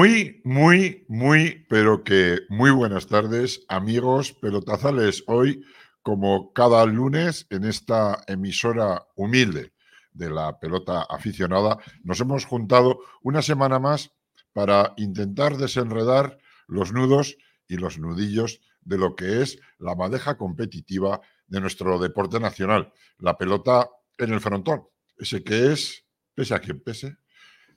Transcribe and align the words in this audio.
Muy, 0.00 0.40
muy, 0.44 1.04
muy, 1.08 1.66
pero 1.68 2.04
que 2.04 2.38
muy 2.48 2.70
buenas 2.70 3.06
tardes, 3.06 3.66
amigos 3.68 4.32
pelotazales. 4.32 5.22
Hoy, 5.26 5.62
como 6.00 6.54
cada 6.54 6.86
lunes, 6.86 7.46
en 7.50 7.64
esta 7.64 8.24
emisora 8.26 9.06
humilde 9.14 9.74
de 10.14 10.30
la 10.30 10.58
pelota 10.58 11.02
aficionada, 11.02 11.76
nos 12.02 12.18
hemos 12.18 12.46
juntado 12.46 13.00
una 13.22 13.42
semana 13.42 13.78
más 13.78 14.10
para 14.54 14.94
intentar 14.96 15.58
desenredar 15.58 16.38
los 16.66 16.94
nudos 16.94 17.36
y 17.68 17.76
los 17.76 17.98
nudillos 17.98 18.62
de 18.80 18.96
lo 18.96 19.14
que 19.14 19.42
es 19.42 19.58
la 19.78 19.96
madeja 19.96 20.38
competitiva 20.38 21.20
de 21.46 21.60
nuestro 21.60 21.98
deporte 21.98 22.40
nacional, 22.40 22.90
la 23.18 23.36
pelota 23.36 23.90
en 24.16 24.32
el 24.32 24.40
frontón, 24.40 24.84
ese 25.18 25.44
que 25.44 25.72
es, 25.72 26.06
pese 26.34 26.54
a 26.54 26.60
quien 26.60 26.80
pese, 26.80 27.18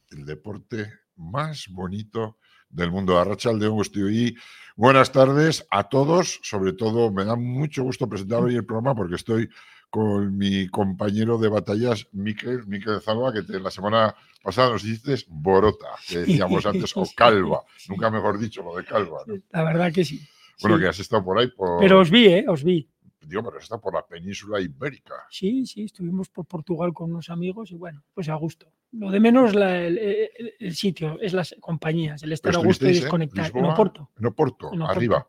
el 0.09 0.23
deporte 0.23 1.02
más 1.23 1.67
bonito 1.69 2.38
del 2.69 2.91
mundo. 2.91 3.17
Arrachaldeón 3.17 3.81
y 4.11 4.35
buenas 4.75 5.11
tardes 5.11 5.66
a 5.71 5.83
todos. 5.85 6.39
Sobre 6.43 6.73
todo, 6.73 7.11
me 7.11 7.25
da 7.25 7.35
mucho 7.35 7.83
gusto 7.83 8.07
presentar 8.07 8.43
hoy 8.43 8.55
el 8.55 8.66
programa 8.66 8.95
porque 8.95 9.16
estoy 9.16 9.49
con 9.89 10.38
mi 10.38 10.67
compañero 10.69 11.38
de 11.38 11.49
batallas, 11.49 12.07
Miquel, 12.13 12.66
Miquel 12.66 12.99
Zalba, 12.99 13.31
que 13.31 13.41
la 13.59 13.69
semana 13.69 14.16
pasada 14.41 14.71
nos 14.71 14.83
dices 14.83 15.25
Borota, 15.29 15.89
que 16.07 16.19
decíamos 16.19 16.66
antes, 16.66 16.97
o 16.97 17.03
Calva. 17.16 17.61
Nunca 17.88 18.09
mejor 18.09 18.39
dicho 18.39 18.63
lo 18.63 18.75
de 18.75 18.83
Calva. 18.85 19.19
La 19.51 19.63
verdad 19.63 19.94
que 19.94 20.03
sí. 20.03 20.19
Bueno, 20.61 20.79
que 20.79 20.88
has 20.88 20.99
estado 20.99 21.23
por 21.23 21.38
ahí. 21.38 21.47
Por... 21.47 21.79
Pero 21.79 21.99
os 21.99 22.09
vi, 22.09 22.25
¿eh? 22.25 22.45
Os 22.47 22.63
vi 22.63 22.92
digo, 23.27 23.43
pero 23.43 23.59
está 23.59 23.77
por 23.77 23.93
la 23.93 24.05
península 24.05 24.59
ibérica. 24.61 25.16
Sí, 25.29 25.66
sí, 25.66 25.83
estuvimos 25.83 26.29
por 26.29 26.45
Portugal 26.45 26.93
con 26.93 27.11
unos 27.11 27.29
amigos 27.29 27.71
y 27.71 27.75
bueno, 27.75 28.03
pues 28.13 28.29
a 28.29 28.35
gusto. 28.35 28.67
Lo 28.91 29.09
de 29.09 29.19
menos 29.19 29.53
el, 29.55 30.75
sitio, 30.75 31.19
es 31.19 31.33
las 31.33 31.55
compañías, 31.59 32.21
el 32.23 32.31
estar 32.31 32.55
a 32.55 32.59
gusto 32.59 32.88
y 32.88 32.94
desconectar. 32.94 33.51
en 33.55 33.66
Oporto. 33.66 34.09
En 34.19 34.25
Oporto, 34.27 34.71
arriba. 34.85 35.27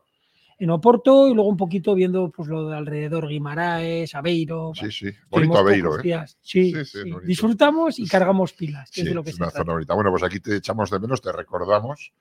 En 0.57 0.69
Oporto 0.69 1.27
y 1.27 1.33
luego 1.33 1.49
un 1.49 1.57
poquito 1.57 1.95
viendo 1.95 2.31
pues 2.31 2.47
lo 2.47 2.69
de 2.69 2.77
alrededor, 2.77 3.27
Guimaraes, 3.27 4.15
Aveiro. 4.15 4.71
Sí, 4.73 4.91
sí, 4.91 5.11
bonito 5.29 5.57
Aveiro, 5.57 5.99
¿eh? 5.99 6.25
Sí, 6.41 6.73
sí, 6.85 6.99
disfrutamos 7.25 7.99
y 7.99 8.07
cargamos 8.07 8.53
pilas. 8.53 8.89
es, 8.95 9.11
lo 9.13 9.23
que 9.23 9.31
es 9.31 9.37
una 9.37 9.49
zona 9.49 9.73
bonita. 9.73 9.93
Bueno, 9.95 10.11
pues 10.11 10.23
aquí 10.23 10.39
te 10.39 10.55
echamos 10.55 10.89
de 10.89 10.99
menos, 10.99 11.21
te 11.21 11.31
recordamos 11.31 12.13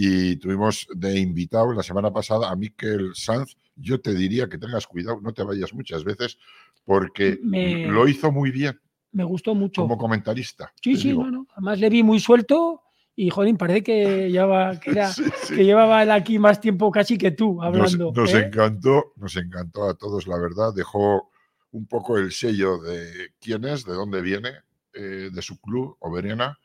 y 0.00 0.36
tuvimos 0.36 0.86
de 0.94 1.18
invitado 1.18 1.72
la 1.72 1.82
semana 1.82 2.12
pasada 2.12 2.48
a 2.48 2.54
Miquel 2.54 3.10
Sanz. 3.16 3.56
Yo 3.74 4.00
te 4.00 4.14
diría 4.14 4.48
que 4.48 4.56
tengas 4.56 4.86
cuidado, 4.86 5.20
no 5.20 5.32
te 5.32 5.42
vayas 5.42 5.74
muchas 5.74 6.04
veces, 6.04 6.38
porque 6.84 7.36
lo 7.42 8.06
hizo 8.06 8.30
muy 8.30 8.52
bien. 8.52 8.78
Me 9.10 9.24
gustó 9.24 9.56
mucho. 9.56 9.82
Como 9.82 9.98
comentarista. 9.98 10.72
Sí, 10.80 10.96
sí, 10.96 11.12
no, 11.12 11.48
Además 11.50 11.80
le 11.80 11.90
vi 11.90 12.04
muy 12.04 12.20
suelto 12.20 12.82
y, 13.16 13.28
jolín, 13.30 13.56
parece 13.56 13.82
que, 13.82 14.30
llevaba, 14.30 14.78
que, 14.78 14.92
que 15.48 15.64
llevaba 15.64 16.04
él 16.04 16.12
aquí 16.12 16.38
más 16.38 16.60
tiempo 16.60 16.92
casi 16.92 17.18
que 17.18 17.32
tú 17.32 17.60
hablando. 17.60 18.12
Nos, 18.14 18.34
¿eh? 18.34 18.46
encantó, 18.46 19.14
nos 19.16 19.34
encantó 19.34 19.88
a 19.88 19.94
todos, 19.94 20.28
la 20.28 20.38
verdad. 20.38 20.72
Dejó 20.72 21.28
un 21.72 21.86
poco 21.86 22.18
el 22.18 22.30
sello 22.30 22.78
de 22.78 23.30
quién 23.40 23.64
es, 23.64 23.84
de 23.84 23.94
dónde 23.94 24.22
viene, 24.22 24.50
eh, 24.94 25.30
de 25.32 25.42
su 25.42 25.60
club, 25.60 25.96
Oberiana 25.98 26.56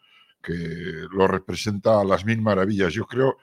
que 0.44 1.08
lo 1.10 1.28
representa 1.28 2.02
a 2.02 2.04
las 2.04 2.26
mil 2.26 2.42
maravillas. 2.42 2.94
Yo 2.94 3.06
creo, 3.06 3.38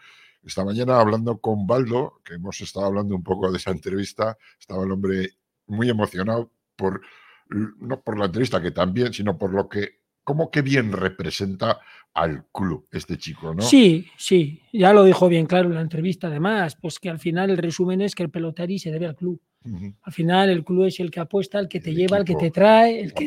esta 0.44 0.64
mañana 0.64 1.00
hablando 1.00 1.38
con 1.38 1.66
Baldo, 1.66 2.20
que 2.24 2.34
hemos 2.34 2.60
estado 2.60 2.86
hablando 2.86 3.16
un 3.16 3.24
poco 3.24 3.50
de 3.50 3.56
esa 3.56 3.70
entrevista, 3.70 4.36
estaba 4.58 4.84
el 4.84 4.92
hombre 4.92 5.30
muy 5.66 5.88
emocionado 5.88 6.52
por, 6.76 7.00
no 7.48 8.00
por 8.02 8.18
la 8.18 8.26
entrevista, 8.26 8.60
que 8.60 8.70
también, 8.70 9.12
sino 9.12 9.38
por 9.38 9.52
lo 9.52 9.68
que, 9.68 10.00
cómo 10.22 10.50
que 10.50 10.62
bien 10.62 10.92
representa 10.92 11.80
al 12.12 12.46
club 12.52 12.86
este 12.92 13.16
chico, 13.16 13.54
¿no? 13.54 13.62
Sí, 13.62 14.06
sí, 14.16 14.60
ya 14.72 14.92
lo 14.92 15.04
dijo 15.04 15.28
bien 15.28 15.46
claro 15.46 15.68
en 15.68 15.76
la 15.76 15.80
entrevista, 15.80 16.26
además, 16.26 16.76
pues 16.80 16.98
que 16.98 17.08
al 17.08 17.18
final 17.18 17.50
el 17.50 17.58
resumen 17.58 18.00
es 18.00 18.14
que 18.14 18.24
el 18.24 18.30
pelotari 18.30 18.78
se 18.78 18.90
debe 18.90 19.06
al 19.06 19.16
club. 19.16 19.40
Al 19.62 20.12
final 20.12 20.48
el 20.48 20.64
club 20.64 20.84
es 20.84 21.00
el 21.00 21.10
que 21.10 21.20
apuesta, 21.20 21.58
el 21.58 21.68
que 21.68 21.80
te 21.80 21.94
lleva, 21.94 22.16
el 22.16 22.24
que 22.24 22.34
te 22.34 22.50
trae, 22.50 22.98
el, 22.98 23.12
que, 23.12 23.26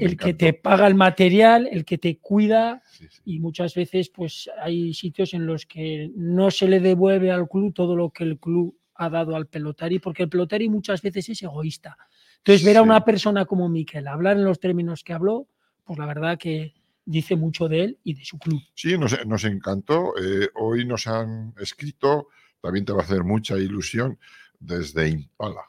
el 0.00 0.16
que 0.16 0.32
te 0.32 0.54
paga 0.54 0.86
el 0.86 0.94
material, 0.94 1.68
el 1.70 1.84
que 1.84 1.98
te 1.98 2.18
cuida 2.18 2.82
y 3.26 3.38
muchas 3.38 3.74
veces 3.74 4.08
pues 4.08 4.48
hay 4.62 4.94
sitios 4.94 5.34
en 5.34 5.44
los 5.44 5.66
que 5.66 6.10
no 6.16 6.50
se 6.50 6.68
le 6.68 6.80
devuelve 6.80 7.30
al 7.30 7.48
club 7.48 7.74
todo 7.74 7.94
lo 7.96 8.10
que 8.10 8.24
el 8.24 8.38
club 8.38 8.78
ha 8.94 9.10
dado 9.10 9.36
al 9.36 9.46
pelotari 9.46 9.98
porque 9.98 10.22
el 10.22 10.30
pelotari 10.30 10.70
muchas 10.70 11.02
veces 11.02 11.28
es 11.28 11.42
egoísta. 11.42 11.98
Entonces 12.38 12.64
ver 12.64 12.78
a 12.78 12.82
una 12.82 13.04
persona 13.04 13.44
como 13.44 13.68
Miquel 13.68 14.08
hablar 14.08 14.38
en 14.38 14.44
los 14.44 14.60
términos 14.60 15.04
que 15.04 15.12
habló, 15.12 15.48
pues 15.84 15.98
la 15.98 16.06
verdad 16.06 16.38
que 16.38 16.72
dice 17.04 17.36
mucho 17.36 17.68
de 17.68 17.84
él 17.84 17.98
y 18.04 18.14
de 18.14 18.24
su 18.24 18.38
club. 18.38 18.60
Sí, 18.74 18.96
nos, 18.96 19.44
encantó. 19.44 20.14
Eh, 20.16 20.48
hoy 20.54 20.86
nos 20.86 21.06
han 21.06 21.54
escrito, 21.60 22.28
también 22.62 22.86
te 22.86 22.92
va 22.92 23.00
a 23.00 23.04
hacer 23.04 23.22
mucha 23.22 23.58
ilusión 23.58 24.18
desde 24.58 25.08
Impala. 25.08 25.62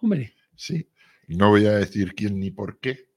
Hombre. 0.00 0.34
Sí, 0.56 0.88
no 1.28 1.50
voy 1.50 1.66
a 1.66 1.72
decir 1.72 2.14
quién 2.14 2.38
ni 2.38 2.50
por 2.50 2.78
qué, 2.78 3.08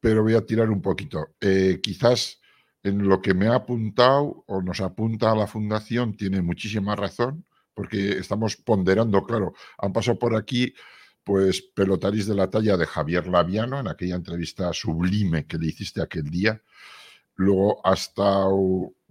pero 0.00 0.22
voy 0.22 0.34
a 0.34 0.46
tirar 0.46 0.70
un 0.70 0.82
poquito. 0.82 1.28
Eh, 1.40 1.80
quizás 1.82 2.40
en 2.82 3.08
lo 3.08 3.20
que 3.20 3.34
me 3.34 3.48
ha 3.48 3.56
apuntado 3.56 4.44
o 4.46 4.62
nos 4.62 4.80
apunta 4.80 5.32
a 5.32 5.36
la 5.36 5.46
fundación 5.46 6.16
tiene 6.16 6.42
muchísima 6.42 6.94
razón, 6.94 7.44
porque 7.74 8.10
estamos 8.18 8.56
ponderando, 8.56 9.22
claro, 9.24 9.54
han 9.78 9.92
pasado 9.92 10.18
por 10.18 10.34
aquí 10.36 10.72
pues 11.24 11.60
pelotaris 11.60 12.28
de 12.28 12.36
la 12.36 12.48
talla 12.48 12.76
de 12.76 12.86
Javier 12.86 13.26
Laviano 13.26 13.80
en 13.80 13.88
aquella 13.88 14.14
entrevista 14.14 14.72
sublime 14.72 15.44
que 15.44 15.58
le 15.58 15.66
hiciste 15.66 16.00
aquel 16.00 16.30
día. 16.30 16.62
Luego 17.34 17.84
hasta 17.84 18.46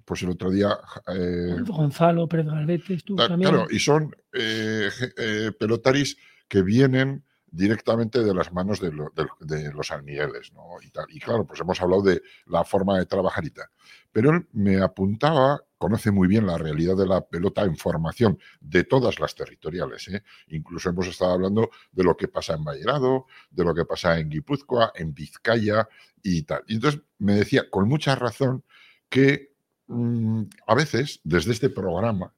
pues 0.05 0.21
el 0.21 0.29
otro 0.29 0.51
día. 0.51 0.77
Eh, 1.07 1.57
Gonzalo 1.65 2.27
Pérez 2.27 2.45
Galvete, 2.45 2.97
tú 3.03 3.15
también. 3.15 3.51
Claro, 3.51 3.67
y 3.69 3.79
son 3.79 4.15
eh, 4.31 4.89
eh, 5.17 5.51
pelotaris 5.59 6.15
que 6.47 6.61
vienen 6.61 7.23
directamente 7.55 8.23
de 8.23 8.33
las 8.33 8.51
manos 8.51 8.79
de, 8.81 8.91
los 8.91 9.91
almigueles, 9.91 10.51
¿no? 10.53 10.63
Y, 10.81 10.89
tal. 10.91 11.05
y 11.09 11.19
claro, 11.19 11.45
pues 11.45 11.59
hemos 11.61 11.81
hablado 11.81 12.01
de 12.01 12.21
la 12.47 12.63
forma 12.65 12.99
de 12.99 13.05
trabajar 13.05 13.45
y 13.45 13.49
tal. 13.49 13.67
Pero 14.11 14.31
él 14.31 14.47
me 14.51 14.81
apuntaba, 14.81 15.61
conoce 15.77 16.11
muy 16.11 16.27
bien 16.27 16.45
la 16.45 16.57
realidad 16.57 16.97
de 16.97 17.07
la 17.07 17.21
pelota 17.25 17.63
en 17.63 17.77
formación 17.77 18.37
de 18.59 18.83
todas 18.83 19.19
las 19.19 19.35
territoriales. 19.35 20.09
Incluso 20.47 20.89
hemos 20.89 21.07
estado 21.07 21.31
hablando 21.31 21.69
de 21.93 22.03
lo 22.03 22.17
que 22.17 22.27
pasa 22.27 22.55
en 22.55 22.63
Vallerado, 22.63 23.25
de 23.49 23.63
lo 23.63 23.73
que 23.73 23.85
pasa 23.85 24.19
en 24.19 24.29
Guipúzcoa, 24.29 24.91
en 24.93 25.13
Vizcaya 25.13 25.87
y 26.21 26.43
tal. 26.43 26.61
Y 26.67 26.75
entonces 26.75 27.01
me 27.19 27.35
decía 27.35 27.69
con 27.69 27.87
mucha 27.87 28.15
razón 28.15 28.65
que 29.09 29.54
a 29.87 30.75
veces 30.75 31.21
desde 31.23 31.51
este 31.51 31.69
programa 31.69 32.33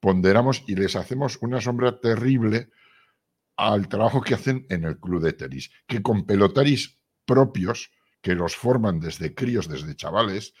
ponderamos 0.00 0.62
y 0.66 0.74
les 0.74 0.96
hacemos 0.96 1.38
una 1.40 1.60
sombra 1.60 1.98
terrible 2.00 2.68
al 3.56 3.88
trabajo 3.88 4.20
que 4.20 4.34
hacen 4.34 4.66
en 4.68 4.84
el 4.84 4.98
club 4.98 5.22
de 5.22 5.32
tenis, 5.32 5.70
que 5.86 6.02
con 6.02 6.26
pelotaris 6.26 6.98
propios, 7.24 7.90
que 8.20 8.34
los 8.34 8.56
forman 8.56 9.00
desde 9.00 9.34
críos, 9.34 9.68
desde 9.68 9.96
chavales, 9.96 10.54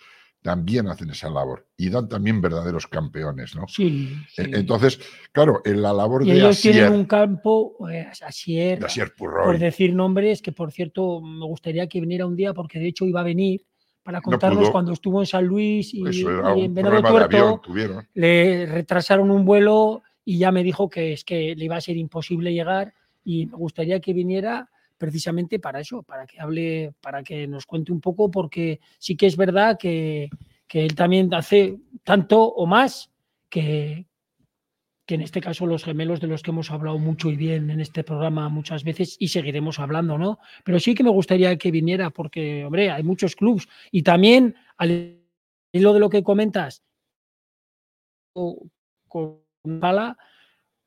también 0.44 0.88
hacen 0.88 1.08
esa 1.08 1.30
labor 1.30 1.66
y 1.76 1.88
dan 1.88 2.06
también 2.06 2.42
verdaderos 2.42 2.86
campeones, 2.86 3.56
¿no? 3.56 3.66
Sí. 3.66 4.14
E, 4.36 4.42
entonces, 4.52 5.00
claro, 5.32 5.62
en 5.64 5.80
la 5.80 5.92
labor 5.92 6.24
de 6.24 6.34
ellos 6.34 6.60
tienen 6.60 6.92
un 6.92 7.06
campo, 7.06 7.76
eh, 7.90 8.06
Asier, 8.20 8.78
por 9.16 9.58
decir 9.58 9.94
nombres, 9.94 10.42
que 10.42 10.52
por 10.52 10.70
cierto 10.70 11.22
me 11.22 11.46
gustaría 11.46 11.88
que 11.88 12.00
viniera 12.00 12.26
un 12.26 12.36
día 12.36 12.52
porque 12.52 12.78
de 12.78 12.88
hecho 12.88 13.06
iba 13.06 13.20
a 13.20 13.24
venir 13.24 13.64
para 14.04 14.20
contarnos 14.20 14.70
cuando 14.70 14.92
estuvo 14.92 15.20
en 15.20 15.26
San 15.26 15.46
Luis 15.46 15.92
y, 15.94 16.04
en 16.56 16.74
Venado 16.74 17.02
Tuerto, 17.02 17.62
le 18.12 18.66
retrasaron 18.66 19.30
un 19.30 19.44
vuelo 19.44 20.02
y 20.24 20.38
ya 20.38 20.52
me 20.52 20.62
dijo 20.62 20.88
que 20.88 21.14
es 21.14 21.24
que 21.24 21.56
le 21.56 21.64
iba 21.64 21.76
a 21.76 21.80
ser 21.80 21.96
imposible 21.96 22.52
llegar 22.52 22.92
y 23.24 23.46
me 23.46 23.56
gustaría 23.56 24.00
que 24.00 24.12
viniera 24.12 24.68
precisamente 24.98 25.58
para 25.58 25.80
eso, 25.80 26.02
para 26.02 26.26
que 26.26 26.38
hable, 26.38 26.92
para 27.00 27.22
que 27.22 27.46
nos 27.46 27.64
cuente 27.64 27.92
un 27.92 28.00
poco, 28.00 28.30
porque 28.30 28.78
sí 28.98 29.16
que 29.16 29.26
es 29.26 29.36
verdad 29.36 29.78
que, 29.78 30.28
que 30.68 30.84
él 30.84 30.94
también 30.94 31.32
hace 31.32 31.78
tanto 32.04 32.44
o 32.44 32.66
más 32.66 33.10
que, 33.48 34.06
que 35.06 35.14
en 35.14 35.20
este 35.20 35.40
caso 35.40 35.66
los 35.66 35.84
gemelos 35.84 36.20
de 36.20 36.26
los 36.26 36.42
que 36.42 36.50
hemos 36.50 36.70
hablado 36.70 36.98
mucho 36.98 37.30
y 37.30 37.36
bien 37.36 37.70
en 37.70 37.80
este 37.80 38.04
programa 38.04 38.48
muchas 38.48 38.84
veces 38.84 39.16
y 39.18 39.28
seguiremos 39.28 39.78
hablando, 39.78 40.16
¿no? 40.16 40.38
Pero 40.64 40.80
sí 40.80 40.94
que 40.94 41.04
me 41.04 41.10
gustaría 41.10 41.56
que 41.58 41.70
viniera 41.70 42.10
porque, 42.10 42.64
hombre, 42.64 42.90
hay 42.90 43.02
muchos 43.02 43.36
clubs 43.36 43.68
y 43.90 44.02
también 44.02 44.56
al 44.76 45.20
hilo 45.72 45.92
de 45.92 46.00
lo 46.00 46.08
que 46.08 46.22
comentas 46.22 46.82
con 49.08 49.40
Pala, 49.80 50.16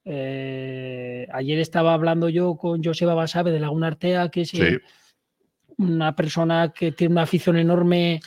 eh, 0.04 1.28
ayer 1.34 1.60
estaba 1.60 1.94
hablando 1.94 2.30
yo 2.30 2.56
con 2.56 2.84
Joseba 2.84 3.14
Basabe 3.14 3.52
de 3.52 3.60
Laguna 3.60 3.88
Artea, 3.88 4.30
que 4.30 4.42
es 4.42 4.54
eh, 4.54 4.80
una 5.78 6.16
persona 6.16 6.74
que 6.74 6.92
tiene 6.92 7.14
una 7.14 7.24
afición 7.24 7.58
enorme 7.58 8.22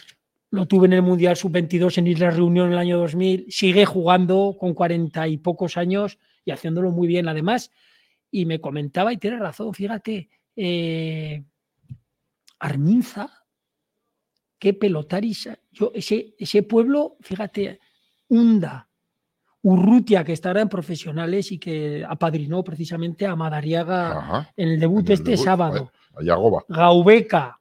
lo 0.51 0.67
tuve 0.67 0.87
en 0.87 0.95
el 0.95 1.03
Mundial 1.03 1.37
Sub-22 1.37 1.99
en 1.99 2.09
Isla 2.09 2.31
Reunión 2.31 2.67
en 2.69 2.73
el 2.73 2.79
año 2.79 2.99
2000. 2.99 3.47
Sigue 3.49 3.87
jugando 3.87 4.57
con 4.59 4.75
cuarenta 4.75 5.29
y 5.29 5.39
pocos 5.39 5.77
años 5.77 6.19
y 6.45 6.51
haciéndolo 6.51 6.91
muy 6.91 7.07
bien 7.07 7.29
además. 7.29 7.71
Y 8.31 8.47
me 8.47 8.61
comentaba, 8.61 9.13
y 9.13 9.17
tiene 9.17 9.39
razón, 9.39 9.73
fíjate, 9.75 10.29
eh, 10.57 11.45
Arminza, 12.59 13.45
qué 14.59 14.75
pelotaris. 14.75 15.49
Yo, 15.71 15.93
ese, 15.95 16.35
ese 16.39 16.63
pueblo, 16.65 17.17
fíjate, 17.21 17.81
Hunda, 18.29 18.89
Urrutia, 19.63 20.25
que 20.25 20.33
estará 20.33 20.61
en 20.61 20.69
profesionales 20.69 21.53
y 21.53 21.59
que 21.59 22.05
apadrinó 22.09 22.65
precisamente 22.65 23.27
a 23.27 23.37
Madariaga 23.37 24.51
en 24.57 24.69
el 24.69 24.81
debut 24.81 25.11
este 25.11 25.37
sábado. 25.37 25.93
Gaubeca. 26.69 27.61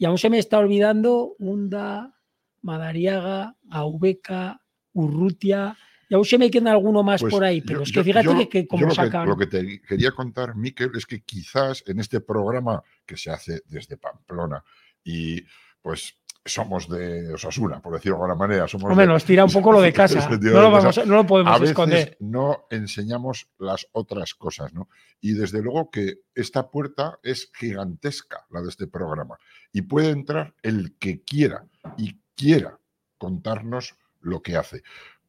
Y 0.00 0.06
aún 0.06 0.16
se 0.16 0.30
me 0.30 0.38
está 0.38 0.58
olvidando 0.58 1.36
Hunda, 1.38 2.18
Madariaga, 2.62 3.58
Gaubeca, 3.64 4.62
Urrutia. 4.94 5.76
Y 6.08 6.14
aún 6.14 6.24
se 6.24 6.38
me 6.38 6.50
queda 6.50 6.72
alguno 6.72 7.02
más 7.02 7.20
pues 7.20 7.30
por 7.30 7.44
ahí, 7.44 7.60
pero 7.60 7.82
es 7.82 7.92
que 7.92 8.02
fíjate 8.02 8.48
que, 8.48 8.66
como 8.66 8.90
sacan. 8.92 9.28
lo 9.28 9.36
que 9.36 9.46
te 9.46 9.82
quería 9.82 10.12
contar, 10.12 10.56
Miquel, 10.56 10.90
es 10.96 11.04
que 11.04 11.20
quizás 11.20 11.84
en 11.86 12.00
este 12.00 12.22
programa 12.22 12.82
que 13.04 13.18
se 13.18 13.30
hace 13.30 13.60
desde 13.66 13.98
Pamplona 13.98 14.64
y 15.04 15.42
pues 15.82 16.18
somos 16.44 16.88
de 16.88 17.34
Osasuna, 17.34 17.80
por 17.80 17.94
decirlo 17.94 18.16
de 18.16 18.22
alguna 18.22 18.34
manera. 18.34 18.68
Somos 18.68 18.90
Hombre, 18.90 19.06
nos 19.06 19.24
tira 19.24 19.44
un 19.44 19.52
poco 19.52 19.72
lo 19.72 19.80
de 19.80 19.92
casa. 19.92 20.28
no, 20.30 21.16
lo 21.16 21.26
podemos 21.26 21.54
a 21.54 21.58
veces 21.58 21.70
esconder. 21.70 22.16
No 22.20 22.66
enseñamos 22.70 23.48
las 23.58 23.86
otras 23.92 24.34
cosas, 24.34 24.72
¿no? 24.72 24.88
Y 25.20 25.32
desde 25.32 25.62
luego 25.62 25.90
que 25.90 26.20
esta 26.34 26.70
puerta 26.70 27.18
es 27.22 27.50
gigantesca, 27.54 28.46
la 28.50 28.62
de 28.62 28.68
este 28.68 28.86
programa. 28.86 29.38
Y 29.72 29.82
puede 29.82 30.10
entrar 30.10 30.54
el 30.62 30.96
que 30.98 31.22
quiera 31.22 31.66
y 31.96 32.18
quiera 32.34 32.78
contarnos 33.18 33.96
lo 34.20 34.42
que 34.42 34.56
hace. 34.56 34.82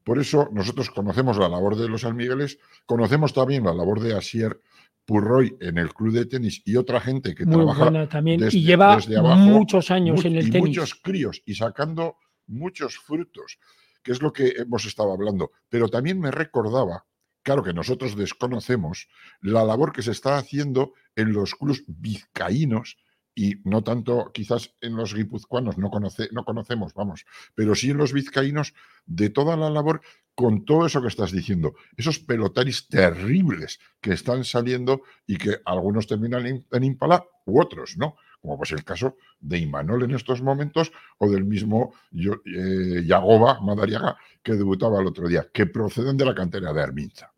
Por 0.03 0.19
eso 0.19 0.49
nosotros 0.51 0.89
conocemos 0.89 1.37
la 1.37 1.49
labor 1.49 1.75
de 1.75 1.87
los 1.87 2.03
almigueles, 2.05 2.57
conocemos 2.85 3.33
también 3.33 3.65
la 3.65 3.73
labor 3.73 3.99
de 3.99 4.15
Asier 4.15 4.59
Purroy 5.05 5.55
en 5.59 5.77
el 5.77 5.93
club 5.93 6.13
de 6.13 6.25
tenis 6.25 6.61
y 6.65 6.75
otra 6.75 6.99
gente 6.99 7.35
que 7.35 7.45
trabaja 7.45 8.07
también 8.07 8.41
y 8.51 8.63
lleva 8.63 8.97
muchos 9.35 9.91
años 9.91 10.23
en 10.25 10.35
el 10.35 10.47
y 10.47 10.51
tenis. 10.51 10.67
Muchos 10.69 10.95
críos 10.95 11.41
y 11.45 11.55
sacando 11.55 12.17
muchos 12.47 12.97
frutos, 12.97 13.59
que 14.03 14.11
es 14.11 14.21
lo 14.21 14.33
que 14.33 14.49
hemos 14.57 14.85
estado 14.85 15.11
hablando. 15.11 15.51
Pero 15.69 15.87
también 15.87 16.19
me 16.19 16.31
recordaba, 16.31 17.05
claro 17.43 17.63
que 17.63 17.73
nosotros 17.73 18.15
desconocemos, 18.15 19.07
la 19.41 19.63
labor 19.63 19.91
que 19.91 20.01
se 20.01 20.11
está 20.11 20.37
haciendo 20.37 20.93
en 21.15 21.33
los 21.33 21.55
clubes 21.55 21.83
vizcaínos 21.87 22.97
y 23.35 23.55
no 23.63 23.83
tanto 23.83 24.31
quizás 24.33 24.73
en 24.81 24.95
los 24.95 25.13
guipuzcoanos, 25.13 25.77
no, 25.77 25.89
conoce, 25.89 26.29
no 26.31 26.43
conocemos, 26.43 26.93
vamos, 26.93 27.25
pero 27.55 27.75
sí 27.75 27.91
en 27.91 27.97
los 27.97 28.13
vizcaínos 28.13 28.73
de 29.05 29.29
toda 29.29 29.55
la 29.55 29.69
labor 29.69 30.01
con 30.35 30.65
todo 30.65 30.85
eso 30.85 31.01
que 31.01 31.07
estás 31.07 31.31
diciendo, 31.31 31.75
esos 31.97 32.19
pelotaris 32.19 32.87
terribles 32.87 33.79
que 33.99 34.13
están 34.13 34.43
saliendo 34.43 35.01
y 35.27 35.37
que 35.37 35.57
algunos 35.65 36.07
terminan 36.07 36.45
en, 36.45 36.83
Impala 36.83 37.25
u 37.45 37.61
otros, 37.61 37.97
¿no? 37.97 38.15
Como 38.41 38.57
pues 38.57 38.71
el 38.71 38.83
caso 38.83 39.17
de 39.39 39.59
Imanol 39.59 40.03
en 40.03 40.11
estos 40.11 40.41
momentos 40.41 40.91
o 41.19 41.29
del 41.29 41.45
mismo 41.45 41.93
eh, 42.11 43.03
Yagoba 43.05 43.61
Madariaga 43.61 44.17
que 44.41 44.53
debutaba 44.53 44.99
el 44.99 45.07
otro 45.07 45.27
día, 45.27 45.47
que 45.53 45.67
proceden 45.67 46.17
de 46.17 46.25
la 46.25 46.33
cantera 46.33 46.73
de 46.73 46.81
Arminza. 46.81 47.31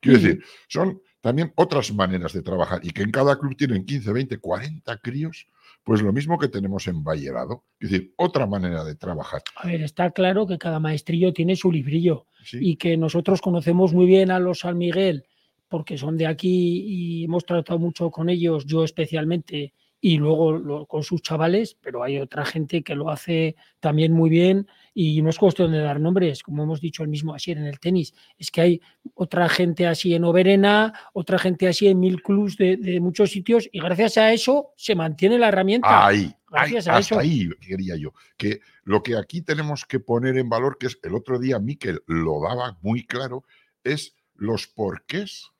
Quiero 0.00 0.18
decir, 0.18 0.44
son 0.68 1.02
también 1.26 1.52
otras 1.56 1.92
maneras 1.92 2.32
de 2.34 2.40
trabajar 2.40 2.78
y 2.84 2.90
que 2.90 3.02
en 3.02 3.10
cada 3.10 3.36
club 3.36 3.56
tienen 3.56 3.84
15, 3.84 4.12
20, 4.12 4.38
40 4.38 4.96
críos, 4.98 5.48
pues 5.82 6.00
lo 6.00 6.12
mismo 6.12 6.38
que 6.38 6.46
tenemos 6.46 6.86
en 6.86 7.02
Vallerado, 7.02 7.64
es 7.80 7.90
decir, 7.90 8.14
otra 8.16 8.46
manera 8.46 8.84
de 8.84 8.94
trabajar. 8.94 9.42
A 9.56 9.66
ver, 9.66 9.82
está 9.82 10.12
claro 10.12 10.46
que 10.46 10.56
cada 10.56 10.78
maestrillo 10.78 11.32
tiene 11.32 11.56
su 11.56 11.72
librillo 11.72 12.26
y 12.52 12.76
que 12.76 12.96
nosotros 12.96 13.40
conocemos 13.40 13.92
muy 13.92 14.06
bien 14.06 14.30
a 14.30 14.38
los 14.38 14.60
San 14.60 14.78
Miguel 14.78 15.24
porque 15.66 15.98
son 15.98 16.16
de 16.16 16.28
aquí 16.28 16.84
y 16.86 17.24
hemos 17.24 17.44
tratado 17.44 17.80
mucho 17.80 18.08
con 18.12 18.28
ellos, 18.28 18.64
yo 18.64 18.84
especialmente, 18.84 19.74
y 20.06 20.18
luego 20.18 20.86
con 20.86 21.02
sus 21.02 21.20
chavales, 21.20 21.76
pero 21.82 22.04
hay 22.04 22.20
otra 22.20 22.44
gente 22.44 22.84
que 22.84 22.94
lo 22.94 23.10
hace 23.10 23.56
también 23.80 24.12
muy 24.12 24.30
bien 24.30 24.68
y 24.94 25.20
no 25.20 25.30
es 25.30 25.36
cuestión 25.36 25.72
de 25.72 25.80
dar 25.80 25.98
nombres, 25.98 26.44
como 26.44 26.62
hemos 26.62 26.80
dicho 26.80 27.02
el 27.02 27.08
mismo 27.08 27.34
así 27.34 27.50
en 27.50 27.66
el 27.66 27.80
tenis, 27.80 28.14
es 28.38 28.52
que 28.52 28.60
hay 28.60 28.80
otra 29.14 29.48
gente 29.48 29.84
así 29.84 30.14
en 30.14 30.22
Oberena, 30.22 30.92
otra 31.12 31.40
gente 31.40 31.66
así 31.66 31.88
en 31.88 31.98
mil 31.98 32.22
clubs 32.22 32.56
de, 32.56 33.00
muchos 33.00 33.32
sitios 33.32 33.68
y 33.72 33.80
gracias 33.80 34.16
a 34.16 34.32
eso 34.32 34.74
se 34.76 34.94
mantiene 34.94 35.40
la 35.40 35.48
herramienta. 35.48 36.06
Ahí, 36.06 36.32
gracias 36.48 36.86
a 36.86 36.98
hasta 36.98 37.18
ahí 37.18 37.48
quería 37.60 37.96
yo, 37.96 38.12
que 38.36 38.60
lo 38.84 39.02
que 39.02 39.16
aquí 39.16 39.42
tenemos 39.42 39.86
que 39.86 39.98
poner 39.98 40.38
en 40.38 40.48
valor, 40.48 40.78
que 40.78 40.86
es 40.86 41.00
el 41.02 41.16
otro 41.16 41.40
día 41.40 41.58
Miquel 41.58 42.00
lo 42.06 42.40
daba 42.42 42.78
muy 42.80 43.04
claro, 43.04 43.42
es 43.82 44.14
los 44.36 44.68
porqués 44.68 45.50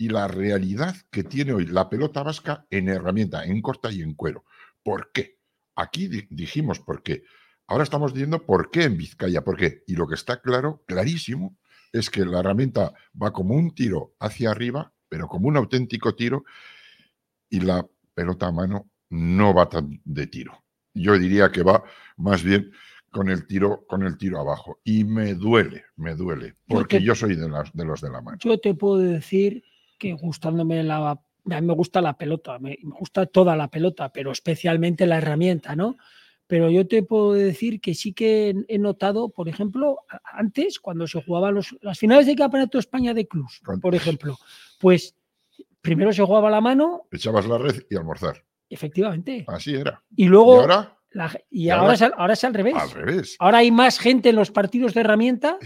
y 0.00 0.08
la 0.08 0.26
realidad 0.28 0.96
que 1.10 1.24
tiene 1.24 1.52
hoy 1.52 1.66
la 1.66 1.90
pelota 1.90 2.22
vasca 2.22 2.66
en 2.70 2.88
herramienta, 2.88 3.44
en 3.44 3.60
corta 3.60 3.92
y 3.92 4.00
en 4.00 4.14
cuero. 4.14 4.46
¿Por 4.82 5.12
qué? 5.12 5.38
Aquí 5.76 6.08
dijimos 6.30 6.80
por 6.80 7.02
qué. 7.02 7.24
Ahora 7.66 7.84
estamos 7.84 8.14
diciendo 8.14 8.46
por 8.46 8.70
qué 8.70 8.84
en 8.84 8.96
Vizcaya, 8.96 9.44
por 9.44 9.58
qué. 9.58 9.84
Y 9.86 9.96
lo 9.96 10.08
que 10.08 10.14
está 10.14 10.40
claro, 10.40 10.82
clarísimo, 10.86 11.58
es 11.92 12.08
que 12.08 12.24
la 12.24 12.40
herramienta 12.40 12.94
va 13.22 13.30
como 13.30 13.54
un 13.54 13.74
tiro 13.74 14.14
hacia 14.18 14.52
arriba, 14.52 14.90
pero 15.06 15.28
como 15.28 15.48
un 15.48 15.58
auténtico 15.58 16.14
tiro, 16.14 16.44
y 17.50 17.60
la 17.60 17.86
pelota 18.14 18.46
a 18.46 18.52
mano 18.52 18.88
no 19.10 19.52
va 19.52 19.68
tan 19.68 20.00
de 20.02 20.26
tiro. 20.28 20.64
Yo 20.94 21.18
diría 21.18 21.52
que 21.52 21.62
va 21.62 21.84
más 22.16 22.42
bien 22.42 22.72
con 23.10 23.28
el 23.28 23.46
tiro, 23.46 23.84
con 23.86 24.02
el 24.04 24.16
tiro 24.16 24.40
abajo. 24.40 24.80
Y 24.82 25.04
me 25.04 25.34
duele, 25.34 25.84
me 25.96 26.14
duele, 26.14 26.54
porque 26.66 27.02
yo, 27.02 27.14
soy 27.14 27.36
de, 27.36 27.50
las, 27.50 27.70
de 27.74 27.84
los 27.84 28.00
de 28.00 28.08
la 28.08 28.22
mano. 28.22 28.38
Yo 28.40 28.58
te 28.58 28.72
puedo 28.72 28.96
decir 28.96 29.62
que 30.00 30.14
gustándome 30.14 30.82
la... 30.82 31.10
A 31.12 31.60
mí 31.60 31.66
me 31.66 31.74
gusta 31.74 32.00
la 32.00 32.16
pelota, 32.18 32.58
me, 32.58 32.76
gusta 32.82 33.26
toda 33.26 33.56
la 33.56 33.68
pelota, 33.68 34.12
pero 34.12 34.32
especialmente 34.32 35.06
la 35.06 35.18
herramienta, 35.18 35.76
¿no? 35.76 35.96
Pero 36.46 36.68
yo 36.70 36.86
te 36.86 37.02
puedo 37.04 37.32
decir 37.32 37.80
que 37.80 37.94
sí 37.94 38.12
que 38.12 38.54
he 38.66 38.78
notado, 38.78 39.28
por 39.28 39.48
ejemplo, 39.48 40.00
antes, 40.24 40.80
cuando 40.80 41.06
se 41.06 41.22
jugaban 41.22 41.54
los, 41.54 41.76
las 41.80 41.98
finales 41.98 42.26
de 42.26 42.34
Campeonato 42.34 42.78
España 42.78 43.14
de 43.14 43.28
Clubs, 43.28 43.62
por 43.80 43.94
ejemplo, 43.94 44.36
pues 44.80 45.14
primero 45.80 46.12
se 46.12 46.22
jugaba 46.22 46.50
la 46.50 46.60
mano. 46.60 47.06
Echabas 47.12 47.46
la 47.46 47.58
red 47.58 47.84
y 47.88 47.96
almorzar. 47.96 48.44
Efectivamente. 48.68 49.44
Así 49.48 49.74
era. 49.74 50.02
Y 50.16 50.26
luego. 50.26 50.56
¿Y 50.56 50.60
ahora? 50.60 50.99
Y 51.50 51.70
ahora, 51.70 51.94
es, 51.94 52.02
ahora 52.02 52.34
es 52.34 52.44
al 52.44 52.54
revés. 52.54 52.74
Al 52.76 52.90
revés. 52.90 53.36
Ahora 53.40 53.58
hay 53.58 53.70
más 53.70 53.98
gente 53.98 54.28
en 54.28 54.36
los 54.36 54.50
partidos 54.50 54.94
de 54.94 55.00
herramienta 55.00 55.58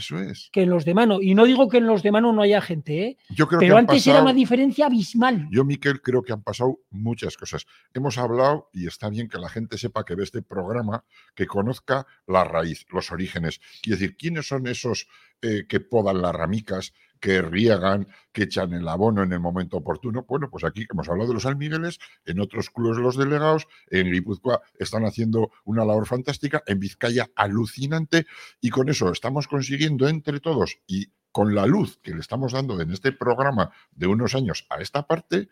que 0.53 0.63
en 0.63 0.71
los 0.71 0.85
de 0.85 0.95
mano. 0.95 1.21
Y 1.21 1.35
no 1.35 1.45
digo 1.45 1.69
que 1.69 1.79
en 1.79 1.87
los 1.87 2.03
de 2.03 2.13
mano 2.13 2.33
no 2.33 2.43
haya 2.43 2.61
gente, 2.61 3.05
¿eh? 3.05 3.19
Yo 3.29 3.47
creo 3.47 3.61
pero 3.61 3.75
que 3.75 3.81
antes 3.81 4.07
era 4.07 4.23
una 4.23 4.33
diferencia 4.33 4.87
abismal. 4.87 5.47
Yo, 5.51 5.65
Miquel, 5.65 6.01
creo 6.01 6.23
que 6.23 6.33
han 6.33 6.43
pasado 6.43 6.81
muchas 6.91 7.37
cosas. 7.37 7.67
Hemos 7.93 8.17
hablado, 8.17 8.71
y 8.73 8.87
está 8.87 9.11
bien 9.11 9.29
que 9.29 9.39
la 9.39 9.49
gente 9.49 9.77
sepa 9.77 10.05
que 10.05 10.15
ve 10.15 10.25
este 10.25 10.43
programa, 10.43 11.05
que 11.35 11.47
conozca 11.47 12.07
la 12.27 12.45
raíz, 12.45 12.87
los 12.91 13.13
orígenes. 13.13 13.61
Quiero 13.83 13.99
decir, 13.99 14.17
¿quiénes 14.17 14.49
son 14.49 14.67
esos 14.67 15.09
eh, 15.43 15.67
que 15.69 15.81
podan 15.81 16.23
las 16.23 16.35
ramicas, 16.35 16.95
que 17.25 17.41
riegan, 17.41 18.07
que 18.33 18.43
echan 18.43 18.75
el 18.75 18.87
abono 18.87 19.23
en 19.23 19.33
el 19.33 19.41
momento 19.41 19.79
oportuno. 19.79 20.27
Bueno, 20.29 20.51
pues 20.51 20.63
aquí 20.63 20.87
hemos 20.91 21.09
hablado 21.09 21.29
de 21.29 21.35
los 21.35 21.47
almigueles, 21.47 21.99
en 22.27 22.39
otros 22.39 22.69
clubes 22.69 22.99
los 22.99 23.17
delegados, 23.17 23.67
en 23.89 24.13
Guipúzcoa 24.13 24.61
están 24.79 25.07
haciendo 25.07 25.51
una 25.65 25.87
labor 25.87 26.07
fantástica, 26.07 26.63
en 26.67 26.81
Vizcaya 26.81 27.31
alucinante, 27.35 28.27
y 28.61 28.69
con 28.69 28.91
eso 28.91 29.11
estamos 29.11 29.49
consiguiendo 29.49 30.07
entre 30.07 30.39
todos 30.39 30.77
y 30.87 31.15
con 31.33 31.55
la 31.55 31.65
luz 31.65 31.99
que 32.03 32.13
le 32.13 32.21
estamos 32.21 32.53
dando 32.53 32.79
en 32.79 32.91
este 32.91 33.11
programa 33.13 33.71
de 33.91 34.07
unos 34.07 34.35
años 34.35 34.67
a 34.69 34.83
esta 34.83 35.07
parte, 35.07 35.49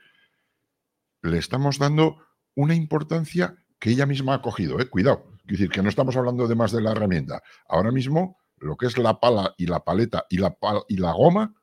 le 1.23 1.39
estamos 1.39 1.79
dando 1.79 2.19
una 2.55 2.75
importancia 2.75 3.57
que 3.79 3.93
ella 3.93 4.05
misma 4.05 4.35
ha 4.35 4.43
cogido, 4.43 4.79
¿eh? 4.79 4.91
cuidado, 4.91 5.25
es 5.47 5.53
decir, 5.53 5.71
que 5.71 5.81
no 5.81 5.89
estamos 5.89 6.19
hablando 6.19 6.47
de 6.47 6.55
más 6.55 6.71
de 6.71 6.83
la 6.83 6.93
herramienta. 6.93 7.43
Ahora 7.67 7.93
mismo, 7.93 8.37
lo 8.59 8.77
que 8.77 8.85
es 8.85 8.99
la 8.99 9.21
pala 9.21 9.55
y 9.57 9.65
la 9.65 9.81
paleta 9.81 10.27
y 10.29 10.37
la, 10.37 10.55
y 10.87 10.99
la 10.99 11.13
goma, 11.13 11.55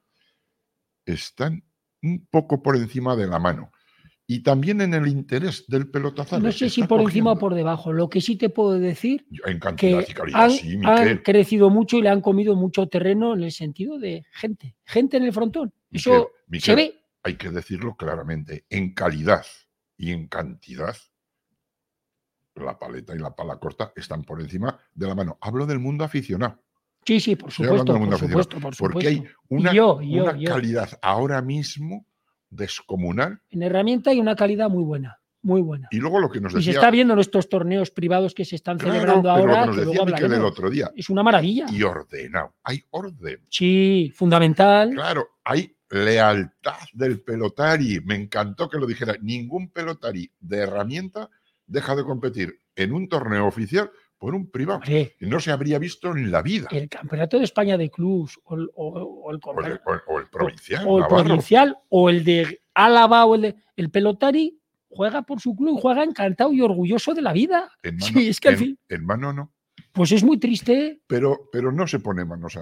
están 1.13 1.63
un 2.01 2.27
poco 2.29 2.61
por 2.61 2.75
encima 2.75 3.15
de 3.15 3.27
la 3.27 3.39
mano. 3.39 3.71
Y 4.31 4.43
también 4.43 4.79
en 4.81 4.93
el 4.93 5.07
interés 5.07 5.65
del 5.67 5.89
pelotazo. 5.89 6.39
No 6.39 6.51
sé 6.51 6.69
si 6.69 6.83
por 6.83 7.01
encima 7.01 7.31
o 7.31 7.39
por 7.39 7.55
debajo. 7.55 7.91
Lo 7.91 8.09
que 8.09 8.21
sí 8.21 8.35
te 8.35 8.49
puedo 8.49 8.77
decir 8.77 9.25
en 9.43 9.59
que 9.75 10.05
han, 10.33 11.17
crecido 11.23 11.71
mucho 11.71 11.97
y 11.97 12.03
le 12.03 12.09
han 12.09 12.21
comido 12.21 12.55
mucho 12.55 12.87
terreno 12.87 13.33
en 13.33 13.41
el 13.41 13.51
sentido 13.51 13.97
de 13.97 14.23
gente. 14.31 14.75
Gente 14.85 15.17
en 15.17 15.23
el 15.23 15.33
frontón. 15.33 15.73
Eso 15.91 16.29
se 16.59 16.75
ve. 16.75 17.01
Hay 17.23 17.37
que 17.37 17.49
decirlo 17.49 17.95
claramente. 17.95 18.65
En 18.69 18.93
calidad 18.93 19.45
y 19.97 20.11
en 20.11 20.27
cantidad, 20.27 20.95
la 22.53 22.77
paleta 22.77 23.15
y 23.15 23.19
la 23.19 23.35
pala 23.35 23.57
corta 23.57 23.93
están 23.95 24.23
por 24.23 24.41
encima 24.41 24.79
de 24.93 25.07
la 25.07 25.15
mano. 25.15 25.39
Hablo 25.41 25.65
del 25.65 25.79
mundo 25.79 26.03
aficionado. 26.03 26.61
Sí, 27.05 27.19
sí, 27.19 27.35
por 27.35 27.51
supuesto, 27.51 27.97
por 27.97 28.19
supuesto, 28.19 28.57
Porque 28.77 29.07
hay 29.07 29.23
una, 29.47 29.71
calidad 30.43 30.89
ahora 31.01 31.41
mismo 31.41 32.05
descomunal. 32.49 33.41
En 33.49 33.63
herramienta 33.63 34.11
hay 34.11 34.19
una 34.19 34.35
calidad 34.35 34.69
muy 34.69 34.83
buena, 34.83 35.19
muy 35.41 35.61
buena. 35.61 35.87
Y 35.91 35.97
luego 35.97 36.19
lo 36.19 36.29
que 36.29 36.41
nos 36.41 36.53
decía... 36.53 36.71
Y 36.71 36.73
se 36.73 36.77
está 36.77 36.91
viendo 36.91 37.13
en 37.13 37.19
estos 37.19 37.49
torneos 37.49 37.91
privados 37.91 38.33
que 38.33 38.45
se 38.45 38.55
están 38.55 38.79
celebrando 38.79 39.29
ahora. 39.29 39.65
Lo 39.65 39.71
que 39.71 39.85
nos 39.85 40.05
decía 40.05 40.25
el 40.25 40.45
otro 40.45 40.69
día. 40.69 40.91
Es 40.95 41.09
una 41.09 41.23
maravilla. 41.23 41.65
Y 41.71 41.83
ordenado. 41.83 42.55
Hay 42.63 42.83
orden. 42.91 43.45
Sí, 43.49 44.11
fundamental. 44.15 44.91
Claro, 44.91 45.27
hay 45.43 45.75
lealtad 45.89 46.77
del 46.93 47.21
pelotari. 47.21 48.01
Me 48.01 48.15
encantó 48.15 48.69
que 48.69 48.77
lo 48.77 48.85
dijera. 48.85 49.15
Ningún 49.21 49.69
pelotari 49.69 50.31
de 50.39 50.57
herramienta 50.57 51.29
deja 51.65 51.95
de 51.95 52.03
competir 52.03 52.59
en 52.75 52.93
un 52.93 53.07
torneo 53.07 53.45
oficial 53.45 53.91
por 54.19 54.35
un 54.35 54.51
privado. 54.51 54.81
y 54.85 55.25
no 55.25 55.39
se 55.39 55.51
habría 55.51 55.79
visto 55.79 56.11
en 56.11 56.29
la 56.29 56.41
vida. 56.41 56.67
El 56.71 56.89
campeonato 56.89 57.37
de 57.37 57.45
España 57.45 57.77
de 57.77 57.89
clubs 57.89 58.37
o, 58.43 58.55
el, 58.55 58.69
o 58.75 59.31
el, 59.31 59.39
provincial. 59.39 60.85
O, 60.85 60.99
el 60.99 61.07
provincial 61.07 61.77
o 61.87 62.09
el 62.09 62.23
de 62.23 62.61
Álava 62.73 63.25
o 63.25 63.35
el 63.35 63.41
de. 63.41 63.55
El 63.77 63.89
pelotari 63.89 64.59
juega 64.89 65.21
por 65.21 65.39
su 65.39 65.55
club, 65.55 65.79
juega 65.81 66.03
encantado 66.03 66.51
y 66.51 66.61
orgulloso 66.61 67.13
de 67.13 67.21
la 67.21 67.31
vida. 67.31 67.71
sí, 67.99 68.27
es 68.27 68.39
que 68.41 68.49
al 68.49 68.57
fin. 68.57 68.79
Hermano, 68.89 69.31
no. 69.31 69.53
Pues 69.93 70.11
es 70.11 70.23
muy 70.23 70.37
triste. 70.37 71.01
Pero, 71.07 71.49
pero 71.51 71.71
no 71.71 71.87
se 71.87 71.99
pone 71.99 72.25
manos 72.25 72.57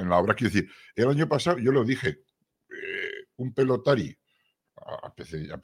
en 0.00 0.08
la 0.08 0.18
obra. 0.18 0.34
Quiero 0.34 0.54
decir, 0.54 0.70
el 0.94 1.08
año 1.08 1.28
pasado 1.28 1.58
yo 1.58 1.72
lo 1.72 1.84
dije, 1.84 2.08
eh, 2.70 3.26
un 3.36 3.52
pelotari 3.52 4.16
a, 5.02 5.12
PC, 5.12 5.48
a 5.52 5.60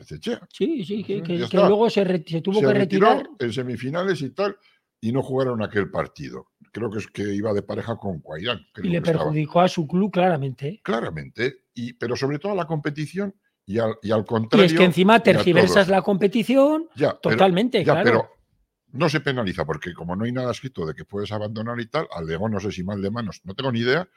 Sí, 0.52 0.85
sí, 0.85 1.04
que, 1.04 1.23
luego 1.52 1.88
se, 1.88 2.04
tuvo 2.40 2.61
que 2.61 2.75
retirar. 2.75 3.28
En 3.38 3.52
semifinales 3.52 4.21
y 4.23 4.30
tal, 4.30 4.56
y 5.04 5.12
no 5.12 5.23
jugaron 5.23 5.62
aquel 5.62 5.90
partido. 5.90 6.46
Creo 6.73 6.90
que 6.90 6.96
es 6.96 7.06
que 7.06 7.34
iba 7.34 7.52
de 7.52 7.61
pareja 7.61 7.94
con 7.96 8.20
Cuairán. 8.20 8.66
Y 8.82 8.88
le 8.88 9.02
perjudicó 9.02 9.61
a 9.61 9.68
su 9.68 9.87
club 9.87 10.11
claramente. 10.11 10.80
Claramente, 10.82 11.64
y, 11.75 11.92
pero 11.92 12.16
sobre 12.16 12.38
todo 12.38 12.52
a 12.52 12.54
la 12.54 12.66
competición 12.66 13.34
y 13.66 13.78
al, 13.78 13.96
y 14.00 14.12
al 14.12 14.25
contrario. 14.25 14.64
Y 14.64 14.73
es 14.73 14.73
que 14.73 14.84
encima 14.84 15.20
tergiversas 15.20 15.88
la 15.88 16.00
competición 16.00 16.88
totalmente, 17.20 17.84
ya, 17.84 18.02
Pero 18.02 18.30
no 18.92 19.11
se 19.11 19.20
penaliza 19.20 19.66
porque 19.66 19.92
como 19.92 20.16
no 20.16 20.25
hay 20.25 20.32
nada 20.32 20.52
escrito 20.52 20.87
de 20.87 20.94
que 20.94 21.04
puedes 21.04 21.30
abandonar 21.32 21.78
y 21.80 21.87
tal, 21.87 22.08
alegó 22.11 22.49
no 22.49 22.58
sé 22.58 22.73
si 22.73 22.82
mal 22.82 23.02
de 23.02 23.11
manos, 23.11 23.42
no 23.44 23.54
tengo 23.54 23.73
ni 23.73 23.80
idea. 23.80 24.08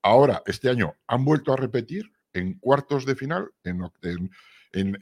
Ahora, 0.00 0.42
este 0.46 0.70
año 0.70 0.94
han 1.06 1.22
vuelto 1.26 1.52
a 1.52 1.56
repetir 1.56 2.10
en 2.32 2.58
cuartos 2.58 3.04
de 3.04 3.14
final, 3.14 3.50
en, 3.62 3.82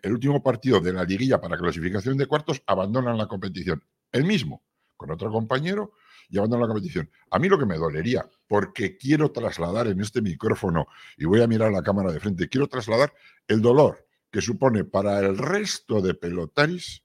el 0.02 0.12
último 0.12 0.42
partido 0.42 0.80
de 0.80 0.92
la 0.92 1.04
liguilla 1.04 1.40
para 1.40 1.56
clasificación 1.56 2.16
de 2.16 2.26
cuartos, 2.26 2.60
abandonan 2.66 3.16
la 3.16 3.28
competición. 3.28 3.84
El 4.10 4.24
mismo, 4.24 4.64
con 4.98 5.10
otro 5.10 5.30
compañero, 5.30 5.92
y 6.28 6.36
abandonan 6.36 6.68
la 6.68 6.74
competición. 6.74 7.10
A 7.30 7.38
mí 7.38 7.48
lo 7.48 7.58
que 7.58 7.64
me 7.64 7.78
dolería, 7.78 8.28
porque 8.46 8.98
quiero 8.98 9.32
trasladar 9.32 9.86
en 9.86 10.00
este 10.02 10.20
micrófono, 10.20 10.86
y 11.16 11.24
voy 11.24 11.40
a 11.40 11.46
mirar 11.46 11.72
la 11.72 11.82
cámara 11.82 12.12
de 12.12 12.20
frente, 12.20 12.50
quiero 12.50 12.66
trasladar 12.66 13.14
el 13.46 13.62
dolor 13.62 14.06
que 14.30 14.42
supone 14.42 14.84
para 14.84 15.20
el 15.20 15.38
resto 15.38 16.02
de 16.02 16.12
pelotaris 16.12 17.02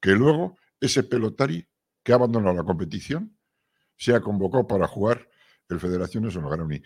que 0.00 0.12
luego 0.12 0.56
ese 0.80 1.02
pelotari 1.02 1.66
que 2.04 2.12
ha 2.12 2.16
abandonado 2.16 2.54
la 2.54 2.64
competición 2.64 3.36
sea 3.96 4.20
convocado 4.20 4.66
para 4.66 4.86
jugar 4.86 5.28
el 5.68 5.80
Federaciones 5.80 6.36
o 6.36 6.38
el 6.38 6.82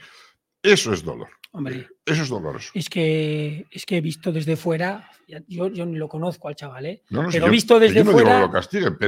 Eso 0.66 0.92
es 0.92 1.04
dolor. 1.04 1.28
Hombre, 1.52 1.88
eso 2.04 2.22
es 2.22 2.28
doloroso. 2.28 2.70
Es 2.74 2.90
que, 2.90 3.66
es 3.70 3.86
que 3.86 3.96
he 3.96 4.00
visto 4.00 4.30
desde 4.32 4.56
fuera, 4.56 5.10
yo, 5.48 5.68
yo 5.68 5.86
ni 5.86 5.96
lo 5.96 6.08
conozco 6.08 6.48
al 6.48 6.56
chaval, 6.56 6.86
¿eh? 6.86 7.02
pero 7.32 7.48
visto 7.48 7.78
desde 7.78 8.04
fuera, 8.04 8.50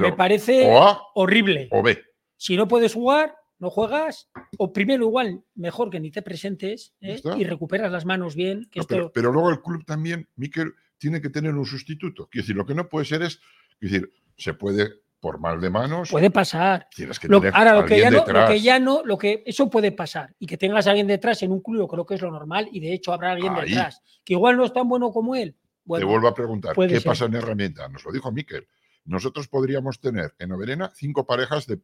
me 0.00 0.12
parece 0.12 0.66
horrible. 1.14 1.68
O 1.70 1.82
ve. 1.82 2.02
Si 2.36 2.56
no 2.56 2.68
puedes 2.68 2.94
jugar, 2.94 3.34
no 3.58 3.70
juegas, 3.70 4.30
o 4.56 4.72
primero 4.72 5.04
igual, 5.04 5.42
mejor 5.56 5.90
que 5.90 6.00
ni 6.00 6.10
te 6.10 6.22
presentes 6.22 6.94
¿eh? 7.00 7.20
y 7.36 7.44
recuperas 7.44 7.90
las 7.90 8.04
manos 8.04 8.34
bien. 8.34 8.68
pero, 8.88 9.32
luego 9.32 9.50
el 9.50 9.60
club 9.60 9.84
también, 9.84 10.28
Miquel, 10.36 10.74
tiene 10.96 11.20
que 11.20 11.30
tener 11.30 11.54
un 11.54 11.66
sustituto. 11.66 12.28
Quiero 12.30 12.44
decir, 12.44 12.56
lo 12.56 12.66
que 12.66 12.74
no 12.74 12.88
puede 12.88 13.04
ser 13.04 13.22
es, 13.22 13.40
decir, 13.80 14.10
se 14.36 14.54
puede 14.54 15.02
por 15.20 15.40
mal 15.40 15.60
de 15.60 15.70
manos. 15.70 16.10
Puede 16.10 16.30
pasar. 16.30 16.88
Tienes 16.94 17.18
que 17.18 17.28
ahora, 17.52 17.74
lo 17.74 17.84
que, 17.84 17.98
ya 17.98 18.10
no, 18.10 18.24
lo 18.26 18.46
que 18.46 18.60
ya 18.60 18.78
no, 18.78 19.02
lo 19.04 19.18
que 19.18 19.42
eso 19.46 19.68
puede 19.68 19.92
pasar. 19.92 20.34
Y 20.38 20.46
que 20.46 20.56
tengas 20.56 20.86
a 20.86 20.90
alguien 20.90 21.06
detrás 21.06 21.42
en 21.42 21.52
un 21.52 21.60
club, 21.60 21.88
creo 21.88 22.06
que 22.06 22.14
es 22.14 22.22
lo 22.22 22.30
normal, 22.30 22.68
y 22.70 22.80
de 22.80 22.92
hecho 22.92 23.12
habrá 23.12 23.32
alguien 23.32 23.54
detrás. 23.54 24.02
Que 24.24 24.34
igual 24.34 24.56
no 24.56 24.64
es 24.64 24.72
tan 24.72 24.88
bueno 24.88 25.10
como 25.10 25.34
él. 25.34 25.56
Te 25.96 26.04
vuelvo 26.04 26.28
a 26.28 26.34
preguntar, 26.34 26.74
¿qué 26.74 27.00
pasa 27.00 27.24
en 27.24 27.34
herramienta? 27.34 27.88
Nos 27.88 28.04
lo 28.04 28.12
dijo 28.12 28.30
Miquel. 28.30 28.66
Nosotros 29.04 29.48
podríamos 29.48 30.00
tener 30.00 30.34
en 30.38 30.52
Oberena 30.52 30.92
cinco 30.94 31.26
parejas 31.26 31.66
de, 31.66 31.78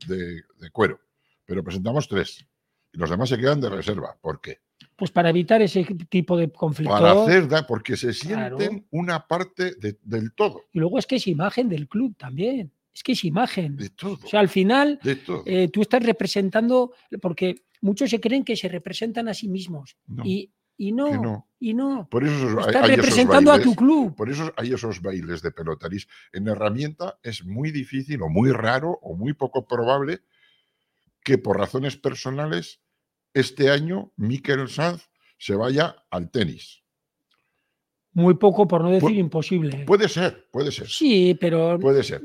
cuero, 0.72 1.00
pero 1.46 1.64
presentamos 1.64 2.06
tres. 2.06 2.46
Y 2.92 2.98
los 2.98 3.08
demás 3.08 3.30
se 3.30 3.38
quedan 3.38 3.60
de 3.60 3.70
reserva. 3.70 4.16
¿Por 4.20 4.40
qué? 4.40 4.60
Pues 4.94 5.10
para 5.10 5.30
evitar 5.30 5.60
ese 5.62 5.84
tipo 6.08 6.36
de 6.36 6.52
conflicto. 6.52 6.92
Para 6.92 7.12
hacer, 7.12 7.48
porque 7.66 7.96
se 7.96 8.12
sienten 8.12 8.86
una 8.90 9.26
parte 9.26 9.74
del 9.74 10.34
todo. 10.34 10.64
Y 10.72 10.78
luego 10.78 10.98
es 10.98 11.06
que 11.06 11.16
es 11.16 11.26
imagen 11.26 11.68
del 11.68 11.88
club 11.88 12.14
también 12.16 12.74
es 12.94 13.02
que 13.02 13.12
es 13.12 13.24
imagen. 13.24 13.76
De 13.76 13.90
todo. 13.90 14.18
O 14.22 14.28
sea, 14.28 14.40
al 14.40 14.48
final 14.48 15.00
eh, 15.44 15.68
tú 15.72 15.82
estás 15.82 16.02
representando, 16.02 16.92
porque 17.20 17.66
muchos 17.80 18.08
se 18.08 18.20
creen 18.20 18.44
que 18.44 18.56
se 18.56 18.68
representan 18.68 19.28
a 19.28 19.34
sí 19.34 19.48
mismos. 19.48 19.96
y, 20.22 20.52
no, 20.92 21.48
y 21.58 21.74
no. 21.74 22.08
Por 22.08 22.24
eso 22.24 22.60
estás 22.60 22.86
representando 22.86 23.52
a 23.52 23.60
tu 23.60 23.74
club. 23.74 24.14
Por 24.14 24.30
eso 24.30 24.52
hay 24.56 24.72
esos 24.72 25.02
bailes 25.02 25.42
de 25.42 25.50
pelotaris. 25.50 26.06
En 26.32 26.46
herramienta 26.46 27.18
es 27.22 27.44
muy 27.44 27.72
difícil 27.72 28.22
o 28.22 28.28
muy 28.28 28.52
raro 28.52 28.98
o 29.02 29.16
muy 29.16 29.32
poco 29.32 29.66
probable 29.66 30.20
que 31.24 31.38
por 31.38 31.58
razones 31.58 31.96
personales 31.96 32.80
este 33.32 33.70
año 33.70 34.12
Mikel 34.16 34.68
Sanz 34.68 35.08
se 35.38 35.56
vaya 35.56 35.96
al 36.10 36.30
tenis. 36.30 36.82
Muy 38.12 38.34
poco, 38.34 38.68
por 38.68 38.82
no 38.82 38.90
decir 38.90 39.16
imposible. 39.16 39.84
Puede 39.84 40.08
ser, 40.08 40.48
puede 40.52 40.70
ser. 40.70 40.86
Sí, 40.88 41.36
pero. 41.40 41.80
Puede 41.80 42.04
ser 42.04 42.22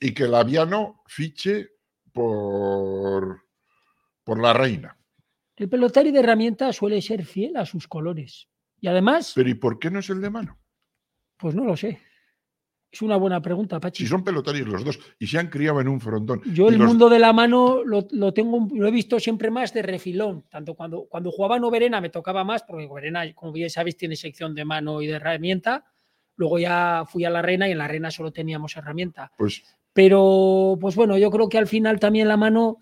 y 0.00 0.14
que 0.14 0.24
el 0.24 0.34
aviano 0.34 1.02
fiche 1.06 1.70
por, 2.12 3.42
por 4.24 4.40
la 4.40 4.52
reina. 4.52 4.96
El 5.56 5.68
pelotari 5.68 6.12
de 6.12 6.20
herramienta 6.20 6.72
suele 6.72 7.02
ser 7.02 7.24
fiel 7.24 7.56
a 7.56 7.66
sus 7.66 7.88
colores. 7.88 8.48
Y 8.80 8.86
además. 8.86 9.32
Pero 9.34 9.48
¿y 9.48 9.54
por 9.54 9.78
qué 9.78 9.90
no 9.90 9.98
es 9.98 10.10
el 10.10 10.20
de 10.20 10.30
mano? 10.30 10.58
Pues 11.36 11.54
no 11.54 11.64
lo 11.64 11.76
sé. 11.76 12.00
Es 12.90 13.02
una 13.02 13.16
buena 13.16 13.42
pregunta, 13.42 13.78
Pachi. 13.78 14.04
Si 14.04 14.08
son 14.08 14.24
pelotarios 14.24 14.66
los 14.66 14.82
dos 14.82 14.98
y 15.18 15.26
se 15.26 15.38
han 15.38 15.48
criado 15.48 15.80
en 15.80 15.88
un 15.88 16.00
frontón. 16.00 16.40
Yo 16.54 16.68
el 16.68 16.78
mundo 16.78 17.10
de 17.10 17.18
la 17.18 17.34
mano 17.34 17.82
lo, 17.84 18.32
tengo, 18.32 18.66
lo 18.72 18.88
he 18.88 18.90
visto 18.90 19.20
siempre 19.20 19.50
más 19.50 19.74
de 19.74 19.82
refilón. 19.82 20.44
Tanto 20.48 20.74
cuando, 20.74 21.06
cuando 21.06 21.30
jugaba 21.30 21.58
Noverena 21.58 22.00
me 22.00 22.08
tocaba 22.08 22.44
más, 22.44 22.62
porque 22.62 22.86
Noverena, 22.86 23.34
como 23.34 23.52
bien 23.52 23.68
sabéis, 23.68 23.98
tiene 23.98 24.16
sección 24.16 24.54
de 24.54 24.64
mano 24.64 25.02
y 25.02 25.06
de 25.06 25.14
herramienta. 25.14 25.84
Luego 26.38 26.58
ya 26.58 27.04
fui 27.06 27.24
a 27.24 27.30
la 27.30 27.42
Reina 27.42 27.68
y 27.68 27.72
en 27.72 27.78
la 27.78 27.88
Reina 27.88 28.10
solo 28.10 28.32
teníamos 28.32 28.76
herramienta. 28.76 29.30
Pues... 29.36 29.62
Pero, 29.92 30.78
pues 30.80 30.94
bueno, 30.94 31.18
yo 31.18 31.30
creo 31.30 31.48
que 31.48 31.58
al 31.58 31.66
final 31.66 31.98
también 31.98 32.28
la 32.28 32.36
mano, 32.36 32.78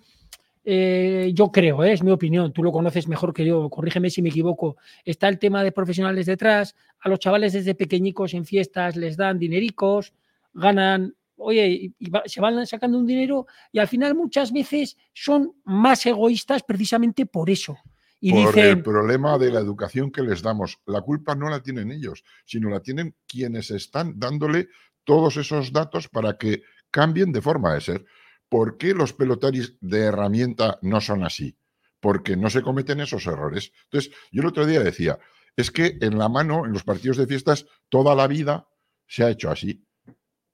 eh, 0.62 1.30
yo 1.34 1.50
creo, 1.50 1.82
eh, 1.82 1.94
es 1.94 2.02
mi 2.02 2.10
opinión, 2.10 2.52
tú 2.52 2.62
lo 2.62 2.70
conoces 2.70 3.08
mejor 3.08 3.32
que 3.32 3.46
yo, 3.46 3.70
corrígeme 3.70 4.10
si 4.10 4.20
me 4.20 4.28
equivoco, 4.28 4.76
está 5.02 5.28
el 5.28 5.38
tema 5.38 5.64
de 5.64 5.72
profesionales 5.72 6.26
detrás, 6.26 6.76
a 7.00 7.08
los 7.08 7.18
chavales 7.18 7.54
desde 7.54 7.74
pequeñicos 7.74 8.34
en 8.34 8.44
fiestas 8.44 8.96
les 8.96 9.16
dan 9.16 9.38
dinericos, 9.38 10.12
ganan, 10.52 11.14
oye, 11.36 11.94
y 11.98 12.10
se 12.26 12.40
van 12.42 12.66
sacando 12.66 12.98
un 12.98 13.06
dinero 13.06 13.46
y 13.72 13.78
al 13.78 13.88
final 13.88 14.14
muchas 14.14 14.52
veces 14.52 14.98
son 15.14 15.54
más 15.64 16.04
egoístas 16.04 16.62
precisamente 16.64 17.24
por 17.24 17.48
eso 17.48 17.78
por 18.20 18.58
el 18.58 18.82
problema 18.82 19.38
de 19.38 19.50
la 19.50 19.60
educación 19.60 20.10
que 20.10 20.22
les 20.22 20.42
damos. 20.42 20.78
La 20.86 21.02
culpa 21.02 21.34
no 21.34 21.48
la 21.48 21.62
tienen 21.62 21.92
ellos, 21.92 22.24
sino 22.44 22.70
la 22.70 22.80
tienen 22.80 23.14
quienes 23.26 23.70
están 23.70 24.18
dándole 24.18 24.68
todos 25.04 25.36
esos 25.36 25.72
datos 25.72 26.08
para 26.08 26.36
que 26.36 26.62
cambien 26.90 27.32
de 27.32 27.42
forma 27.42 27.74
de 27.74 27.80
ser. 27.80 28.04
¿Por 28.48 28.78
qué 28.78 28.94
los 28.94 29.12
pelotaris 29.12 29.76
de 29.80 30.00
herramienta 30.00 30.78
no 30.82 31.00
son 31.00 31.24
así? 31.24 31.56
Porque 32.00 32.36
no 32.36 32.50
se 32.50 32.62
cometen 32.62 33.00
esos 33.00 33.26
errores. 33.26 33.72
Entonces, 33.84 34.12
yo 34.30 34.42
el 34.42 34.48
otro 34.48 34.66
día 34.66 34.80
decía, 34.80 35.18
es 35.56 35.70
que 35.70 35.98
en 36.00 36.18
la 36.18 36.28
mano, 36.28 36.64
en 36.64 36.72
los 36.72 36.84
partidos 36.84 37.16
de 37.16 37.26
fiestas, 37.26 37.66
toda 37.88 38.14
la 38.14 38.26
vida 38.26 38.68
se 39.06 39.24
ha 39.24 39.30
hecho 39.30 39.50
así. 39.50 39.84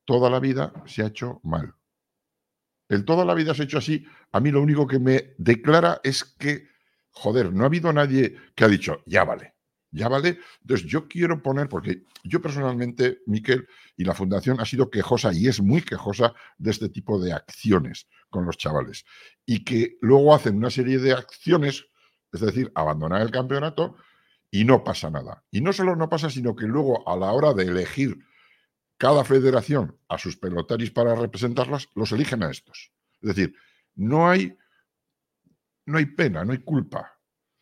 Toda 0.04 0.31
la 0.31 0.40
vida 0.40 0.73
se 0.87 1.02
ha 1.02 1.07
hecho 1.07 1.40
mal. 1.42 1.75
El 2.88 3.04
toda 3.04 3.25
la 3.25 3.35
vida 3.35 3.54
se 3.54 3.62
ha 3.62 3.64
hecho 3.64 3.78
así, 3.78 4.04
a 4.33 4.40
mí 4.40 4.50
lo 4.50 4.61
único 4.61 4.87
que 4.87 4.99
me 4.99 5.35
declara 5.38 6.00
es 6.02 6.25
que 6.25 6.72
joder, 7.12 7.52
no 7.52 7.62
ha 7.62 7.66
habido 7.66 7.92
nadie 7.92 8.37
que 8.54 8.64
ha 8.64 8.69
dicho, 8.69 9.02
ya 9.07 9.25
vale, 9.25 9.54
ya 9.90 10.09
vale. 10.09 10.38
Entonces 10.62 10.87
yo 10.87 11.07
quiero 11.07 11.42
poner, 11.42 11.69
porque 11.69 12.04
yo 12.25 12.40
personalmente, 12.40 13.21
Miquel, 13.26 13.69
y 13.97 14.04
la 14.04 14.14
fundación 14.14 14.61
ha 14.61 14.64
sido 14.64 14.90
quejosa 14.90 15.33
y 15.33 15.47
es 15.47 15.61
muy 15.61 15.83
quejosa 15.83 16.35
de 16.59 16.71
este 16.71 16.88
tipo 16.88 17.21
de 17.21 17.33
acciones 17.33 18.09
con 18.31 18.45
los 18.45 18.57
chavales. 18.57 19.04
Y 19.47 19.64
que 19.64 19.99
luego 20.00 20.35
hacen 20.35 20.57
una 20.57 20.71
serie 20.71 20.99
de 20.99 21.12
acciones, 21.12 21.87
es 22.33 22.40
decir, 22.40 22.73
abandonar 22.75 23.23
el 23.23 23.31
campeonato 23.31 23.97
y 24.50 24.64
no 24.64 24.83
pasa 24.83 25.11
nada. 25.11 25.45
Y 25.50 25.61
no 25.61 25.73
solo 25.73 25.95
no 25.97 26.09
pasa, 26.09 26.31
sino 26.31 26.57
que 26.57 26.66
luego 26.66 27.09
a 27.09 27.16
la 27.16 27.33
hora 27.33 27.52
de 27.52 27.64
elegir 27.64 28.19
cada 28.97 29.25
federación 29.25 29.99
a 30.09 30.19
sus 30.19 30.37
pelotaris 30.37 30.90
para 30.90 31.14
representarlas, 31.14 31.88
los 31.95 32.12
eligen 32.12 32.42
a 32.42 32.50
estos. 32.50 32.92
Es 33.21 33.35
decir, 33.35 33.54
no 33.95 34.31
hay 34.31 34.57
no 35.87 35.99
hay 35.99 36.07
pena, 36.07 36.45
no 36.45 36.53
hay 36.53 36.59
culpa. 36.59 37.12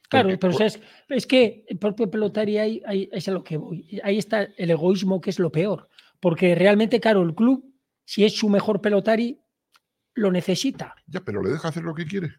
Claro, 0.08 0.36
pero 0.40 0.56
es, 0.58 1.26
que 1.26 1.64
el 1.68 1.78
propio 1.78 2.10
pelotari 2.10 2.58
ahí, 2.58 3.08
es 3.12 3.28
a 3.28 3.30
lo 3.30 3.44
que 3.44 3.56
voy. 3.56 4.00
Ahí 4.02 4.18
está 4.18 4.42
el 4.42 4.70
egoísmo, 4.70 5.20
que 5.20 5.30
es 5.30 5.38
lo 5.38 5.52
peor. 5.52 5.88
Porque 6.18 6.56
realmente, 6.56 6.98
claro, 6.98 7.22
el 7.22 7.34
club, 7.34 7.64
si 8.04 8.24
es 8.24 8.36
su 8.36 8.48
mejor 8.48 8.80
pelotari, 8.80 9.40
lo 10.14 10.32
necesita. 10.32 10.96
Ya, 11.06 11.20
pero 11.20 11.40
le 11.42 11.50
deja 11.50 11.68
hacer 11.68 11.84
lo 11.84 11.94
que 11.94 12.06
quiere. 12.06 12.30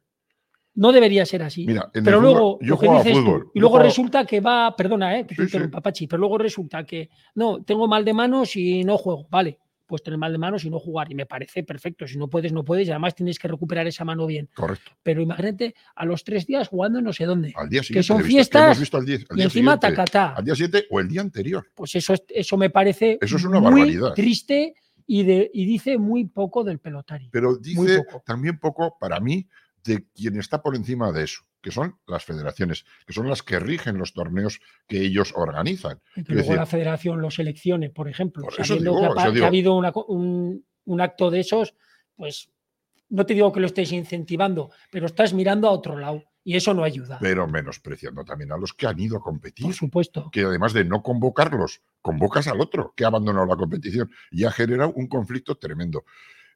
No 0.74 0.92
debería 0.92 1.26
ser 1.26 1.44
así. 1.44 1.66
pero 1.94 2.20
luego, 2.20 2.60
yo 2.62 2.76
juego 2.76 3.04
fútbol. 3.04 3.52
y 3.54 3.60
luego 3.60 3.80
resulta 3.80 4.26
que 4.26 4.42
va, 4.42 4.76
perdona, 4.76 5.20
eh, 5.20 5.26
que 5.26 5.36
te 5.36 6.08
pero 6.08 6.20
luego 6.20 6.38
resulta 6.38 6.86
que 6.86 7.10
no, 7.36 7.64
tengo 7.64 7.88
mal 7.88 8.04
de 8.04 8.14
manos 8.14 8.56
y 8.58 8.84
no 8.84 8.98
juego. 8.98 9.28
Vale, 9.30 9.60
puedes 9.92 10.04
tener 10.04 10.18
mal 10.18 10.32
de 10.32 10.38
manos 10.38 10.64
y 10.64 10.70
no 10.70 10.80
jugar. 10.80 11.12
Y 11.12 11.16
me 11.16 11.26
parece 11.26 11.64
perfecto. 11.64 12.08
Si 12.08 12.18
no 12.18 12.30
puedes, 12.30 12.54
no 12.54 12.64
puedes. 12.64 12.88
Y 12.88 12.92
además 12.92 13.14
tienes 13.14 13.38
que 13.38 13.50
recuperar 13.50 13.86
esa 13.88 14.06
mano 14.06 14.26
bien. 14.26 14.50
Correcto. 14.56 14.92
Pero 15.04 15.22
imagínate 15.22 15.76
a 15.96 16.06
los 16.06 16.24
tres 16.24 16.48
días 16.48 16.70
jugando 16.70 17.02
no 17.02 17.12
sé 17.12 17.26
dónde. 17.26 17.52
Al 17.56 17.68
día 17.70 17.84
siguiente. 17.84 18.00
Que 18.00 18.04
son 18.04 18.24
fiestas. 18.24 18.80
visto 18.80 18.96
al 18.96 19.06
día, 19.06 19.20
y 19.36 19.42
encima 19.42 19.78
tacatá. 19.78 20.34
Al 20.36 20.46
día 20.46 20.56
siguiente 20.56 20.86
o 20.90 21.02
el 21.02 21.10
día 21.10 21.20
anterior. 21.20 21.68
Pues 21.76 21.94
eso, 21.96 22.14
eso 22.30 22.58
me 22.58 22.70
parece 22.70 23.18
eso 23.20 23.36
es 23.36 23.44
una 23.44 23.60
muy 23.60 23.82
barbaridad. 23.82 24.14
triste 24.14 24.76
y, 25.06 25.24
de, 25.24 25.52
y 25.54 25.66
dice 25.66 25.98
muy 25.98 26.26
poco 26.26 26.64
del 26.64 26.80
pelotario. 26.80 27.28
Pero 27.34 27.58
dice 27.58 28.02
también 28.26 28.60
poco, 28.60 28.98
para 28.98 29.20
mí, 29.20 29.46
de 29.84 30.06
quien 30.16 30.40
está 30.40 30.62
por 30.62 30.76
encima 30.76 31.12
de 31.12 31.26
eso 31.26 31.42
que 31.62 31.72
son 31.72 32.00
las 32.08 32.26
federaciones, 32.26 32.86
que 33.06 33.14
son 33.14 33.30
las 33.30 33.44
que 33.44 33.60
rigen 33.60 33.98
los 33.98 34.14
torneos 34.14 34.60
que 34.88 35.02
ellos 35.02 35.34
organizan. 35.36 36.02
que 36.16 36.34
luego 36.34 36.56
la 36.56 36.66
federación 36.66 37.22
lo 37.22 37.32
seleccione, 37.32 37.90
por 37.90 38.10
ejemplo. 38.10 38.48
sabiendo 38.52 39.14
que, 39.14 39.42
ha, 39.44 39.48
habido 39.48 39.76
un, 39.76 40.66
un, 40.86 41.02
acto 41.02 41.30
de 41.30 41.42
esos, 41.42 41.76
pues 42.16 42.50
no 43.10 43.26
te 43.26 43.34
digo 43.34 43.52
que 43.52 43.60
lo 43.60 43.68
estés 43.68 43.92
incentivando, 43.92 44.72
pero 44.92 45.06
estás 45.06 45.34
mirando 45.34 45.68
a 45.68 45.72
otro 45.72 45.98
lado. 45.98 46.24
Y 46.44 46.56
eso 46.56 46.74
no 46.74 46.84
ayuda. 46.84 47.20
Pero 47.22 47.48
menospreciando 47.48 48.26
también 48.26 48.52
a 48.52 48.58
los 48.58 48.74
que 48.74 48.88
han 48.88 49.00
ido 49.00 49.18
a 49.18 49.22
competir. 49.22 49.68
Por 49.68 49.76
supuesto. 49.76 50.30
Que 50.32 50.42
además 50.42 50.74
de 50.74 50.84
no 50.86 51.04
convocarlos, 51.04 51.82
convocas 52.02 52.48
al 52.48 52.62
otro 52.62 52.94
que 52.96 53.04
ha 53.04 53.08
abandonado 53.08 53.46
la 53.46 53.56
competición 53.56 54.10
y 54.32 54.46
ha 54.46 54.52
generado 54.52 54.92
un 54.94 55.08
conflicto 55.08 55.56
tremendo. 55.56 56.04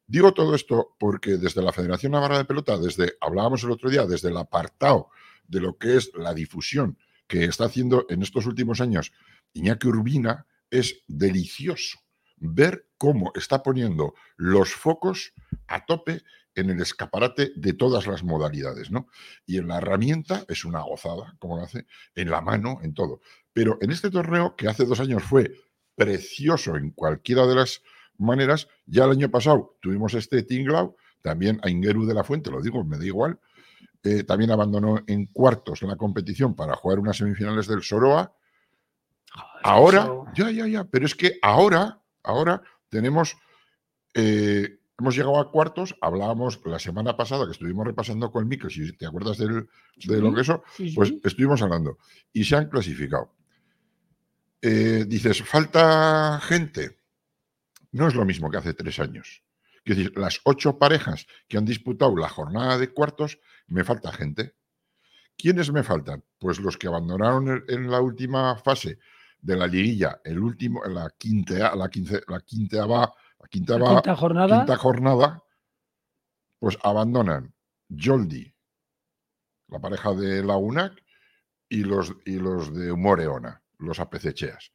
Digo 0.07 0.33
todo 0.33 0.53
esto 0.53 0.95
porque 0.99 1.37
desde 1.37 1.61
la 1.61 1.73
Federación 1.73 2.11
Navarra 2.11 2.37
de 2.37 2.45
Pelota, 2.45 2.77
desde, 2.77 3.13
hablábamos 3.21 3.63
el 3.63 3.71
otro 3.71 3.89
día, 3.89 4.05
desde 4.05 4.29
el 4.29 4.37
apartado 4.37 5.09
de 5.47 5.59
lo 5.59 5.77
que 5.77 5.97
es 5.97 6.11
la 6.15 6.33
difusión 6.33 6.97
que 7.27 7.45
está 7.45 7.65
haciendo 7.65 8.05
en 8.09 8.21
estos 8.21 8.45
últimos 8.45 8.81
años 8.81 9.11
Iñaki 9.53 9.87
Urbina, 9.87 10.45
es 10.69 11.03
delicioso 11.07 11.99
ver 12.37 12.89
cómo 12.97 13.31
está 13.35 13.63
poniendo 13.63 14.13
los 14.35 14.73
focos 14.73 15.33
a 15.67 15.85
tope 15.85 16.21
en 16.53 16.69
el 16.69 16.81
escaparate 16.81 17.51
de 17.55 17.73
todas 17.73 18.07
las 18.07 18.23
modalidades, 18.23 18.91
¿no? 18.91 19.07
Y 19.45 19.57
en 19.57 19.67
la 19.67 19.77
herramienta 19.77 20.45
es 20.47 20.65
una 20.65 20.81
gozada, 20.81 21.35
como 21.39 21.57
lo 21.57 21.63
hace, 21.63 21.85
en 22.15 22.29
la 22.29 22.41
mano, 22.41 22.79
en 22.81 22.93
todo. 22.93 23.21
Pero 23.53 23.77
en 23.81 23.91
este 23.91 24.09
torneo, 24.09 24.55
que 24.55 24.67
hace 24.67 24.85
dos 24.85 24.99
años 24.99 25.23
fue 25.23 25.51
precioso 25.95 26.75
en 26.75 26.91
cualquiera 26.91 27.45
de 27.45 27.55
las 27.55 27.81
maneras. 28.17 28.67
Ya 28.85 29.05
el 29.05 29.11
año 29.11 29.29
pasado 29.29 29.77
tuvimos 29.81 30.13
este 30.13 30.43
Tinglau, 30.43 30.95
también 31.21 31.59
a 31.63 31.69
Ingeru 31.69 32.05
de 32.05 32.13
la 32.13 32.23
Fuente, 32.23 32.51
lo 32.51 32.61
digo, 32.61 32.83
me 32.83 32.97
da 32.97 33.05
igual. 33.05 33.39
Eh, 34.03 34.23
también 34.23 34.51
abandonó 34.51 34.99
en 35.07 35.25
cuartos 35.25 35.81
la 35.81 35.95
competición 35.95 36.55
para 36.55 36.75
jugar 36.75 36.99
unas 36.99 37.17
semifinales 37.17 37.67
del 37.67 37.81
Soroa. 37.81 38.31
Ahora, 39.63 40.07
ya, 40.35 40.51
ya, 40.51 40.67
ya, 40.67 40.83
pero 40.83 41.07
es 41.07 41.15
que 41.15 41.39
ahora, 41.41 41.99
ahora 42.21 42.61
tenemos, 42.89 43.35
eh, 44.13 44.77
hemos 44.99 45.15
llegado 45.15 45.39
a 45.39 45.51
cuartos, 45.51 45.95
hablábamos 46.01 46.61
la 46.65 46.77
semana 46.77 47.17
pasada 47.17 47.45
que 47.45 47.51
estuvimos 47.53 47.87
repasando 47.87 48.31
con 48.31 48.47
Mikel, 48.47 48.69
si 48.69 48.95
te 48.95 49.07
acuerdas 49.07 49.39
del, 49.39 49.67
de 49.95 50.21
lo 50.21 50.31
que 50.33 50.41
eso, 50.41 50.63
pues 50.93 51.11
estuvimos 51.23 51.63
hablando 51.63 51.97
y 52.31 52.43
se 52.43 52.55
han 52.55 52.69
clasificado. 52.69 53.33
Eh, 54.61 55.05
dices, 55.07 55.41
falta 55.43 56.39
gente 56.41 56.99
no 57.95 58.09
es 58.09 58.15
lo 58.15 58.25
mismo 58.25 58.51
que 58.51 58.57
hace 58.57 58.73
tres 58.73 58.99
años. 58.99 59.41
Es 59.85 59.95
decir, 59.95 60.17
las 60.17 60.41
ocho 60.43 60.77
parejas 60.77 61.27
que 61.47 61.57
han 61.57 61.63
disputado 61.63 62.17
la 62.17 62.27
jornada 62.27 62.77
de 62.77 62.91
cuartos, 62.91 63.39
me 63.67 63.85
falta 63.85 64.11
gente. 64.11 64.53
¿Quiénes 65.37 65.71
me 65.71 65.81
faltan? 65.81 66.21
Pues 66.37 66.59
los 66.59 66.77
que 66.77 66.87
abandonaron 66.87 67.63
en 67.69 67.89
la 67.89 68.01
última 68.01 68.57
fase 68.57 68.99
de 69.39 69.55
la 69.55 69.65
liguilla, 69.65 70.19
el 70.25 70.39
último, 70.39 70.83
la 70.83 71.09
quinta, 71.17 71.73
la 71.73 71.87
quince, 71.87 72.21
la 72.27 72.41
quinta 72.41 72.85
va, 72.85 73.13
la 73.39 73.47
quinta, 73.49 73.79
jornada. 74.17 74.57
quinta 74.57 74.75
jornada, 74.75 75.43
pues 76.59 76.77
abandonan 76.83 77.53
Joldi, 77.89 78.53
la 79.69 79.79
pareja 79.79 80.13
de 80.13 80.43
la 80.43 80.57
UNAC, 80.57 81.01
y 81.69 81.83
los, 81.83 82.13
y 82.25 82.39
los 82.39 82.75
de 82.75 82.93
Moreona, 82.93 83.63
los 83.77 84.01
apececheas. 84.01 84.74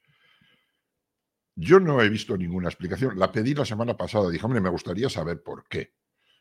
Yo 1.61 1.79
no 1.79 2.01
he 2.01 2.09
visto 2.09 2.37
ninguna 2.37 2.69
explicación. 2.69 3.19
La 3.19 3.31
pedí 3.31 3.55
la 3.55 3.67
semana 3.67 3.95
pasada. 3.95 4.31
Dije, 4.31 4.45
hombre, 4.45 4.61
me 4.61 4.71
gustaría 4.71 5.11
saber 5.11 5.43
por 5.43 5.69
qué. 5.69 5.93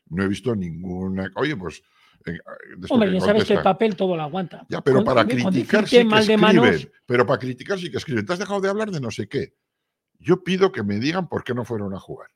No 0.06 0.24
he 0.24 0.28
visto 0.28 0.54
ninguna. 0.56 1.30
Oye, 1.36 1.56
pues. 1.56 1.82
Eh, 2.24 2.38
hombre, 2.88 3.12
ya 3.12 3.20
sabes 3.20 3.44
que 3.44 3.54
el 3.54 3.62
papel 3.62 3.96
todo 3.96 4.16
lo 4.16 4.22
aguanta. 4.22 4.66
Ya, 4.68 4.80
pero 4.80 5.04
para 5.04 5.26
criticar 5.26 5.86
sí 5.86 6.06
que 6.08 6.18
escriben. 6.18 6.90
Pero 7.04 7.26
para 7.26 7.38
criticar 7.38 7.78
sí 7.78 7.90
que 7.90 7.98
escriben. 7.98 8.24
Te 8.24 8.32
has 8.32 8.38
dejado 8.38 8.60
de 8.60 8.70
hablar 8.70 8.90
de 8.90 9.00
no 9.00 9.10
sé 9.10 9.28
qué. 9.28 9.54
Yo 10.18 10.42
pido 10.42 10.72
que 10.72 10.82
me 10.82 10.98
digan 10.98 11.28
por 11.28 11.44
qué 11.44 11.54
no 11.54 11.64
fueron 11.64 11.94
a 11.94 12.00
jugar. 12.00 12.28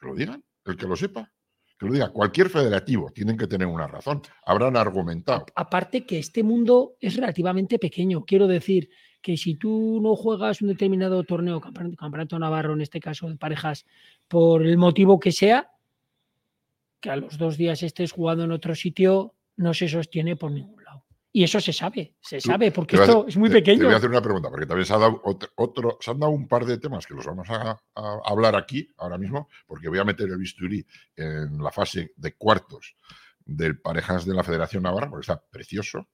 Que 0.00 0.06
lo 0.06 0.14
digan, 0.14 0.42
el 0.64 0.76
que 0.76 0.86
lo 0.86 0.96
sepa. 0.96 1.30
Que 1.78 1.86
lo 1.86 1.92
diga. 1.92 2.10
Cualquier 2.10 2.48
federativo 2.48 3.10
tienen 3.14 3.36
que 3.36 3.46
tener 3.46 3.66
una 3.66 3.86
razón. 3.86 4.22
Habrán 4.46 4.76
argumentado. 4.76 5.46
Aparte 5.54 6.06
que 6.06 6.18
este 6.18 6.42
mundo 6.42 6.96
es 7.00 7.16
relativamente 7.16 7.78
pequeño. 7.78 8.24
Quiero 8.24 8.46
decir, 8.46 8.88
que 9.24 9.38
si 9.38 9.54
tú 9.54 10.00
no 10.02 10.14
juegas 10.16 10.60
un 10.60 10.68
determinado 10.68 11.24
torneo, 11.24 11.58
campeonato, 11.58 12.38
navarro 12.38 12.74
en 12.74 12.82
este 12.82 13.00
caso 13.00 13.26
de 13.26 13.36
parejas, 13.36 13.86
por 14.28 14.66
el 14.66 14.76
motivo 14.76 15.18
que 15.18 15.32
sea, 15.32 15.70
que 17.00 17.08
a 17.08 17.16
los 17.16 17.38
dos 17.38 17.56
días 17.56 17.82
estés 17.82 18.12
jugando 18.12 18.44
en 18.44 18.52
otro 18.52 18.74
sitio, 18.74 19.34
no 19.56 19.72
se 19.72 19.88
sostiene 19.88 20.36
por 20.36 20.50
ningún 20.50 20.84
lado. 20.84 21.06
Y 21.32 21.42
eso 21.42 21.58
se 21.58 21.72
sabe, 21.72 22.12
se 22.20 22.38
sabe, 22.38 22.70
porque 22.70 22.96
esto 22.96 23.24
es 23.26 23.38
muy 23.38 23.48
pequeño. 23.48 23.78
Te 23.78 23.84
voy 23.86 23.94
a 23.94 23.96
hacer 23.96 24.10
una 24.10 24.20
pregunta, 24.20 24.50
porque 24.50 24.66
también 24.66 24.84
se, 24.84 24.92
ha 24.92 24.98
dado 24.98 25.22
otro, 25.56 25.96
se 26.00 26.10
han 26.10 26.20
dado 26.20 26.30
un 26.30 26.46
par 26.46 26.66
de 26.66 26.76
temas 26.76 27.06
que 27.06 27.14
los 27.14 27.24
vamos 27.24 27.48
a, 27.48 27.80
a, 27.94 28.20
hablar 28.26 28.54
aquí 28.56 28.92
ahora 28.98 29.16
mismo, 29.16 29.48
porque 29.66 29.88
voy 29.88 30.00
a 30.00 30.04
meter 30.04 30.28
el 30.28 30.36
bisturí 30.36 30.86
en 31.16 31.62
la 31.62 31.72
fase 31.72 32.12
de 32.14 32.34
cuartos 32.34 32.94
del 33.42 33.80
parejas 33.80 34.26
de 34.26 34.34
la 34.34 34.44
Federación 34.44 34.82
Navarra, 34.82 35.08
porque 35.08 35.22
está 35.22 35.42
precioso. 35.42 36.08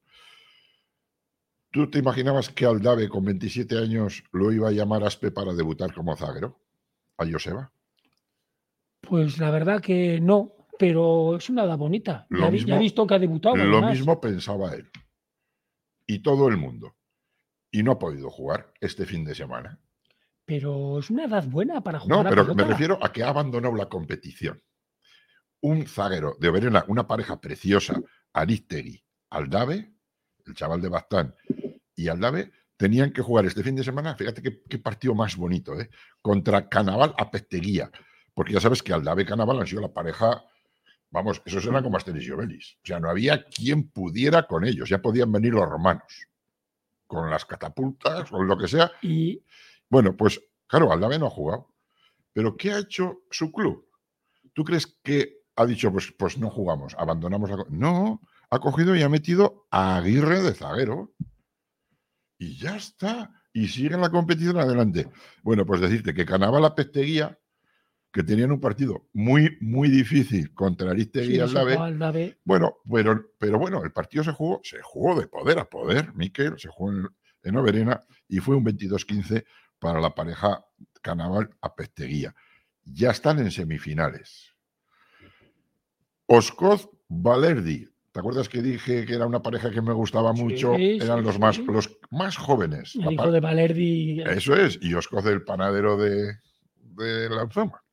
¿Tú 1.71 1.89
te 1.89 2.01
imaginabas 2.01 2.49
que 2.49 2.67
Aldave 2.67 3.09
con 3.09 3.25
27 3.25 3.79
años 3.79 4.25
lo 4.33 4.51
iba 4.53 4.69
a 4.69 4.73
llamar 4.73 5.05
Aspe 5.05 5.31
para 5.31 5.55
debutar 5.55 5.95
como 5.95 6.17
zaguero? 6.17 6.61
¿A 7.17 7.25
Joseba? 7.31 7.73
Pues 9.01 9.39
la 9.39 9.51
verdad 9.51 9.81
que 9.81 10.21
no, 10.21 10.53
pero 10.79 11.37
es 11.37 11.49
una 11.49 11.65
edad 11.65 11.79
bonita. 11.79 12.27
ya, 12.31 12.49
he 12.49 12.79
visto 12.79 13.07
que 13.07 13.15
ha 13.15 13.19
debutado. 13.19 13.57
Lo 13.57 13.83
mismo 13.83 14.21
pensaba 14.21 14.75
él. 14.75 14.91
Y 16.07 16.21
todo 16.21 16.49
el 16.49 16.57
mundo. 16.57 16.97
Y 17.71 17.85
no 17.85 17.93
ha 17.93 17.99
podido 17.99 18.31
jugar 18.31 18.73
este 18.81 19.07
fin 19.07 19.25
de 19.25 19.37
semana. 19.37 19.79
Pero 20.45 20.99
es 20.99 21.09
una 21.09 21.27
edad 21.27 21.45
buena 21.47 21.81
para 21.83 22.01
jugar. 22.01 22.25
No, 22.25 22.31
pero 22.31 22.55
me 22.55 22.65
refiero 22.65 22.99
a 23.01 23.13
que 23.13 23.23
ha 23.23 23.29
abandonado 23.29 23.77
la 23.77 23.89
competición. 23.89 24.61
Un 25.61 25.87
zaguero 25.87 26.37
de 26.41 26.49
Oberena, 26.49 26.85
una 26.89 27.07
pareja 27.07 27.41
preciosa, 27.41 28.01
Aristegui, 28.33 29.05
Aldave, 29.31 29.95
el 30.51 30.57
chaval 30.57 30.81
de 30.81 30.89
Bastán, 30.89 31.35
y 31.95 32.09
Aldave 32.09 32.53
tenían 32.77 33.13
que 33.13 33.23
jugar 33.23 33.45
este 33.47 33.63
fin 33.63 33.77
de 33.77 33.85
semana, 33.85 34.15
fíjate 34.15 34.43
qué, 34.43 34.79
partido 34.79 35.15
más 35.15 35.37
bonito, 35.37 35.79
¿eh? 35.79 35.91
contra 36.23 36.69
Canaval 36.69 37.15
a 37.19 37.31
Pesteguía, 37.31 37.91
porque 38.35 38.53
ya 38.55 38.61
sabes 38.61 38.83
que 38.83 38.93
Aldave 38.93 39.23
y 39.23 39.27
Canaval 39.27 39.61
han 39.61 39.67
sido 39.67 39.83
la 39.83 39.93
pareja, 39.93 40.45
vamos, 41.11 41.43
esos 41.45 41.65
eran 41.67 41.83
como 41.83 41.97
Asteris 41.97 42.27
y 42.27 42.33
o 42.33 42.39
sea, 42.83 43.01
no 43.01 43.11
había 43.11 43.45
quien 43.45 43.91
pudiera 43.91 44.47
con 44.47 44.65
ellos, 44.65 44.89
ya 44.89 45.01
podían 45.01 45.31
venir 45.31 45.53
los 45.53 45.69
romanos, 45.69 46.27
con 47.07 47.31
las 47.31 47.45
catapultas, 47.45 48.33
o 48.33 48.43
lo 48.43 48.57
que 48.57 48.69
sea. 48.69 48.93
Y 49.03 49.45
bueno, 49.89 50.17
pues 50.17 50.41
claro, 50.67 50.93
Aldave 50.93 51.19
no 51.19 51.27
ha 51.27 51.31
jugado, 51.31 51.75
pero 52.33 52.57
¿qué 52.57 52.73
ha 52.73 52.79
hecho 52.79 53.23
su 53.31 53.53
club? 53.53 53.89
¿Tú 54.53 54.65
crees 54.65 54.87
que 55.03 55.41
ha 55.57 55.67
dicho, 55.67 55.93
pues, 55.93 56.13
pues 56.17 56.39
no 56.39 56.49
jugamos, 56.49 56.95
abandonamos 56.97 57.51
la... 57.51 57.65
No, 57.69 58.21
ha 58.51 58.59
cogido 58.59 58.97
y 58.97 59.03
ha 59.03 59.09
metido 59.09 59.67
a 59.71 59.97
Aguirre 59.97 60.43
de 60.43 60.55
zaguero 60.55 61.15
y 62.39 62.57
ya 62.57 62.77
está. 62.77 63.35
Y 63.53 63.69
sigue 63.69 63.97
la 63.97 64.11
competición 64.11 64.59
adelante. 64.59 65.09
Bueno, 65.43 65.67
pues 65.67 65.81
decirte 65.81 66.15
que 66.15 66.25
Canaval 66.25 66.63
la 66.63 66.75
Pesteguía, 66.75 67.37
que 68.13 68.23
tenían 68.23 68.53
un 68.53 68.61
partido 68.61 69.09
muy, 69.13 69.57
muy 69.61 69.89
difícil 69.89 70.55
contra 70.55 70.91
Aristegui 70.91 71.41
Aldave. 71.41 72.39
Bueno, 72.45 72.77
pero, 72.89 73.33
pero 73.39 73.59
bueno, 73.59 73.83
el 73.83 73.93
partido 73.93 74.23
se 74.23 74.33
jugó, 74.33 74.61
se 74.63 74.81
jugó 74.83 75.19
de 75.19 75.27
poder 75.27 75.59
a 75.59 75.69
poder, 75.69 76.15
Miquel, 76.15 76.59
se 76.59 76.69
jugó 76.69 76.93
en, 76.93 77.09
en 77.43 77.57
Oberena 77.57 78.01
y 78.29 78.39
fue 78.39 78.55
un 78.57 78.65
22-15 78.65 79.45
para 79.81 80.01
la 80.01 80.15
pareja 80.15 80.65
Canaval 81.03 81.51
a 81.61 81.75
Pesteguía. 81.75 82.35
Ya 82.85 83.11
están 83.11 83.41
en 83.41 83.51
semifinales. 83.51 84.55
Oscoz 86.27 86.89
Valerdi, 87.09 87.90
¿Te 88.13 88.19
acuerdas 88.19 88.49
que 88.49 88.61
dije 88.61 89.07
que 89.07 89.15
era 89.15 89.27
una 89.27 89.43
pareja 89.43 89.71
que 89.71 89.81
me 89.81 89.93
gustaba 89.93 90.33
mucho? 90.33 90.75
Eran 90.75 91.23
los, 91.23 91.39
más, 91.39 91.59
los 91.59 91.97
más 92.11 92.37
jóvenes. 92.37 92.97
El 92.97 93.13
hijo 93.13 93.31
de 93.31 93.41
Valerdi. 93.41 94.23
Eso 94.23 94.57
es, 94.57 94.79
y 94.83 94.95
Oscoz, 94.95 95.27
el 95.27 95.45
panadero 95.45 95.97
de, 95.97 96.35
de 96.75 97.31
Lanzoma. 97.31 97.85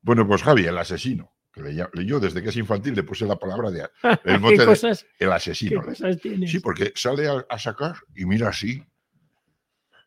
Bueno, 0.00 0.26
pues 0.28 0.42
Javi, 0.42 0.64
el 0.66 0.78
asesino. 0.78 1.32
Que 1.52 1.62
le, 1.62 2.06
yo 2.06 2.20
desde 2.20 2.42
que 2.42 2.50
es 2.50 2.56
infantil 2.56 2.94
le 2.94 3.02
puse 3.02 3.26
la 3.26 3.36
palabra 3.36 3.70
de 3.70 3.88
el 4.24 4.38
mote 4.40 4.62
el 5.18 5.32
asesino. 5.32 5.82
¿qué 6.22 6.46
sí, 6.46 6.60
porque 6.60 6.92
sale 6.94 7.26
a, 7.28 7.58
sacar 7.58 7.96
y 8.14 8.26
mira 8.26 8.50
así. 8.50 8.84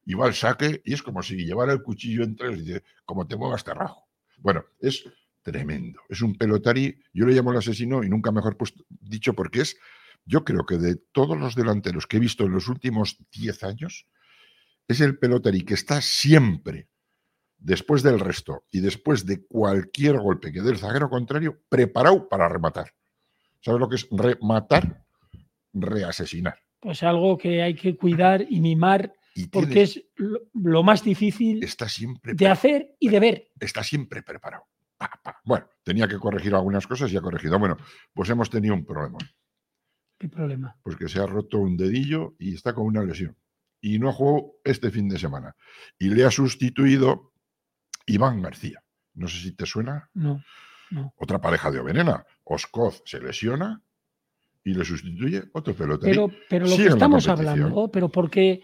y 0.05 0.13
va 0.13 0.27
al 0.27 0.35
saque 0.35 0.81
y 0.85 0.93
es 0.93 1.01
como 1.01 1.23
si 1.23 1.43
llevara 1.43 1.73
el 1.73 1.81
cuchillo 1.81 2.23
entre 2.23 2.53
y 2.53 2.61
dice, 2.61 2.83
como 3.03 3.27
te 3.27 3.35
muevas 3.35 3.63
te 3.63 3.73
rajo. 3.73 4.07
Bueno, 4.37 4.63
es 4.79 5.03
tremendo. 5.41 6.01
Es 6.09 6.21
un 6.21 6.35
pelotari, 6.35 7.01
yo 7.13 7.25
le 7.25 7.33
llamo 7.33 7.51
el 7.51 7.57
asesino 7.57 8.03
y 8.03 8.09
nunca 8.09 8.31
mejor 8.31 8.57
dicho 8.89 9.33
porque 9.33 9.61
es, 9.61 9.77
yo 10.25 10.43
creo 10.43 10.65
que 10.65 10.77
de 10.77 10.95
todos 11.11 11.37
los 11.37 11.55
delanteros 11.55 12.07
que 12.07 12.17
he 12.17 12.19
visto 12.19 12.45
en 12.45 12.51
los 12.51 12.67
últimos 12.67 13.17
10 13.31 13.63
años, 13.63 14.07
es 14.87 15.01
el 15.01 15.17
pelotari 15.17 15.61
que 15.61 15.75
está 15.75 16.01
siempre 16.01 16.89
después 17.57 18.03
del 18.03 18.19
resto 18.19 18.65
y 18.71 18.79
después 18.79 19.25
de 19.25 19.45
cualquier 19.45 20.17
golpe 20.17 20.51
que 20.51 20.61
dé 20.61 20.71
el 20.71 20.77
zaguero 20.77 21.09
contrario, 21.09 21.61
preparado 21.69 22.27
para 22.27 22.49
rematar. 22.49 22.93
¿Sabes 23.61 23.79
lo 23.79 23.89
que 23.89 23.97
es 23.97 24.07
rematar? 24.11 25.03
Reasesinar. 25.73 26.59
Pues 26.79 27.03
algo 27.03 27.37
que 27.37 27.61
hay 27.61 27.75
que 27.75 27.95
cuidar 27.95 28.45
y 28.49 28.61
mimar 28.61 29.13
porque 29.51 29.83
es 29.83 30.03
lo, 30.53 30.83
más 30.83 31.03
difícil 31.03 31.63
está 31.63 31.87
siempre 31.87 32.33
de 32.33 32.47
hacer 32.47 32.95
y 32.99 33.09
de 33.09 33.19
ver. 33.19 33.47
Está 33.59 33.83
siempre 33.83 34.21
preparado. 34.21 34.65
Bueno, 35.45 35.67
tenía 35.83 36.07
que 36.07 36.17
corregir 36.17 36.53
algunas 36.53 36.85
cosas 36.85 37.11
y 37.11 37.17
ha 37.17 37.21
corregido. 37.21 37.57
Bueno, 37.59 37.77
pues 38.13 38.29
hemos 38.29 38.49
tenido 38.49 38.73
un 38.73 38.85
problema. 38.85 39.17
¿Qué 40.17 40.27
problema? 40.27 40.75
Pues 40.83 40.97
que 40.97 41.07
se 41.07 41.19
ha 41.19 41.25
roto 41.25 41.59
un 41.59 41.77
dedillo 41.77 42.35
y 42.37 42.53
está 42.53 42.73
con 42.73 42.85
una 42.85 43.03
lesión. 43.03 43.37
Y 43.81 43.99
no 43.99 44.09
ha 44.09 44.13
jugado 44.13 44.55
este 44.63 44.91
fin 44.91 45.07
de 45.07 45.17
semana. 45.17 45.55
Y 45.97 46.09
le 46.09 46.25
ha 46.25 46.31
sustituido 46.31 47.31
Iván 48.05 48.41
García. 48.41 48.83
No 49.13 49.27
sé 49.27 49.39
si 49.39 49.53
te 49.53 49.65
suena. 49.65 50.09
No. 50.13 50.43
Otra 51.15 51.39
pareja 51.39 51.71
de 51.71 51.79
Ovenena. 51.79 52.25
Oscoz 52.43 53.01
se 53.05 53.21
lesiona 53.21 53.81
y 54.63 54.73
le 54.73 54.83
sustituye 54.83 55.43
otro 55.53 55.73
pelotero. 55.73 56.27
Pero, 56.27 56.39
pero 56.49 56.67
lo 56.67 56.75
que 56.75 56.87
estamos 56.87 57.27
hablando, 57.27 57.89
pero 57.89 58.09
porque 58.09 58.61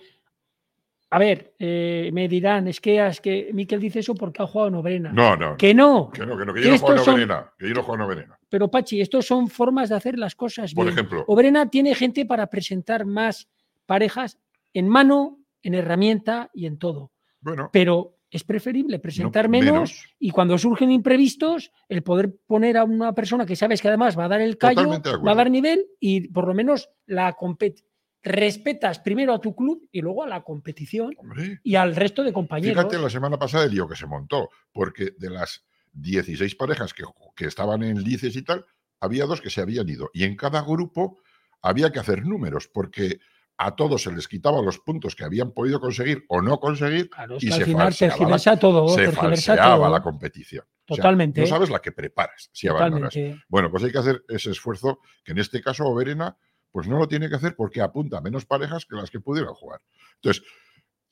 a 1.09 1.19
ver, 1.19 1.53
eh, 1.59 2.09
me 2.13 2.27
dirán, 2.27 2.67
es 2.67 2.81
que, 2.81 3.05
es 3.05 3.21
que 3.21 3.51
Miquel 3.53 3.79
dice 3.79 3.99
eso 3.99 4.15
porque 4.15 4.41
ha 4.41 4.47
jugado 4.47 4.71
Noverena. 4.71 5.11
No, 5.11 5.35
no. 5.35 5.55
Que 5.55 5.73
no. 5.73 6.09
Que 6.11 6.25
no, 6.25 6.37
que 6.37 6.45
no, 6.45 6.53
que 6.53 6.63
yo 6.63 6.71
no 6.71 6.77
juego 6.79 7.05
Noverena. 7.05 7.53
Que 7.57 7.67
yo 7.67 7.73
no 7.73 7.83
juego 7.83 7.97
Noverena. 7.97 8.39
Pero 8.49 8.69
Pachi, 8.69 9.01
estos 9.01 9.25
son 9.25 9.47
formas 9.47 9.89
de 9.89 9.95
hacer 9.95 10.17
las 10.17 10.35
cosas 10.35 10.73
Por 10.73 10.87
ejemplo. 10.87 11.23
Obrena 11.27 11.69
tiene 11.69 11.95
gente 11.95 12.25
para 12.25 12.47
presentar 12.47 13.05
más 13.05 13.47
parejas 13.85 14.39
en 14.73 14.89
mano, 14.89 15.39
en 15.61 15.75
herramienta 15.75 16.49
y 16.53 16.65
en 16.65 16.77
todo. 16.77 17.11
Bueno. 17.39 17.69
Pero 17.71 18.17
es 18.29 18.43
preferible 18.43 18.99
presentar 18.99 19.47
menos, 19.47 20.09
y 20.19 20.31
cuando 20.31 20.57
surgen 20.57 20.91
imprevistos, 20.91 21.71
el 21.87 22.03
poder 22.03 22.35
poner 22.45 22.75
a 22.75 22.83
una 22.83 23.13
persona 23.13 23.45
que 23.45 23.55
sabes 23.55 23.81
que 23.81 23.87
además 23.87 24.17
va 24.19 24.25
a 24.25 24.29
dar 24.29 24.41
el 24.41 24.57
callo, 24.57 24.89
va 24.89 25.31
a 25.31 25.35
dar 25.35 25.49
nivel 25.49 25.85
y 26.01 26.27
por 26.27 26.45
lo 26.45 26.53
menos 26.53 26.89
la 27.05 27.31
compete 27.33 27.83
respetas 28.25 28.99
primero 28.99 29.33
a 29.33 29.39
tu 29.39 29.55
club 29.55 29.87
y 29.91 30.01
luego 30.01 30.23
a 30.23 30.27
la 30.27 30.43
competición 30.43 31.15
y 31.63 31.75
al 31.75 31.95
resto 31.95 32.23
de 32.23 32.33
compañeros. 32.33 32.75
Fíjate 32.75 33.01
la 33.01 33.09
semana 33.09 33.37
pasada 33.37 33.65
el 33.65 33.71
lío 33.71 33.87
que 33.87 33.95
se 33.95 34.07
montó, 34.07 34.49
porque 34.73 35.11
de 35.17 35.29
las 35.29 35.63
16 35.93 36.55
parejas 36.55 36.93
que, 36.93 37.03
que 37.35 37.45
estaban 37.45 37.83
en 37.83 38.01
lices 38.01 38.35
y 38.35 38.41
tal, 38.41 38.65
había 38.99 39.25
dos 39.25 39.41
que 39.41 39.51
se 39.51 39.61
habían 39.61 39.87
ido. 39.87 40.09
Y 40.11 40.23
en 40.23 40.35
cada 40.35 40.63
grupo 40.63 41.19
había 41.61 41.91
que 41.91 41.99
hacer 41.99 42.25
números, 42.25 42.67
porque 42.67 43.19
a 43.57 43.75
todos 43.75 44.01
se 44.01 44.11
les 44.11 44.27
quitaba 44.27 44.61
los 44.61 44.79
puntos 44.79 45.15
que 45.15 45.23
habían 45.23 45.51
podido 45.51 45.79
conseguir 45.79 46.25
o 46.27 46.41
no 46.41 46.59
conseguir 46.59 47.09
y 47.39 47.51
se 47.51 47.65
falseaba, 47.65 48.37
la, 48.37 48.59
todo, 48.59 48.89
se 48.89 49.11
falseaba 49.11 49.87
la 49.87 50.01
competición. 50.01 50.65
Totalmente. 50.83 51.41
no 51.41 51.47
sabes 51.47 51.69
la 51.69 51.79
que 51.79 51.91
preparas 51.91 52.49
si 52.51 52.67
abandonas. 52.67 53.13
Bueno, 53.47 53.71
pues 53.71 53.83
hay 53.83 53.91
que 53.91 53.97
hacer 53.97 54.23
ese 54.27 54.51
esfuerzo 54.51 54.99
que 55.23 55.31
en 55.31 55.39
este 55.39 55.61
caso 55.61 55.85
Oberena 55.85 56.37
pues 56.75 56.89
no 56.89 56.99
lo 56.99 57.07
tiene 57.07 57.29
que 57.29 57.35
hacer 57.35 57.55
porque 57.55 57.81
apunta 57.81 58.19
menos 58.19 58.45
parejas 58.45 58.85
que 58.85 58.97
las 58.97 59.09
que 59.09 59.21
pudieran 59.21 59.53
jugar. 59.53 59.79
Entonces, 60.15 60.43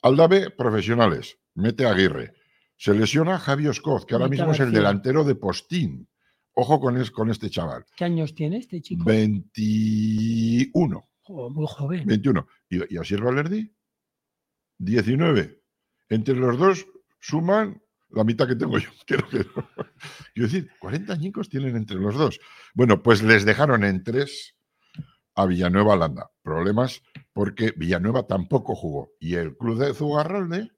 Aldave, 0.02 0.50
profesionales, 0.50 1.38
mete 1.54 1.86
a 1.86 1.92
Aguirre. 1.92 2.34
Se 2.76 2.92
lesiona 2.92 3.38
Javi 3.38 3.68
Oscoz, 3.68 4.04
que 4.04 4.12
ahora 4.12 4.28
mismo 4.28 4.52
es 4.52 4.60
el 4.60 4.72
delantero 4.72 5.24
de 5.24 5.36
Postín. 5.36 6.06
Ojo 6.52 6.80
con, 6.80 7.02
con 7.06 7.30
este 7.30 7.48
chaval. 7.48 7.86
¿Qué 7.96 8.04
años 8.04 8.34
tiene 8.34 8.58
este 8.58 8.82
chico? 8.82 9.04
21. 9.06 11.08
muy 11.30 11.66
joven. 11.66 12.06
21. 12.08 12.46
¿Y, 12.68 12.94
y 12.94 12.98
Asier 12.98 13.22
Valerdi? 13.22 13.74
19. 14.76 15.62
Entre 16.10 16.34
los 16.34 16.58
dos 16.58 16.86
suman 17.20 17.82
la 18.10 18.24
mitad 18.24 18.46
que 18.46 18.56
tengo 18.56 18.76
yo. 18.76 18.90
Quiero, 19.06 19.26
quiero 19.30 19.48
decir, 20.34 20.70
40 20.78 21.10
añicos 21.10 21.48
tienen 21.48 21.74
entre 21.74 21.96
los 21.96 22.16
dos. 22.16 22.38
Bueno, 22.74 23.02
pues 23.02 23.22
les 23.22 23.46
dejaron 23.46 23.82
en 23.82 24.04
tres 24.04 24.53
a 25.34 25.46
Villanueva 25.46 25.96
Landa. 25.96 26.30
Problemas 26.42 27.02
porque 27.32 27.72
Villanueva 27.76 28.26
tampoco 28.26 28.74
jugó. 28.74 29.12
Y 29.18 29.34
el 29.34 29.56
club 29.56 29.78
de 29.78 29.94
Zugarralde 29.94 30.70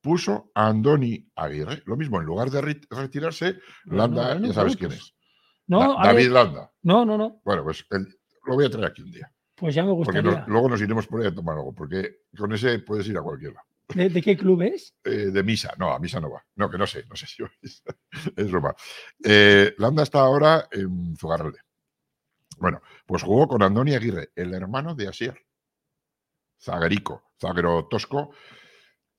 puso 0.00 0.50
a 0.54 0.68
Andoni 0.68 1.30
Aguirre. 1.34 1.82
Lo 1.86 1.96
mismo, 1.96 2.20
en 2.20 2.26
lugar 2.26 2.50
de 2.50 2.60
retirarse, 2.90 3.58
Landa, 3.84 4.38
ya 4.38 4.52
sabes 4.52 4.76
quién 4.76 4.92
es. 4.92 5.14
No, 5.66 5.96
David 6.02 6.28
Landa. 6.28 6.72
No, 6.82 7.04
no, 7.04 7.16
no. 7.16 7.40
Bueno, 7.44 7.64
pues 7.64 7.86
lo 8.46 8.54
voy 8.54 8.66
a 8.66 8.70
traer 8.70 8.86
aquí 8.86 9.02
un 9.02 9.10
día. 9.10 9.32
Pues 9.54 9.74
ya 9.74 9.84
me 9.84 9.92
gustaría. 9.92 10.22
Porque 10.22 10.50
luego 10.50 10.68
nos 10.68 10.82
iremos 10.82 11.06
por 11.06 11.20
ahí 11.20 11.28
a 11.28 11.34
tomar 11.34 11.56
algo, 11.56 11.72
porque 11.72 12.18
con 12.36 12.52
ese 12.52 12.80
puedes 12.80 13.08
ir 13.08 13.16
a 13.16 13.22
cualquiera. 13.22 13.64
¿De, 13.94 14.22
qué 14.22 14.36
club 14.36 14.62
es? 14.62 14.94
Eh, 15.04 15.30
de 15.30 15.42
Misa. 15.42 15.74
No, 15.78 15.92
a 15.92 15.98
Misa 15.98 16.20
no 16.20 16.30
va. 16.30 16.44
No, 16.56 16.70
que 16.70 16.78
no 16.78 16.86
sé, 16.86 17.04
no 17.08 17.16
sé 17.16 17.26
si 17.26 17.42
es 18.36 18.50
broma. 18.50 18.74
Eh, 19.22 19.74
Landa 19.78 20.02
está 20.02 20.20
ahora 20.20 20.68
en 20.70 21.16
Zugarralde. 21.16 21.58
Bueno, 22.64 22.80
pues 23.04 23.22
jugó 23.22 23.46
con 23.46 23.62
Andoni 23.62 23.94
Aguirre, 23.94 24.30
el 24.34 24.54
hermano 24.54 24.94
de 24.94 25.06
Asier. 25.06 25.36
Zaguerico, 26.58 27.34
zaguero 27.38 27.88
tosco. 27.90 28.30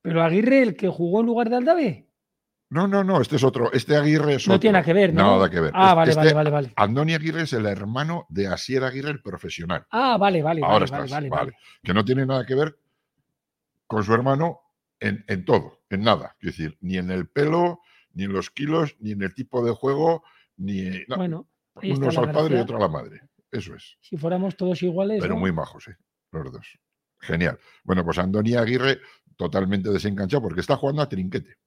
¿Pero 0.01 0.23
Aguirre 0.23 0.63
el 0.63 0.75
que 0.75 0.89
jugó 0.89 1.19
en 1.19 1.27
lugar 1.27 1.51
de 1.51 1.55
Aldave? 1.57 2.09
No, 2.71 2.87
no, 2.87 3.03
no, 3.03 3.21
este 3.21 3.35
es 3.35 3.43
otro. 3.43 3.71
Este 3.71 3.95
Aguirre 3.97 4.33
es 4.33 4.47
no 4.47 4.59
tiene 4.59 4.79
nada 4.79 4.83
que 4.85 4.93
ver, 4.93 5.13
¿no? 5.13 5.37
Nada 5.37 5.47
que 5.47 5.59
ver. 5.59 5.71
Ah, 5.75 5.93
vale, 5.93 6.09
este 6.09 6.33
vale, 6.33 6.49
vale, 6.49 6.73
Andoni 6.75 7.13
Aguirre 7.13 7.43
es 7.43 7.53
el 7.53 7.67
hermano 7.67 8.25
de 8.29 8.47
Asier 8.47 8.83
Aguirre, 8.83 9.11
el 9.11 9.21
profesional. 9.21 9.85
Ah, 9.91 10.17
vale, 10.17 10.41
vale. 10.41 10.61
Ahora 10.63 10.87
vale, 10.87 11.11
vale, 11.11 11.29
vale, 11.29 11.53
Que 11.83 11.93
no 11.93 12.03
tiene 12.03 12.25
nada 12.25 12.47
que 12.47 12.55
ver 12.55 12.79
con 13.85 14.03
su 14.03 14.11
hermano 14.11 14.61
en, 14.99 15.23
en 15.27 15.45
todo, 15.45 15.83
en 15.91 16.01
nada. 16.01 16.35
Es 16.39 16.57
decir, 16.57 16.79
ni 16.81 16.97
en 16.97 17.11
el 17.11 17.29
pelo, 17.29 17.81
ni 18.11 18.23
en 18.23 18.33
los 18.33 18.49
kilos, 18.49 18.95
ni 19.01 19.11
en 19.11 19.21
el 19.21 19.35
tipo 19.35 19.63
de 19.63 19.71
juego, 19.71 20.23
ni. 20.57 21.05
Bueno. 21.15 21.47
Uno 21.83 22.09
es 22.09 22.17
al 22.17 22.31
padre 22.31 22.57
y 22.57 22.61
otro 22.61 22.77
a 22.77 22.79
la 22.79 22.87
madre. 22.87 23.21
Eso 23.55 23.75
es. 23.75 23.97
Si 24.01 24.17
fuéramos 24.17 24.57
todos 24.57 24.83
iguales. 24.83 25.21
Pero 25.21 25.37
muy 25.37 25.51
majos, 25.51 25.87
¿eh? 25.87 25.95
Los 26.31 26.51
dos. 26.51 26.77
Genial. 27.19 27.57
Bueno, 27.83 28.03
pues 28.03 28.17
Andoni 28.17 28.55
Aguirre 28.55 28.99
totalmente 29.37 29.89
desenganchado 29.89 30.43
porque 30.43 30.59
está 30.59 30.75
jugando 30.75 31.01
a 31.01 31.09
trinquete. 31.09 31.57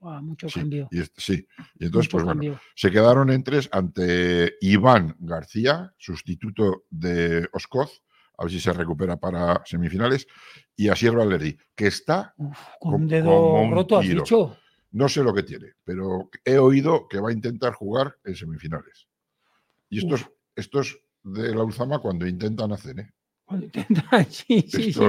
mucho 0.00 0.48
cambio. 0.48 0.88
Y, 0.90 1.02
sí, 1.16 1.46
y 1.78 1.86
entonces, 1.86 2.10
pues 2.10 2.24
bueno, 2.24 2.58
se 2.74 2.90
quedaron 2.90 3.30
en 3.30 3.44
tres 3.44 3.68
ante 3.72 4.54
Iván 4.62 5.16
García, 5.18 5.92
sustituto 5.98 6.84
de 6.90 7.46
Oscoz, 7.52 8.02
a 8.38 8.44
ver 8.44 8.52
si 8.52 8.60
se 8.60 8.72
recupera 8.72 9.18
para 9.18 9.62
semifinales, 9.66 10.26
y 10.74 10.88
a 10.88 10.96
Sierra 10.96 11.18
Valerdi, 11.18 11.56
que 11.74 11.86
está 11.86 12.34
con 12.80 12.94
un 12.94 13.08
dedo 13.08 13.70
roto, 13.70 13.98
has 13.98 14.08
dicho. 14.08 14.56
No 14.92 15.08
sé 15.08 15.22
lo 15.22 15.34
que 15.34 15.42
tiene, 15.42 15.72
pero 15.84 16.30
he 16.44 16.56
oído 16.56 17.08
que 17.08 17.18
va 17.18 17.30
a 17.30 17.32
intentar 17.32 17.74
jugar 17.74 18.16
en 18.24 18.34
semifinales. 18.34 19.08
Y 19.90 19.98
estos, 19.98 20.30
estos 20.54 20.98
de 21.24 21.54
la 21.54 21.64
Ulzama 21.64 21.98
cuando 21.98 22.26
intentan 22.26 22.72
hacer, 22.72 23.00
¿eh? 23.00 23.10
Cuando 23.44 23.66
intentan, 23.66 24.26
sí, 24.30 24.64
sí, 24.68 24.92
sí, 24.92 25.02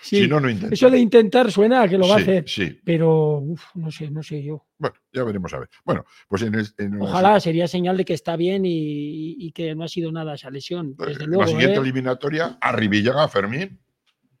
Si 0.00 0.28
no, 0.28 0.40
no 0.40 0.48
intentan. 0.48 0.72
Eso 0.72 0.88
de 0.88 0.98
intentar 0.98 1.50
suena 1.50 1.82
a 1.82 1.88
que 1.88 1.98
lo 1.98 2.08
va 2.08 2.14
a 2.14 2.18
hacer. 2.18 2.48
Sí. 2.48 2.80
Pero, 2.82 3.42
no 3.74 3.90
sé, 3.90 4.10
no 4.10 4.22
sé 4.22 4.42
yo. 4.42 4.66
Bueno, 4.78 4.96
ya 5.12 5.22
veremos 5.22 5.52
a 5.52 5.60
ver. 5.60 5.68
Bueno, 5.84 6.04
pues 6.28 6.42
en, 6.42 7.02
Ojalá 7.02 7.40
sería 7.40 7.68
señal 7.68 7.96
de 7.96 8.04
que 8.04 8.14
está 8.14 8.36
bien 8.36 8.62
y, 8.64 9.52
que 9.52 9.74
no 9.74 9.84
ha 9.84 9.88
sido 9.88 10.10
nada 10.12 10.34
esa 10.34 10.50
lesión. 10.50 10.94
Pues, 10.96 11.10
desde 11.10 11.26
luego, 11.26 11.42
la 11.42 11.48
siguiente 11.48 11.76
¿eh? 11.76 11.80
eliminatoria, 11.80 12.58
Arribillaga, 12.60 13.28
Fermín, 13.28 13.78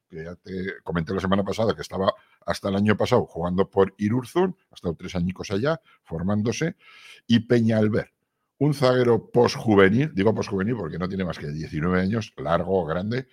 que 0.08 0.24
ya 0.24 0.36
te 0.36 0.82
comenté 0.82 1.12
la 1.12 1.20
semana 1.20 1.44
pasada 1.44 1.74
que 1.74 1.82
estaba 1.82 2.14
hasta 2.46 2.70
el 2.70 2.76
año 2.76 2.96
pasado 2.96 3.26
jugando 3.26 3.68
por 3.68 3.94
Irurzun, 3.98 4.56
ha 4.70 4.74
estado 4.74 4.94
tres 4.94 5.14
añicos 5.16 5.50
allá, 5.50 5.80
formándose, 6.02 6.76
y 7.26 7.40
Peña 7.40 7.78
Alber 7.78 8.13
un 8.58 8.74
zaguero 8.74 9.30
posjuvenil, 9.30 10.12
digo 10.14 10.34
posjuvenil 10.34 10.76
porque 10.76 10.98
no 10.98 11.08
tiene 11.08 11.24
más 11.24 11.38
que 11.38 11.48
19 11.48 12.00
años, 12.00 12.32
largo, 12.36 12.84
grande. 12.84 13.28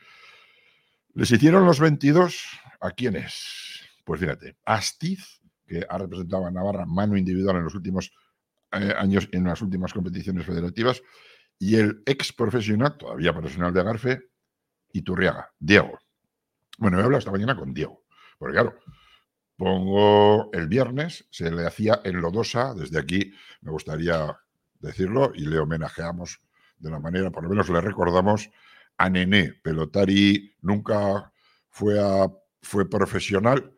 Les 1.14 1.30
hicieron 1.32 1.66
los 1.66 1.80
22 1.80 2.60
a 2.80 2.92
quiénes? 2.92 3.82
Pues 4.04 4.20
fíjate, 4.20 4.58
Astiz, 4.66 5.42
que 5.66 5.86
ha 5.88 5.98
representado 5.98 6.46
a 6.46 6.52
Navarra 6.52 6.86
mano 6.86 7.18
individual 7.18 7.58
en 7.58 7.64
los 7.64 7.76
últimos 7.76 8.12
eh, 8.72 8.94
años, 8.98 9.30
en 9.32 9.44
las 9.46 9.62
últimas 9.62 9.94
competiciones 9.94 10.46
federativas, 10.46 11.02
y 11.60 11.76
el 11.76 12.02
ex 12.06 12.34
profesional, 12.34 12.98
todavía 12.98 13.34
profesional 13.34 13.74
de 13.74 13.84
Garfe, 13.84 14.22
Iturriaga, 14.94 15.52
Diego. 15.60 16.00
Bueno, 16.78 17.00
he 17.00 17.04
hablado 17.04 17.20
esta 17.20 17.32
mañana 17.32 17.56
con 17.56 17.74
Diego, 17.74 18.04
porque 18.40 18.54
claro, 18.54 18.80
pongo 19.58 20.52
el 20.54 20.68
viernes, 20.68 21.28
se 21.30 21.52
le 21.52 21.68
hacía 21.68 22.02
en 22.04 22.20
Lodosa, 22.20 22.74
desde 22.74 22.98
aquí 22.98 23.32
me 23.62 23.72
gustaría 23.72 24.36
decirlo, 24.82 25.32
y 25.36 25.46
le 25.46 25.60
homenajeamos 25.60 26.42
de 26.78 26.90
la 26.90 27.00
manera, 27.00 27.32
por 27.32 27.44
lo 27.44 27.50
menos 27.50 27.70
le 27.70 27.82
recordamos 27.82 28.50
a 28.98 29.10
Nené. 29.10 29.54
Pelotari 29.64 30.56
nunca 30.62 31.32
fue, 31.70 32.00
a, 32.00 32.28
fue 32.62 32.90
profesional, 32.90 33.74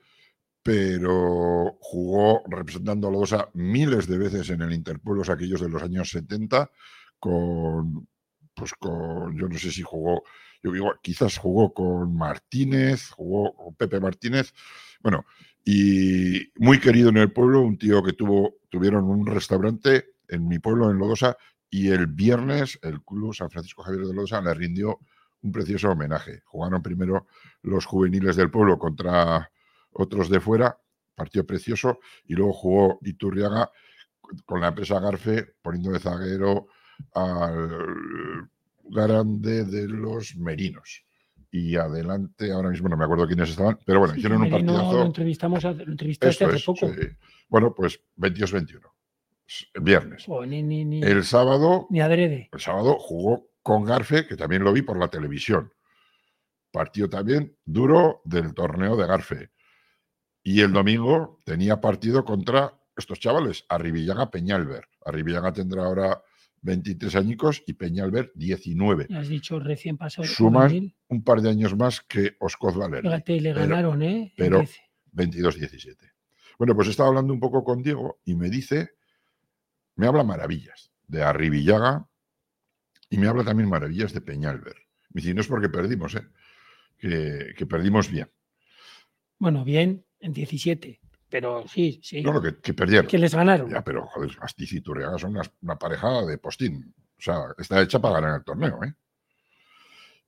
pero 0.62 1.78
jugó 1.82 2.42
representando 2.48 3.08
a 3.08 3.12
Lodosa 3.12 3.50
miles 3.54 4.08
de 4.08 4.18
veces 4.18 4.50
en 4.50 4.62
el 4.62 4.74
Interpueblos 4.74 5.30
aquellos 5.30 5.62
de 5.62 5.70
los 5.70 5.84
años 5.84 6.10
70 6.10 6.72
con, 7.20 8.08
pues 8.54 8.74
con, 8.74 9.38
yo 9.38 9.48
no 9.48 9.58
sé 9.58 9.72
si 9.72 9.82
jugó, 9.82 10.24
yo 10.62 10.72
digo, 10.72 10.94
quizás 11.02 11.38
jugó 11.38 11.74
con 11.74 12.16
Martínez, 12.16 13.10
jugó 13.10 13.54
con 13.56 13.76
Pepe 13.76 14.00
Martínez, 14.00 14.54
bueno, 15.02 15.26
y 15.66 16.52
muy 16.58 16.80
querido 16.80 17.10
en 17.10 17.18
el 17.18 17.32
pueblo, 17.32 17.62
un 17.62 17.78
tío 17.78 18.04
que 18.04 18.14
tuvo, 18.14 18.56
tuvieron 18.70 19.06
un 19.06 19.26
restaurante 19.26 20.13
en 20.34 20.48
mi 20.48 20.60
pueblo, 20.60 20.90
en 20.90 20.98
Lodosa, 20.98 21.38
y 21.70 21.90
el 21.90 22.08
viernes 22.08 22.80
el 22.82 23.02
Club 23.04 23.34
San 23.34 23.50
Francisco 23.50 23.84
Javier 23.84 24.06
de 24.06 24.14
Lodosa 24.14 24.42
le 24.42 24.54
rindió 24.54 25.00
un 25.42 25.52
precioso 25.52 25.90
homenaje. 25.90 26.42
Jugaron 26.46 26.82
primero 26.82 27.28
los 27.62 27.86
juveniles 27.86 28.36
del 28.36 28.50
pueblo 28.50 28.78
contra 28.78 29.52
otros 29.92 30.30
de 30.30 30.40
fuera, 30.40 30.78
partido 31.16 31.46
precioso, 31.46 32.00
y 32.26 32.34
luego 32.34 32.54
jugó 32.54 33.00
Iturriaga 33.04 33.70
con 34.46 34.62
la 34.62 34.70
empresa 34.70 35.00
Garfe, 35.00 35.56
poniendo 35.62 35.92
de 35.92 36.00
zaguero 36.00 36.68
al 37.14 38.50
grande 38.86 39.66
de 39.66 39.88
los 39.88 40.36
Merinos. 40.36 41.06
Y 41.52 41.76
adelante, 41.76 42.52
ahora 42.52 42.70
mismo 42.70 42.90
no 42.90 42.98
me 42.98 43.04
acuerdo 43.04 43.28
quiénes 43.28 43.50
estaban, 43.50 43.78
pero 43.86 44.00
bueno, 44.00 44.16
hicieron 44.16 44.42
un 44.42 44.50
partidazo. 44.50 44.94
Lo 44.94 45.06
entrevistamos, 45.06 45.64
entrevistaste 45.64 46.46
hace 46.46 46.66
poco. 46.66 46.92
Bueno, 47.48 47.76
pues 47.76 48.00
22-21. 48.18 48.82
Viernes. 49.82 50.26
el 50.28 51.24
sábado. 51.24 51.88
Ni 51.90 52.02
adrede. 52.02 52.50
El 52.52 52.60
sábado 52.60 52.98
jugó 53.00 53.50
con 53.62 53.84
Garfe, 53.84 54.26
que 54.28 54.36
también 54.36 54.64
lo 54.64 54.74
vi 54.74 54.82
por 54.82 54.98
la 54.98 55.10
televisión. 55.10 55.74
Partido 56.72 57.10
también 57.10 57.56
duro 57.66 58.22
del 58.26 58.54
torneo 58.54 58.96
de 58.96 59.08
Garfe. 59.08 59.52
Y 60.44 60.62
el 60.62 60.74
domingo 60.74 61.40
tenía 61.46 61.80
partido 61.80 62.26
contra 62.26 62.74
estos 62.98 63.20
chavales, 63.20 63.66
Arribillaga 63.70 64.30
Peñalver. 64.30 64.86
Arribillaga 65.06 65.54
tendrá 65.54 65.86
ahora 65.86 66.22
23 66.62 67.16
añicos 67.16 67.64
y 67.68 67.74
Peñalver 67.74 68.32
19. 68.36 69.08
Has 69.16 69.28
dicho 69.28 69.60
recién 69.60 69.98
pasado. 69.98 70.28
Suman 70.28 70.94
un 71.08 71.24
par 71.24 71.42
de 71.42 71.50
años 71.50 71.76
más 71.76 72.02
que 72.02 72.36
Oscoz 72.40 72.76
Valer. 72.76 73.02
Fíjate, 73.02 73.40
le 73.40 73.54
ganaron, 73.54 74.02
¿eh? 74.02 74.34
Pero 74.36 74.64
22-17. 75.14 75.96
Bueno, 76.58 76.76
pues 76.76 76.88
estaba 76.88 77.10
hablando 77.10 77.34
un 77.34 77.40
poco 77.40 77.64
con 77.64 77.82
Diego 77.82 78.20
y 78.26 78.36
me 78.36 78.50
dice, 78.50 78.92
me 79.96 80.08
habla 80.08 80.24
maravillas 80.24 80.92
de 81.08 81.24
Arribillaga 81.24 82.08
y 83.10 83.18
me 83.18 83.28
habla 83.28 83.44
también 83.44 83.70
maravillas 83.70 84.14
de 84.14 84.22
Peñalver. 84.22 84.76
Me 85.10 85.22
dice, 85.22 85.34
no 85.34 85.42
es 85.42 85.48
porque 85.48 85.70
perdimos, 85.70 86.16
¿eh? 86.16 86.28
que, 86.98 87.54
que 87.56 87.66
perdimos 87.66 88.10
bien. 88.10 88.32
Bueno, 89.38 89.64
bien, 89.64 90.06
en 90.20 90.34
17. 90.34 91.00
Pero 91.34 91.68
sí, 91.68 92.00
sí. 92.04 92.22
No, 92.22 92.40
que, 92.40 92.60
que 92.60 92.76
perdieron. 92.76 93.08
Que 93.08 93.18
les 93.18 93.34
ganaron. 93.34 93.70
Ya, 93.70 93.84
pero 93.84 94.06
joder, 94.06 94.38
Astiz 94.42 94.72
y 94.72 94.82
Turriaga 94.82 95.18
son 95.18 95.36
una, 95.62 95.80
pareja 95.80 96.24
de 96.26 96.38
postín. 96.38 96.94
O 97.18 97.22
sea, 97.22 97.48
está 97.58 97.82
hecha 97.82 98.00
para 98.00 98.22
ganar 98.22 98.38
el 98.38 98.44
torneo, 98.44 98.84
¿eh? 98.84 98.94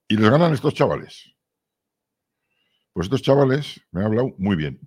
Y 0.08 0.17
les 0.17 0.30
ganan 0.30 0.54
estos 0.54 0.73
chavales. 0.73 1.32
Pues 2.91 3.06
estos 3.06 3.21
chavales 3.21 3.82
me 3.91 4.01
han 4.01 4.08
hablado 4.08 4.34
muy 4.39 4.56
bien. 4.56 4.80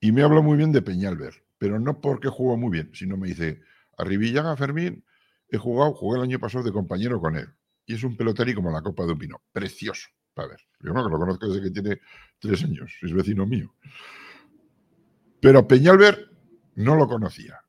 Y 0.00 0.12
me 0.12 0.22
hablado 0.22 0.42
muy 0.42 0.56
bien 0.56 0.72
de 0.72 0.80
Peñalver. 0.80 1.44
Pero 1.62 1.78
no 1.78 2.00
porque 2.00 2.28
jugó 2.28 2.56
muy 2.56 2.72
bien, 2.72 2.90
sino 2.92 3.16
me 3.16 3.28
dice, 3.28 3.60
a 3.96 4.02
Rivillaga 4.02 4.56
Fermín 4.56 5.04
he 5.48 5.58
jugado, 5.58 5.94
jugué 5.94 6.18
el 6.18 6.24
año 6.24 6.40
pasado 6.40 6.64
de 6.64 6.72
compañero 6.72 7.20
con 7.20 7.36
él. 7.36 7.46
Y 7.86 7.94
es 7.94 8.02
un 8.02 8.16
pelotari 8.16 8.52
como 8.52 8.72
la 8.72 8.82
copa 8.82 9.06
de 9.06 9.12
un 9.12 9.18
pino. 9.20 9.40
Precioso. 9.52 10.08
A 10.34 10.46
ver, 10.48 10.58
yo 10.80 10.92
no 10.92 11.04
que 11.04 11.10
lo 11.12 11.20
conozco 11.20 11.46
desde 11.46 11.62
que 11.62 11.70
tiene 11.70 12.00
tres 12.40 12.64
años, 12.64 12.92
es 13.00 13.12
vecino 13.12 13.46
mío. 13.46 13.72
Pero 15.40 15.68
Peñalver 15.68 16.32
no 16.74 16.96
lo 16.96 17.06
conocía. 17.06 17.60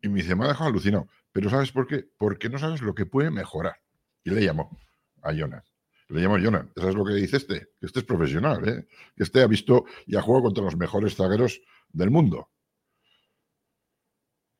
Y 0.00 0.08
me 0.08 0.16
dice, 0.16 0.34
me 0.34 0.46
ha 0.46 0.48
dejado 0.48 0.70
alucinado. 0.70 1.06
Pero 1.30 1.48
¿sabes 1.48 1.70
por 1.70 1.86
qué? 1.86 2.04
Porque 2.18 2.48
no 2.48 2.58
sabes 2.58 2.82
lo 2.82 2.92
que 2.92 3.06
puede 3.06 3.30
mejorar. 3.30 3.76
Y 4.24 4.30
le 4.30 4.44
llamó 4.44 4.76
a 5.22 5.32
Jonas. 5.32 5.72
Le 6.08 6.22
llamo 6.22 6.38
Jonas. 6.38 6.66
¿Sabes 6.74 6.96
lo 6.96 7.04
que 7.04 7.14
dice 7.14 7.36
este? 7.36 7.68
Que 7.78 7.86
este 7.86 8.00
es 8.00 8.04
profesional, 8.04 8.68
¿eh? 8.68 8.88
Que 9.14 9.22
este 9.22 9.42
ha 9.42 9.46
visto 9.46 9.84
y 10.08 10.16
ha 10.16 10.22
jugado 10.22 10.42
contra 10.42 10.64
los 10.64 10.76
mejores 10.76 11.14
zagueros 11.14 11.60
del 11.92 12.10
mundo. 12.10 12.48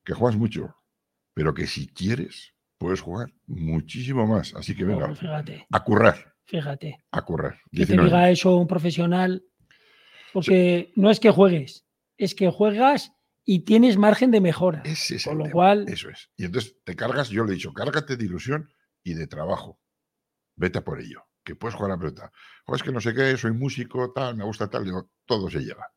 Que 0.03 0.13
juegas 0.13 0.37
mucho. 0.37 0.75
Pero 1.33 1.53
que 1.53 1.67
si 1.67 1.87
quieres, 1.87 2.53
puedes 2.77 3.01
jugar 3.01 3.33
muchísimo 3.47 4.27
más. 4.27 4.53
Así 4.55 4.75
que 4.75 4.83
venga, 4.83 5.13
a 5.71 5.83
currar. 5.83 6.33
Fíjate. 6.45 7.03
A 7.11 7.23
correr. 7.23 7.59
Que 7.71 7.85
te 7.85 7.97
diga 7.97 8.29
eso 8.29 8.57
un 8.57 8.67
profesional. 8.67 9.43
Porque 10.33 10.91
no 10.95 11.09
es 11.09 11.19
que 11.19 11.31
juegues, 11.31 11.85
es 12.17 12.35
que 12.35 12.49
juegas 12.49 13.13
y 13.45 13.59
tienes 13.59 13.97
margen 13.97 14.31
de 14.31 14.41
mejora. 14.41 14.81
Es 14.85 15.23
con 15.23 15.37
lo 15.37 15.49
cual. 15.49 15.85
Eso 15.87 16.09
es. 16.09 16.29
Y 16.35 16.45
entonces 16.45 16.75
te 16.83 16.95
cargas, 16.95 17.29
yo 17.29 17.43
le 17.43 17.51
he 17.51 17.55
dicho, 17.55 17.73
cárgate 17.73 18.17
de 18.17 18.25
ilusión 18.25 18.69
y 19.03 19.13
de 19.13 19.27
trabajo. 19.27 19.79
Vete 20.55 20.79
a 20.79 20.83
por 20.83 20.99
ello. 20.99 21.23
Que 21.43 21.55
puedes 21.55 21.75
jugar 21.75 21.91
a 21.91 21.97
pelota. 21.97 22.31
O 22.65 22.75
es 22.75 22.83
que 22.83 22.91
no 22.91 23.01
sé 23.01 23.13
qué, 23.13 23.35
soy 23.37 23.51
músico, 23.51 24.11
tal, 24.13 24.35
me 24.35 24.45
gusta 24.45 24.69
tal, 24.69 24.85
digo, 24.85 25.11
todo 25.25 25.49
se 25.49 25.59
lleva. 25.59 25.87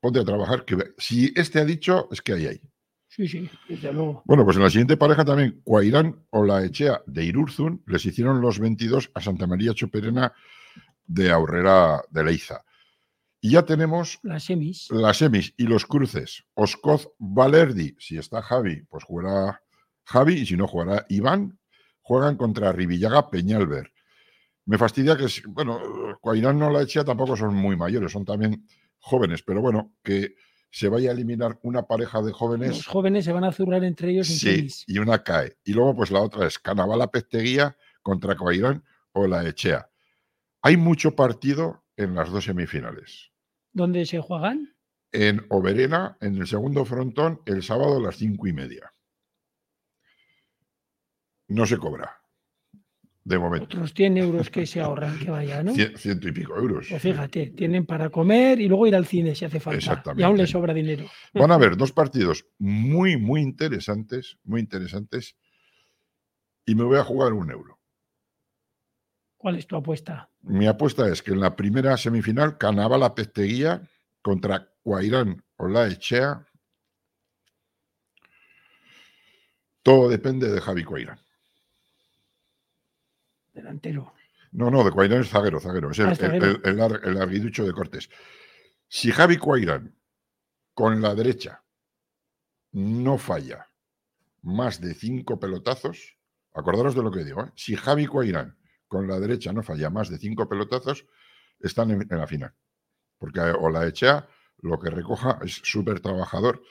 Ponte 0.00 0.20
a 0.20 0.24
trabajar, 0.24 0.64
que 0.64 0.76
si 0.96 1.32
este 1.36 1.60
ha 1.60 1.64
dicho, 1.64 2.08
es 2.10 2.22
que 2.22 2.32
hay 2.32 2.46
ahí. 2.46 2.60
Sí, 3.08 3.26
sí, 3.26 3.50
desde 3.68 3.92
luego. 3.92 4.22
Bueno, 4.26 4.44
pues 4.44 4.56
en 4.56 4.62
la 4.62 4.70
siguiente 4.70 4.96
pareja 4.96 5.24
también, 5.24 5.60
Cuairán 5.64 6.26
o 6.30 6.44
la 6.44 6.64
Echea 6.64 7.02
de 7.06 7.24
Irurzun 7.24 7.82
les 7.86 8.04
hicieron 8.04 8.40
los 8.40 8.58
22 8.58 9.10
a 9.14 9.20
Santa 9.20 9.46
María 9.46 9.72
Choperena 9.74 10.32
de 11.06 11.30
Aurrera 11.30 12.02
de 12.10 12.24
Leiza. 12.24 12.64
Y 13.40 13.52
ya 13.52 13.64
tenemos 13.64 14.18
las 14.22 14.44
semis. 14.44 14.88
Las 14.90 15.16
semis 15.18 15.54
y 15.56 15.64
los 15.64 15.86
cruces. 15.86 16.44
Oscoz 16.54 17.08
Valerdi, 17.18 17.96
si 17.98 18.18
está 18.18 18.42
Javi, 18.42 18.82
pues 18.82 19.04
jugará 19.04 19.62
Javi, 20.04 20.34
y 20.34 20.46
si 20.46 20.56
no 20.56 20.66
jugará 20.66 21.06
Iván. 21.08 21.58
Juegan 22.02 22.36
contra 22.36 22.72
Rivillaga 22.72 23.30
Peñalver. 23.30 23.92
Me 24.64 24.78
fastidia 24.78 25.16
que, 25.16 25.26
bueno, 25.48 25.80
Cuairán 26.20 26.62
o 26.62 26.70
la 26.70 26.82
Echea 26.82 27.04
tampoco 27.04 27.36
son 27.36 27.54
muy 27.54 27.76
mayores, 27.76 28.12
son 28.12 28.24
también 28.24 28.66
jóvenes, 28.98 29.42
pero 29.42 29.60
bueno, 29.60 29.94
que 30.02 30.34
se 30.70 30.88
vaya 30.88 31.10
a 31.10 31.12
eliminar 31.12 31.58
una 31.62 31.82
pareja 31.82 32.22
de 32.22 32.32
jóvenes. 32.32 32.68
Los 32.68 32.86
jóvenes 32.86 33.24
se 33.24 33.32
van 33.32 33.44
a 33.44 33.52
zurrar 33.52 33.84
entre 33.84 34.10
ellos. 34.10 34.30
En 34.30 34.36
sí, 34.36 34.84
y 34.86 34.98
una 34.98 35.22
cae. 35.22 35.56
Y 35.64 35.72
luego, 35.72 35.96
pues 35.96 36.10
la 36.10 36.20
otra 36.20 36.46
es 36.46 36.58
Canavala 36.58 37.10
Pesteguía 37.10 37.76
contra 38.02 38.36
Coairán 38.36 38.84
o 39.12 39.26
la 39.26 39.46
Echea. 39.48 39.90
Hay 40.62 40.76
mucho 40.76 41.16
partido 41.16 41.84
en 41.96 42.14
las 42.14 42.30
dos 42.30 42.44
semifinales. 42.44 43.30
¿Dónde 43.72 44.06
se 44.06 44.20
juegan? 44.20 44.74
En 45.12 45.46
Oberena, 45.48 46.18
en 46.20 46.36
el 46.36 46.46
segundo 46.46 46.84
frontón, 46.84 47.40
el 47.46 47.62
sábado 47.62 47.96
a 47.96 48.00
las 48.00 48.16
cinco 48.16 48.46
y 48.46 48.52
media. 48.52 48.92
No 51.48 51.64
se 51.64 51.78
cobra 51.78 52.17
de 53.28 53.38
momento. 53.38 53.64
Otros 53.66 53.92
100 53.92 54.16
euros 54.16 54.48
que 54.48 54.66
se 54.66 54.80
ahorran 54.80 55.18
que 55.18 55.30
vaya, 55.30 55.62
¿no? 55.62 55.74
ciento 55.74 56.28
y 56.28 56.32
pico 56.32 56.56
euros. 56.56 56.86
Pues 56.88 57.02
fíjate, 57.02 57.48
tienen 57.50 57.84
para 57.84 58.08
comer 58.08 58.58
y 58.58 58.68
luego 58.68 58.86
ir 58.86 58.96
al 58.96 59.04
cine 59.04 59.34
si 59.34 59.44
hace 59.44 59.60
falta. 59.60 59.76
Exactamente. 59.76 60.22
Y 60.22 60.24
aún 60.24 60.38
le 60.38 60.46
sobra 60.46 60.72
dinero. 60.72 61.06
Van 61.34 61.50
a 61.50 61.54
haber 61.54 61.76
dos 61.76 61.92
partidos 61.92 62.46
muy, 62.58 63.18
muy 63.18 63.42
interesantes, 63.42 64.38
muy 64.44 64.60
interesantes, 64.60 65.36
y 66.64 66.74
me 66.74 66.84
voy 66.84 66.98
a 66.98 67.04
jugar 67.04 67.34
un 67.34 67.50
euro. 67.50 67.78
¿Cuál 69.36 69.56
es 69.56 69.66
tu 69.66 69.76
apuesta? 69.76 70.30
Mi 70.40 70.66
apuesta 70.66 71.06
es 71.08 71.22
que 71.22 71.32
en 71.32 71.40
la 71.40 71.54
primera 71.54 71.96
semifinal, 71.98 72.56
la 72.60 73.14
Pesteguía 73.14 73.82
contra 74.22 74.72
Cuairán 74.82 75.44
o 75.56 75.68
La 75.68 75.86
Echea. 75.86 76.46
Todo 79.82 80.08
depende 80.08 80.50
de 80.50 80.60
Javi 80.60 80.82
Cuairán 80.82 81.20
delantero. 83.58 84.14
No, 84.52 84.70
no, 84.70 84.82
de 84.82 84.90
Cuairán 84.90 85.20
es 85.20 85.28
zaguero, 85.28 85.60
zaguero. 85.60 85.90
Es 85.90 85.98
el, 85.98 86.08
ah, 86.80 87.00
el, 87.04 87.20
arguiducho 87.20 87.66
de 87.66 87.72
Cortés. 87.72 88.08
Si 88.88 89.10
Javi 89.10 89.36
Cuairán 89.36 89.94
con 90.74 91.02
la 91.02 91.14
derecha 91.14 91.62
no 92.72 93.18
falla 93.18 93.68
más 94.42 94.80
de 94.80 94.94
cinco 94.94 95.38
pelotazos, 95.38 96.16
acordaros 96.54 96.94
de 96.94 97.02
lo 97.02 97.10
que 97.10 97.24
digo, 97.24 97.42
¿eh? 97.42 97.52
si 97.54 97.76
Javi 97.76 98.06
Cuairán 98.06 98.56
con 98.86 99.06
la 99.06 99.20
derecha 99.20 99.52
no 99.52 99.62
falla 99.62 99.90
más 99.90 100.08
de 100.08 100.18
cinco 100.18 100.48
pelotazos, 100.48 101.06
están 101.60 101.90
en, 101.90 102.06
la 102.08 102.26
final. 102.26 102.54
Porque 103.18 103.40
o 103.40 103.68
la 103.68 103.86
Echea 103.86 104.26
lo 104.60 104.78
que 104.78 104.90
recoja 104.90 105.38
es 105.44 105.60
súper 105.62 106.00
trabajador 106.00 106.62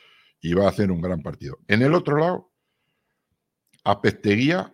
y 0.41 0.53
va 0.53 0.65
a 0.65 0.69
hacer 0.69 0.91
un 0.91 1.01
gran 1.01 1.21
partido. 1.21 1.59
En 1.67 1.81
el 1.81 1.93
otro 1.93 2.17
lado, 2.17 2.51
a 3.83 4.01
Pesteguía 4.01 4.73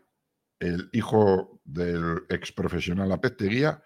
el 0.60 0.90
hijo 0.94 1.53
del 1.64 2.24
ex 2.30 2.52
profesional 2.52 3.12
Apesteguía, 3.12 3.84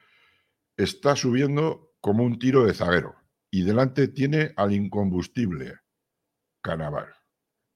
está 0.76 1.16
subiendo 1.16 1.94
como 2.02 2.24
un 2.24 2.40
tiro 2.40 2.66
de 2.66 2.74
zaguero 2.74 3.16
y 3.52 3.64
delante 3.64 4.08
tiene 4.08 4.54
al 4.56 4.74
incombustible 4.74 5.80
Canaval. 6.62 7.08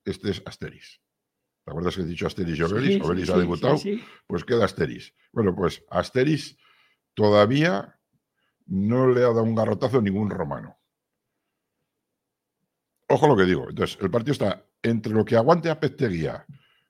Este 0.04 0.32
es 0.32 0.42
Asteris. 0.46 1.02
¿Te 1.64 1.72
acuerdas 1.72 1.96
que 1.96 2.02
he 2.02 2.06
dicho 2.06 2.28
Asteris 2.28 2.58
y 2.58 2.64
Obelis? 2.64 3.02
Obelis 3.02 3.30
ha 3.30 3.38
debutado, 3.38 3.78
pues 4.28 4.44
queda 4.44 4.66
Asteris. 4.66 5.14
Bueno, 5.32 5.56
pues 5.56 5.84
Asteris 5.90 6.58
todavía 7.14 8.00
no 8.66 9.08
le 9.08 9.20
ha 9.22 9.28
dado 9.28 9.44
un 9.44 9.56
garrotazo 9.56 10.00
a 10.00 10.02
ningún 10.02 10.30
romano. 10.30 10.78
ojo 13.08 13.28
lo 13.28 13.38
que 13.38 13.44
digo. 13.44 13.70
Entonces, 13.70 13.98
el 14.02 14.10
partido 14.10 14.34
está 14.34 14.66
entre 14.82 15.14
lo 15.14 15.24
que 15.24 15.36
aguante 15.36 15.70
a 15.70 15.80
Petteguía 15.80 16.46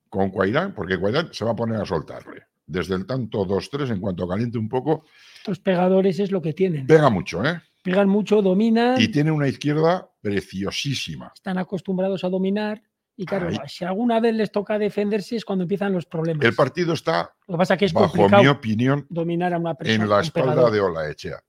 con 0.09 0.29
Cuairán, 0.29 0.73
porque 0.73 0.97
Cuairán 0.97 1.33
se 1.33 1.43
va 1.43 1.51
a 1.51 1.55
poner 1.55 1.81
a 1.81 1.85
soltarle. 1.85 2.47
Desde 2.65 2.95
el 2.95 3.05
tanto 3.05 3.45
2-3, 3.45 3.91
en 3.91 3.99
cuanto 3.99 4.27
caliente 4.27 4.57
un 4.57 4.69
poco. 4.69 5.05
Estos 5.35 5.59
pegadores 5.59 6.19
es 6.19 6.31
lo 6.31 6.41
que 6.41 6.53
tienen. 6.53 6.87
Pega 6.87 7.09
mucho, 7.09 7.43
¿eh? 7.43 7.61
Pegan 7.83 8.07
mucho, 8.07 8.41
dominan. 8.41 9.01
Y 9.01 9.07
tiene 9.07 9.31
una 9.31 9.47
izquierda 9.47 10.09
preciosísima. 10.21 11.31
Están 11.35 11.57
acostumbrados 11.57 12.23
a 12.23 12.29
dominar. 12.29 12.81
Y 13.17 13.25
claro, 13.25 13.49
si 13.67 13.83
alguna 13.83 14.19
vez 14.19 14.33
les 14.35 14.51
toca 14.51 14.79
defenderse 14.79 15.35
es 15.35 15.45
cuando 15.45 15.63
empiezan 15.63 15.91
los 15.93 16.05
problemas. 16.05 16.45
El 16.45 16.55
partido 16.55 16.93
está, 16.93 17.35
lo 17.47 17.55
que 17.55 17.57
pasa 17.57 17.77
que 17.77 17.85
es 17.85 17.93
bajo 17.93 18.29
mi 18.29 18.47
opinión, 18.47 19.05
dominar 19.09 19.53
a 19.53 19.57
una 19.59 19.75
persona. 19.75 20.03
En 20.03 20.09
la 20.09 20.21
espalda 20.21 20.71
de 20.71 20.79
Olaechea. 20.79 21.39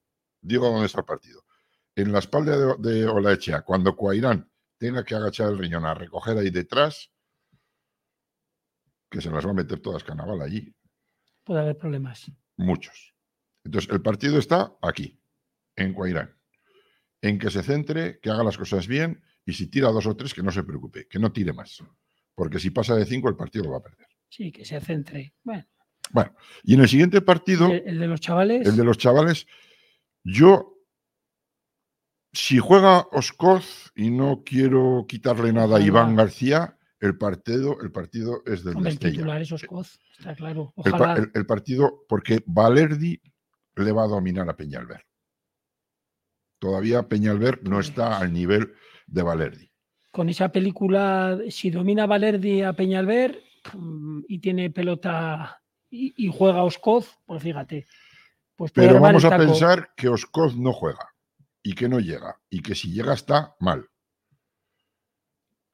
Digo 0.40 0.68
dónde 0.68 0.87
está 0.87 1.01
el 1.01 1.07
partido. 1.07 1.44
En 1.94 2.12
la 2.12 2.18
espalda 2.18 2.77
de, 2.77 2.90
de 2.90 3.07
Olaechea, 3.07 3.62
cuando 3.62 3.94
Cuairán 3.94 4.51
tenga 4.77 5.05
que 5.05 5.14
agachar 5.14 5.51
el 5.51 5.59
riñón 5.59 5.87
a 5.87 5.94
recoger 5.94 6.37
ahí 6.37 6.51
detrás, 6.51 7.11
que 9.09 9.20
se 9.20 9.31
las 9.31 9.46
va 9.46 9.51
a 9.51 9.55
meter 9.55 9.81
todas 9.81 10.03
Canaval 10.03 10.42
allí. 10.42 10.75
Puede 11.53 11.65
haber 11.65 11.77
problemas. 11.77 12.33
Muchos. 12.57 13.15
Entonces, 13.62 13.91
el 13.91 14.01
partido 14.01 14.38
está 14.38 14.75
aquí, 14.81 15.21
en 15.77 15.93
Cuairán. 15.93 16.35
En 17.21 17.38
que 17.38 17.51
se 17.51 17.62
centre, 17.62 18.21
que 18.21 18.31
haga 18.31 18.43
las 18.43 18.57
cosas 18.57 18.87
bien 18.87 19.23
y 19.45 19.53
si 19.53 19.67
tira 19.67 19.91
dos 19.91 20.07
o 20.07 20.17
tres, 20.17 20.33
que 20.33 20.43
no 20.43 20.51
se 20.51 20.62
preocupe, 20.62 21.07
que 21.09 21.19
no 21.19 21.31
tire 21.31 21.53
más. 21.53 21.85
Porque 22.35 22.59
si 22.59 22.71
pasa 22.71 22.95
de 22.97 23.05
cinco, 23.05 23.29
el 23.29 23.37
partido 23.37 23.67
lo 23.67 23.73
va 23.73 23.77
a 23.77 23.83
perder. 23.83 24.07
Sí, 24.31 24.51
que 24.51 24.65
se 24.65 24.81
centre. 24.81 25.35
Bueno. 25.43 25.67
Bueno, 26.11 26.35
y 26.62 26.73
en 26.73 26.81
el 26.81 26.88
siguiente 26.88 27.21
partido. 27.21 27.71
El, 27.71 28.01
de 28.01 28.07
los 28.07 28.21
chavales. 28.23 28.67
El 28.67 28.75
de 28.75 28.85
los 28.85 28.97
chavales. 28.97 29.47
Yo, 30.25 30.79
si 32.33 32.61
juega 32.61 33.09
Oscoz 33.12 33.93
y 33.95 34.11
no 34.11 34.43
quiero 34.43 35.05
quitarle 35.07 35.53
nada 35.53 35.77
a 35.77 35.81
Iván 35.83 36.17
García, 36.17 36.79
el 37.03 37.19
partido, 37.19 37.79
el 37.83 37.91
partido 37.91 38.43
es 38.47 38.62
del 38.62 38.77
Hombre, 38.77 38.93
El 38.93 38.99
titular 39.01 39.43
es 39.43 39.51
Oscoz, 39.51 39.99
está 40.17 40.37
claro. 40.37 40.73
El, 41.35 41.47
partido, 41.47 42.05
porque 42.09 42.45
Valerdi 42.47 43.21
le 43.75 43.93
va 43.93 44.05
a 44.05 44.07
dominar 44.07 44.49
a 44.49 44.57
Peñalver. 44.57 45.05
Todavía 46.61 47.09
Peñalver 47.09 47.61
no 47.69 47.81
está 47.81 48.19
al 48.19 48.33
nivel 48.33 48.73
de 49.09 49.23
Valerdi. 49.23 49.73
Con 50.12 50.29
esa 50.29 50.53
película, 50.53 51.41
si 51.51 51.71
domina 51.71 52.07
Valerdi 52.07 52.62
a 52.62 52.73
Peñalver 52.73 53.43
y 54.29 54.38
tiene 54.38 54.71
pelota 54.71 55.61
y, 55.91 56.31
juega 56.33 56.62
Oscoz, 56.62 57.19
pues 57.27 57.43
fíjate. 57.43 57.85
Pues 58.55 58.71
Pero 58.71 59.01
vamos 59.01 59.25
a 59.25 59.37
pensar 59.37 59.91
que 59.97 60.09
Oscoz 60.09 60.57
no 60.57 60.73
juega 60.73 61.12
y 61.65 61.75
que 61.75 61.88
no 61.88 61.99
llega 61.99 62.41
y 62.49 62.62
que 62.62 62.77
si 62.77 62.93
llega 62.93 63.12
está 63.12 63.57
mal. 63.59 63.88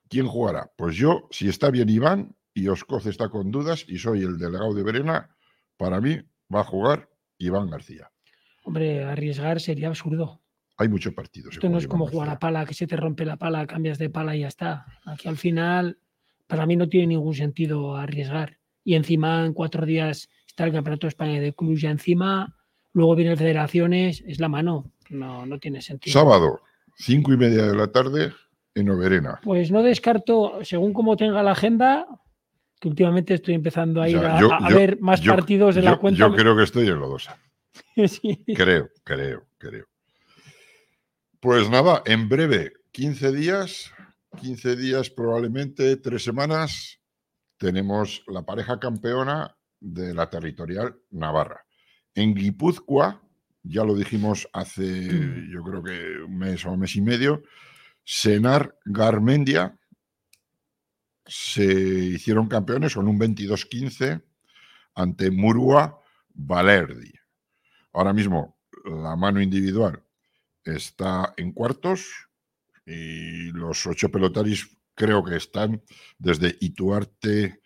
¿Quién 0.09 0.27
jugará? 0.27 0.71
Pues 0.77 0.97
yo, 0.97 1.29
si 1.31 1.49
está 1.49 1.71
bien 1.71 1.88
Iván 1.88 2.37
y 2.55 2.68
Oscoz 2.68 3.07
está 3.07 3.29
con 3.29 3.51
dudas 3.51 3.85
y 3.88 3.99
soy 3.99 4.23
el 4.23 4.38
delegado 4.38 4.75
de 4.75 4.83
Verena, 4.83 5.37
para 5.77 6.01
mí 6.01 6.18
va 6.55 6.61
a 6.61 6.64
jugar 6.64 7.09
Iván 7.38 7.71
García. 7.71 8.11
Hombre, 8.64 9.05
arriesgar 9.05 9.61
sería 9.61 9.88
absurdo. 9.88 10.42
Hay 10.77 10.88
muchos 10.88 11.12
partidos. 11.12 11.55
Esto 11.55 11.68
no 11.68 11.79
es 11.79 11.87
como 11.88 12.07
jugar 12.07 12.31
a 12.31 12.38
pala, 12.38 12.64
que 12.64 12.75
se 12.75 12.87
te 12.87 12.97
rompe 12.97 13.25
la 13.25 13.37
pala, 13.37 13.66
cambias 13.66 13.99
de 13.99 14.11
pala 14.11 14.37
y 14.37 14.40
ya 14.40 14.49
está. 14.49 14.87
Aquí 15.05 15.29
al 15.29 15.37
final, 15.37 15.99
para 16.47 16.66
mí 16.66 16.77
no 16.77 16.88
tiene 16.88 17.09
ningún 17.09 17.35
sentido 17.35 17.97
arriesgar. 17.97 18.59
Y 18.85 18.94
encima, 18.94 19.44
en 19.44 19.53
cuatro 19.53 19.85
días 19.85 20.29
está 20.47 20.64
el 20.64 20.73
Campeonato 20.73 21.07
de 21.07 21.09
España 21.09 21.40
de 21.40 21.53
Club 21.53 21.77
ya 21.77 21.90
encima, 21.90 22.57
luego 22.92 23.14
vienen 23.16 23.37
federaciones, 23.37 24.23
es 24.27 24.40
la 24.40 24.49
mano. 24.49 24.92
No, 25.11 25.47
no 25.47 25.59
tiene 25.59 25.83
sentido. 25.83 26.12
Sábado, 26.12 26.61
cinco 26.97 27.33
y 27.33 27.37
media 27.37 27.66
de 27.66 27.77
la 27.77 27.88
tarde, 27.88 28.33
Pues 29.43 29.71
no 29.71 29.83
descarto, 29.83 30.59
según 30.62 30.93
como 30.93 31.17
tenga 31.17 31.43
la 31.43 31.53
agenda, 31.53 32.07
que 32.81 32.88
últimamente 32.88 33.35
estoy 33.35 33.55
empezando 33.55 34.01
a 34.01 34.09
ir 34.09 34.19
a, 34.19 34.69
ver 34.71 35.01
más 35.01 35.21
partidos 35.21 35.75
de 35.75 35.83
la 35.83 35.97
cuenta. 35.97 36.19
Yo 36.19 36.35
creo 36.35 36.57
que 36.57 36.62
estoy 36.62 36.88
en 36.88 36.99
Lodosa. 36.99 37.38
sí. 38.07 38.45
Creo, 38.55 38.88
creo, 39.05 39.47
creo. 39.59 39.87
Pues 41.41 41.71
nada, 41.71 42.03
en 42.05 42.29
breve, 42.29 42.73
15 42.93 43.33
días, 43.33 43.93
15 44.41 44.77
días 44.77 45.11
probablemente, 45.11 45.97
tres 45.97 46.25
semanas, 46.25 47.01
tenemos 47.57 48.23
la 48.27 48.43
pareja 48.43 48.79
campeona 48.79 49.57
de 49.81 50.14
la 50.14 50.31
territorial 50.31 50.97
Navarra. 51.11 51.64
En 52.14 52.35
Guipúzcoa, 52.35 53.23
ya 53.62 53.85
lo 53.85 53.95
dijimos 53.95 54.49
hace, 54.53 54.83
mm. 54.83 55.53
yo 55.53 55.62
creo 55.62 55.83
que 55.83 56.25
un 56.25 56.38
mes 56.38 56.64
o 56.64 56.73
un 56.73 56.81
mes 56.81 56.97
y 56.97 57.03
medio, 57.03 57.43
Senar 58.11 58.75
Garmendia 58.87 59.79
se 61.27 61.62
hicieron 61.62 62.49
campeones 62.49 62.94
con 62.94 63.07
un 63.07 63.21
22-15 63.21 64.25
ante 64.94 65.31
Murua 65.31 66.01
Valerdi. 66.31 67.12
Ahora 67.92 68.14
mismo 68.14 68.61
la 68.87 69.14
mano 69.14 69.42
individual 69.42 70.03
está 70.64 71.35
en 71.37 71.53
cuartos 71.53 72.09
y 72.87 73.51
los 73.51 73.87
ocho 73.87 74.09
pelotaris 74.11 74.75
creo 74.94 75.23
que 75.23 75.37
están 75.37 75.83
desde 76.16 76.57
Ituarte, 76.61 77.61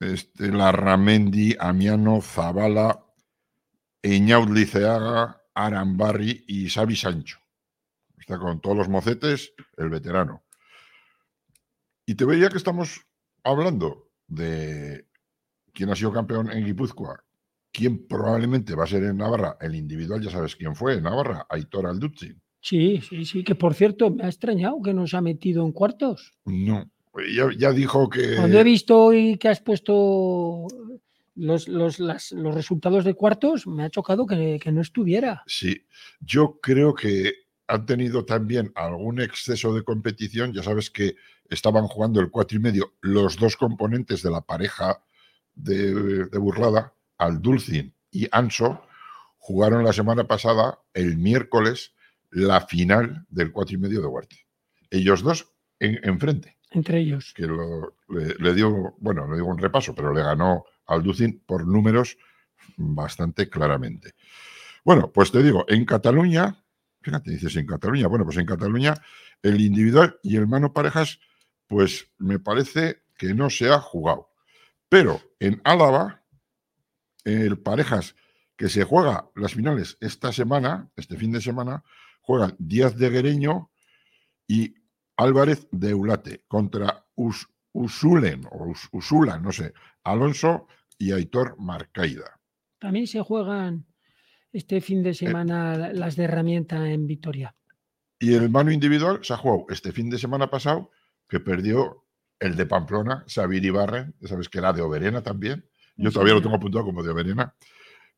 este, 0.00 0.50
Larramendi, 0.50 1.54
Amiano, 1.60 2.20
Zabala, 2.20 3.04
Eñaud 4.02 4.50
Liceaga, 4.50 5.44
Arambarri 5.54 6.44
y 6.48 6.68
Xavi 6.68 6.96
Sancho. 6.96 7.45
Está 8.18 8.38
con 8.38 8.60
todos 8.60 8.76
los 8.76 8.88
mocetes, 8.88 9.52
el 9.76 9.88
veterano. 9.88 10.42
Y 12.06 12.14
te 12.14 12.24
veía 12.24 12.48
que 12.48 12.56
estamos 12.56 13.00
hablando 13.42 14.10
de 14.28 15.06
quién 15.72 15.90
ha 15.90 15.96
sido 15.96 16.12
campeón 16.12 16.50
en 16.50 16.64
Guipúzcoa, 16.64 17.22
quién 17.72 18.06
probablemente 18.06 18.74
va 18.74 18.84
a 18.84 18.88
ser 18.88 19.04
en 19.04 19.18
Navarra, 19.18 19.56
el 19.60 19.74
individual, 19.74 20.22
ya 20.22 20.30
sabes 20.30 20.56
quién 20.56 20.74
fue 20.74 20.94
en 20.94 21.02
Navarra, 21.02 21.46
Aitor 21.48 21.86
Alduzzi. 21.86 22.34
Sí, 22.60 23.00
sí, 23.00 23.24
sí, 23.24 23.44
que 23.44 23.54
por 23.54 23.74
cierto, 23.74 24.10
me 24.10 24.24
ha 24.24 24.28
extrañado 24.28 24.80
que 24.82 24.94
nos 24.94 25.14
ha 25.14 25.20
metido 25.20 25.64
en 25.64 25.72
cuartos. 25.72 26.32
No, 26.44 26.90
ya, 27.58 27.72
dijo 27.72 28.08
que... 28.08 28.36
Cuando 28.36 28.58
he 28.58 28.64
visto 28.64 28.98
hoy 28.98 29.36
que 29.36 29.48
has 29.48 29.60
puesto 29.60 30.66
los, 31.34 31.68
los, 31.68 31.98
resultados 32.54 33.04
de 33.04 33.14
cuartos, 33.14 33.66
me 33.66 33.84
ha 33.84 33.90
chocado 33.90 34.26
que, 34.26 34.58
que 34.60 34.72
no 34.72 34.80
estuviera. 34.80 35.42
Sí, 35.46 35.86
yo 36.20 36.58
creo 36.60 36.94
que 36.94 37.45
han 37.68 37.86
tenido 37.86 38.24
también 38.24 38.72
algún 38.74 39.20
exceso 39.20 39.74
de 39.74 39.82
competición. 39.82 40.52
Ya 40.52 40.62
sabes 40.62 40.90
que 40.90 41.16
estaban 41.48 41.86
jugando 41.86 42.20
el 42.20 42.30
cuatro 42.30 42.56
y 42.58 42.60
medio 42.60 42.94
los 43.00 43.36
dos 43.36 43.56
componentes 43.56 44.22
de 44.22 44.30
la 44.30 44.40
pareja 44.40 45.02
de, 45.54 46.26
Burlada, 46.38 46.92
al 47.18 47.40
Dulcin 47.40 47.94
y 48.10 48.28
Anso, 48.30 48.82
jugaron 49.38 49.84
la 49.84 49.92
semana 49.92 50.24
pasada, 50.24 50.80
el 50.92 51.16
miércoles, 51.16 51.94
la 52.30 52.60
final 52.60 53.26
del 53.30 53.52
cuatro 53.52 53.74
y 53.74 53.78
medio 53.78 54.00
de 54.00 54.06
Huarte. 54.06 54.46
Ellos 54.90 55.22
dos 55.22 55.52
enfrente. 55.78 56.58
Entre 56.70 57.00
ellos. 57.00 57.32
Que 57.34 57.46
le, 57.46 58.54
dio, 58.54 58.94
bueno, 58.98 59.26
le 59.28 59.36
dio 59.36 59.46
un 59.46 59.58
repaso, 59.58 59.94
pero 59.94 60.12
le 60.12 60.22
ganó 60.22 60.64
al 60.86 61.02
Dulcin 61.02 61.42
por 61.46 61.66
números 61.66 62.18
bastante 62.76 63.48
claramente. 63.48 64.12
Bueno, 64.84 65.10
pues 65.10 65.32
te 65.32 65.42
digo, 65.42 65.64
en 65.68 65.84
Cataluña 65.84 66.65
Fíjate, 67.06 67.30
dices 67.30 67.54
en 67.54 67.68
Cataluña. 67.68 68.08
Bueno, 68.08 68.24
pues 68.24 68.36
en 68.36 68.46
Cataluña 68.46 69.00
el 69.40 69.60
individual 69.60 70.18
y 70.24 70.34
el 70.34 70.48
mano 70.48 70.72
parejas, 70.72 71.20
pues 71.68 72.10
me 72.18 72.40
parece 72.40 73.04
que 73.16 73.32
no 73.32 73.48
se 73.48 73.70
ha 73.70 73.78
jugado. 73.78 74.30
Pero 74.88 75.20
en 75.38 75.60
Álava, 75.62 76.24
el 77.22 77.60
parejas 77.60 78.16
que 78.56 78.68
se 78.68 78.82
juega 78.82 79.30
las 79.36 79.54
finales 79.54 79.96
esta 80.00 80.32
semana, 80.32 80.90
este 80.96 81.16
fin 81.16 81.30
de 81.30 81.40
semana, 81.40 81.84
juegan 82.22 82.56
Díaz 82.58 82.96
de 82.96 83.08
Guereño 83.08 83.70
y 84.48 84.74
Álvarez 85.16 85.68
de 85.70 85.90
Eulate 85.90 86.42
contra 86.48 87.06
Usulen 87.14 88.48
o 88.50 88.74
Usula, 88.90 89.38
no 89.38 89.52
sé, 89.52 89.74
Alonso 90.02 90.66
y 90.98 91.12
Aitor 91.12 91.54
Marcaida. 91.60 92.40
También 92.80 93.06
se 93.06 93.20
juegan 93.20 93.86
este 94.56 94.80
fin 94.80 95.02
de 95.02 95.10
eh, 95.10 95.14
semana 95.14 95.76
las 95.92 96.16
de 96.16 96.24
herramienta 96.24 96.90
en 96.90 97.06
Vitoria. 97.06 97.54
Y 98.18 98.34
el 98.34 98.48
mano 98.48 98.72
individual 98.72 99.20
se 99.22 99.34
ha 99.34 99.36
jugado 99.36 99.66
este 99.68 99.92
fin 99.92 100.08
de 100.08 100.18
semana 100.18 100.48
pasado, 100.48 100.90
que 101.28 101.40
perdió 101.40 102.04
el 102.40 102.56
de 102.56 102.64
Pamplona, 102.64 103.24
Xavier 103.28 103.64
Ibarre, 103.64 104.12
sabes 104.22 104.48
que 104.48 104.58
era 104.58 104.72
de 104.72 104.80
Oberena 104.80 105.22
también. 105.22 105.68
Yo 105.96 106.10
todavía 106.10 106.34
lo 106.34 106.42
tengo 106.42 106.56
apuntado 106.56 106.84
como 106.84 107.02
de 107.02 107.10
Oberena, 107.10 107.54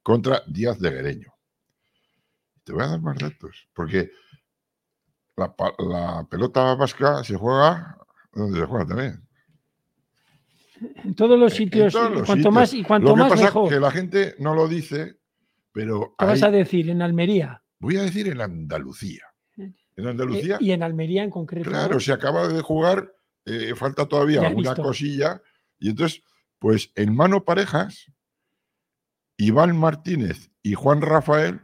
contra 0.03 0.43
Díaz 0.47 0.78
de 0.78 0.91
Guereño. 0.91 1.34
Te 2.62 2.72
voy 2.72 2.84
a 2.84 2.89
dar 2.89 3.01
más 3.01 3.18
datos, 3.18 3.68
porque 3.72 4.11
la, 5.36 6.26
pelota 6.28 6.74
vasca 6.74 7.24
se 7.24 7.36
juega 7.36 7.99
donde 8.32 8.61
se 8.61 8.66
juega 8.66 8.86
también. 8.86 9.28
En 11.03 11.14
todos 11.14 11.39
los 11.39 11.55
sitios, 11.55 11.97
cuanto 12.24 12.53
más 12.53 12.72
y 12.74 12.84
cuanto 12.84 13.16
lo 13.16 13.24
que 13.24 13.30
pasa 13.30 13.49
Es 13.49 13.68
que 13.68 13.80
la 13.80 13.91
gente 13.91 14.36
no 14.39 14.55
lo 14.55 14.68
dice 14.68 15.18
pero 15.79 16.12
¿Qué 16.18 16.24
vas 16.24 16.43
a 16.43 16.51
decir? 16.51 16.91
¿En 16.91 17.03
Almería? 17.03 17.62
Voy 17.79 17.97
a 17.99 18.03
decir 18.03 18.26
en 18.26 18.41
Andalucía. 18.41 19.22
en 19.57 20.09
Andalucía. 20.09 20.57
y 20.59 20.72
en 20.72 20.83
Almería 20.83 21.22
en 21.22 21.31
concreto. 21.31 21.70
Claro, 21.70 22.01
se 22.01 22.12
acaba 22.12 22.49
de 22.49 22.61
jugar, 22.62 23.14
falta 23.76 24.09
todavía 24.09 24.45
alguna 24.45 24.74
cosilla. 24.74 25.41
Y 25.79 25.91
entonces, 25.91 26.24
pues 26.59 26.91
en 26.97 27.14
mano 27.14 27.45
parejas, 27.45 28.11
Iván 29.37 29.76
Martínez 29.76 30.51
y 30.64 30.74
Juan 30.74 31.01
Rafael 31.01 31.61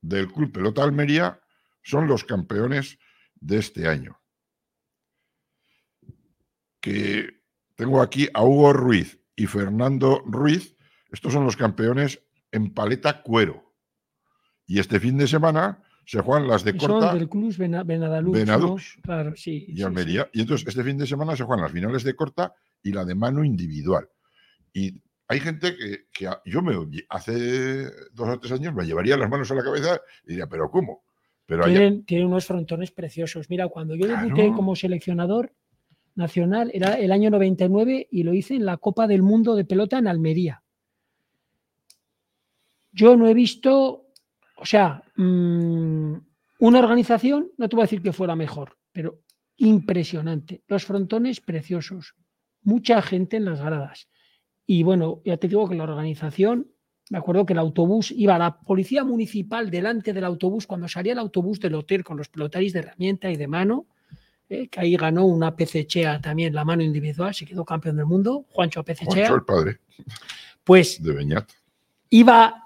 del 0.00 0.26
Club 0.26 0.50
Pelota 0.50 0.82
Almería 0.82 1.40
son 1.84 2.08
los 2.08 2.24
campeones 2.24 2.98
de 3.36 3.58
este 3.58 3.86
año. 3.86 4.20
Que 6.80 7.40
tengo 7.76 8.02
aquí 8.02 8.28
a 8.34 8.42
Hugo 8.42 8.72
Ruiz 8.72 9.20
y 9.36 9.46
Fernando 9.46 10.24
Ruiz, 10.26 10.76
estos 11.12 11.32
son 11.32 11.44
los 11.44 11.56
campeones 11.56 12.25
en 12.52 12.72
paleta 12.72 13.22
cuero. 13.22 13.74
Y 14.66 14.78
este 14.78 14.98
fin 15.00 15.16
de 15.16 15.28
semana 15.28 15.82
se 16.04 16.20
juegan 16.20 16.48
las 16.48 16.64
de 16.64 16.76
corta. 16.76 17.10
Son 17.10 17.18
del 17.18 17.28
Club 17.28 17.54
Benadux, 17.56 18.98
claro, 19.02 19.34
sí, 19.36 19.66
y 19.68 19.82
Almería. 19.82 20.28
Y 20.32 20.40
entonces 20.40 20.66
este 20.66 20.84
fin 20.84 20.98
de 20.98 21.06
semana 21.06 21.36
se 21.36 21.44
juegan 21.44 21.64
las 21.64 21.72
finales 21.72 22.04
de 22.04 22.14
corta 22.14 22.54
y 22.82 22.92
la 22.92 23.04
de 23.04 23.14
mano 23.14 23.44
individual. 23.44 24.08
Y 24.72 25.02
hay 25.28 25.40
gente 25.40 25.74
que, 26.12 26.30
yo 26.44 26.62
me 26.62 26.74
hace 27.08 27.90
dos 28.12 28.28
o 28.28 28.38
tres 28.38 28.52
años 28.52 28.74
me 28.74 28.84
llevaría 28.84 29.16
las 29.16 29.28
manos 29.28 29.50
a 29.50 29.54
la 29.54 29.64
cabeza 29.64 30.00
y 30.24 30.30
diría, 30.30 30.46
pero 30.46 30.70
¿cómo? 30.70 31.04
Pero 31.46 31.64
tienen, 31.64 32.04
unos 32.26 32.46
frontones 32.46 32.90
preciosos. 32.90 33.48
Mira, 33.50 33.68
cuando 33.68 33.94
yo 33.94 34.06
debuté 34.06 34.52
como 34.52 34.74
seleccionador 34.74 35.52
nacional, 36.14 36.70
era 36.74 36.94
el 36.94 37.12
año 37.12 37.30
99 37.30 38.08
y 38.10 38.22
lo 38.22 38.34
hice 38.34 38.54
en 38.54 38.64
la 38.64 38.76
Copa 38.76 39.06
del 39.06 39.22
Mundo 39.22 39.54
de 39.54 39.64
Pelota 39.64 39.98
en 39.98 40.08
Almería. 40.08 40.62
Yo 42.96 43.14
no 43.14 43.28
he 43.28 43.34
visto, 43.34 44.06
o 44.56 44.64
sea, 44.64 45.02
mm, 45.16 46.14
una 46.60 46.78
organización, 46.78 47.52
no 47.58 47.68
te 47.68 47.76
voy 47.76 47.82
a 47.82 47.84
decir 47.84 48.00
que 48.00 48.14
fuera 48.14 48.34
mejor, 48.34 48.78
pero 48.90 49.20
impresionante. 49.58 50.62
Los 50.66 50.86
frontones 50.86 51.42
preciosos, 51.42 52.14
mucha 52.62 53.02
gente 53.02 53.36
en 53.36 53.44
las 53.44 53.60
gradas. 53.60 54.08
Y 54.64 54.82
bueno, 54.82 55.20
ya 55.26 55.36
te 55.36 55.46
digo 55.46 55.68
que 55.68 55.74
la 55.74 55.84
organización, 55.84 56.72
me 57.10 57.18
acuerdo 57.18 57.44
que 57.44 57.52
el 57.52 57.58
autobús 57.58 58.10
iba 58.12 58.38
la 58.38 58.58
policía 58.60 59.04
municipal 59.04 59.70
delante 59.70 60.14
del 60.14 60.24
autobús 60.24 60.66
cuando 60.66 60.88
salía 60.88 61.12
el 61.12 61.18
autobús 61.18 61.60
del 61.60 61.74
hotel 61.74 62.02
con 62.02 62.16
los 62.16 62.30
pelotaris 62.30 62.72
de 62.72 62.78
herramienta 62.78 63.30
y 63.30 63.36
de 63.36 63.46
mano, 63.46 63.88
eh, 64.48 64.68
que 64.68 64.80
ahí 64.80 64.96
ganó 64.96 65.26
una 65.26 65.54
PCChea 65.54 66.22
también 66.22 66.54
la 66.54 66.64
mano 66.64 66.82
individual, 66.82 67.34
se 67.34 67.44
quedó 67.44 67.62
campeón 67.62 67.96
del 67.96 68.06
mundo, 68.06 68.46
Juancho 68.48 68.82
PCChea. 68.82 69.28
Juancho 69.28 69.34
el 69.34 69.44
padre. 69.44 69.80
Pues 70.64 71.02
de 71.02 71.12
Beñat. 71.12 71.50
Iba 72.08 72.65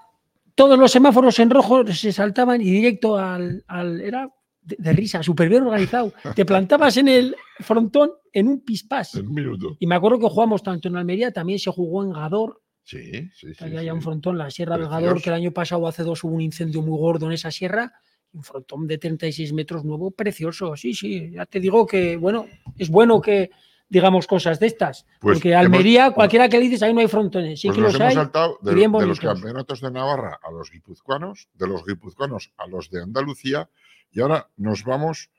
todos 0.55 0.77
los 0.77 0.91
semáforos 0.91 1.39
en 1.39 1.49
rojo 1.49 1.85
se 1.87 2.11
saltaban 2.11 2.61
y 2.61 2.65
directo 2.65 3.17
al, 3.17 3.63
al 3.67 4.01
era 4.01 4.29
de, 4.61 4.93
risa, 4.93 5.23
súper 5.23 5.49
bien 5.49 5.63
organizado. 5.63 6.13
Te 6.35 6.45
plantabas 6.45 6.97
en 6.97 7.07
el 7.07 7.35
frontón 7.59 8.11
en 8.31 8.47
un 8.47 8.61
pispás. 8.61 9.15
En 9.15 9.27
un 9.27 9.33
minuto. 9.33 9.77
Y 9.79 9.87
me 9.87 9.95
acuerdo 9.95 10.19
que 10.19 10.29
jugamos 10.29 10.63
tanto 10.63 10.87
en 10.87 10.95
Almería, 10.95 11.31
también 11.31 11.59
se 11.59 11.71
jugó 11.71 12.03
en 12.03 12.11
Gador. 12.11 12.61
Sí, 12.83 13.29
sí, 13.33 13.53
sí. 13.53 13.63
Había 13.63 13.93
un 13.93 14.01
frontón, 14.01 14.37
la 14.37 14.49
Sierra 14.49 14.77
del 14.77 14.89
Gador, 14.89 15.21
que 15.21 15.29
el 15.29 15.35
año 15.35 15.51
pasado, 15.51 15.87
hace 15.87 16.03
dos, 16.03 16.23
hubo 16.23 16.35
un 16.35 16.41
incendio 16.41 16.81
muy 16.81 16.97
gordo 16.97 17.25
en 17.27 17.33
esa 17.33 17.51
sierra. 17.51 17.91
Un 18.33 18.43
frontón 18.43 18.87
de 18.87 18.97
36 18.97 19.51
metros 19.53 19.83
nuevo, 19.83 20.11
precioso. 20.11 20.75
Sí, 20.75 20.93
sí, 20.93 21.31
ya 21.31 21.45
te 21.45 21.59
digo 21.59 21.85
que, 21.85 22.15
bueno, 22.15 22.47
es 22.77 22.89
bueno 22.89 23.19
que 23.19 23.51
digamos 23.91 24.25
cosas 24.25 24.57
de 24.59 24.67
estas. 24.67 25.05
Pues 25.19 25.37
porque 25.37 25.53
Almería, 25.53 26.11
cualquiera 26.11 26.47
que 26.47 26.57
le 26.57 26.63
dices, 26.63 26.81
ahí 26.81 26.93
no 26.93 27.01
hay 27.01 27.09
frontones. 27.09 27.59
Sí 27.59 27.67
pues 27.67 27.75
que 27.75 27.81
los 27.81 27.95
hemos 27.95 28.07
hay. 28.07 28.15
saltado 28.15 28.57
de, 28.61 28.73
de, 28.73 28.87
los 28.87 29.19
campeonatos 29.19 29.81
de 29.81 29.91
Navarra 29.91 30.39
a 30.41 30.49
los 30.49 30.71
guipuzcoanos, 30.71 31.49
de 31.53 31.67
los 31.67 31.85
guipuzcoanos 31.85 32.53
a 32.57 32.67
los 32.67 32.89
de 32.89 33.03
Andalucía, 33.03 33.69
y 34.09 34.21
ahora 34.21 34.49
nos 34.55 34.85
vamos 34.85 35.29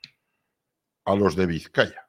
a 1.05 1.15
los 1.15 1.35
de 1.35 1.47
Vizcaya. 1.47 2.07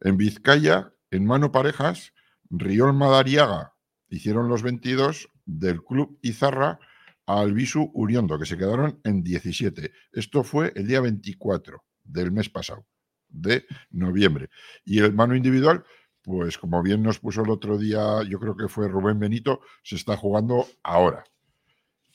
En 0.00 0.16
Vizcaya, 0.16 0.92
en 1.12 1.24
mano 1.24 1.52
parejas, 1.52 2.12
Riol 2.50 2.92
Madariaga 2.92 3.74
hicieron 4.08 4.48
los 4.48 4.62
22 4.62 5.30
del 5.46 5.84
Club 5.84 6.18
Izarra 6.20 6.80
a 7.26 7.40
Albisu 7.40 7.92
Uriondo, 7.94 8.40
que 8.40 8.46
se 8.46 8.58
quedaron 8.58 9.00
en 9.04 9.22
17. 9.22 9.92
Esto 10.12 10.42
fue 10.42 10.72
el 10.74 10.88
día 10.88 11.00
24 11.00 11.84
del 12.02 12.32
mes 12.32 12.50
pasado, 12.50 12.86
de 13.34 13.66
noviembre. 13.90 14.48
Y 14.84 15.00
el 15.00 15.12
mano 15.12 15.34
individual, 15.34 15.84
pues 16.22 16.56
como 16.56 16.82
bien 16.82 17.02
nos 17.02 17.18
puso 17.18 17.42
el 17.42 17.50
otro 17.50 17.76
día, 17.76 18.22
yo 18.28 18.38
creo 18.38 18.56
que 18.56 18.68
fue 18.68 18.88
Rubén 18.88 19.18
Benito, 19.18 19.60
se 19.82 19.96
está 19.96 20.16
jugando 20.16 20.66
ahora. 20.82 21.24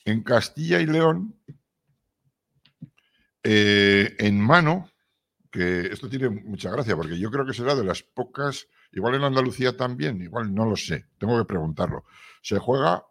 En 0.04 0.22
Castilla 0.22 0.80
y 0.80 0.86
León, 0.86 1.36
eh, 3.44 4.16
en 4.18 4.40
mano, 4.40 4.90
que 5.50 5.86
esto 5.86 6.08
tiene 6.08 6.28
mucha 6.28 6.70
gracia, 6.70 6.96
porque 6.96 7.18
yo 7.18 7.30
creo 7.30 7.46
que 7.46 7.54
será 7.54 7.74
de 7.74 7.84
las 7.84 8.02
pocas, 8.02 8.68
igual 8.92 9.14
en 9.14 9.24
Andalucía 9.24 9.76
también, 9.76 10.20
igual 10.22 10.54
no 10.54 10.64
lo 10.64 10.76
sé, 10.76 11.06
tengo 11.18 11.38
que 11.38 11.44
preguntarlo. 11.44 12.04
Se 12.42 12.58
juega 12.58 13.04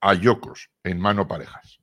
a 0.00 0.14
yocos, 0.14 0.70
en 0.82 1.00
mano 1.00 1.26
parejas. 1.28 1.80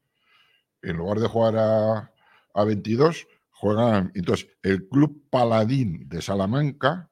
En 0.81 0.97
lugar 0.97 1.19
de 1.19 1.27
jugar 1.27 1.55
a, 1.57 2.11
a 2.53 2.63
22, 2.63 3.27
juegan. 3.61 4.11
Entonces, 4.15 4.47
el 4.63 4.89
Club 4.89 5.29
Paladín 5.29 6.09
de 6.09 6.21
Salamanca, 6.23 7.11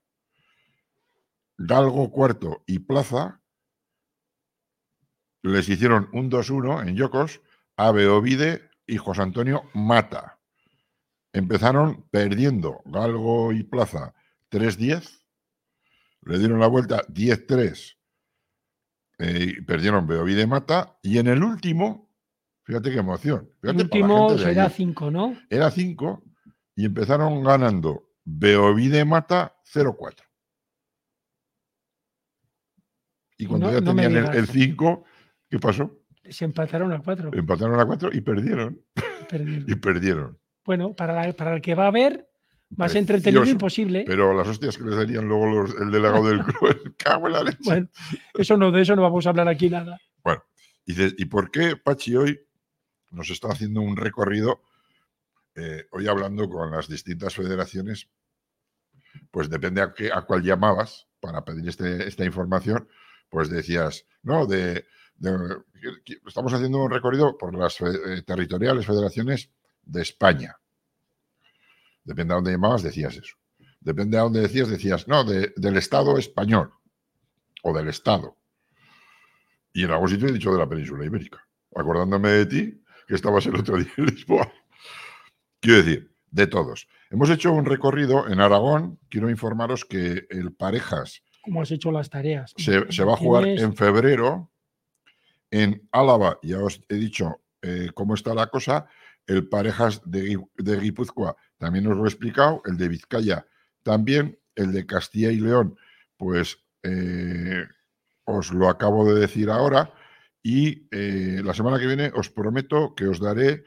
Galgo 1.57 2.09
Cuarto 2.11 2.63
y 2.65 2.79
Plaza 2.79 3.41
les 5.43 5.69
hicieron 5.69 6.09
un 6.11 6.31
2-1 6.31 6.87
en 6.87 6.95
Yocos 6.95 7.41
a 7.77 7.91
Beovide 7.91 8.71
y 8.87 8.97
José 8.97 9.21
Antonio 9.21 9.63
Mata. 9.73 10.39
Empezaron 11.31 12.07
perdiendo 12.09 12.81
Galgo 12.85 13.53
y 13.53 13.61
Plaza 13.61 14.15
3-10, 14.51 15.21
le 16.23 16.39
dieron 16.39 16.59
la 16.59 16.67
vuelta 16.67 17.05
10-3, 17.07 17.97
eh, 19.19 19.53
y 19.57 19.61
perdieron 19.61 20.07
Beovide 20.07 20.47
Mata, 20.47 20.97
y 21.03 21.19
en 21.19 21.27
el 21.27 21.43
último, 21.43 22.09
fíjate 22.63 22.91
qué 22.91 22.97
emoción. 22.97 23.51
el 23.61 23.77
último 23.77 24.31
era 24.33 24.67
5, 24.69 25.11
¿no? 25.11 25.37
Era 25.49 25.69
5, 25.69 26.23
y 26.79 26.85
empezaron 26.85 27.43
ganando 27.43 28.09
Beovide 28.23 29.03
Mata 29.03 29.53
0-4. 29.65 30.15
Y 33.37 33.45
cuando 33.45 33.69
ya 33.69 33.81
tenían 33.81 34.15
el 34.15 34.47
5, 34.47 35.03
¿qué 35.49 35.59
pasó? 35.59 36.05
Se 36.29 36.45
empataron 36.45 36.93
a 36.93 37.01
4. 37.01 37.31
Empataron 37.33 37.77
a 37.77 37.85
4 37.85 38.11
y 38.13 38.21
perdieron. 38.21 38.81
y 39.67 39.75
perdieron. 39.75 40.39
Bueno, 40.63 40.95
para, 40.95 41.33
para 41.33 41.55
el 41.55 41.61
que 41.61 41.75
va 41.75 41.87
a 41.87 41.91
ver, 41.91 42.29
más 42.69 42.95
entretenido 42.95 43.43
imposible. 43.43 44.05
Pero 44.07 44.33
las 44.33 44.47
hostias 44.47 44.77
que 44.77 44.85
les 44.85 44.95
darían 44.95 45.27
luego 45.27 45.65
el 45.65 45.91
delegado 45.91 46.29
del 46.29 46.45
club, 46.45 46.95
cago 46.97 47.27
en 47.27 47.33
la 47.33 47.43
leche. 47.43 47.57
Bueno, 47.65 47.89
eso 48.35 48.55
no, 48.55 48.71
de 48.71 48.83
eso 48.83 48.95
no 48.95 49.01
vamos 49.01 49.25
a 49.25 49.31
hablar 49.31 49.49
aquí 49.49 49.69
nada. 49.69 49.99
Bueno, 50.23 50.41
y, 50.85 51.25
por 51.25 51.51
qué 51.51 51.75
Pachi 51.75 52.15
hoy 52.15 52.39
nos 53.11 53.29
está 53.31 53.49
haciendo 53.49 53.81
un 53.81 53.97
recorrido, 53.97 54.61
eh, 55.59 55.87
hoy 55.91 56.07
hablando 56.07 56.49
con 56.49 56.71
las 56.71 56.87
distintas 56.87 57.35
federaciones, 57.35 58.09
pues 59.31 59.49
depende 59.49 59.81
a, 59.81 59.93
qué, 59.93 60.11
a 60.11 60.21
cuál 60.21 60.43
llamabas 60.43 61.07
para 61.19 61.43
pedir 61.43 61.67
este, 61.67 62.07
esta 62.07 62.23
información, 62.25 62.87
pues 63.29 63.49
decías, 63.49 64.05
no, 64.23 64.45
de, 64.45 64.85
estamos 66.25 66.53
haciendo 66.53 66.83
un 66.83 66.91
recorrido 66.91 67.37
por 67.37 67.55
las 67.57 67.79
eh, 67.81 68.23
territoriales, 68.25 68.85
federaciones 68.85 69.51
de 69.83 70.01
España. 70.01 70.57
Depende 72.03 72.33
a 72.33 72.35
dónde 72.35 72.51
llamabas, 72.51 72.83
decías 72.83 73.17
eso. 73.17 73.35
Depende 73.79 74.17
a 74.17 74.21
dónde 74.21 74.41
decías, 74.41 74.69
decías, 74.69 75.07
no, 75.07 75.23
del 75.23 75.77
Estado 75.77 76.17
español 76.17 76.73
o 77.63 77.73
del 77.73 77.87
Estado. 77.87 78.37
Y 79.73 79.83
en 79.83 79.91
algún 79.91 80.09
sitio 80.09 80.27
he 80.27 80.31
dicho 80.31 80.51
de 80.51 80.57
la 80.57 80.67
península 80.67 81.05
ibérica, 81.05 81.45
acordándome 81.75 82.29
de 82.29 82.45
ti, 82.45 82.83
que 83.07 83.15
estabas 83.15 83.45
el 83.45 83.55
otro 83.55 83.77
día 83.77 83.91
en 83.97 84.05
Lisboa. 84.05 84.51
Quiero 85.59 85.83
decir, 85.83 86.11
de 86.31 86.47
todos. 86.47 86.87
Hemos 87.09 87.29
hecho 87.29 87.51
un 87.51 87.65
recorrido 87.65 88.27
en 88.27 88.39
Aragón. 88.39 88.99
Quiero 89.09 89.29
informaros 89.29 89.85
que 89.85 90.27
el 90.29 90.53
Parejas. 90.53 91.23
¿Cómo 91.41 91.61
has 91.61 91.71
hecho 91.71 91.91
las 91.91 92.09
tareas? 92.09 92.53
Se, 92.57 92.91
se 92.91 93.03
va 93.03 93.13
a 93.13 93.17
jugar 93.17 93.47
en 93.47 93.75
febrero. 93.75 94.51
En 95.51 95.87
Álava, 95.91 96.37
ya 96.43 96.59
os 96.59 96.81
he 96.89 96.95
dicho 96.95 97.41
eh, 97.61 97.89
cómo 97.93 98.13
está 98.13 98.33
la 98.33 98.47
cosa. 98.47 98.87
El 99.25 99.47
Parejas 99.47 100.01
de, 100.05 100.39
Guipúzcoa 100.57 101.35
también 101.57 101.87
os 101.87 101.97
lo 101.97 102.05
he 102.05 102.07
explicado, 102.07 102.61
el 102.65 102.77
de 102.77 102.87
Vizcaya 102.87 103.45
también, 103.83 104.39
el 104.55 104.71
de 104.71 104.85
Castilla 104.85 105.31
y 105.31 105.39
León, 105.39 105.77
pues 106.17 106.57
eh, 106.83 107.65
os 108.25 108.51
lo 108.51 108.69
acabo 108.69 109.11
de 109.13 109.19
decir 109.19 109.49
ahora. 109.49 109.93
Y 110.41 110.87
eh, 110.91 111.41
la 111.43 111.53
semana 111.53 111.79
que 111.79 111.87
viene 111.87 112.11
os 112.15 112.29
prometo 112.29 112.95
que 112.95 113.07
os 113.07 113.19
daré 113.19 113.63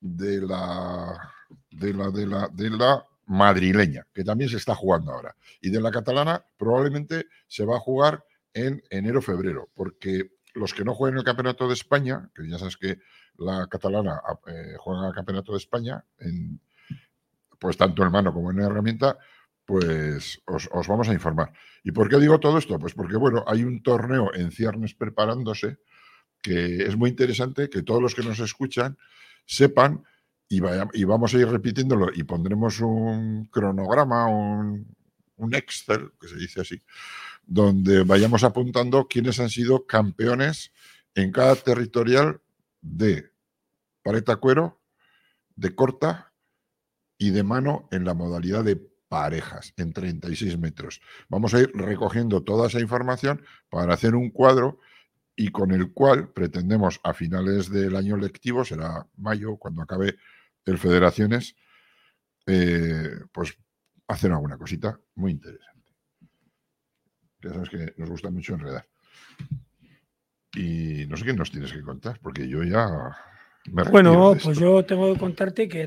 de 0.00 0.40
la, 0.40 1.32
de 1.70 1.92
la, 1.92 2.10
de 2.10 2.26
la, 2.26 2.48
de 2.48 2.70
la 2.70 3.04
madrileña, 3.26 4.06
que 4.12 4.24
también 4.24 4.50
se 4.50 4.56
está 4.56 4.74
jugando 4.74 5.12
ahora. 5.12 5.36
Y 5.60 5.70
de 5.70 5.80
la 5.80 5.90
catalana 5.90 6.44
probablemente 6.56 7.26
se 7.46 7.64
va 7.64 7.76
a 7.76 7.80
jugar 7.80 8.24
en 8.54 8.82
enero-febrero, 8.90 9.68
porque 9.74 10.30
los 10.54 10.72
que 10.72 10.84
no 10.84 10.94
jueguen 10.94 11.18
el 11.18 11.24
Campeonato 11.24 11.68
de 11.68 11.74
España, 11.74 12.30
que 12.34 12.48
ya 12.48 12.58
sabes 12.58 12.76
que 12.76 12.98
la 13.38 13.66
catalana 13.66 14.20
eh, 14.46 14.76
juega 14.78 15.08
el 15.08 15.14
Campeonato 15.14 15.52
de 15.52 15.58
España 15.58 16.04
en, 16.18 16.60
pues 17.58 17.76
tanto 17.76 18.02
en 18.02 18.12
mano 18.12 18.32
como 18.32 18.50
en 18.50 18.60
herramienta, 18.60 19.18
pues 19.64 20.40
os, 20.46 20.68
os, 20.72 20.88
vamos 20.88 21.08
a 21.08 21.12
informar. 21.12 21.52
¿Y 21.82 21.92
por 21.92 22.08
qué 22.08 22.18
digo 22.18 22.38
todo 22.40 22.56
esto? 22.56 22.78
Pues 22.78 22.94
porque, 22.94 23.16
bueno, 23.16 23.44
hay 23.46 23.64
un 23.64 23.82
torneo 23.82 24.32
en 24.32 24.52
ciernes 24.52 24.94
preparándose 24.94 25.78
que 26.40 26.84
es 26.84 26.96
muy 26.96 27.10
interesante 27.10 27.68
que 27.68 27.82
todos 27.82 28.00
los 28.00 28.14
que 28.14 28.22
nos 28.22 28.38
escuchan 28.38 28.96
sepan 29.46 30.04
y, 30.48 30.60
y 30.92 31.04
vamos 31.04 31.34
a 31.34 31.38
ir 31.38 31.48
repitiéndolo 31.48 32.08
y 32.14 32.22
pondremos 32.24 32.80
un 32.80 33.46
cronograma, 33.46 34.26
un, 34.26 34.86
un 35.36 35.54
Excel, 35.54 36.12
que 36.20 36.28
se 36.28 36.36
dice 36.36 36.60
así, 36.60 36.82
donde 37.46 38.02
vayamos 38.02 38.44
apuntando 38.44 39.06
quiénes 39.08 39.40
han 39.40 39.50
sido 39.50 39.86
campeones 39.86 40.72
en 41.14 41.32
cada 41.32 41.56
territorial 41.56 42.40
de 42.80 43.30
paleta 44.02 44.36
cuero, 44.36 44.80
de 45.54 45.74
corta 45.74 46.32
y 47.18 47.30
de 47.30 47.42
mano 47.42 47.88
en 47.90 48.04
la 48.04 48.14
modalidad 48.14 48.64
de 48.64 48.76
parejas 49.08 49.72
en 49.76 49.92
36 49.92 50.58
metros. 50.58 51.00
Vamos 51.28 51.54
a 51.54 51.60
ir 51.60 51.70
recogiendo 51.74 52.42
toda 52.42 52.68
esa 52.68 52.80
información 52.80 53.42
para 53.70 53.94
hacer 53.94 54.14
un 54.14 54.30
cuadro 54.30 54.78
y 55.36 55.48
con 55.48 55.70
el 55.70 55.92
cual 55.92 56.32
pretendemos 56.32 56.98
a 57.04 57.12
finales 57.12 57.70
del 57.70 57.94
año 57.94 58.16
lectivo, 58.16 58.64
será 58.64 59.06
mayo, 59.18 59.56
cuando 59.56 59.82
acabe 59.82 60.16
el 60.64 60.78
Federaciones, 60.78 61.54
eh, 62.46 63.10
pues 63.32 63.56
hacer 64.08 64.32
alguna 64.32 64.56
cosita 64.56 64.98
muy 65.14 65.32
interesante. 65.32 65.92
Ya 67.42 67.52
sabes 67.52 67.68
que 67.68 67.94
nos 67.98 68.08
gusta 68.08 68.30
mucho 68.30 68.54
enredar. 68.54 68.88
Y 70.54 71.04
no 71.06 71.16
sé 71.18 71.26
qué 71.26 71.34
nos 71.34 71.50
tienes 71.50 71.72
que 71.72 71.82
contar, 71.82 72.18
porque 72.20 72.48
yo 72.48 72.62
ya 72.62 73.14
me 73.70 73.84
Bueno, 73.84 74.34
pues 74.42 74.58
yo 74.58 74.84
tengo 74.86 75.12
que 75.12 75.20
contarte 75.20 75.68
que, 75.68 75.86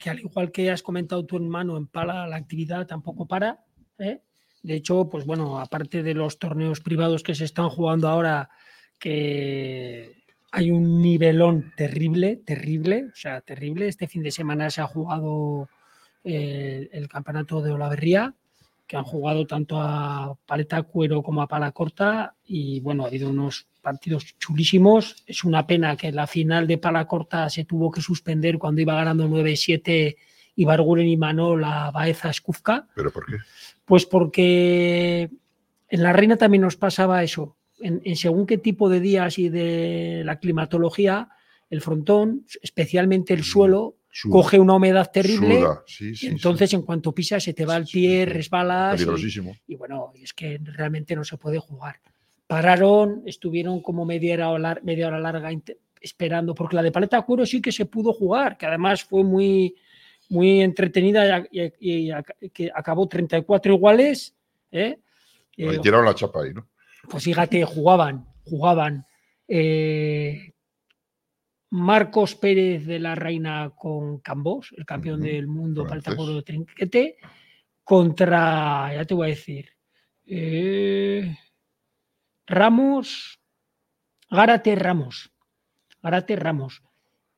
que, 0.00 0.10
al 0.10 0.18
igual 0.18 0.50
que 0.50 0.70
has 0.70 0.82
comentado 0.82 1.24
tu 1.24 1.36
hermano 1.36 1.76
en 1.76 1.86
Pala, 1.86 2.26
la 2.26 2.36
actividad 2.36 2.88
tampoco 2.88 3.28
para. 3.28 3.64
¿eh? 3.98 4.20
De 4.62 4.74
hecho, 4.74 5.08
pues 5.08 5.24
bueno, 5.24 5.58
aparte 5.58 6.02
de 6.02 6.14
los 6.14 6.38
torneos 6.38 6.80
privados 6.80 7.22
que 7.22 7.34
se 7.34 7.44
están 7.44 7.68
jugando 7.68 8.08
ahora, 8.08 8.48
que 8.98 10.22
hay 10.52 10.70
un 10.70 11.00
nivelón 11.02 11.72
terrible, 11.76 12.36
terrible, 12.36 13.06
o 13.12 13.16
sea, 13.16 13.40
terrible. 13.40 13.88
Este 13.88 14.06
fin 14.06 14.22
de 14.22 14.30
semana 14.30 14.70
se 14.70 14.80
ha 14.80 14.86
jugado 14.86 15.68
el, 16.22 16.88
el 16.92 17.08
campeonato 17.08 17.60
de 17.62 17.72
Olaverría, 17.72 18.34
que 18.86 18.96
han 18.96 19.04
jugado 19.04 19.46
tanto 19.46 19.80
a 19.80 20.36
paleta 20.46 20.82
cuero 20.82 21.22
como 21.22 21.42
a 21.42 21.48
pala 21.48 21.72
corta 21.72 22.34
y 22.44 22.80
bueno, 22.80 23.04
ha 23.04 23.08
habido 23.08 23.30
unos 23.30 23.66
partidos 23.80 24.36
chulísimos. 24.38 25.24
Es 25.26 25.44
una 25.44 25.66
pena 25.66 25.96
que 25.96 26.12
la 26.12 26.26
final 26.26 26.66
de 26.66 26.78
pala 26.78 27.06
corta 27.06 27.48
se 27.50 27.64
tuvo 27.64 27.90
que 27.90 28.00
suspender 28.00 28.58
cuando 28.58 28.80
iba 28.80 28.94
ganando 28.94 29.26
9-7 29.28 30.16
y 30.54 30.64
Barguren 30.64 31.08
y 31.08 31.16
Manol 31.16 31.62
la 31.62 31.90
Baeza 31.90 32.32
Skufka. 32.32 32.86
¿Pero 32.94 33.10
por 33.10 33.26
qué? 33.26 33.36
Pues 33.92 34.06
porque 34.06 35.28
en 35.90 36.02
la 36.02 36.14
Reina 36.14 36.38
también 36.38 36.62
nos 36.62 36.76
pasaba 36.76 37.22
eso. 37.22 37.58
En, 37.78 38.00
en 38.06 38.16
según 38.16 38.46
qué 38.46 38.56
tipo 38.56 38.88
de 38.88 39.00
días 39.00 39.38
y 39.38 39.50
de 39.50 40.22
la 40.24 40.38
climatología, 40.38 41.28
el 41.68 41.82
frontón, 41.82 42.46
especialmente 42.62 43.34
el 43.34 43.40
mm. 43.40 43.42
suelo, 43.42 43.96
coge 44.30 44.58
una 44.58 44.76
humedad 44.76 45.10
terrible. 45.12 45.62
y 46.00 46.26
entonces, 46.26 46.72
en 46.72 46.80
cuanto 46.80 47.14
pisas, 47.14 47.44
se 47.44 47.52
te 47.52 47.66
va 47.66 47.76
el 47.76 47.84
pie, 47.84 48.24
resbalas. 48.24 49.06
Y, 49.66 49.74
bueno, 49.74 50.14
es 50.14 50.32
que 50.32 50.58
realmente 50.64 51.14
no 51.14 51.22
se 51.22 51.36
puede 51.36 51.58
jugar. 51.58 52.00
Pararon, 52.46 53.22
estuvieron 53.26 53.82
como 53.82 54.06
media 54.06 54.48
hora, 54.48 54.80
media 54.82 55.08
hora 55.08 55.20
larga 55.20 55.50
esperando, 56.00 56.54
porque 56.54 56.76
la 56.76 56.82
de 56.82 56.92
paleta 56.92 57.20
cuero 57.20 57.44
sí 57.44 57.60
que 57.60 57.72
se 57.72 57.84
pudo 57.84 58.14
jugar, 58.14 58.56
que 58.56 58.64
además 58.64 59.04
fue 59.04 59.22
muy, 59.22 59.74
muy 60.32 60.62
entretenida 60.62 61.46
y, 61.50 62.10
que 62.50 62.70
acabó 62.74 63.06
34 63.06 63.74
iguales. 63.74 64.34
¿eh? 64.70 64.98
eh 65.56 65.78
tiraron 65.82 66.06
la 66.06 66.14
chapa 66.14 66.42
ahí, 66.42 66.54
¿no? 66.54 66.68
Pues 67.08 67.22
fíjate, 67.22 67.64
jugaban, 67.64 68.26
jugaban. 68.44 69.04
Eh, 69.46 70.54
Marcos 71.70 72.34
Pérez 72.34 72.86
de 72.86 72.98
la 72.98 73.14
Reina 73.14 73.72
con 73.76 74.20
Cambos, 74.20 74.72
el 74.76 74.86
campeón 74.86 75.20
del 75.20 75.46
mundo 75.46 75.84
para 75.84 75.96
el 75.96 76.02
de 76.34 76.42
trinquete, 76.42 77.16
contra, 77.84 78.94
ya 78.94 79.04
te 79.04 79.14
voy 79.14 79.26
a 79.26 79.30
decir, 79.30 79.70
eh, 80.26 81.36
Ramos, 82.46 83.38
Gárate 84.30 84.74
Ramos, 84.76 85.30
Gárate 86.02 86.36
Ramos. 86.36 86.82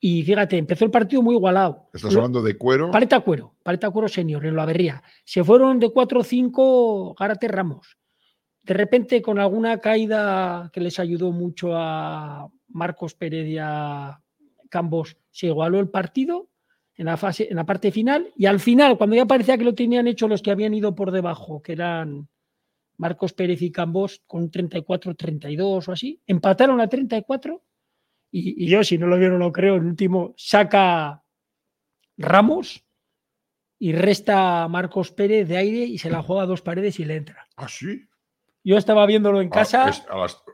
Y 0.07 0.23
fíjate, 0.23 0.59
empezó 0.59 0.85
el 0.85 0.91
partido 0.91 1.23
muy 1.23 1.35
igualado. 1.35 1.89
¿Estás 1.95 2.15
hablando 2.15 2.43
de 2.43 2.59
cuero? 2.59 2.91
Paleta 2.91 3.21
cuero, 3.21 3.55
paleta 3.63 3.89
cuero 3.89 4.07
senior, 4.07 4.45
en 4.45 4.55
la 4.55 4.65
averría. 4.65 5.03
Se 5.25 5.43
fueron 5.43 5.81
de 5.81 5.87
4-5 5.87 7.15
Gárate 7.19 7.49
Ramos. 7.49 7.97
De 8.61 8.75
repente, 8.75 9.23
con 9.23 9.39
alguna 9.39 9.79
caída 9.79 10.69
que 10.75 10.81
les 10.81 10.99
ayudó 10.99 11.33
mucho 11.33 11.71
a 11.75 12.51
Marcos 12.69 13.15
Pérez 13.15 13.49
y 13.49 13.57
a 13.59 14.21
Cambos 14.69 15.17
se 15.31 15.47
igualó 15.47 15.81
el 15.81 15.89
partido 15.89 16.51
en 16.97 17.07
la, 17.07 17.17
fase, 17.17 17.49
en 17.49 17.57
la 17.57 17.65
parte 17.65 17.91
final 17.91 18.31
y 18.37 18.45
al 18.45 18.61
final, 18.61 18.99
cuando 18.99 19.17
ya 19.17 19.25
parecía 19.25 19.57
que 19.57 19.65
lo 19.65 19.75
tenían 19.75 20.07
hecho 20.07 20.29
los 20.29 20.43
que 20.43 20.51
habían 20.51 20.75
ido 20.75 20.95
por 20.95 21.13
debajo, 21.13 21.63
que 21.63 21.73
eran 21.73 22.29
Marcos 22.99 23.33
Pérez 23.33 23.63
y 23.63 23.73
Cambos 23.73 24.21
con 24.27 24.51
34-32 24.51 25.89
o 25.89 25.93
así, 25.93 26.21
empataron 26.27 26.83
a 26.83 26.89
34 26.89 27.63
y, 28.37 28.67
yo, 28.67 28.83
si 28.83 28.99
no 28.99 29.07
lo 29.07 29.19
vieron, 29.19 29.39
lo 29.39 29.53
creo, 29.53 29.77
el 29.77 29.85
último 29.85 30.35
saca 30.37 31.23
Ramos 32.17 32.85
y 33.79 33.93
resta 33.93 34.67
Marcos 34.69 35.13
Pérez 35.13 35.49
de 35.49 35.57
aire 35.57 35.85
y 35.85 35.99
se 35.99 36.11
la 36.11 36.23
juega 36.23 36.43
a 36.43 36.47
dos 36.47 36.63
paredes 36.63 36.99
y 36.99 37.05
le 37.05 37.17
entra. 37.17 37.47
¿Ah, 37.57 37.69
sí? 37.69 38.09
Yo 38.65 38.77
estaba 38.77 39.07
viéndolo 39.07 39.41
en 39.41 39.51
casa. 39.51 39.91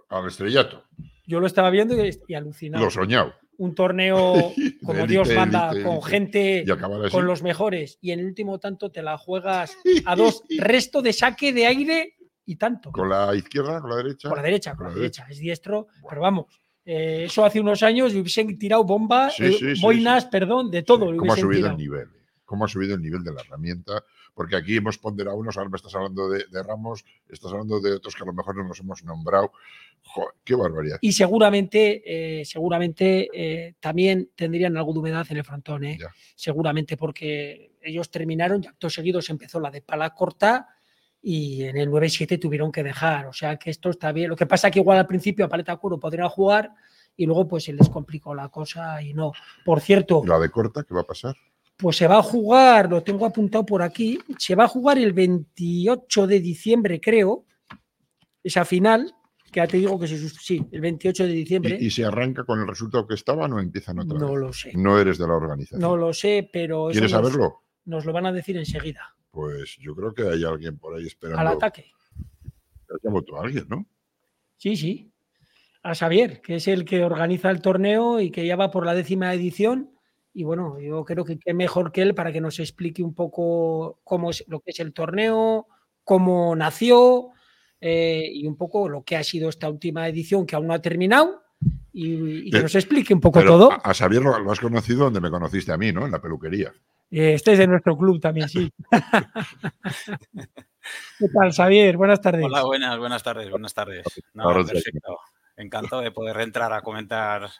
al 0.08 0.26
estrellato. 0.26 0.84
Yo 1.26 1.40
lo 1.40 1.46
estaba 1.46 1.70
viendo 1.70 1.94
y, 2.04 2.10
y 2.28 2.34
alucinado. 2.34 2.84
Lo 2.84 2.90
soñado 2.90 3.34
un 3.60 3.74
torneo 3.74 4.52
como 4.84 5.06
Dios 5.06 5.28
manda, 5.34 5.70
con 5.84 6.02
gente, 6.02 6.64
con 7.10 7.26
los 7.26 7.42
mejores, 7.42 7.98
y 8.00 8.12
en 8.12 8.20
el 8.20 8.26
último 8.26 8.58
tanto 8.58 8.90
te 8.90 9.02
la 9.02 9.18
juegas 9.18 9.76
a 10.06 10.16
dos, 10.16 10.42
resto 10.58 11.02
de 11.02 11.12
saque 11.12 11.52
de 11.52 11.66
aire 11.66 12.16
y 12.46 12.56
tanto. 12.56 12.90
¿Con 12.90 13.10
la 13.10 13.34
izquierda, 13.34 13.80
con 13.80 13.90
la 13.90 13.96
derecha? 13.96 14.28
Con 14.28 14.38
la 14.38 14.42
derecha, 14.42 14.74
con, 14.74 14.88
la, 14.88 14.94
derecha. 14.94 15.26
es 15.28 15.38
diestro, 15.38 15.88
pero 16.08 16.22
vamos. 16.22 16.46
Eh, 16.84 17.24
eso 17.24 17.44
hace 17.44 17.60
unos 17.60 17.82
años 17.82 18.14
hubiesen 18.14 18.58
tirado 18.58 18.84
bombas, 18.84 19.38
eh, 19.38 19.74
boinas, 19.80 20.26
perdón, 20.26 20.70
de 20.70 20.82
todo. 20.82 21.14
¿Cómo 21.16 21.32
ha 21.32 21.36
subido 21.36 21.68
el 21.68 21.76
nivel? 21.76 22.08
¿Cómo 22.44 22.64
ha 22.64 22.68
subido 22.68 22.94
el 22.94 23.02
nivel 23.02 23.22
de 23.22 23.32
la 23.32 23.42
herramienta? 23.42 24.04
porque 24.32 24.56
aquí 24.56 24.76
hemos 24.76 24.96
ponderado 24.96 25.36
unos, 25.36 25.58
ahora 25.58 25.68
me 25.68 25.76
estás 25.76 25.94
hablando 25.94 26.30
de, 26.30 26.44
Ramos, 26.62 27.04
estás 27.28 27.52
hablando 27.52 27.78
de 27.78 27.92
otros 27.92 28.14
que 28.14 28.22
a 28.22 28.26
lo 28.26 28.32
mejor 28.32 28.56
no 28.56 28.64
nos 28.64 28.80
hemos 28.80 29.04
nombrado. 29.04 29.52
¡Qué 30.44 30.54
barbaridad! 30.54 30.96
Y 31.02 31.12
seguramente, 31.12 32.40
eh, 32.40 32.44
seguramente 32.46 33.74
también 33.80 34.30
tendrían 34.34 34.78
algo 34.78 34.94
de 34.94 34.98
humedad 35.00 35.26
en 35.28 35.36
el 35.36 35.44
frontón, 35.44 35.84
¿eh? 35.84 35.98
seguramente 36.36 36.96
porque 36.96 37.72
ellos 37.82 38.10
terminaron 38.10 38.64
y 38.64 38.68
acto 38.68 38.88
seguido 38.88 39.20
se 39.20 39.32
empezó 39.32 39.60
la 39.60 39.70
de 39.70 39.82
pala 39.82 40.14
corta 40.14 40.79
y 41.22 41.64
en 41.64 41.76
el 41.76 41.90
9-7 41.90 42.40
tuvieron 42.40 42.72
que 42.72 42.82
dejar. 42.82 43.26
O 43.26 43.32
sea 43.32 43.56
que 43.56 43.70
esto 43.70 43.90
está 43.90 44.12
bien. 44.12 44.30
Lo 44.30 44.36
que 44.36 44.46
pasa 44.46 44.68
es 44.68 44.72
que 44.72 44.80
igual 44.80 44.98
al 44.98 45.06
principio 45.06 45.44
a 45.44 45.48
paleta 45.48 45.76
cuero 45.76 45.98
podrían 45.98 46.28
jugar 46.28 46.72
y 47.16 47.26
luego 47.26 47.46
pues 47.46 47.64
se 47.64 47.72
les 47.72 47.88
complicó 47.88 48.34
la 48.34 48.48
cosa 48.48 49.02
y 49.02 49.12
no. 49.12 49.32
Por 49.64 49.80
cierto. 49.80 50.22
¿La 50.26 50.38
de 50.38 50.50
corta 50.50 50.84
qué 50.84 50.94
va 50.94 51.02
a 51.02 51.06
pasar? 51.06 51.36
Pues 51.76 51.96
se 51.96 52.06
va 52.06 52.18
a 52.18 52.22
jugar, 52.22 52.90
lo 52.90 53.02
tengo 53.02 53.24
apuntado 53.24 53.64
por 53.64 53.82
aquí, 53.82 54.18
se 54.38 54.54
va 54.54 54.64
a 54.64 54.68
jugar 54.68 54.98
el 54.98 55.14
28 55.14 56.26
de 56.26 56.40
diciembre, 56.40 57.00
creo, 57.00 57.46
esa 58.44 58.66
final, 58.66 59.14
que 59.50 59.60
ya 59.60 59.66
te 59.66 59.78
digo 59.78 59.98
que 59.98 60.06
se, 60.06 60.28
sí, 60.28 60.62
el 60.72 60.80
28 60.82 61.24
de 61.24 61.32
diciembre. 61.32 61.78
¿Y, 61.80 61.90
se 61.90 62.04
arranca 62.04 62.44
con 62.44 62.60
el 62.60 62.68
resultado 62.68 63.06
que 63.06 63.14
estaba 63.14 63.46
o 63.46 63.58
empiezan 63.58 63.98
otra 63.98 64.18
No 64.18 64.36
lo 64.36 64.52
sé. 64.52 64.72
No 64.74 64.98
eres 64.98 65.16
de 65.16 65.26
la 65.26 65.34
organización. 65.34 65.80
No 65.80 65.96
lo 65.96 66.12
sé, 66.12 66.50
pero... 66.52 66.88
¿Quieres 66.90 67.12
saberlo? 67.12 67.62
Nos 67.86 68.04
lo 68.04 68.12
van 68.12 68.26
a 68.26 68.32
decir 68.32 68.58
enseguida. 68.58 69.16
Pues 69.30 69.76
yo 69.80 69.94
creo 69.94 70.12
que 70.12 70.22
hay 70.22 70.44
alguien 70.44 70.78
por 70.78 70.96
ahí 70.96 71.06
esperando. 71.06 71.40
Al 71.40 71.48
ataque. 71.48 71.92
Ya 73.02 73.10
votó 73.10 73.36
a 73.36 73.44
alguien, 73.44 73.66
¿no? 73.68 73.86
Sí, 74.56 74.76
sí. 74.76 75.12
A 75.82 75.94
Xavier, 75.94 76.40
que 76.40 76.56
es 76.56 76.68
el 76.68 76.84
que 76.84 77.04
organiza 77.04 77.50
el 77.50 77.62
torneo 77.62 78.20
y 78.20 78.30
que 78.30 78.46
ya 78.46 78.56
va 78.56 78.70
por 78.70 78.84
la 78.84 78.94
décima 78.94 79.32
edición 79.32 79.90
y 80.32 80.44
bueno, 80.44 80.78
yo 80.78 81.04
creo 81.04 81.24
que 81.24 81.38
qué 81.38 81.54
mejor 81.54 81.90
que 81.92 82.02
él 82.02 82.14
para 82.14 82.32
que 82.32 82.40
nos 82.40 82.60
explique 82.60 83.02
un 83.02 83.14
poco 83.14 84.00
cómo 84.04 84.30
es 84.30 84.44
lo 84.46 84.60
que 84.60 84.70
es 84.70 84.80
el 84.80 84.92
torneo, 84.92 85.66
cómo 86.04 86.54
nació 86.54 87.30
eh, 87.80 88.28
y 88.32 88.46
un 88.46 88.56
poco 88.56 88.88
lo 88.88 89.02
que 89.02 89.16
ha 89.16 89.24
sido 89.24 89.48
esta 89.48 89.68
última 89.68 90.06
edición 90.08 90.46
que 90.46 90.54
aún 90.54 90.68
no 90.68 90.74
ha 90.74 90.82
terminado 90.82 91.42
y, 91.92 92.50
que 92.50 92.58
eh, 92.58 92.62
nos 92.62 92.74
explique 92.74 93.12
un 93.12 93.20
poco 93.20 93.42
todo. 93.42 93.70
A, 93.72 93.92
Xavier 93.92 94.22
lo, 94.22 94.50
has 94.50 94.60
conocido 94.60 95.04
donde 95.04 95.20
me 95.20 95.30
conociste 95.30 95.72
a 95.72 95.76
mí, 95.76 95.92
¿no? 95.92 96.06
En 96.06 96.12
la 96.12 96.22
peluquería. 96.22 96.72
Eh, 97.10 97.34
este 97.34 97.52
es 97.52 97.58
de 97.58 97.66
nuestro 97.66 97.98
club 97.98 98.20
también, 98.20 98.48
sí. 98.48 98.72
¿Qué 101.18 101.28
tal, 101.34 101.52
Xavier? 101.52 101.96
Buenas 101.96 102.20
tardes. 102.20 102.44
Hola, 102.44 102.62
buenas, 102.64 102.98
buenas 102.98 103.22
tardes, 103.22 103.50
buenas 103.50 103.74
tardes. 103.74 104.04
perfecto. 104.34 105.18
Encantado 105.56 106.02
de 106.02 106.12
poder 106.12 106.40
entrar 106.40 106.72
a 106.72 106.82
comentar 106.82 107.50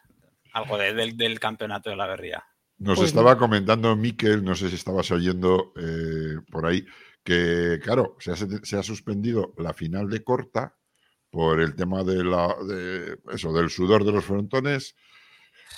algo 0.53 0.79
del, 0.79 1.17
del 1.17 1.41
campeonato 1.41 1.91
de 1.91 1.97
la 1.97 2.07
guerrilla. 2.07 2.45
Nos 2.81 2.97
pues 2.97 3.09
estaba 3.09 3.37
comentando 3.37 3.95
Miquel, 3.95 4.43
no 4.43 4.55
sé 4.55 4.71
si 4.71 4.77
estabas 4.77 5.11
oyendo 5.11 5.75
eh, 5.77 6.37
por 6.51 6.65
ahí, 6.65 6.87
que 7.23 7.79
claro, 7.83 8.17
se 8.19 8.33
ha, 8.33 8.83
suspendido 8.83 9.53
la 9.59 9.75
final 9.75 10.09
de 10.09 10.25
corta 10.25 10.77
por 11.29 11.61
el 11.61 11.75
tema 11.75 12.03
de 12.05 12.25
la, 12.25 12.57
eso, 13.33 13.53
del 13.53 13.69
sudor 13.69 14.05
de 14.05 14.13
los 14.13 14.25
frontones. 14.25 14.97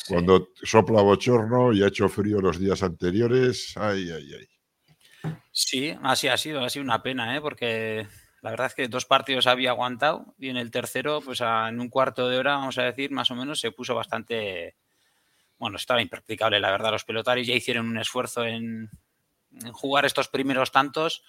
Cuando 0.08 0.48
sopla 0.62 1.02
bochorno 1.02 1.72
y 1.72 1.82
ha 1.82 1.88
hecho 1.88 2.08
frío 2.08 2.40
los 2.40 2.58
días 2.58 2.82
anteriores, 2.82 3.74
ay, 3.76 4.10
ay, 4.10 4.34
ay. 4.34 5.32
Sí, 5.52 5.94
así 6.02 6.28
ha 6.28 6.36
sido, 6.36 6.64
ha 6.64 6.70
sido 6.70 6.84
una 6.84 7.02
pena, 7.02 7.36
¿eh? 7.36 7.40
porque 7.40 8.06
la 8.42 8.50
verdad 8.50 8.66
es 8.66 8.74
que 8.74 8.88
dos 8.88 9.04
partidos 9.04 9.46
había 9.46 9.70
aguantado 9.70 10.34
y 10.36 10.48
en 10.48 10.56
el 10.56 10.70
tercero, 10.70 11.20
pues 11.20 11.40
en 11.40 11.78
un 11.78 11.88
cuarto 11.88 12.28
de 12.28 12.38
hora, 12.38 12.56
vamos 12.56 12.76
a 12.78 12.82
decir, 12.82 13.12
más 13.12 13.30
o 13.30 13.36
menos, 13.36 13.60
se 13.60 13.70
puso 13.70 13.94
bastante, 13.94 14.74
bueno, 15.58 15.76
estaba 15.76 16.02
impracticable, 16.02 16.58
la 16.58 16.72
verdad. 16.72 16.90
Los 16.90 17.04
pelotaris 17.04 17.46
ya 17.46 17.54
hicieron 17.54 17.86
un 17.86 17.98
esfuerzo 17.98 18.44
en, 18.44 18.90
jugar 19.72 20.06
estos 20.06 20.26
primeros 20.28 20.72
tantos, 20.72 21.22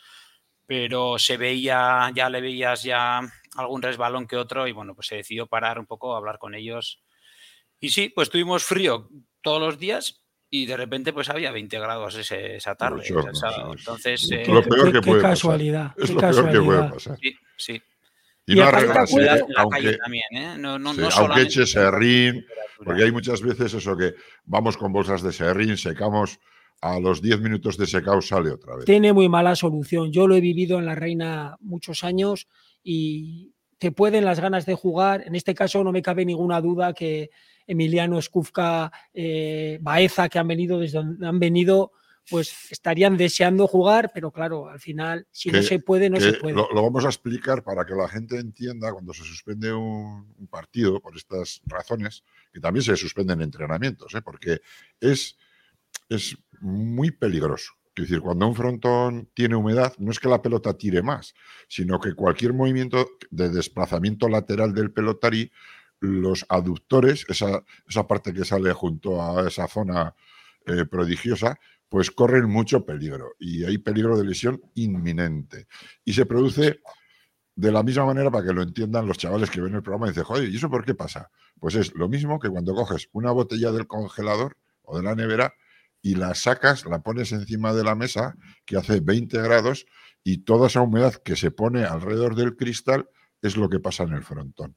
pero 0.65 1.19
se 1.19 1.37
veía, 1.37 2.09
ya 2.15 2.29
le 2.29 2.41
veías 2.41 2.81
ya 2.81 3.21
algún 3.57 3.81
resbalón 3.83 4.25
que 4.25 4.37
otro 4.37 4.67
y 4.67 4.71
bueno, 4.71 4.95
pues 4.95 5.07
se 5.07 5.17
decidió 5.17 5.45
parar 5.45 5.77
un 5.77 5.85
poco, 5.85 6.15
hablar 6.15 6.39
con 6.39 6.55
ellos. 6.55 7.02
Y 7.83 7.89
sí, 7.89 8.13
pues 8.15 8.29
tuvimos 8.29 8.63
frío 8.63 9.09
todos 9.41 9.59
los 9.59 9.77
días 9.77 10.23
y 10.49 10.65
de 10.65 10.77
repente 10.77 11.11
pues 11.11 11.29
había 11.29 11.51
20 11.51 11.79
grados 11.79 12.15
esa 12.15 12.75
tarde. 12.75 13.03
Entonces, 13.05 14.31
eh, 14.31 14.45
lo 14.47 14.63
peor 14.63 14.93
que 14.93 15.01
qué 15.01 15.19
casualidad. 15.19 15.91
Es 15.97 16.11
lo 16.11 16.21
peor 16.21 16.49
que 16.49 16.61
puede 16.61 16.89
pasar. 16.89 17.17
Sí, 17.21 17.35
sí. 17.57 17.81
Y, 18.45 18.55
no 18.55 18.63
arreglarse, 18.63 19.29
aunque, 19.57 19.97
también, 19.97 20.23
¿eh? 20.31 20.55
no, 20.57 20.79
no, 20.79 20.93
no 20.93 21.09
aunque 21.09 21.41
eche 21.41 21.65
serrín, 21.65 22.45
porque 22.85 23.03
hay 23.03 23.11
muchas 23.11 23.41
veces 23.41 23.73
eso 23.73 23.97
que 23.97 24.13
vamos 24.45 24.77
con 24.77 24.93
bolsas 24.93 25.21
de 25.21 25.33
serrín, 25.33 25.75
secamos, 25.77 26.39
a 26.79 27.01
los 27.01 27.21
10 27.21 27.41
minutos 27.41 27.77
de 27.77 27.85
secado 27.85 28.21
sale 28.21 28.51
otra 28.51 28.77
vez. 28.77 28.85
Tiene 28.85 29.11
muy 29.11 29.27
mala 29.27 29.57
solución. 29.57 30.09
Yo 30.13 30.27
lo 30.27 30.35
he 30.35 30.41
vivido 30.41 30.79
en 30.79 30.85
la 30.85 30.95
Reina 30.95 31.57
muchos 31.59 32.05
años 32.05 32.47
y 32.81 33.53
te 33.77 33.91
pueden 33.91 34.23
las 34.23 34.39
ganas 34.39 34.65
de 34.65 34.75
jugar. 34.75 35.23
En 35.27 35.35
este 35.35 35.53
caso 35.53 35.83
no 35.83 35.91
me 35.91 36.01
cabe 36.01 36.23
ninguna 36.23 36.61
duda 36.61 36.93
que 36.93 37.29
Emiliano 37.67 38.21
Skufka, 38.21 38.91
eh, 39.13 39.77
Baeza, 39.81 40.29
que 40.29 40.39
han 40.39 40.47
venido 40.47 40.79
desde 40.79 40.99
donde 40.99 41.27
han 41.27 41.39
venido, 41.39 41.91
pues 42.29 42.71
estarían 42.71 43.17
deseando 43.17 43.67
jugar, 43.67 44.11
pero 44.13 44.31
claro, 44.31 44.69
al 44.69 44.79
final, 44.79 45.27
si 45.31 45.51
no 45.51 45.61
se 45.61 45.79
puede, 45.79 46.09
no 46.09 46.19
se 46.19 46.33
puede. 46.33 46.55
Lo, 46.55 46.67
vamos 46.73 47.03
a 47.05 47.09
explicar 47.09 47.63
para 47.63 47.85
que 47.85 47.93
la 47.93 48.07
gente 48.07 48.37
entienda 48.37 48.91
cuando 48.91 49.13
se 49.13 49.23
suspende 49.23 49.73
un, 49.73 50.47
partido 50.49 50.99
por 51.01 51.15
estas 51.17 51.61
razones, 51.65 52.23
que 52.53 52.59
también 52.59 52.83
se 52.83 52.95
suspenden 52.95 53.41
entrenamientos, 53.41 54.13
¿eh? 54.13 54.21
porque 54.21 54.61
es, 54.99 55.37
es 56.09 56.37
muy 56.61 57.11
peligroso. 57.11 57.73
Es 57.95 58.05
decir, 58.05 58.21
cuando 58.21 58.47
un 58.47 58.55
frontón 58.55 59.29
tiene 59.35 59.55
humedad, 59.55 59.93
no 59.99 60.11
es 60.11 60.19
que 60.19 60.27
la 60.27 60.41
pelota 60.41 60.75
tire 60.75 61.03
más, 61.03 61.35
sino 61.67 61.99
que 61.99 62.15
cualquier 62.15 62.53
movimiento 62.53 63.07
de 63.29 63.49
desplazamiento 63.49 64.27
lateral 64.27 64.73
del 64.73 64.91
pelotari, 64.91 65.51
los 66.03 66.45
aductores, 66.49 67.25
esa, 67.29 67.63
esa 67.87 68.07
parte 68.07 68.33
que 68.33 68.43
sale 68.43 68.73
junto 68.73 69.21
a 69.21 69.47
esa 69.47 69.67
zona 69.67 70.13
eh, 70.65 70.85
prodigiosa, 70.85 71.57
pues 71.87 72.11
corren 72.11 72.49
mucho 72.49 72.85
peligro 72.85 73.35
y 73.39 73.63
hay 73.63 73.77
peligro 73.77 74.17
de 74.17 74.25
lesión 74.25 74.61
inminente. 74.75 75.67
Y 76.03 76.13
se 76.13 76.25
produce 76.25 76.81
de 77.55 77.71
la 77.71 77.83
misma 77.83 78.05
manera 78.05 78.29
para 78.31 78.45
que 78.45 78.53
lo 78.53 78.63
entiendan 78.63 79.07
los 79.07 79.17
chavales 79.17 79.49
que 79.49 79.61
ven 79.61 79.75
el 79.75 79.83
programa 79.83 80.07
y 80.07 80.09
dicen, 80.09 80.25
joder, 80.25 80.49
¿y 80.49 80.57
eso 80.57 80.69
por 80.69 80.83
qué 80.83 80.93
pasa? 80.93 81.31
Pues 81.59 81.75
es 81.75 81.93
lo 81.95 82.09
mismo 82.09 82.39
que 82.39 82.49
cuando 82.49 82.75
coges 82.75 83.07
una 83.13 83.31
botella 83.31 83.71
del 83.71 83.87
congelador 83.87 84.57
o 84.81 84.97
de 84.97 85.03
la 85.03 85.15
nevera 85.15 85.53
y 86.01 86.15
la 86.15 86.35
sacas, 86.35 86.85
la 86.85 87.01
pones 87.01 87.31
encima 87.31 87.73
de 87.73 87.85
la 87.85 87.95
mesa 87.95 88.35
que 88.65 88.75
hace 88.75 88.99
20 88.99 89.41
grados 89.41 89.85
y 90.21 90.39
toda 90.39 90.67
esa 90.67 90.81
humedad 90.81 91.13
que 91.13 91.37
se 91.37 91.51
pone 91.51 91.85
alrededor 91.85 92.35
del 92.35 92.57
cristal 92.57 93.07
es 93.41 93.55
lo 93.55 93.69
que 93.69 93.79
pasa 93.79 94.03
en 94.03 94.13
el 94.13 94.23
frontón. 94.23 94.75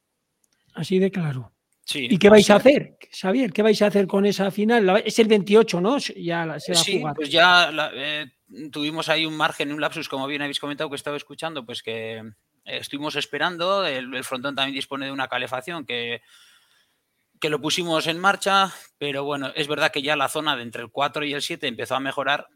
Así 0.77 0.99
de 0.99 1.11
claro. 1.11 1.53
¿Y 1.95 2.19
qué 2.19 2.29
vais 2.29 2.51
a 2.51 2.57
hacer, 2.57 2.99
Xavier? 3.13 3.53
¿Qué 3.53 3.63
vais 3.63 3.81
a 3.81 3.87
hacer 3.87 4.07
con 4.07 4.27
esa 4.27 4.51
final? 4.51 5.03
Es 5.05 5.19
el 5.21 5.29
28, 5.29 5.81
¿no? 5.81 5.99
Ya 5.99 6.59
se 6.59 6.73
va 6.73 6.79
sí, 6.79 7.03
pues 7.15 7.31
ya 7.31 7.71
eh, 7.95 8.27
tuvimos 8.71 9.09
ahí 9.09 9.25
un 9.25 9.37
margen, 9.37 9.73
un 9.73 9.81
lapsus, 9.81 10.09
como 10.09 10.27
bien 10.27 10.43
habéis 10.43 10.59
comentado, 10.59 10.91
que 10.91 10.97
estaba 10.97 11.17
escuchando, 11.17 11.65
pues 11.65 11.83
que 11.83 12.17
eh, 12.19 12.25
estuvimos 12.65 13.15
esperando. 13.17 13.87
El, 13.87 14.23
frontón 14.25 14.55
también 14.55 14.75
dispone 14.75 15.07
de 15.07 15.13
una 15.13 15.29
calefacción 15.29 15.87
que, 15.87 16.23
que 17.41 17.51
lo 17.51 17.61
pusimos 17.61 18.07
en 18.09 18.19
marcha, 18.19 18.75
pero 18.99 19.25
bueno, 19.25 19.53
es 19.55 19.69
verdad 19.69 19.93
que 19.93 20.03
ya 20.03 20.17
la 20.17 20.29
zona 20.29 20.57
de 20.57 20.63
entre 20.63 20.83
el 20.83 20.91
4 20.91 21.25
y 21.25 21.35
el 21.35 21.43
7 21.43 21.69
empezó 21.69 21.95
a 21.95 22.01
mejorar, 22.01 22.49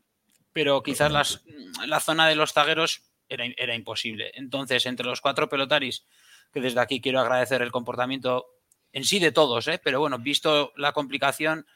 pero 0.53 0.83
quizás 0.83 1.11
las, 1.11 1.45
la 1.87 2.01
zona 2.01 2.27
de 2.27 2.35
los 2.35 2.53
zagueros 2.53 3.03
era, 3.29 3.45
era 3.57 3.75
imposible. 3.77 4.33
Entonces, 4.35 4.85
entre 4.87 5.07
los 5.07 5.21
cuatro 5.21 5.49
pelotaris, 5.49 6.05
que 6.53 6.61
desde 6.61 6.80
aquí 6.80 7.01
quiero 7.01 7.20
agradecer 7.20 7.62
el 7.62 7.72
comportamiento 7.72 8.46
en 8.92 9.05
sí 9.05 9.18
de 9.18 9.32
todos, 9.32 9.68
¿eh? 9.68 9.80
pero 9.82 10.01
bueno, 10.01 10.18
visto 10.18 10.72
la 10.76 10.92
complicación 10.92 11.66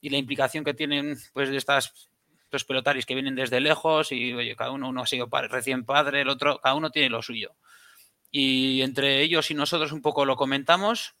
y 0.00 0.10
la 0.10 0.18
implicación 0.18 0.64
que 0.64 0.74
tienen 0.74 1.16
pues 1.32 1.50
de 1.50 1.56
estas 1.56 2.10
los 2.50 2.64
pelotaris 2.64 3.04
que 3.04 3.14
vienen 3.14 3.34
desde 3.34 3.60
lejos 3.60 4.12
y 4.12 4.32
oye, 4.32 4.56
cada 4.56 4.70
uno, 4.70 4.88
uno 4.88 5.02
ha 5.02 5.06
sido 5.06 5.28
recién 5.48 5.84
padre, 5.84 6.22
el 6.22 6.28
otro, 6.28 6.60
cada 6.60 6.74
uno 6.74 6.90
tiene 6.90 7.10
lo 7.10 7.20
suyo. 7.20 7.56
Y 8.30 8.82
entre 8.82 9.22
ellos 9.22 9.50
y 9.50 9.54
nosotros 9.54 9.92
un 9.92 10.00
poco 10.00 10.24
lo 10.24 10.36
comentamos 10.36 11.14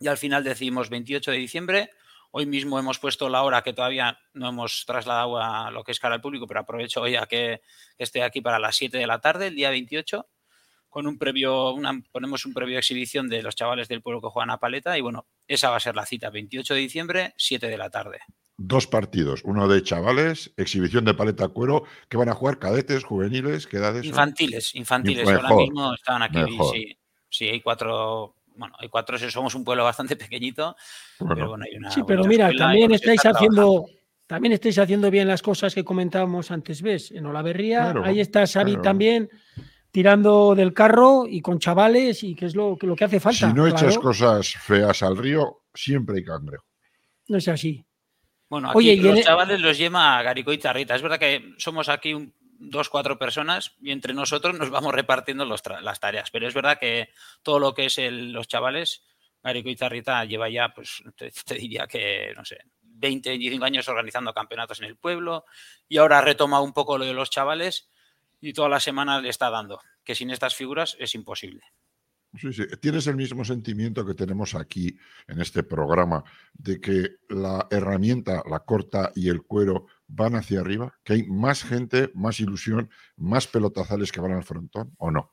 y 0.00 0.08
al 0.08 0.18
final 0.18 0.44
decidimos 0.44 0.88
28 0.90 1.30
de 1.30 1.36
diciembre. 1.36 1.90
Hoy 2.30 2.46
mismo 2.46 2.78
hemos 2.78 2.98
puesto 2.98 3.28
la 3.28 3.42
hora 3.42 3.62
que 3.62 3.74
todavía 3.74 4.18
no 4.32 4.48
hemos 4.48 4.86
trasladado 4.86 5.38
a 5.38 5.70
lo 5.70 5.84
que 5.84 5.92
es 5.92 6.00
cara 6.00 6.14
al 6.14 6.22
público, 6.22 6.46
pero 6.46 6.60
aprovecho 6.60 7.02
hoy 7.02 7.16
a 7.16 7.26
que 7.26 7.60
esté 7.98 8.22
aquí 8.22 8.40
para 8.40 8.58
las 8.58 8.76
7 8.76 8.96
de 8.96 9.06
la 9.06 9.20
tarde, 9.20 9.48
el 9.48 9.54
día 9.54 9.68
28 9.70 10.26
con 10.92 11.06
un 11.06 11.16
previo, 11.16 11.74
ponemos 12.12 12.44
un 12.44 12.52
previo 12.52 12.76
exhibición 12.76 13.26
de 13.26 13.42
los 13.42 13.56
chavales 13.56 13.88
del 13.88 14.02
pueblo 14.02 14.20
que 14.20 14.28
juegan 14.28 14.50
a 14.50 14.58
paleta 14.58 14.98
y 14.98 15.00
bueno, 15.00 15.24
esa 15.48 15.70
va 15.70 15.76
a 15.76 15.80
ser 15.80 15.96
la 15.96 16.04
cita, 16.04 16.28
28 16.28 16.74
de 16.74 16.80
diciembre, 16.80 17.34
7 17.38 17.66
de 17.66 17.78
la 17.78 17.88
tarde. 17.88 18.20
Dos 18.58 18.86
partidos, 18.86 19.40
uno 19.44 19.68
de 19.68 19.82
chavales, 19.82 20.52
exhibición 20.58 21.06
de 21.06 21.14
paleta 21.14 21.48
cuero, 21.48 21.84
que 22.10 22.18
van 22.18 22.28
a 22.28 22.34
jugar 22.34 22.58
cadetes, 22.58 23.04
juveniles, 23.04 23.66
¿qué 23.66 23.78
edades? 23.78 24.04
Infantiles, 24.04 24.74
infantiles, 24.74 25.26
ahora 25.26 25.56
mismo 25.56 25.94
están 25.94 26.22
aquí, 26.24 26.58
sí, 26.74 26.98
sí, 27.30 27.48
hay 27.48 27.62
cuatro, 27.62 28.36
bueno, 28.54 28.76
hay 28.78 28.90
cuatro, 28.90 29.18
somos 29.18 29.54
un 29.54 29.64
pueblo 29.64 29.84
bastante 29.84 30.14
pequeñito, 30.16 30.76
pero 31.18 31.48
bueno, 31.48 31.64
hay 31.64 31.74
una... 31.74 31.90
Sí, 31.90 32.02
pero 32.06 32.24
mira, 32.24 32.50
también 32.52 32.92
estáis 32.92 33.24
haciendo... 33.24 33.86
También 34.24 34.52
estáis 34.52 34.78
haciendo 34.78 35.10
bien 35.10 35.28
las 35.28 35.42
cosas 35.42 35.74
que 35.74 35.84
comentábamos 35.84 36.50
antes, 36.50 36.80
¿ves? 36.80 37.10
En 37.10 37.26
Olaverría, 37.26 37.92
ahí 38.02 38.20
está 38.20 38.46
Xavi 38.46 38.80
también 38.80 39.28
tirando 39.92 40.54
del 40.54 40.72
carro 40.72 41.26
y 41.28 41.40
con 41.40 41.60
chavales 41.60 42.24
y 42.24 42.34
que 42.34 42.46
es 42.46 42.56
lo, 42.56 42.76
lo 42.80 42.96
que 42.96 43.04
hace 43.04 43.20
falta. 43.20 43.48
Si 43.48 43.54
no 43.54 43.66
echas 43.68 43.98
cosas 43.98 44.48
feas 44.54 45.02
al 45.02 45.16
río, 45.16 45.64
siempre 45.72 46.16
hay 46.16 46.24
cangrejo. 46.24 46.64
No 47.28 47.36
es 47.36 47.46
así. 47.46 47.84
Bueno, 48.48 48.70
aquí 48.70 48.96
los 48.96 49.18
e- 49.18 49.22
chavales 49.22 49.60
los 49.60 49.78
lleva 49.78 50.22
Garico 50.22 50.52
y 50.52 50.58
Tarrita. 50.58 50.96
Es 50.96 51.02
verdad 51.02 51.18
que 51.18 51.54
somos 51.58 51.88
aquí 51.88 52.32
dos, 52.58 52.88
cuatro 52.88 53.18
personas 53.18 53.74
y 53.80 53.90
entre 53.90 54.14
nosotros 54.14 54.58
nos 54.58 54.70
vamos 54.70 54.94
repartiendo 54.94 55.44
las 55.44 56.00
tareas. 56.00 56.30
Pero 56.30 56.48
es 56.48 56.54
verdad 56.54 56.78
que 56.78 57.10
todo 57.42 57.58
lo 57.58 57.74
que 57.74 57.86
es 57.86 57.98
los 57.98 58.48
chavales, 58.48 59.04
Garico 59.42 59.68
y 59.68 59.76
Tarrita 59.76 60.24
lleva 60.24 60.48
ya, 60.48 60.72
pues 60.74 61.02
te, 61.16 61.54
diría 61.54 61.86
que, 61.86 62.32
no 62.34 62.44
sé, 62.46 62.58
20, 62.80 63.28
25 63.28 63.64
años 63.64 63.88
organizando 63.88 64.32
campeonatos 64.32 64.80
en 64.80 64.86
el 64.86 64.96
pueblo 64.96 65.44
y 65.86 65.98
ahora 65.98 66.18
ha 66.18 66.22
retomado 66.22 66.62
un 66.62 66.72
poco 66.72 66.96
lo 66.96 67.04
de 67.04 67.12
los 67.12 67.30
chavales 67.30 67.90
y 68.42 68.52
toda 68.52 68.68
la 68.68 68.80
semana 68.80 69.20
le 69.20 69.30
está 69.30 69.48
dando, 69.48 69.80
que 70.04 70.14
sin 70.14 70.30
estas 70.30 70.54
figuras 70.54 70.96
es 70.98 71.14
imposible. 71.14 71.62
Sí, 72.34 72.52
sí. 72.52 72.64
Tienes 72.80 73.06
el 73.06 73.16
mismo 73.16 73.44
sentimiento 73.44 74.04
que 74.04 74.14
tenemos 74.14 74.54
aquí 74.54 74.98
en 75.28 75.40
este 75.40 75.62
programa 75.62 76.24
de 76.54 76.80
que 76.80 77.16
la 77.28 77.68
herramienta, 77.70 78.42
la 78.48 78.60
corta 78.60 79.12
y 79.14 79.28
el 79.28 79.42
cuero 79.42 79.86
van 80.08 80.34
hacia 80.34 80.60
arriba, 80.60 80.98
que 81.04 81.12
hay 81.12 81.22
más 81.24 81.62
gente, 81.62 82.10
más 82.14 82.40
ilusión, 82.40 82.90
más 83.16 83.46
pelotazales 83.46 84.10
que 84.10 84.20
van 84.20 84.32
al 84.32 84.44
frontón, 84.44 84.94
¿o 84.98 85.10
no? 85.10 85.32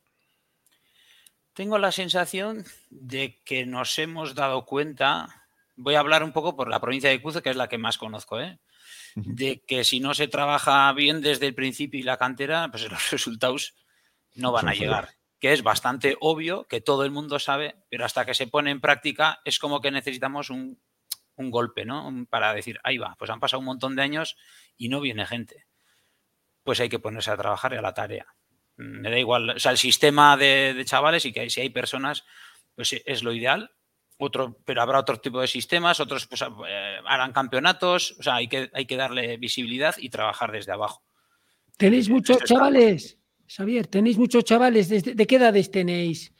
Tengo 1.53 1.77
la 1.77 1.91
sensación 1.91 2.65
de 2.89 3.39
que 3.43 3.65
nos 3.65 3.97
hemos 3.97 4.35
dado 4.35 4.65
cuenta, 4.65 5.47
voy 5.77 5.95
a 5.95 5.99
hablar 5.99 6.23
un 6.23 6.33
poco 6.33 6.55
por 6.55 6.69
la 6.69 6.81
provincia 6.81 7.09
de 7.09 7.21
Cuzo, 7.21 7.41
que 7.41 7.49
es 7.49 7.57
la 7.57 7.69
que 7.69 7.77
más 7.77 7.97
conozco, 7.97 8.39
¿eh? 8.39 8.59
De 9.25 9.63
que 9.67 9.83
si 9.83 9.99
no 9.99 10.13
se 10.13 10.27
trabaja 10.27 10.91
bien 10.93 11.21
desde 11.21 11.47
el 11.47 11.55
principio 11.55 11.99
y 11.99 12.03
la 12.03 12.17
cantera, 12.17 12.69
pues 12.69 12.83
los 12.91 13.11
resultados 13.11 13.75
no 14.35 14.51
van 14.51 14.67
a 14.67 14.73
llegar. 14.73 15.09
Que 15.39 15.53
es 15.53 15.63
bastante 15.63 16.17
obvio, 16.19 16.65
que 16.67 16.81
todo 16.81 17.05
el 17.05 17.11
mundo 17.11 17.39
sabe, 17.39 17.75
pero 17.89 18.05
hasta 18.05 18.25
que 18.25 18.33
se 18.33 18.47
pone 18.47 18.71
en 18.71 18.81
práctica 18.81 19.39
es 19.45 19.57
como 19.57 19.79
que 19.79 19.91
necesitamos 19.91 20.49
un, 20.49 20.79
golpe, 21.37 21.85
¿no? 21.85 22.27
Para 22.29 22.53
decir, 22.53 22.79
ahí 22.83 22.97
va, 22.97 23.15
pues 23.17 23.31
han 23.31 23.39
pasado 23.39 23.59
un 23.59 23.65
montón 23.65 23.95
de 23.95 24.01
años 24.01 24.35
y 24.75 24.89
no 24.89 24.99
viene 24.99 25.25
gente. 25.25 25.67
Pues 26.63 26.81
hay 26.81 26.89
que 26.89 26.99
ponerse 26.99 27.31
a 27.31 27.37
trabajar 27.37 27.71
y 27.71 27.77
a 27.77 27.81
la 27.81 27.93
tarea. 27.93 28.27
Me 28.75 29.09
da 29.09 29.17
igual, 29.17 29.51
o 29.51 29.59
sea, 29.59 29.71
el 29.71 29.77
sistema 29.77 30.35
de, 30.35 30.81
chavales 30.83 31.25
y 31.25 31.31
que 31.31 31.49
si 31.49 31.61
hay 31.61 31.69
personas, 31.69 32.25
pues 32.75 32.93
es 33.05 33.23
lo 33.23 33.31
ideal. 33.31 33.71
Otro, 34.19 34.57
pero 34.65 34.81
habrá 34.81 34.99
otro 34.99 35.17
tipo 35.17 35.39
de 35.39 35.47
sistemas, 35.47 35.99
otros 35.99 36.27
pues, 36.27 36.41
eh, 36.41 36.97
harán 37.05 37.31
campeonatos, 37.31 38.15
o 38.19 38.23
sea, 38.23 38.35
hay 38.35 38.47
que, 38.47 38.69
hay 38.73 38.85
que 38.85 38.97
darle 38.97 39.37
visibilidad 39.37 39.95
y 39.97 40.09
trabajar 40.09 40.51
desde 40.51 40.73
abajo. 40.73 41.01
Tenéis 41.77 42.09
muchos 42.09 42.43
chavales, 42.43 43.17
Xavier, 43.47 43.87
tenéis 43.87 44.17
muchos 44.17 44.43
chavales, 44.43 44.89
¿de, 44.89 45.27
qué 45.27 45.35
edades 45.35 45.71
tenéis? 45.71 46.33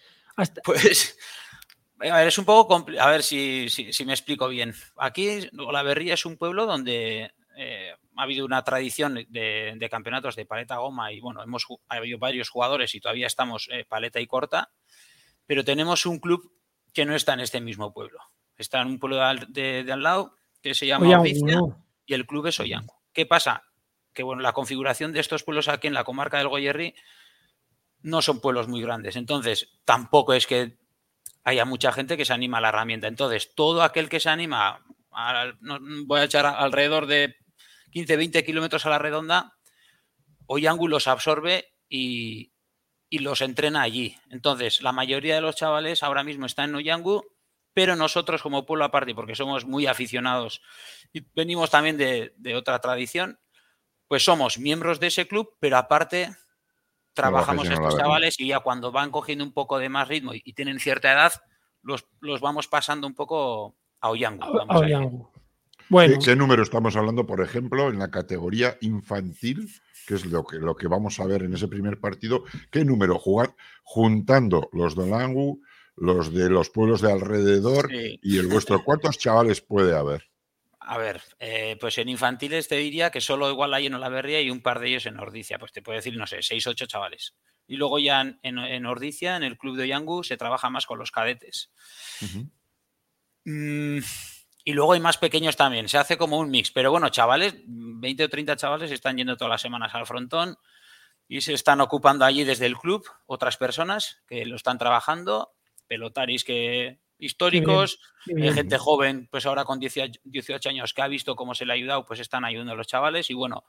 Pues, 0.64 1.18
a 2.00 2.18
ver, 2.18 2.28
es 2.28 2.38
un 2.38 2.46
poco, 2.46 2.86
a 3.00 3.10
ver 3.10 3.24
si, 3.24 3.68
me 4.06 4.14
explico 4.14 4.50
bien. 4.50 4.74
Aquí 4.98 5.50
Olaverría 5.58 6.16
es 6.16 6.26
un 6.26 6.38
pueblo 6.38 6.66
donde 6.66 7.32
eh, 7.58 7.94
ha 8.18 8.24
habido 8.24 8.46
una 8.46 8.64
tradición 8.64 9.16
de, 9.16 9.88
campeonatos 9.90 10.36
de 10.36 10.46
paleta 10.46 10.78
goma 10.78 11.14
y 11.14 11.22
bueno, 11.22 11.42
hemos 11.42 11.66
ha 11.88 11.96
habido 11.96 12.20
varios 12.20 12.50
jugadores 12.50 12.94
y 12.96 13.00
todavía 13.00 13.28
estamos 13.28 13.70
eh, 13.72 13.86
paleta 13.88 14.20
y 14.20 14.28
corta, 14.28 14.72
pero 15.46 15.64
tenemos 15.64 16.06
un 16.06 16.20
club 16.20 16.59
que 16.94 17.06
no 17.06 17.16
está 17.16 17.34
en 17.34 17.42
este 17.42 17.62
mismo 17.62 17.94
pueblo. 17.94 18.20
Está 18.58 18.82
en 18.82 18.88
un 18.88 19.00
pueblo 19.00 19.18
de, 19.48 19.86
al 19.92 20.04
lado 20.04 20.36
que 20.62 20.74
se 20.74 20.86
llama 20.86 21.06
Oyangu, 21.06 21.76
y 22.06 22.14
el 22.14 22.26
club 22.26 22.48
es 22.48 22.60
Oyangu. 22.60 22.94
¿Qué 23.14 23.26
pasa? 23.26 23.64
Que 24.14 24.24
bueno, 24.24 24.42
la 24.42 24.54
configuración 24.54 25.14
de 25.14 25.20
estos 25.20 25.44
pueblos 25.44 25.68
aquí 25.68 25.88
en 25.88 25.94
la 25.94 26.04
comarca 26.04 26.38
del 26.38 26.50
Goyerri 26.50 26.96
no 28.02 28.22
son 28.22 28.42
pueblos 28.42 28.68
muy 28.68 28.82
grandes. 28.82 29.16
Entonces, 29.16 29.70
tampoco 29.86 30.34
es 30.34 30.48
que 30.48 30.78
haya 31.44 31.66
mucha 31.66 31.92
gente 31.92 32.18
que 32.18 32.26
se 32.26 32.34
anima 32.34 32.58
a 32.58 32.62
la 32.62 32.70
herramienta. 32.70 33.08
Entonces, 33.08 33.54
todo 33.56 33.84
aquel 33.84 34.10
que 34.10 34.20
se 34.20 34.30
anima, 34.30 34.84
voy 36.06 36.20
a 36.20 36.24
echar 36.26 36.46
alrededor 36.46 37.08
de 37.08 37.36
15, 37.92 38.18
20 38.18 38.44
kilómetros 38.44 38.86
a 38.86 38.90
la 38.90 39.00
redonda, 39.00 39.54
Oyangu 40.48 40.88
los 40.88 41.08
absorbe 41.08 41.74
y, 41.90 42.52
y 43.10 43.20
los 43.20 43.42
entrena 43.42 43.82
allí. 43.82 44.18
Entonces, 44.30 44.82
la 44.82 44.92
mayoría 44.92 45.36
de 45.36 45.42
los 45.42 45.56
chavales 45.56 46.04
ahora 46.04 46.24
mismo 46.24 46.46
están 46.46 46.70
en 46.70 46.76
Oyangu, 46.76 47.26
pero 47.74 47.96
nosotros 47.96 48.42
como 48.42 48.66
pueblo 48.66 48.86
aparte, 48.86 49.16
porque 49.16 49.36
somos 49.36 49.66
muy 49.66 49.88
aficionados 49.88 50.62
y 51.14 51.26
venimos 51.36 51.70
también 51.70 51.98
de, 51.98 52.56
otra 52.56 52.80
tradición, 52.80 53.40
pues 54.08 54.24
somos 54.24 54.60
miembros 54.60 55.00
de 55.00 55.08
ese 55.08 55.28
club, 55.28 55.56
pero 55.60 55.78
aparte 55.78 56.36
trabajamos 57.14 57.70
estos 57.70 57.98
chavales 57.98 58.40
y 58.40 58.48
ya 58.48 58.60
cuando 58.60 58.92
van 58.92 59.12
cogiendo 59.12 59.44
un 59.44 59.54
poco 59.54 59.80
de 59.80 59.90
más 59.90 60.08
ritmo 60.08 60.34
y, 60.34 60.54
tienen 60.54 60.80
cierta 60.80 61.12
edad, 61.12 61.34
los, 61.82 62.06
los, 62.20 62.42
vamos 62.42 62.68
pasando 62.68 63.08
un 63.08 63.16
poco 63.16 63.78
a 64.02 64.10
Oyangu. 64.10 64.44
a 64.44 64.78
Oyangu. 64.80 65.30
Bueno. 65.90 66.20
¿Qué 66.24 66.36
número 66.36 66.62
estamos 66.62 66.96
hablando, 66.96 67.26
por 67.26 67.42
ejemplo, 67.42 67.90
en 67.90 67.98
la 67.98 68.12
categoría 68.12 68.78
infantil? 68.82 69.70
Que 70.08 70.16
es 70.16 70.26
lo 70.26 70.44
que, 70.44 70.58
lo 70.58 70.76
que 70.76 70.88
vamos 70.88 71.20
a 71.20 71.26
ver 71.26 71.44
en 71.44 71.54
ese 71.54 71.68
primer 71.68 72.00
partido, 72.00 72.44
qué 72.72 72.84
número 72.86 73.18
jugar 73.20 73.56
juntando 73.84 74.70
los 74.74 74.96
de 74.96 75.08
Langu, 75.08 75.62
los 75.96 76.34
de 76.34 76.50
los 76.50 76.70
pueblos 76.70 77.02
de 77.02 77.12
alrededor 77.12 77.90
y 77.92 78.38
el 78.38 78.48
vuestro. 78.48 78.84
¿Cuántos 78.84 79.18
chavales 79.18 79.62
puede 79.62 79.96
haber? 79.96 80.30
A 80.80 80.98
ver, 80.98 81.22
eh, 81.40 81.78
pues 81.80 81.98
en 82.00 82.10
infantiles 82.10 82.68
te 82.68 82.78
diría 82.78 83.12
que 83.12 83.22
solo 83.22 83.52
igual 83.52 83.74
hay 83.74 83.86
en 83.86 83.94
Olaverría 83.94 84.42
y 84.42 84.50
un 84.50 84.62
par 84.62 84.80
de 84.80 84.88
ellos 84.88 85.06
en 85.06 85.20
Ordicia. 85.20 85.60
Pues 85.60 85.72
te 85.72 85.82
puedo 85.82 85.98
decir, 85.98 86.18
no 86.18 86.26
sé, 86.26 86.42
seis, 86.42 86.66
ocho 86.66 86.88
chavales. 86.88 87.36
Y 87.68 87.76
luego 87.76 88.00
ya 88.00 88.22
en, 88.22 88.58
en, 88.58 88.86
Ordicia, 88.88 89.36
en 89.36 89.44
el 89.44 89.58
club 89.58 89.78
de 89.78 89.88
Yangu, 89.88 90.24
se 90.24 90.38
trabaja 90.38 90.72
más 90.72 90.88
con 90.88 90.98
los 90.98 91.12
cadetes. 91.12 91.70
Y 94.70 94.74
luego 94.74 94.94
hay 94.94 95.00
más 95.00 95.18
pequeños 95.18 95.56
también. 95.56 95.90
Se 95.90 95.98
hace 95.98 96.16
como 96.16 96.38
un 96.38 96.52
mix. 96.52 96.70
Pero 96.70 96.92
bueno, 96.92 97.10
chavales, 97.10 97.56
20 97.66 98.26
o 98.26 98.30
30 98.30 98.56
chavales 98.56 98.92
están 98.92 99.18
yendo 99.18 99.36
todas 99.36 99.50
las 99.50 99.62
semanas 99.64 99.96
al 99.96 100.06
frontón 100.06 100.60
y 101.28 101.42
se 101.42 101.56
están 101.56 101.82
ocupando 101.82 102.24
allí 102.24 102.44
desde 102.44 102.68
el 102.68 102.78
club 102.78 103.04
otras 103.26 103.58
personas 103.58 104.22
que 104.28 104.46
lo 104.46 104.56
están 104.56 104.78
trabajando, 104.78 105.54
pelotaris 105.88 106.44
que 106.44 107.00
históricos, 107.18 108.00
eh, 108.28 108.52
gente 108.52 108.78
joven, 108.78 109.28
pues 109.32 109.48
ahora 109.48 109.66
con 109.66 109.80
18, 109.80 110.70
años 110.70 110.94
que 110.94 111.02
ha 111.02 111.08
visto 111.08 111.36
cómo 111.36 111.56
se 111.56 111.66
le 111.66 111.74
ha 111.74 111.76
ayudado, 111.76 112.06
pues 112.06 112.20
están 112.20 112.46
ayudando 112.46 112.74
a 112.74 112.76
los 112.76 112.86
chavales 112.86 113.32
y 113.32 113.34
bueno, 113.34 113.66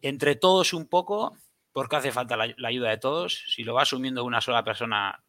entre 0.00 0.36
todos 0.36 0.72
un 0.72 0.88
poco, 0.88 1.36
porque 1.70 1.96
hace 1.96 2.12
falta 2.12 2.38
la, 2.38 2.54
la 2.56 2.68
ayuda 2.68 2.88
de 2.88 2.96
todos, 2.96 3.44
si 3.54 3.62
lo 3.62 3.74
va 3.74 3.82
asumiendo 3.82 4.24
una 4.24 4.40
sola 4.40 4.64
persona 4.64 5.22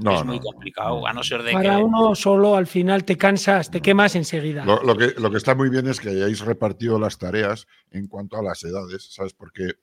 es 0.00 0.24
muy 0.24 0.40
complicado, 0.40 1.06
a 1.06 1.12
no 1.12 1.22
ser 1.22 1.42
de 1.42 1.52
Para 1.52 1.78
uno 1.78 2.14
solo 2.14 2.56
al 2.56 2.66
final 2.66 3.04
te 3.04 3.16
cansas, 3.16 3.70
te 3.70 3.80
quemas 3.80 4.16
enseguida. 4.16 4.64
Lo, 4.64 4.96
que, 4.96 5.14
lo 5.18 5.30
que 5.30 5.36
está 5.36 5.54
muy 5.54 5.68
bien 5.68 5.86
es 5.88 6.00
que 6.00 6.10
hayáis 6.10 6.40
repartido 6.40 6.98
las 6.98 7.18
tareas 7.18 7.66
en 7.90 8.06
cuanto 8.06 8.36
a 8.36 8.42
las 8.42 8.62
edades, 8.64 9.12
¿sabes? 9.12 9.34
Porque 9.34 9.74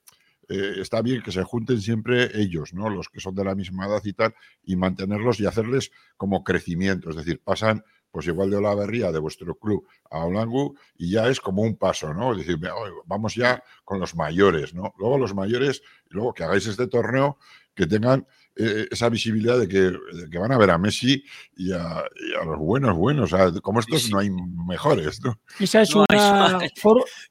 eh, 0.50 0.76
está 0.80 1.02
bien 1.02 1.22
que 1.22 1.32
se 1.32 1.44
junten 1.44 1.82
siempre 1.82 2.30
ellos, 2.34 2.74
¿no? 2.74 2.90
Los 2.90 3.10
que 3.10 3.20
son 3.20 3.36
de 3.36 3.44
la 3.44 3.56
misma 3.56 3.86
edad 3.88 4.02
y 4.04 4.14
tal, 4.14 4.34
y 4.64 4.76
mantenerlos 4.76 5.40
y 5.40 5.46
hacerles 5.46 5.92
como 6.16 6.44
crecimiento. 6.44 7.10
Es 7.10 7.16
decir, 7.16 7.42
pasan 7.44 7.84
pues 8.12 8.26
igual 8.28 8.50
de 8.50 8.58
Olaverría, 8.58 9.12
de 9.12 9.20
vuestro 9.20 9.54
club, 9.56 9.88
a 10.10 10.26
Olangu, 10.26 10.76
y 10.96 11.12
ya 11.12 11.28
es 11.28 11.40
como 11.40 11.62
un 11.62 11.76
paso, 11.76 12.14
¿no? 12.14 12.32
Es 12.32 12.40
decir, 12.40 12.58
vamos 13.06 13.36
ya 13.36 13.62
con 13.84 14.00
los 14.00 14.16
mayores, 14.16 14.74
¿no? 14.74 14.94
Luego 14.98 15.18
los 15.18 15.36
mayores, 15.36 15.84
luego 16.10 16.34
que 16.34 16.44
hagáis 16.44 16.66
este 16.66 16.88
torneo, 16.88 17.38
que 17.76 17.86
tengan 17.86 18.26
eh, 18.60 18.88
esa 18.92 19.10
visibilidad 19.10 19.60
de 19.60 19.68
que, 19.68 20.38
van 20.38 20.52
a 20.52 20.58
ver 20.58 20.72
a 20.72 20.78
Messi 20.78 21.24
y 21.56 21.72
a, 21.72 22.04
los 22.46 22.58
buenos, 22.58 22.96
buenos. 22.96 23.32
como 23.62 23.80
estos 23.80 24.10
no 24.10 24.20
hay 24.20 24.30
mejores. 24.30 25.20
Esa, 25.60 25.82
es 25.82 25.96
una 25.96 26.06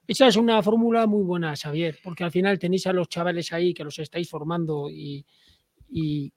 esa 0.07 0.27
es 0.29 0.37
una 0.37 0.63
fórmula 0.63 1.07
muy 1.07 1.25
buena, 1.25 1.55
Xavier, 1.57 1.99
porque 2.03 2.25
al 2.25 2.31
final 2.31 2.59
tenéis 2.59 2.87
a 2.87 2.93
los 2.93 3.09
chavales 3.09 3.53
ahí 3.53 3.75
que 3.75 3.85
los 3.85 3.99
estáis 3.99 4.29
formando 4.29 4.89
y, 4.91 5.25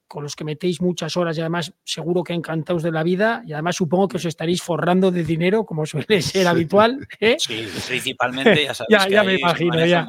con 0.06 0.22
los 0.22 0.36
que 0.36 0.44
metéis 0.44 0.80
muchas 0.80 1.16
horas 1.16 1.36
y 1.36 1.40
además 1.40 1.72
seguro 1.84 2.22
que 2.22 2.32
encantados 2.32 2.82
de 2.82 2.92
la 2.92 3.02
vida 3.02 3.42
y 3.46 3.52
además 3.52 3.76
supongo 3.76 4.08
que 4.08 4.16
os 4.16 4.24
estaréis 4.24 4.62
forrando 4.62 5.10
de 5.10 5.24
dinero 5.24 5.64
como 5.64 5.86
suele 5.86 6.22
ser 6.22 6.46
habitual. 6.46 7.06
¿eh? 7.18 7.36
Sí, 7.38 7.66
principalmente 7.86 8.64
ya 8.64 8.74
sabéis 8.74 9.06
ya, 9.10 9.22
me 9.22 9.34
imagino, 9.34 9.84
ya. 9.84 10.06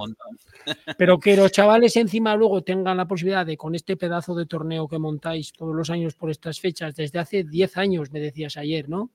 Pero 0.97 1.19
que 1.19 1.35
los 1.35 1.51
chavales 1.51 1.95
encima 1.97 2.35
luego 2.35 2.63
tengan 2.63 2.97
la 2.97 3.07
posibilidad 3.07 3.45
de, 3.45 3.57
con 3.57 3.73
este 3.73 3.97
pedazo 3.97 4.35
de 4.35 4.45
torneo 4.45 4.87
que 4.87 4.99
montáis 4.99 5.51
todos 5.53 5.75
los 5.75 5.89
años 5.89 6.13
por 6.13 6.29
estas 6.29 6.59
fechas, 6.59 6.95
desde 6.95 7.19
hace 7.19 7.43
10 7.43 7.77
años, 7.77 8.11
me 8.11 8.19
decías 8.19 8.57
ayer, 8.57 8.87
¿no? 8.87 9.11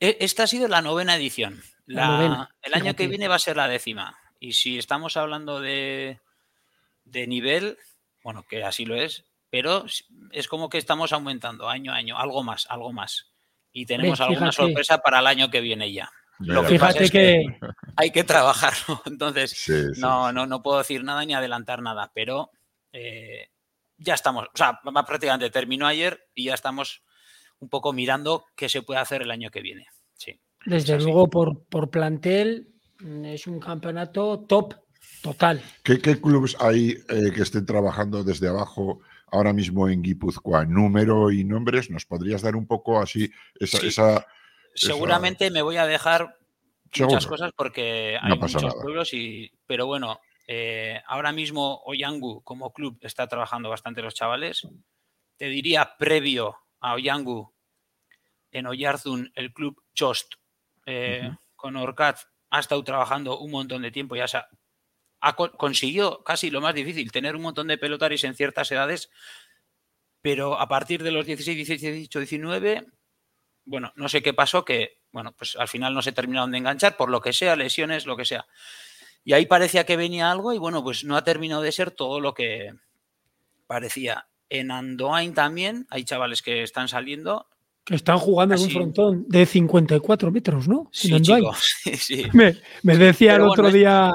E, 0.00 0.16
esta 0.20 0.44
ha 0.44 0.46
sido 0.46 0.68
la 0.68 0.82
novena 0.82 1.16
edición. 1.16 1.60
el 1.86 2.74
año 2.74 2.96
que 2.96 3.08
viene 3.08 3.28
va 3.28 3.36
a 3.36 3.40
ser 3.40 3.56
la 3.56 3.68
décima. 3.68 4.16
Y 4.40 4.52
si 4.52 4.78
estamos 4.78 5.16
hablando 5.16 5.60
de, 5.60 6.18
de 7.04 7.26
nivel, 7.26 7.78
bueno, 8.22 8.44
que 8.48 8.64
así 8.64 8.84
lo 8.84 8.96
es, 8.96 9.24
pero 9.56 9.86
es 10.32 10.48
como 10.48 10.68
que 10.68 10.76
estamos 10.76 11.14
aumentando 11.14 11.66
año 11.66 11.90
a 11.90 11.96
año, 11.96 12.18
algo 12.18 12.44
más, 12.44 12.66
algo 12.68 12.92
más. 12.92 13.32
Y 13.72 13.86
tenemos 13.86 14.20
alguna 14.20 14.52
sorpresa 14.52 14.98
para 14.98 15.20
el 15.20 15.26
año 15.26 15.48
que 15.48 15.62
viene 15.62 15.90
ya. 15.90 16.10
Lo 16.40 16.60
que 16.60 16.78
Fíjate 16.78 17.08
que, 17.08 17.42
hay 17.96 18.10
que 18.10 18.22
trabajarlo. 18.22 19.00
Entonces, 19.06 19.96
no, 19.96 20.30
no, 20.30 20.44
no 20.44 20.62
puedo 20.62 20.76
decir 20.76 21.02
nada 21.02 21.24
ni 21.24 21.32
adelantar 21.32 21.80
nada, 21.80 22.12
pero 22.14 22.50
eh, 22.92 23.48
ya 23.96 24.12
estamos, 24.12 24.44
o 24.44 24.56
sea, 24.58 24.78
prácticamente 25.06 25.48
terminó 25.48 25.86
ayer 25.86 26.20
y 26.34 26.44
ya 26.44 26.54
estamos 26.54 27.02
un 27.58 27.70
poco 27.70 27.94
mirando 27.94 28.44
qué 28.56 28.68
se 28.68 28.82
puede 28.82 29.00
hacer 29.00 29.22
el 29.22 29.30
año 29.30 29.50
que 29.50 29.62
viene. 29.62 29.86
Sí. 30.18 30.38
Desde 30.66 31.00
luego, 31.00 31.30
por, 31.30 31.64
por 31.64 31.88
plantel, 31.88 32.74
mm, 33.00 33.24
es 33.24 33.46
un 33.46 33.58
campeonato 33.58 34.40
top, 34.40 34.74
total. 35.22 35.62
¿Qué, 35.82 35.98
clubes 35.98 36.58
hay 36.60 36.90
eh, 37.08 37.32
que 37.34 37.40
estén 37.40 37.64
trabajando 37.64 38.22
desde 38.22 38.48
abajo 38.48 39.00
ahora 39.26 39.52
mismo 39.52 39.88
en 39.88 40.02
Guipúzcoa? 40.02 40.64
Número 40.64 41.30
y 41.30 41.44
nombres, 41.44 41.90
¿nos 41.90 42.06
podrías 42.06 42.42
dar 42.42 42.56
un 42.56 42.66
poco 42.66 43.00
así 43.00 43.30
esa 43.58 44.26
Seguramente 44.74 45.50
me 45.50 45.62
voy 45.62 45.76
a 45.78 45.86
dejar 45.86 46.38
muchas 46.98 47.26
cosas 47.26 47.52
porque 47.56 48.18
hay 48.20 48.38
muchos 48.38 48.74
pueblos 48.74 49.14
y. 49.14 49.50
Pero 49.66 49.86
bueno, 49.86 50.20
eh, 50.46 51.00
ahora 51.06 51.32
mismo 51.32 51.82
Oyangu 51.86 52.42
como 52.42 52.72
club 52.72 52.98
está 53.00 53.26
trabajando 53.26 53.70
bastante 53.70 54.02
los 54.02 54.14
chavales. 54.14 54.68
Te 55.36 55.46
diría 55.46 55.96
previo 55.98 56.56
a 56.80 56.94
Oyangu 56.94 57.52
en 58.50 58.66
Oyarzun, 58.66 59.32
el 59.34 59.52
club 59.52 59.82
Chost 59.94 60.34
eh, 60.86 61.30
con 61.56 61.76
Orcat 61.76 62.18
ha 62.50 62.60
estado 62.60 62.82
trabajando 62.84 63.38
un 63.38 63.50
montón 63.50 63.82
de 63.82 63.90
tiempo, 63.90 64.16
ya 64.16 64.28
se 64.28 64.38
ha, 64.38 64.48
consiguió 65.56 66.22
casi 66.24 66.50
lo 66.50 66.60
más 66.60 66.74
difícil, 66.74 67.12
tener 67.12 67.36
un 67.36 67.42
montón 67.42 67.66
de 67.66 67.78
pelotaris 67.78 68.24
en 68.24 68.34
ciertas 68.34 68.70
edades, 68.70 69.10
pero 70.22 70.58
a 70.58 70.68
partir 70.68 71.02
de 71.02 71.10
los 71.10 71.26
16, 71.26 71.56
17, 71.56 71.92
18, 71.92 72.18
19 72.18 72.86
bueno, 73.66 73.92
no 73.96 74.08
sé 74.08 74.22
qué 74.22 74.32
pasó, 74.32 74.64
que, 74.64 75.00
bueno, 75.12 75.34
pues 75.36 75.56
al 75.56 75.68
final 75.68 75.92
no 75.92 76.00
se 76.00 76.12
terminaron 76.12 76.52
de 76.52 76.58
enganchar, 76.58 76.96
por 76.96 77.10
lo 77.10 77.20
que 77.20 77.32
sea, 77.32 77.56
lesiones, 77.56 78.06
lo 78.06 78.16
que 78.16 78.24
sea. 78.24 78.46
Y 79.24 79.32
ahí 79.32 79.44
parecía 79.44 79.84
que 79.84 79.96
venía 79.96 80.30
algo 80.30 80.52
y 80.52 80.58
bueno, 80.58 80.82
pues 80.82 81.04
no 81.04 81.16
ha 81.16 81.24
terminado 81.24 81.62
de 81.62 81.72
ser 81.72 81.90
todo 81.90 82.20
lo 82.20 82.32
que 82.32 82.72
parecía. 83.66 84.28
En 84.48 84.70
Andoain 84.70 85.34
también 85.34 85.86
hay 85.90 86.04
chavales 86.04 86.42
que 86.42 86.62
están 86.62 86.86
saliendo. 86.86 87.48
Que 87.84 87.96
están 87.96 88.18
jugando 88.18 88.54
en 88.54 88.62
un 88.62 88.70
frontón 88.70 89.24
de 89.28 89.44
54 89.44 90.30
metros, 90.30 90.68
¿no? 90.68 90.88
Sí, 90.92 91.20
chicos, 91.20 91.74
sí, 91.98 92.26
Me, 92.32 92.56
decía 92.96 93.34
el 93.34 93.42
otro 93.42 93.70
día... 93.70 94.12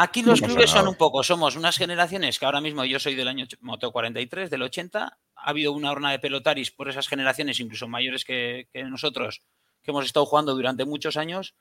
Aquí 0.00 0.22
los 0.22 0.40
clubes 0.40 0.70
son 0.70 0.86
un 0.86 0.94
poco, 0.94 1.24
somos 1.24 1.56
unas 1.56 1.76
generaciones 1.76 2.38
que 2.38 2.44
ahora 2.44 2.60
mismo 2.60 2.84
yo 2.84 3.00
soy 3.00 3.16
del 3.16 3.26
año 3.26 3.46
Moto 3.58 3.90
43, 3.90 4.48
del 4.48 4.62
80, 4.62 5.18
ha 5.34 5.50
habido 5.50 5.72
una 5.72 5.90
horna 5.90 6.12
de 6.12 6.20
pelotaris 6.20 6.70
por 6.70 6.88
esas 6.88 7.08
generaciones, 7.08 7.58
incluso 7.58 7.88
mayores 7.88 8.24
que, 8.24 8.68
nosotros, 8.74 9.42
que 9.82 9.90
hemos 9.90 10.04
estado 10.06 10.24
jugando 10.24 10.54
durante 10.54 10.84
muchos 10.84 11.16
años. 11.16 11.56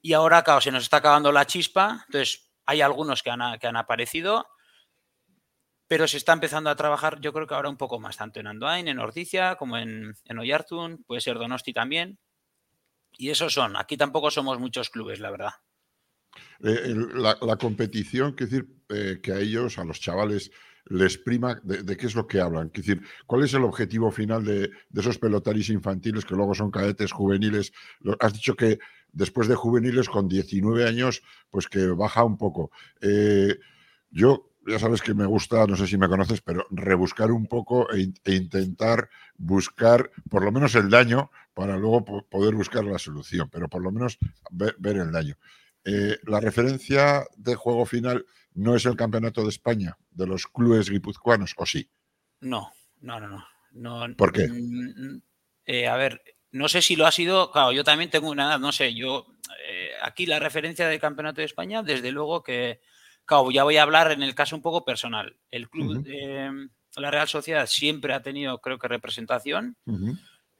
Y 0.00 0.12
ahora, 0.12 0.42
claro, 0.42 0.60
se 0.60 0.72
nos 0.72 0.82
está 0.82 0.96
acabando 0.96 1.30
la 1.30 1.46
chispa. 1.46 2.02
Entonces, 2.08 2.50
hay 2.66 2.80
algunos 2.80 3.22
que 3.22 3.30
han, 3.30 3.56
que 3.60 3.68
han 3.68 3.76
aparecido, 3.76 4.48
pero 5.86 6.08
se 6.08 6.16
está 6.16 6.32
empezando 6.32 6.68
a 6.68 6.74
trabajar, 6.74 7.20
yo 7.20 7.32
creo 7.32 7.46
que 7.46 7.54
ahora 7.54 7.68
un 7.68 7.76
poco 7.76 8.00
más, 8.00 8.16
tanto 8.16 8.40
en 8.40 8.48
Andoain, 8.48 8.88
en 8.88 8.98
Ordicia, 8.98 9.54
como 9.54 9.78
en, 9.78 10.16
en 10.24 10.38
Oyartun, 10.40 11.04
puede 11.04 11.20
ser 11.20 11.38
Donosti 11.38 11.72
también. 11.72 12.18
Y 13.12 13.30
esos 13.30 13.54
son. 13.54 13.76
Aquí 13.76 13.96
tampoco 13.96 14.32
somos 14.32 14.58
muchos 14.58 14.90
clubes, 14.90 15.20
la 15.20 15.30
verdad. 15.30 15.52
Eh, 16.62 16.94
la, 17.14 17.56
competición, 17.56 18.32
quiero 18.32 18.50
decir, 18.50 18.76
eh, 18.88 19.20
que 19.22 19.32
a 19.32 19.38
ellos, 19.38 19.78
a 19.78 19.84
los 19.84 20.00
chavales, 20.00 20.50
les 20.86 21.16
prima 21.18 21.60
de, 21.62 21.96
qué 21.96 22.06
es 22.06 22.14
lo 22.14 22.26
que 22.26 22.40
hablan. 22.40 22.70
Es 22.74 22.84
decir, 22.84 23.02
¿cuál 23.26 23.44
es 23.44 23.54
el 23.54 23.64
objetivo 23.64 24.10
final 24.10 24.44
de, 24.44 24.70
esos 24.94 25.18
pelotaris 25.18 25.70
infantiles 25.70 26.24
que 26.24 26.34
luego 26.34 26.54
son 26.54 26.70
cadetes 26.70 27.12
juveniles? 27.12 27.72
Has 28.20 28.32
dicho 28.32 28.54
que 28.54 28.78
después 29.12 29.48
de 29.48 29.54
juveniles 29.54 30.08
con 30.08 30.28
19 30.28 30.86
años, 30.86 31.22
pues 31.50 31.68
que 31.68 31.86
baja 31.88 32.24
un 32.24 32.36
poco. 32.36 32.70
Eh, 33.00 33.58
yo 34.10 34.48
ya 34.66 34.78
sabes 34.78 35.02
que 35.02 35.14
me 35.14 35.26
gusta, 35.26 35.66
no 35.66 35.76
sé 35.76 35.86
si 35.86 35.98
me 35.98 36.08
conoces, 36.08 36.40
pero 36.40 36.66
rebuscar 36.70 37.32
un 37.32 37.46
poco 37.46 37.92
e, 37.92 38.12
e 38.24 38.34
intentar 38.34 39.08
buscar 39.36 40.10
por 40.30 40.44
lo 40.44 40.52
menos 40.52 40.74
el 40.74 40.88
daño 40.88 41.30
para 41.54 41.76
luego 41.76 42.04
poder 42.04 42.54
buscar 42.54 42.84
la 42.84 42.98
solución, 42.98 43.48
pero 43.50 43.68
por 43.68 43.82
lo 43.82 43.90
menos 43.90 44.18
ver, 44.50 44.76
el 44.96 45.12
daño. 45.12 45.36
Eh, 45.84 46.18
la 46.24 46.40
referencia 46.40 47.26
de 47.36 47.54
juego 47.54 47.86
final 47.86 48.24
no 48.54 48.76
es 48.76 48.86
el 48.86 48.96
campeonato 48.96 49.42
de 49.42 49.48
España 49.48 49.96
de 50.10 50.26
los 50.26 50.46
clubes 50.46 50.90
guipuzcoanos, 50.90 51.54
¿o 51.56 51.66
sí? 51.66 51.88
No, 52.40 52.72
no, 53.00 53.20
no, 53.20 53.44
no. 53.72 54.16
¿Por 54.16 54.32
qué? 54.32 54.48
Mm, 54.48 55.22
eh, 55.66 55.88
a 55.88 55.96
ver, 55.96 56.22
no 56.52 56.68
sé 56.68 56.82
si 56.82 56.96
lo 56.96 57.06
ha 57.06 57.12
sido, 57.12 57.50
claro, 57.50 57.72
yo 57.72 57.84
también 57.84 58.10
tengo 58.10 58.30
una 58.30 58.44
edad, 58.44 58.60
no 58.60 58.72
sé, 58.72 58.94
yo 58.94 59.26
eh, 59.68 59.90
aquí 60.02 60.26
la 60.26 60.38
referencia 60.38 60.86
del 60.86 61.00
campeonato 61.00 61.40
de 61.40 61.46
España, 61.46 61.82
desde 61.82 62.12
luego 62.12 62.42
que 62.42 62.80
Claro, 63.24 63.50
ya 63.50 63.64
voy 63.64 63.76
a 63.76 63.82
hablar 63.82 64.12
en 64.12 64.22
el 64.22 64.34
caso 64.34 64.56
un 64.56 64.62
poco 64.62 64.84
personal. 64.84 65.36
El 65.50 65.68
club 65.68 66.02
de 66.02 66.68
la 66.96 67.10
Real 67.10 67.28
Sociedad 67.28 67.66
siempre 67.66 68.14
ha 68.14 68.22
tenido, 68.22 68.58
creo 68.58 68.78
que, 68.78 68.88
representación. 68.88 69.76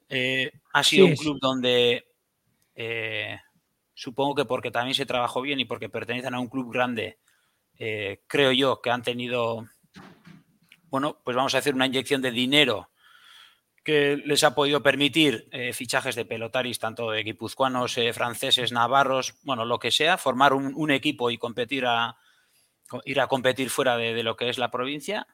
Eh, 0.09 0.53
ha 0.73 0.85
sido 0.85 1.07
un 1.07 1.16
club 1.16 1.39
donde, 1.41 2.07
eh, 2.75 3.39
supongo 3.95 4.34
que 4.34 4.45
porque 4.45 4.70
también 4.70 4.95
se 4.95 5.07
trabajó 5.07 5.40
bien 5.40 5.61
y 5.61 5.64
porque 5.64 5.88
pertenecen 5.88 6.34
a 6.34 6.40
un 6.40 6.49
club 6.49 6.72
grande, 6.72 7.18
eh, 7.78 8.22
creo 8.26 8.53
yo 8.53 8.80
que 8.80 8.90
han 8.90 9.03
tenido, 9.03 9.66
bueno, 10.88 11.20
pues 11.24 11.36
vamos 11.36 11.55
a 11.55 11.59
hacer 11.59 11.74
una 11.74 11.86
inyección 11.86 12.22
de 12.22 12.30
dinero 12.30 12.90
que 13.84 14.16
les 14.24 14.45
ha 14.45 14.55
podido 14.55 14.80
permitir 14.80 15.49
fichajes 15.72 16.14
de 16.14 16.24
pelotaris, 16.24 16.78
tanto 16.78 17.11
de 17.11 17.24
guipuzcoanos, 17.24 17.97
franceses, 18.12 18.70
navarros, 18.70 19.34
bueno, 19.43 19.64
lo 19.64 19.80
que 19.80 19.90
sea, 19.90 20.18
formar 20.18 20.53
un 20.53 20.90
equipo 20.93 21.32
y 21.32 21.36
competir 21.36 21.86
a, 21.86 22.16
ir 23.05 23.20
a 23.20 23.26
competir 23.26 23.70
fuera 23.70 23.97
de, 23.97 24.22
lo 24.22 24.36
que 24.36 24.49
es 24.49 24.59
la 24.59 24.70
provincia. 24.70 25.26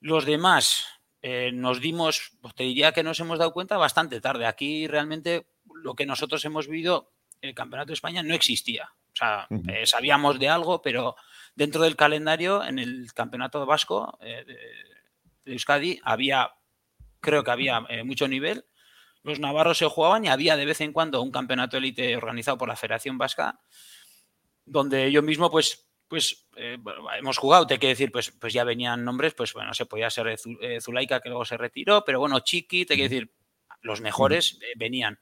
Los 0.00 0.24
demás 0.24 0.86
eh, 1.22 1.50
nos 1.52 1.80
dimos, 1.80 2.32
te 2.56 2.64
diría 2.64 2.92
que 2.92 3.02
nos 3.02 3.20
hemos 3.20 3.38
dado 3.38 3.52
cuenta 3.52 3.76
bastante 3.76 4.20
tarde. 4.20 4.46
Aquí 4.46 4.86
realmente 4.86 5.46
lo 5.74 5.94
que 5.94 6.06
nosotros 6.06 6.44
hemos 6.44 6.66
vivido, 6.68 7.12
el 7.42 7.54
Campeonato 7.54 7.88
de 7.88 7.94
España 7.94 8.22
no 8.22 8.34
existía. 8.34 8.90
O 9.12 9.16
sea, 9.16 9.46
eh, 9.68 9.84
sabíamos 9.84 10.38
de 10.38 10.48
algo, 10.48 10.80
pero 10.80 11.16
dentro 11.54 11.82
del 11.82 11.96
calendario, 11.96 12.64
en 12.64 12.78
el 12.78 13.12
Campeonato 13.12 13.66
Vasco 13.66 14.18
eh, 14.22 14.44
de, 14.46 15.52
Euskadi, 15.52 16.00
había, 16.02 16.50
creo 17.20 17.44
que 17.44 17.50
había 17.50 17.80
mucho 18.04 18.26
nivel. 18.28 18.64
Los 19.22 19.38
navarros 19.38 19.78
se 19.78 19.86
jugaban 19.86 20.24
y 20.24 20.28
había 20.28 20.56
de 20.56 20.64
vez 20.64 20.80
en 20.80 20.92
cuando 20.92 21.20
un 21.20 21.30
campeonato 21.30 21.76
élite 21.76 22.16
organizado 22.16 22.58
por 22.58 22.68
la 22.68 22.76
Federación 22.76 23.18
Vasca, 23.18 23.60
donde 24.64 25.12
yo 25.12 25.22
mismo, 25.22 25.50
pues, 25.50 25.88
pues 26.08 26.46
eh, 26.56 26.78
hemos 27.18 27.38
jugado, 27.38 27.66
te 27.66 27.78
quiero 27.78 27.92
decir, 27.92 28.12
pues, 28.12 28.30
pues 28.32 28.52
ya 28.52 28.64
venían 28.64 29.04
nombres, 29.04 29.34
pues 29.34 29.52
bueno, 29.52 29.72
se 29.74 29.86
podía 29.86 30.10
ser 30.10 30.36
eh, 30.60 30.80
Zulaika 30.80 31.20
que 31.20 31.28
luego 31.28 31.44
se 31.44 31.56
retiró, 31.56 32.04
pero 32.04 32.20
bueno, 32.20 32.40
Chiqui, 32.40 32.84
te 32.84 32.94
quiero 32.94 33.08
decir, 33.08 33.34
los 33.80 34.00
mejores 34.00 34.58
eh, 34.60 34.72
venían. 34.76 35.18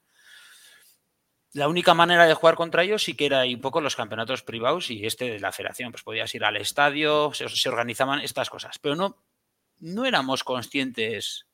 La 1.53 1.69
única 1.69 1.95
manera 1.95 2.27
de 2.27 2.35
jugar 2.35 2.55
contra 2.55 2.85
ellos 2.85 3.03
sí 3.03 3.15
que 3.15 3.27
era 3.27 3.43
un 3.43 3.61
poco 3.61 3.81
los 3.81 3.97
campeonatos 3.97 4.43
privados 4.43 4.91
y 4.91 5.05
este 5.05 5.31
de 5.31 5.41
la 5.41 5.53
federación, 5.53 5.91
pues 5.91 6.05
podías 6.05 6.35
ir 6.35 6.45
al 6.45 6.57
estadio, 6.57 7.33
se, 7.35 7.69
organizaban 7.69 8.21
estas 8.21 8.51
cosas, 8.51 8.79
pero 8.79 8.95
no, 8.95 9.17
no 9.79 10.05
éramos 10.05 10.45
conscientes. 10.45 11.47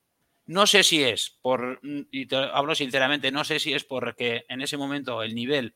No 0.45 0.67
sé 0.67 0.83
si 0.83 1.03
es 1.03 1.39
por, 1.43 1.81
y 1.83 2.27
te 2.27 2.37
hablo 2.37 2.75
sinceramente, 2.75 3.33
no 3.33 3.43
sé 3.45 3.59
si 3.59 3.73
es 3.73 3.85
porque 3.85 4.45
en 4.49 4.61
ese 4.61 4.77
momento 4.77 5.23
el 5.23 5.35
nivel 5.35 5.75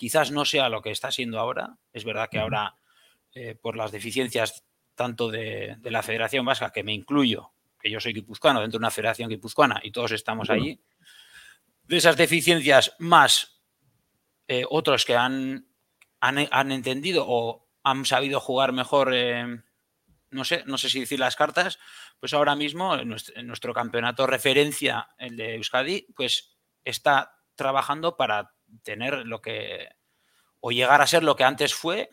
Quizás 0.00 0.30
no 0.30 0.46
sea 0.46 0.70
lo 0.70 0.80
que 0.80 0.90
está 0.90 1.12
siendo 1.12 1.38
ahora. 1.38 1.76
Es 1.92 2.04
verdad 2.04 2.30
que 2.30 2.38
ahora, 2.38 2.74
eh, 3.34 3.54
por 3.54 3.76
las 3.76 3.92
deficiencias 3.92 4.64
tanto 4.94 5.30
de, 5.30 5.76
la 5.82 6.02
Federación 6.02 6.46
Vasca, 6.46 6.72
que 6.72 6.82
me 6.82 6.94
incluyo, 6.94 7.52
que 7.78 7.90
yo 7.90 8.00
soy 8.00 8.14
guipuzcoano 8.14 8.62
dentro 8.62 8.78
de 8.78 8.84
una 8.84 8.90
federación 8.90 9.28
guipuzcoana 9.28 9.78
y 9.82 9.90
todos 9.90 10.12
estamos 10.12 10.48
allí, 10.48 10.80
de 11.90 11.96
esas 11.96 12.16
deficiencias 12.16 12.94
más 13.00 13.60
eh, 14.46 14.64
otros 14.70 15.04
que 15.04 15.16
han, 15.16 15.66
han, 16.20 16.70
entendido 16.70 17.24
o 17.26 17.68
han 17.82 18.04
sabido 18.04 18.38
jugar 18.38 18.72
mejor, 18.72 19.10
eh, 19.12 19.60
no, 20.30 20.44
sé, 20.44 20.62
no 20.66 20.78
sé 20.78 20.88
si 20.88 21.00
decir 21.00 21.18
las 21.18 21.34
cartas, 21.34 21.80
pues 22.20 22.32
ahora 22.32 22.54
mismo 22.54 22.94
en 22.94 23.08
nuestro 23.48 23.74
campeonato 23.74 24.28
referencia, 24.28 25.08
el 25.18 25.36
de 25.36 25.56
Euskadi, 25.56 26.06
pues 26.14 26.56
está 26.84 27.36
trabajando 27.56 28.16
para 28.16 28.52
tener 28.84 29.26
lo 29.26 29.42
que, 29.42 29.88
o 30.60 30.70
llegar 30.70 31.02
a 31.02 31.08
ser 31.08 31.24
lo 31.24 31.34
que 31.34 31.42
antes 31.42 31.74
fue 31.74 32.08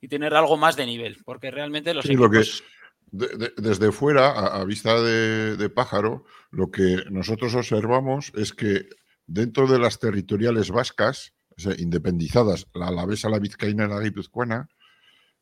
y 0.00 0.08
tener 0.08 0.34
algo 0.34 0.56
más 0.56 0.74
de 0.74 0.86
nivel, 0.86 1.18
porque 1.24 1.52
realmente 1.52 1.94
los 1.94 2.04
equipos... 2.04 2.64
desde 3.12 3.92
fuera, 3.92 4.30
a, 4.30 4.64
vista 4.64 5.00
de, 5.00 5.70
pájaro, 5.70 6.24
lo 6.50 6.72
que 6.72 7.04
nosotros 7.10 7.54
observamos 7.54 8.32
es 8.34 8.52
que 8.52 8.88
dentro 9.30 9.68
de 9.68 9.78
las 9.78 10.00
territoriales 10.00 10.70
vascas, 10.70 11.32
independizadas, 11.78 12.66
la 12.74 12.88
alavesa, 12.88 13.28
la 13.28 13.38
vizcaína 13.38 13.84
y 13.84 13.88
la 13.88 14.00
guipuzcoana, 14.00 14.68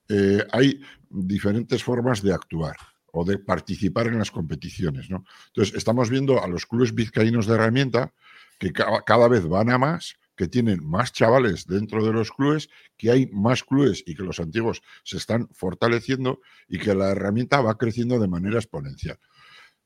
eh, 0.08 0.44
hay 0.52 0.80
diferentes 1.08 1.82
formas 1.82 2.22
de 2.22 2.34
actuar 2.34 2.76
o 3.12 3.24
de 3.24 3.38
participar 3.38 4.08
en 4.08 4.18
las 4.18 4.30
competiciones. 4.30 5.08
¿no? 5.08 5.24
Entonces, 5.46 5.74
estamos 5.74 6.10
viendo 6.10 6.42
a 6.42 6.48
los 6.48 6.66
clubes 6.66 6.94
vizcaínos 6.94 7.46
de 7.46 7.54
herramienta 7.54 8.12
que 8.58 8.72
cada 8.72 9.28
vez 9.28 9.46
van 9.46 9.70
a 9.70 9.78
más 9.78 10.16
que 10.36 10.48
tienen 10.48 10.86
más 10.86 11.12
chavales 11.12 11.66
dentro 11.66 12.04
de 12.04 12.12
los 12.12 12.30
clubes, 12.30 12.68
que 12.96 13.10
hay 13.10 13.26
más 13.32 13.64
clubes 13.64 14.04
y 14.06 14.14
que 14.14 14.22
los 14.22 14.38
antiguos 14.38 14.82
se 15.02 15.16
están 15.16 15.48
fortaleciendo 15.52 16.40
y 16.68 16.78
que 16.78 16.94
la 16.94 17.10
herramienta 17.10 17.60
va 17.60 17.76
creciendo 17.76 18.20
de 18.20 18.28
manera 18.28 18.56
exponencial. 18.58 19.18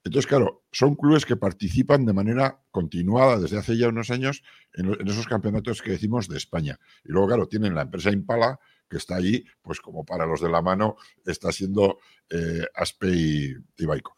Entonces, 0.04 0.26
claro, 0.26 0.64
son 0.72 0.96
clubes 0.96 1.24
que 1.24 1.36
participan 1.36 2.04
de 2.04 2.12
manera 2.12 2.60
continuada 2.70 3.38
desde 3.38 3.58
hace 3.58 3.76
ya 3.76 3.88
unos 3.88 4.10
años 4.10 4.42
en, 4.74 4.96
esos 5.08 5.26
campeonatos 5.26 5.80
que 5.80 5.92
decimos 5.92 6.28
de 6.28 6.38
España. 6.38 6.78
Y 7.04 7.12
luego, 7.12 7.28
claro, 7.28 7.46
tienen 7.46 7.74
la 7.74 7.82
empresa 7.82 8.10
Impala, 8.10 8.58
que 8.88 8.96
está 8.96 9.16
allí, 9.16 9.44
pues 9.62 9.80
como 9.80 10.04
para 10.04 10.26
los 10.26 10.40
de 10.40 10.50
la 10.50 10.60
mano 10.60 10.96
está 11.24 11.52
siendo 11.52 11.98
eh, 12.28 12.66
Aspe 12.74 13.08
y, 13.08 13.86
Baico. 13.86 14.16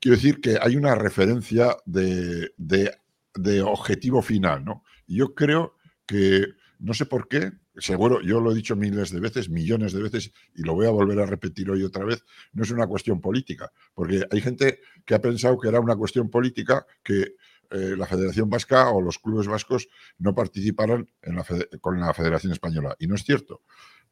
Quiero 0.00 0.16
decir 0.16 0.40
que 0.40 0.58
hay 0.60 0.76
una 0.76 0.94
referencia 0.94 1.76
de, 1.84 2.52
de 2.56 3.62
objetivo 3.62 4.22
final, 4.22 4.64
¿no? 4.64 4.84
yo 5.06 5.34
creo 5.34 5.76
que, 6.06 6.46
no 6.78 6.94
sé 6.94 7.06
por 7.06 7.28
qué, 7.28 7.52
seguro, 7.78 8.20
yo 8.22 8.40
lo 8.40 8.52
he 8.52 8.54
dicho 8.54 8.76
miles 8.76 9.10
de 9.10 9.20
veces, 9.20 9.48
millones 9.48 9.92
de 9.92 10.02
veces, 10.02 10.32
y 10.54 10.62
lo 10.62 10.74
voy 10.74 10.86
a 10.86 10.90
volver 10.90 11.18
a 11.20 11.26
repetir 11.26 11.70
hoy 11.70 11.82
otra 11.82 12.04
vez, 12.04 12.24
no 12.52 12.62
es 12.62 12.70
una 12.70 12.86
cuestión 12.86 13.20
política, 13.20 13.72
porque 13.94 14.24
hay 14.30 14.40
gente 14.40 14.80
que 15.04 15.14
ha 15.14 15.20
pensado 15.20 15.58
que 15.58 15.68
era 15.68 15.80
una 15.80 15.96
cuestión 15.96 16.30
política 16.30 16.86
que 17.02 17.34
eh, 17.70 17.94
la 17.96 18.06
Federación 18.06 18.48
Vasca 18.48 18.90
o 18.90 19.00
los 19.00 19.18
clubes 19.18 19.46
vascos 19.46 19.88
no 20.18 20.34
participaran 20.34 21.08
en 21.22 21.36
la 21.36 21.44
con 21.80 21.98
la 21.98 22.14
Federación 22.14 22.52
Española. 22.52 22.94
Y 22.98 23.06
no 23.06 23.14
es 23.14 23.24
cierto, 23.24 23.62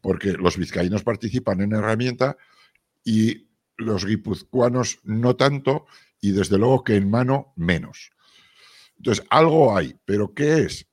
porque 0.01 0.33
los 0.33 0.57
vizcaínos 0.57 1.05
participan 1.05 1.61
en 1.61 1.73
herramienta 1.73 2.37
y 3.05 3.49
los 3.77 4.05
guipuzcoanos 4.05 5.01
no 5.05 5.37
tanto, 5.37 5.87
y 6.21 6.33
desde 6.33 6.59
luego 6.59 6.85
que 6.85 6.97
en 6.97 7.11
mano 7.11 7.53
menos. 7.57 8.11
Entonces, 8.97 9.25
algo 9.31 9.77
hay, 9.77 9.97
pero 10.05 10.35
¿qué 10.35 10.63
es? 10.63 10.89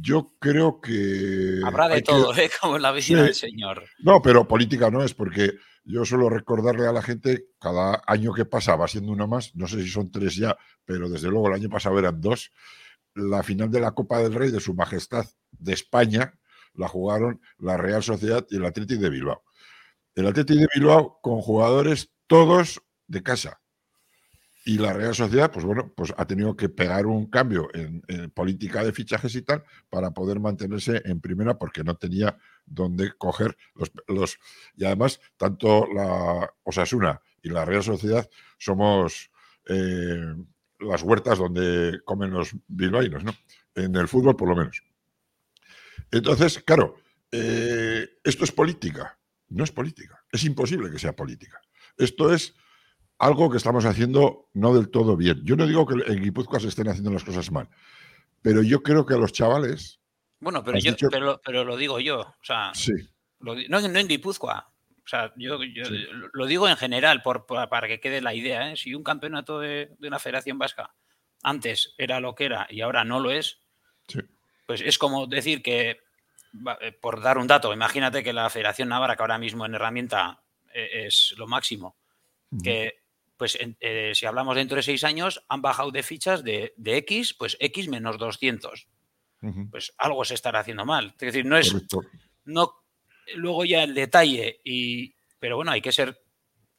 Yo 0.00 0.36
creo 0.38 0.80
que... 0.80 1.60
Habrá 1.64 1.88
de 1.88 2.00
todo, 2.00 2.34
¿eh? 2.36 2.50
como 2.60 2.76
en 2.76 2.82
la 2.82 2.92
vecina 2.92 3.22
del 3.22 3.34
Señor. 3.34 3.84
No, 3.98 4.22
pero 4.22 4.48
política 4.48 4.90
no 4.90 5.04
es, 5.04 5.12
porque 5.12 5.52
yo 5.84 6.04
suelo 6.06 6.30
recordarle 6.30 6.86
a 6.86 6.92
la 6.92 7.02
gente, 7.02 7.48
cada 7.60 8.02
año 8.06 8.32
que 8.32 8.46
pasa 8.46 8.76
va 8.76 8.88
siendo 8.88 9.12
uno 9.12 9.26
más, 9.26 9.54
no 9.54 9.66
sé 9.66 9.82
si 9.82 9.90
son 9.90 10.10
tres 10.10 10.36
ya, 10.36 10.56
pero 10.86 11.10
desde 11.10 11.28
luego 11.28 11.48
el 11.48 11.54
año 11.54 11.68
pasado 11.68 11.98
eran 11.98 12.20
dos, 12.22 12.52
la 13.14 13.42
final 13.42 13.70
de 13.70 13.80
la 13.80 13.92
Copa 13.92 14.20
del 14.20 14.32
Rey 14.32 14.50
de 14.50 14.60
Su 14.60 14.72
Majestad 14.72 15.26
de 15.50 15.74
España 15.74 16.38
la 16.72 16.88
jugaron 16.88 17.42
la 17.58 17.76
Real 17.76 18.02
Sociedad 18.02 18.46
y 18.48 18.56
el 18.56 18.64
Atlético 18.64 19.02
de 19.02 19.10
Bilbao. 19.10 19.42
El 20.14 20.26
Atlético 20.26 20.60
de 20.60 20.68
Bilbao 20.74 21.18
con 21.20 21.40
jugadores 21.42 22.12
todos 22.26 22.80
de 23.08 23.22
casa 23.22 23.59
Y 24.64 24.78
la 24.78 24.92
Real 24.92 25.14
Sociedad, 25.14 25.50
pues 25.50 25.64
bueno, 25.64 25.92
pues 25.96 26.12
ha 26.16 26.26
tenido 26.26 26.54
que 26.54 26.68
pegar 26.68 27.06
un 27.06 27.30
cambio 27.30 27.68
en, 27.72 28.02
política 28.30 28.84
de 28.84 28.92
fichajes 28.92 29.34
y 29.34 29.42
tal 29.42 29.64
para 29.88 30.10
poder 30.10 30.38
mantenerse 30.38 31.00
en 31.04 31.20
primera 31.20 31.58
porque 31.58 31.82
no 31.82 31.96
tenía 31.96 32.36
dónde 32.66 33.12
coger 33.16 33.56
los, 33.74 33.90
los 34.06 34.38
y 34.76 34.84
además 34.84 35.20
tanto 35.38 35.86
la 35.92 36.52
Osasuna 36.62 37.22
y 37.42 37.48
la 37.48 37.64
Real 37.64 37.82
Sociedad 37.82 38.28
somos 38.58 39.30
eh, 39.66 40.34
las 40.80 41.02
huertas 41.02 41.38
donde 41.38 42.00
comen 42.04 42.30
los 42.30 42.54
bilbaínos, 42.68 43.24
¿no? 43.24 43.34
En 43.74 43.94
el 43.96 44.08
fútbol 44.08 44.36
por 44.36 44.48
lo 44.48 44.56
menos. 44.56 44.82
Entonces, 46.10 46.62
claro, 46.62 46.96
eh, 47.30 48.08
esto 48.24 48.44
es 48.44 48.52
política. 48.52 49.18
No 49.48 49.64
es 49.64 49.72
política. 49.72 50.24
Es 50.30 50.44
imposible 50.44 50.90
que 50.90 50.98
sea 50.98 51.14
política. 51.14 51.60
Esto 51.96 52.32
es 52.32 52.54
algo 53.20 53.50
que 53.50 53.58
estamos 53.58 53.84
haciendo 53.84 54.48
no 54.54 54.74
del 54.74 54.90
todo 54.90 55.16
bien. 55.16 55.40
Yo 55.44 55.54
no 55.54 55.66
digo 55.66 55.86
que 55.86 55.94
en 56.10 56.22
Guipúzcoa 56.22 56.58
se 56.58 56.68
estén 56.68 56.88
haciendo 56.88 57.12
las 57.12 57.22
cosas 57.22 57.52
mal, 57.52 57.68
pero 58.40 58.62
yo 58.62 58.82
creo 58.82 59.04
que 59.04 59.14
a 59.14 59.18
los 59.18 59.32
chavales. 59.32 60.00
Bueno, 60.40 60.64
pero, 60.64 60.78
yo, 60.78 60.94
pero, 61.44 61.64
lo 61.64 61.76
digo 61.76 62.00
yo. 62.00 62.20
O 62.20 62.44
sea, 62.44 62.72
sí. 62.74 62.92
no, 63.40 63.78
en 63.78 64.08
Guipúzcoa. 64.08 64.72
O 65.04 65.08
sea, 65.10 65.34
yo, 65.36 65.58
lo 66.32 66.46
digo 66.46 66.66
en 66.66 66.76
general 66.78 67.20
por, 67.20 67.44
para 67.44 67.88
que 67.88 68.00
quede 68.00 68.22
la 68.22 68.32
idea. 68.32 68.72
¿eh? 68.72 68.76
Si 68.76 68.94
un 68.94 69.02
campeonato 69.02 69.60
de, 69.60 69.94
una 70.00 70.18
federación 70.18 70.58
vasca 70.58 70.94
antes 71.42 71.94
era 71.98 72.20
lo 72.20 72.34
que 72.34 72.46
era 72.46 72.66
y 72.70 72.80
ahora 72.80 73.04
no 73.04 73.20
lo 73.20 73.30
es, 73.30 73.58
pues 74.66 74.80
es 74.80 74.96
como 74.96 75.26
decir 75.26 75.62
que, 75.62 76.00
eh, 76.80 76.92
por 76.92 77.20
dar 77.20 77.36
un 77.36 77.48
dato, 77.48 77.72
imagínate 77.74 78.22
que 78.22 78.32
la 78.32 78.48
Federación 78.48 78.88
Navarra, 78.88 79.16
que 79.16 79.22
ahora 79.22 79.38
mismo 79.38 79.66
en 79.66 79.74
herramienta 79.74 80.42
eh, 80.72 81.06
es 81.06 81.34
lo 81.36 81.46
máximo, 81.46 81.96
que 82.62 82.99
pues 83.40 83.56
eh, 83.58 84.12
si 84.14 84.26
hablamos 84.26 84.54
dentro 84.54 84.76
de 84.76 84.82
seis 84.82 85.02
años, 85.02 85.42
han 85.48 85.62
bajado 85.62 85.90
de 85.90 86.02
fichas 86.02 86.44
de, 86.44 86.74
X, 86.84 87.32
pues 87.32 87.56
X 87.58 87.88
menos 87.88 88.18
200. 88.18 88.86
Pues 89.70 89.94
algo 89.96 90.26
se 90.26 90.34
estará 90.34 90.60
haciendo 90.60 90.84
mal. 90.84 91.14
Es 91.18 91.32
decir, 91.32 91.46
no 91.46 91.56
es. 91.56 91.74
No, 92.44 92.74
luego 93.36 93.64
ya 93.64 93.82
el 93.82 93.94
detalle, 93.94 94.60
y, 94.62 95.14
pero 95.38 95.56
bueno, 95.56 95.70
hay 95.70 95.80
que 95.80 95.90
ser 95.90 96.20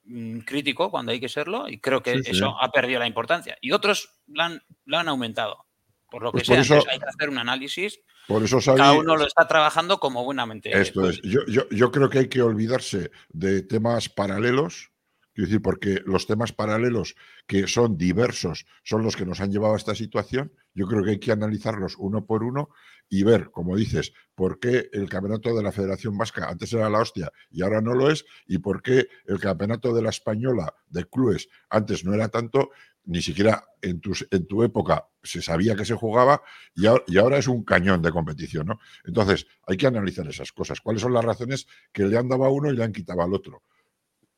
mm, 0.04 0.42
crítico 0.42 0.92
cuando 0.92 1.14
hay 1.14 1.20
que 1.20 1.30
serlo, 1.30 1.68
y 1.68 1.80
creo 1.80 2.04
que 2.04 2.22
eso 2.24 2.56
ha 2.62 2.72
perdido 2.72 3.00
la 3.00 3.08
importancia. 3.08 3.58
Y 3.60 3.72
otros 3.72 4.22
lo 4.28 4.44
han, 4.44 4.62
han 4.94 5.10
aumentado. 5.10 5.66
Por 6.12 6.22
lo 6.22 6.32
que 6.32 6.44
pues 6.46 6.68
sea, 6.68 6.78
hay 6.78 7.00
que 7.00 7.06
hacer 7.08 7.30
un 7.30 7.40
análisis. 7.40 8.02
Por 8.28 8.44
eso 8.44 8.60
Cada 8.64 8.94
uno 8.94 9.16
lo 9.16 9.26
está 9.26 9.48
trabajando 9.48 10.00
como 10.00 10.24
buenamente. 10.24 10.80
Esto 10.80 11.10
es. 11.10 11.20
Yo, 11.24 11.40
yo, 11.48 11.68
yo 11.72 11.92
creo 11.92 12.08
que 12.08 12.20
hay 12.20 12.30
que 12.30 12.44
olvidarse 12.44 13.10
de 13.30 13.64
temas 13.64 14.10
paralelos 14.10 14.91
Quiero 15.42 15.50
decir, 15.54 15.64
porque 15.64 16.02
los 16.06 16.28
temas 16.28 16.54
paralelos 16.54 17.16
que 17.48 17.66
son 17.66 17.98
diversos 17.98 18.68
son 18.84 19.02
los 19.02 19.16
que 19.16 19.26
nos 19.26 19.42
han 19.42 19.52
llevado 19.52 19.74
a 19.74 19.78
esta 19.78 19.96
situación. 19.96 20.54
Yo 20.76 20.86
creo 20.86 21.04
que 21.04 21.10
hay 21.10 21.20
que 21.20 21.32
analizarlos 21.32 21.96
uno 21.98 22.28
por 22.28 22.44
uno 22.44 22.70
y 23.10 23.24
ver, 23.24 23.50
como 23.50 23.76
dices, 23.76 24.14
por 24.36 24.60
qué 24.60 24.92
el 24.94 25.10
campeonato 25.10 25.56
de 25.56 25.64
la 25.64 25.72
Federación 25.72 26.16
Vasca 26.16 26.48
antes 26.48 26.72
era 26.74 26.92
la 26.92 27.00
hostia 27.00 27.32
y 27.50 27.64
ahora 27.64 27.82
no 27.82 27.96
lo 27.96 28.12
es, 28.12 28.24
y 28.46 28.60
por 28.60 28.84
qué 28.84 29.08
el 29.26 29.40
campeonato 29.40 29.96
de 29.96 30.04
la 30.04 30.12
Española 30.12 30.76
de 30.90 31.06
clubes 31.06 31.50
antes 31.72 32.06
no 32.06 32.14
era 32.14 32.30
tanto, 32.30 32.70
ni 33.06 33.24
siquiera 33.24 33.66
en 33.82 34.00
tu, 34.00 34.14
en 34.30 34.46
tu 34.46 34.62
época 34.62 35.08
se 35.24 35.42
sabía 35.42 35.76
que 35.76 35.86
se 35.86 35.96
jugaba 35.96 36.44
y 36.76 36.86
ahora, 36.86 37.04
y 37.08 37.18
ahora, 37.18 37.40
es 37.40 37.48
un 37.48 37.64
cañón 37.64 38.04
de 38.04 38.12
competición. 38.12 38.68
¿no? 38.68 38.80
Entonces, 39.06 39.48
hay 39.66 39.76
que 39.76 39.88
analizar 39.88 40.28
esas 40.28 40.52
cosas. 40.52 40.82
¿Cuáles 40.82 41.02
son 41.02 41.14
las 41.14 41.26
razones 41.26 41.66
que 41.92 42.04
le 42.04 42.16
han 42.16 42.30
dado 42.30 42.46
a 42.46 42.52
uno 42.52 42.70
y 42.70 42.76
le 42.76 42.84
han 42.84 42.94
quitado 42.94 43.24
al 43.24 43.34
otro? 43.34 43.64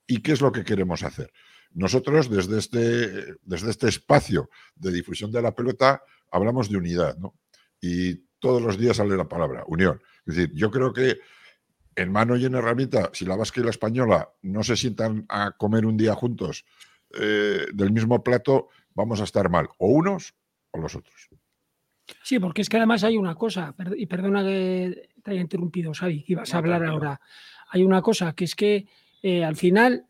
¿Y 0.08 0.22
qué 0.22 0.34
es 0.34 0.42
lo 0.42 0.52
que 0.52 0.64
queremos 0.64 1.04
hacer? 1.04 1.32
Nosotros 1.72 2.30
desde 2.30 2.60
este, 2.60 3.36
desde 3.42 3.70
este 3.70 3.88
espacio 3.88 4.50
de 4.76 4.92
difusión 4.92 5.32
de 5.32 5.42
la 5.42 5.56
pelota 5.56 6.04
hablamos 6.32 6.70
de 6.70 6.78
unidad, 6.78 7.18
¿no? 7.18 7.36
Y 7.82 8.16
todos 8.40 8.62
los 8.62 8.78
días 8.78 8.98
sale 8.98 9.18
la 9.18 9.28
palabra, 9.28 9.64
unión. 9.68 10.02
Es 10.26 10.36
decir, 10.36 10.52
yo 10.54 10.70
creo 10.70 10.94
que 10.94 11.20
en 11.96 12.12
mano 12.12 12.36
y 12.36 12.46
en 12.46 12.56
herramienta, 12.56 13.10
si 13.14 13.26
la 13.26 13.36
vasca 13.36 13.62
y 13.62 13.64
la 13.64 13.70
española 13.70 14.30
no 14.42 14.64
se 14.64 14.76
sientan 14.76 15.26
a 15.30 15.52
comer 15.52 15.86
un 15.86 15.98
día 15.98 16.16
juntos 16.16 16.66
eh, 17.20 17.68
del 17.74 17.92
mismo 17.92 18.24
plato, 18.24 18.70
vamos 18.94 19.22
a 19.22 19.24
estar 19.24 19.50
mal, 19.50 19.70
o 19.78 19.88
unos 19.88 20.34
o 20.72 20.80
los 20.80 20.96
otros. 20.96 21.30
Sí, 22.24 22.40
porque 22.40 22.62
es 22.62 22.70
que 22.70 22.78
además 22.78 23.04
hay 23.04 23.18
una 23.18 23.36
cosa, 23.36 23.76
y 23.96 24.06
perdona 24.08 24.44
que 24.44 25.10
te 25.24 25.32
haya 25.32 25.42
interrumpido, 25.42 25.94
Xavi, 25.94 26.24
que 26.24 26.34
ibas 26.34 26.54
a 26.54 26.58
hablar 26.58 26.84
ahora. 26.84 27.20
Hay 27.70 27.84
una 27.84 28.02
cosa 28.02 28.34
que 28.34 28.46
es 28.46 28.56
que 28.56 28.88
eh, 29.24 29.44
al 29.44 29.56
final, 29.56 30.06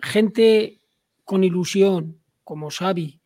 gente 0.00 0.80
con 1.24 1.44
ilusión, 1.44 2.20
como 2.42 2.70
Xavi, 2.70 3.20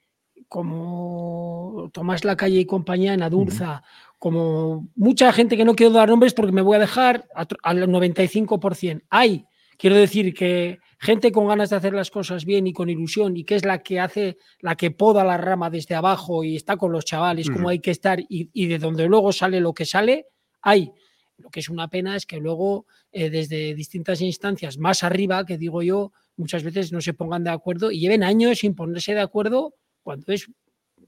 como 0.49 1.89
Tomás 1.93 2.25
Lacalle 2.25 2.59
y 2.59 2.67
compañía 2.67 3.15
en 3.15 3.23
Adurza, 3.23 3.85
como 4.19 4.89
mucha 4.97 5.33
gente 5.33 5.57
que 5.57 5.65
no 5.65 5.77
quiero 5.77 5.93
dar 5.93 6.09
nombres 6.09 6.35
porque 6.35 6.51
me 6.51 6.63
voy 6.63 6.77
a 6.77 6.81
dejar 6.81 7.29
al 7.63 7.89
95%. 7.89 9.05
Hay, 9.09 9.47
quiero 9.79 9.95
decir 9.95 10.35
que 10.35 10.81
gente 10.99 11.31
con 11.31 11.47
ganas 11.47 11.71
de 11.71 11.77
hacer 11.77 11.95
las 11.95 12.11
cosas 12.11 12.45
bien 12.45 12.67
y 12.67 12.73
con 12.73 12.91
ilusión 12.91 13.37
y 13.37 13.45
que 13.45 13.55
es 13.55 13.65
la 13.65 13.85
que 13.85 14.01
hace, 14.01 14.37
la 14.59 14.75
que 14.75 14.91
poda 14.91 15.23
la 15.23 15.37
rama 15.37 15.71
desde 15.71 15.95
abajo 15.95 16.43
y 16.43 16.57
está 16.57 16.77
con 16.77 16.91
los 16.91 17.05
chavales 17.05 17.49
como 17.49 17.69
hay 17.69 17.79
que 17.79 17.93
estar 17.93 18.19
y, 18.19 18.51
y, 18.53 18.67
de 18.67 18.79
donde 18.79 19.07
luego 19.07 19.33
sale 19.33 19.61
lo 19.61 19.73
que 19.73 19.87
sale, 19.87 20.27
hay. 20.61 20.93
Lo 21.39 21.51
que 21.51 21.61
es 21.61 21.69
una 21.69 21.89
pena 21.89 22.17
es 22.17 22.27
que 22.27 22.39
luego 22.39 22.87
eh, 23.13 23.31
desde 23.31 23.75
distintas 23.75 24.21
instancias 24.21 24.79
más 24.79 25.03
arriba, 25.03 25.45
que 25.45 25.59
digo 25.59 25.83
yo, 25.83 26.13
muchas 26.37 26.63
veces 26.63 26.93
no 26.93 27.01
se 27.01 27.15
pongan 27.15 27.45
de 27.45 27.51
acuerdo 27.51 27.91
y 27.91 28.01
lleven 28.01 28.23
años 28.23 28.59
sin 28.59 28.75
ponerse 28.75 29.15
de 29.15 29.21
acuerdo 29.21 29.75
cuando 30.03 30.33
es 30.33 30.49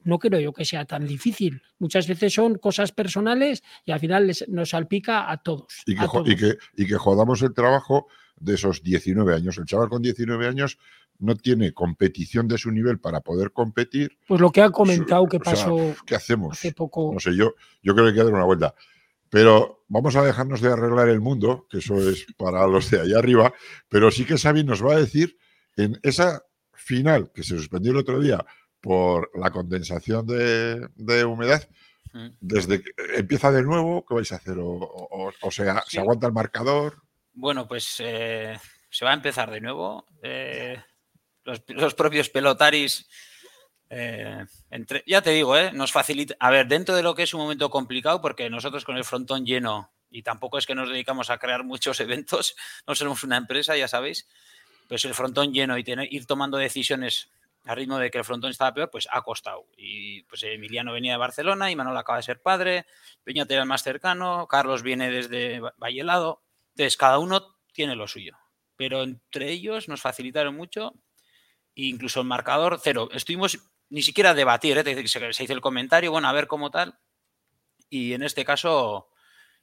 no 0.04 0.18
creo 0.18 0.40
yo 0.40 0.52
que 0.52 0.64
sea 0.64 0.84
tan 0.84 1.06
difícil. 1.06 1.62
Muchas 1.78 2.06
veces 2.08 2.34
son 2.34 2.56
cosas 2.58 2.92
personales 2.92 3.62
y 3.84 3.92
al 3.92 4.00
final 4.00 4.26
les, 4.26 4.48
nos 4.48 4.70
salpica 4.70 5.30
a 5.30 5.42
todos. 5.42 5.82
Y 5.86 5.94
que, 5.94 6.58
Y, 6.76 6.86
que, 6.86 6.96
jodamos 6.96 7.42
el 7.42 7.54
trabajo 7.54 8.06
de 8.36 8.54
esos 8.54 8.82
19 8.82 9.34
años. 9.34 9.58
El 9.58 9.66
chaval 9.66 9.88
con 9.88 10.02
19 10.02 10.46
años 10.46 10.78
no 11.18 11.36
tiene 11.36 11.72
competición 11.72 12.48
de 12.48 12.58
su 12.58 12.70
nivel 12.70 12.98
para 12.98 13.20
poder 13.20 13.52
competir. 13.52 14.18
Pues 14.26 14.40
lo 14.40 14.50
que 14.50 14.62
ha 14.62 14.70
comentado 14.70 15.26
que 15.28 15.38
pasó 15.38 15.94
¿qué 16.04 16.16
hacemos? 16.16 16.52
hace 16.52 16.72
poco. 16.72 17.12
No 17.12 17.20
sé, 17.20 17.36
yo, 17.36 17.54
yo 17.82 17.94
creo 17.94 18.06
que 18.06 18.10
hay 18.10 18.16
que 18.16 18.24
dar 18.24 18.32
una 18.32 18.44
vuelta. 18.44 18.74
Pero 19.32 19.86
vamos 19.88 20.14
a 20.14 20.22
dejarnos 20.22 20.60
de 20.60 20.70
arreglar 20.70 21.08
el 21.08 21.22
mundo, 21.22 21.66
que 21.70 21.78
eso 21.78 21.96
es 22.06 22.26
para 22.36 22.66
los 22.66 22.90
de 22.90 23.00
allá 23.00 23.18
arriba, 23.18 23.54
pero 23.88 24.10
sí 24.10 24.26
que 24.26 24.36
Xavi 24.36 24.62
nos 24.62 24.84
va 24.84 24.92
a 24.92 24.98
decir 24.98 25.38
en 25.74 25.98
esa 26.02 26.44
final 26.74 27.32
que 27.34 27.42
se 27.42 27.56
suspendió 27.56 27.92
el 27.92 27.96
otro 27.96 28.20
día 28.20 28.44
por 28.82 29.30
la 29.34 29.50
condensación 29.50 30.26
de, 30.26 31.24
humedad, 31.24 31.66
mm. 32.12 32.28
desde 32.40 32.82
que 32.82 32.90
empieza 33.16 33.50
de 33.50 33.62
nuevo, 33.62 34.04
¿qué 34.06 34.14
vais 34.14 34.32
a 34.32 34.36
hacer? 34.36 34.56
¿O, 34.60 35.32
sea, 35.50 35.82
se 35.88 35.98
aguanta 35.98 36.26
el 36.26 36.34
marcador? 36.34 37.02
Bueno, 37.32 37.66
pues 37.66 37.96
eh, 38.00 38.54
se 38.90 39.04
va 39.06 39.12
a 39.12 39.14
empezar 39.14 39.50
de 39.50 39.62
nuevo. 39.62 40.04
Eh, 40.22 40.76
los, 41.44 41.62
los, 41.68 41.94
propios 41.94 42.28
pelotaris 42.28 43.08
eh, 43.94 44.46
ya 45.06 45.20
te 45.20 45.30
digo, 45.30 45.54
eh, 45.54 45.70
nos 45.72 45.92
facilita. 45.92 46.34
A 46.40 46.50
ver, 46.50 46.66
dentro 46.66 46.96
de 46.96 47.02
lo 47.02 47.14
que 47.14 47.24
es 47.24 47.34
un 47.34 47.42
momento 47.42 47.68
complicado, 47.68 48.22
porque 48.22 48.48
nosotros 48.48 48.86
con 48.86 48.96
el 48.96 49.04
frontón 49.04 49.44
lleno, 49.44 49.92
y 50.10 50.22
tampoco 50.22 50.56
es 50.56 50.64
que 50.64 50.74
nos 50.74 50.88
dedicamos 50.88 51.28
a 51.28 51.36
crear 51.36 51.62
muchos 51.62 52.00
eventos, 52.00 52.56
no 52.86 52.94
somos 52.94 53.22
una 53.22 53.36
empresa, 53.36 53.76
ya 53.76 53.88
sabéis, 53.88 54.26
pues 54.88 55.04
el 55.04 55.12
frontón 55.12 55.52
lleno 55.52 55.76
y 55.76 55.84
tener, 55.84 56.10
ir 56.10 56.24
tomando 56.24 56.56
decisiones 56.56 57.30
a 57.66 57.74
ritmo 57.74 57.98
de 57.98 58.10
que 58.10 58.16
el 58.16 58.24
frontón 58.24 58.50
estaba 58.50 58.72
peor, 58.72 58.90
pues 58.90 59.06
ha 59.10 59.20
costado. 59.20 59.66
Y 59.76 60.22
pues 60.22 60.42
Emiliano 60.42 60.94
venía 60.94 61.12
de 61.12 61.18
Barcelona, 61.18 61.70
y 61.70 61.76
Manuel 61.76 61.98
acaba 61.98 62.16
de 62.16 62.22
ser 62.22 62.40
padre, 62.40 62.86
Peña 63.24 63.44
era 63.46 63.60
el 63.60 63.68
más 63.68 63.82
cercano, 63.82 64.48
Carlos 64.48 64.82
viene 64.82 65.10
desde 65.10 65.60
Vallelado. 65.76 66.42
Entonces, 66.70 66.96
cada 66.96 67.18
uno 67.18 67.58
tiene 67.74 67.94
lo 67.94 68.08
suyo. 68.08 68.38
Pero 68.76 69.02
entre 69.02 69.50
ellos 69.50 69.86
nos 69.88 70.00
facilitaron 70.00 70.56
mucho, 70.56 70.94
incluso 71.74 72.20
el 72.20 72.26
marcador 72.26 72.80
cero. 72.82 73.10
Estuvimos 73.12 73.58
ni 73.92 74.00
siquiera 74.00 74.32
debatir, 74.32 74.78
¿eh? 74.78 75.06
se, 75.06 75.44
hizo 75.44 75.52
el 75.52 75.60
comentario, 75.60 76.10
bueno, 76.10 76.26
a 76.26 76.32
ver 76.32 76.46
cómo 76.46 76.70
tal. 76.70 76.98
Y 77.90 78.14
en 78.14 78.22
este 78.22 78.42
caso, 78.42 79.10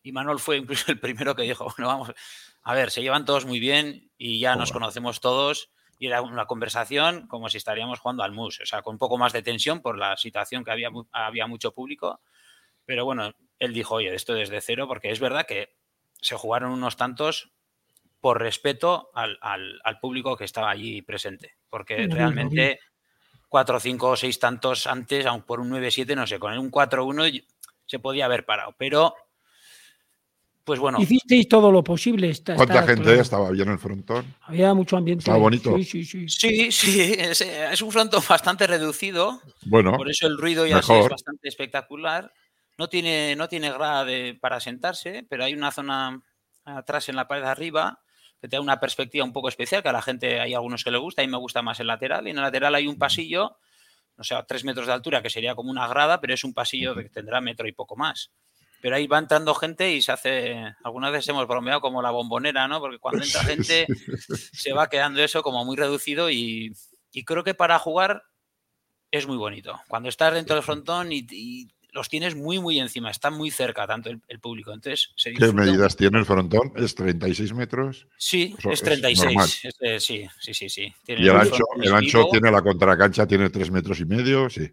Imanol 0.04 0.40
fue 0.40 0.58
incluso 0.58 0.92
el 0.92 1.00
primero 1.00 1.36
que 1.36 1.42
dijo, 1.42 1.64
bueno, 1.78 1.88
vamos, 1.88 2.14
a 2.62 2.74
ver, 2.76 2.92
se 2.92 3.02
llevan 3.02 3.26
todos 3.26 3.48
muy 3.48 3.60
bien 3.60 4.12
y 4.20 4.40
ya 4.40 4.56
nos 4.56 4.72
conocemos 4.72 5.20
todos. 5.20 5.72
Y 5.98 6.08
era 6.08 6.22
una 6.22 6.46
conversación 6.46 7.28
como 7.28 7.50
si 7.50 7.58
estaríamos 7.58 8.00
jugando 8.00 8.22
al 8.22 8.32
MUS, 8.32 8.62
o 8.62 8.66
sea, 8.68 8.84
con 8.84 8.94
un 8.94 9.00
poco 9.00 9.18
más 9.18 9.34
de 9.34 9.42
tensión 9.42 9.82
por 9.82 9.98
la 9.98 10.16
situación 10.16 10.64
que 10.64 10.72
había, 10.72 10.90
había 11.12 11.48
mucho 11.48 11.74
público. 11.74 12.22
Pero 12.86 13.06
bueno, 13.06 13.34
él 13.58 13.74
dijo, 13.74 13.96
oye, 13.96 14.14
esto 14.14 14.36
desde 14.36 14.62
cero, 14.62 14.88
porque 14.88 15.10
es 15.10 15.20
verdad 15.20 15.48
que 15.48 15.76
se 16.22 16.36
jugaron 16.36 16.72
unos 16.72 16.98
tantos 16.98 17.52
por 18.22 18.40
respeto 18.40 19.10
al, 19.16 19.40
público 20.00 20.38
que 20.38 20.46
estaba 20.46 20.70
allí 20.70 21.02
presente, 21.02 21.56
porque 21.68 22.08
realmente 22.08 22.80
cuatro, 23.50 23.80
cinco 23.80 24.12
o 24.12 24.16
seis 24.16 24.40
tantos 24.40 24.88
antes, 24.88 25.26
aun 25.26 25.42
por 25.42 25.60
un 25.60 25.70
9-7, 25.72 26.16
no 26.16 26.26
sé, 26.26 26.40
con 26.40 26.58
un 26.58 26.72
4-1 26.72 27.44
se 27.86 28.00
podía 28.00 28.26
haber 28.26 28.46
parado. 28.46 28.76
Pero 28.78 29.16
pues 30.64 30.80
bueno. 30.80 31.02
Hicisteis 31.02 31.50
todo 31.50 31.72
lo 31.72 31.84
posible. 31.84 32.32
¿Cuánta 32.56 32.84
gente 32.84 33.20
estaba 33.20 33.50
bien 33.50 33.70
el 33.70 33.80
frontón? 33.80 34.36
Había 34.42 34.72
mucho 34.76 34.98
ambiente. 34.98 35.22
Estaba 35.22 35.40
bonito. 35.40 35.76
Sí, 35.78 35.84
sí, 35.84 36.06
sí. 36.06 36.30
Sí, 36.30 36.72
sí. 36.72 37.16
Es, 37.18 37.82
un 37.82 37.92
frontón 37.92 38.22
bastante 38.30 38.68
reducido. 38.68 39.42
Bueno. 39.66 39.98
Por 39.98 40.12
eso 40.12 40.28
el 40.28 40.38
ruido 40.38 40.68
ya 40.68 40.78
es 40.78 41.10
bastante 41.10 41.48
espectacular. 41.50 42.32
No 42.78 42.88
tiene, 42.88 43.36
no 43.36 43.50
tiene 43.50 43.72
grada 43.72 44.06
para 44.40 44.60
sentarse, 44.60 45.26
pero 45.28 45.44
hay 45.44 45.54
una 45.54 45.72
zona 45.72 46.22
atrás 46.64 47.10
en 47.10 47.16
la 47.16 47.28
pared 47.28 47.42
de 47.42 47.50
arriba 47.50 48.00
que 48.42 48.48
te 48.48 48.56
da 48.56 48.62
una 48.62 48.80
perspectiva 48.80 49.26
un 49.26 49.34
poco 49.34 49.50
especial, 49.50 49.84
que 49.84 49.90
a 49.90 49.94
la 49.94 50.02
gente 50.02 50.40
hay 50.40 50.54
algunos 50.54 50.84
que 50.84 50.92
le 50.92 50.98
gusta, 50.98 51.24
y 51.24 51.28
me 51.28 51.38
gusta 51.38 51.62
más 51.62 51.80
el 51.80 51.88
lateral. 51.88 52.28
Y 52.28 52.32
en 52.32 52.38
el 52.38 52.44
lateral 52.44 52.76
hay 52.76 52.88
un 52.88 52.98
pasillo, 52.98 53.58
no 54.18 54.24
sé, 54.24 54.36
a 54.36 54.44
tres 54.44 54.64
metros 54.64 54.88
de 54.88 54.94
altura, 54.94 55.22
que 55.22 55.30
sería 55.30 55.56
como 55.56 55.72
una 55.72 55.88
grada, 55.88 56.22
pero 56.22 56.34
es 56.34 56.44
un 56.44 56.54
pasillo 56.54 56.96
que 56.96 57.10
tendrá 57.10 57.42
metro 57.42 57.68
y 57.68 57.74
poco 57.74 57.96
más. 57.96 58.32
Pero 58.82 58.96
ahí 58.96 59.08
va 59.08 59.20
entrando 59.20 59.54
gente 59.56 59.92
y 59.92 60.02
se 60.02 60.14
hace, 60.14 60.74
algunas 60.84 61.12
veces 61.12 61.28
hemos 61.30 61.48
bromeado 61.48 61.82
como 61.82 62.02
la 62.02 62.12
bombonera, 62.12 62.68
¿no? 62.68 62.80
Porque 62.80 62.98
cuando 62.98 63.24
entra 63.24 63.44
gente 63.44 63.88
se 64.54 64.72
va 64.72 64.90
quedando 64.90 65.22
eso 65.22 65.44
como 65.44 65.66
muy 65.66 65.76
reducido 65.76 66.30
y, 66.30 66.74
creo 67.26 67.44
que 67.44 67.54
para 67.54 67.78
jugar 67.78 68.24
es 69.12 69.28
muy 69.28 69.36
bonito. 69.36 69.82
Cuando 69.90 70.08
estás 70.08 70.34
dentro 70.34 70.56
del 70.56 70.64
frontón 70.64 71.12
y 71.12 71.24
los 72.00 72.08
tienes 72.08 72.34
muy, 72.34 72.60
muy 72.60 72.80
encima, 72.80 73.12
están 73.12 73.34
muy 73.34 73.52
cerca 73.52 73.86
tanto 73.86 74.10
el, 74.10 74.40
público. 74.40 74.72
Entonces, 74.72 75.14
¿Qué 75.22 75.52
medidas 75.52 75.98
tiene 75.98 76.18
el 76.18 76.26
frontón? 76.26 76.72
¿Es 76.78 76.96
36 76.96 77.54
metros? 77.54 78.08
Sí, 78.18 78.56
es 78.72 78.82
36. 78.82 79.62
sí, 80.00 80.30
sí, 80.40 80.54
sí, 80.54 80.70
sí. 80.70 80.94
y 81.06 81.28
el 81.28 81.36
ancho, 81.36 81.66
el 81.82 81.94
ancho 81.94 82.30
tiene 82.32 82.52
la 82.52 82.62
contracancha, 82.62 83.28
tiene 83.28 83.50
3 83.50 83.72
metros 83.72 84.00
y 84.00 84.06
medio, 84.06 84.50
sí. 84.50 84.72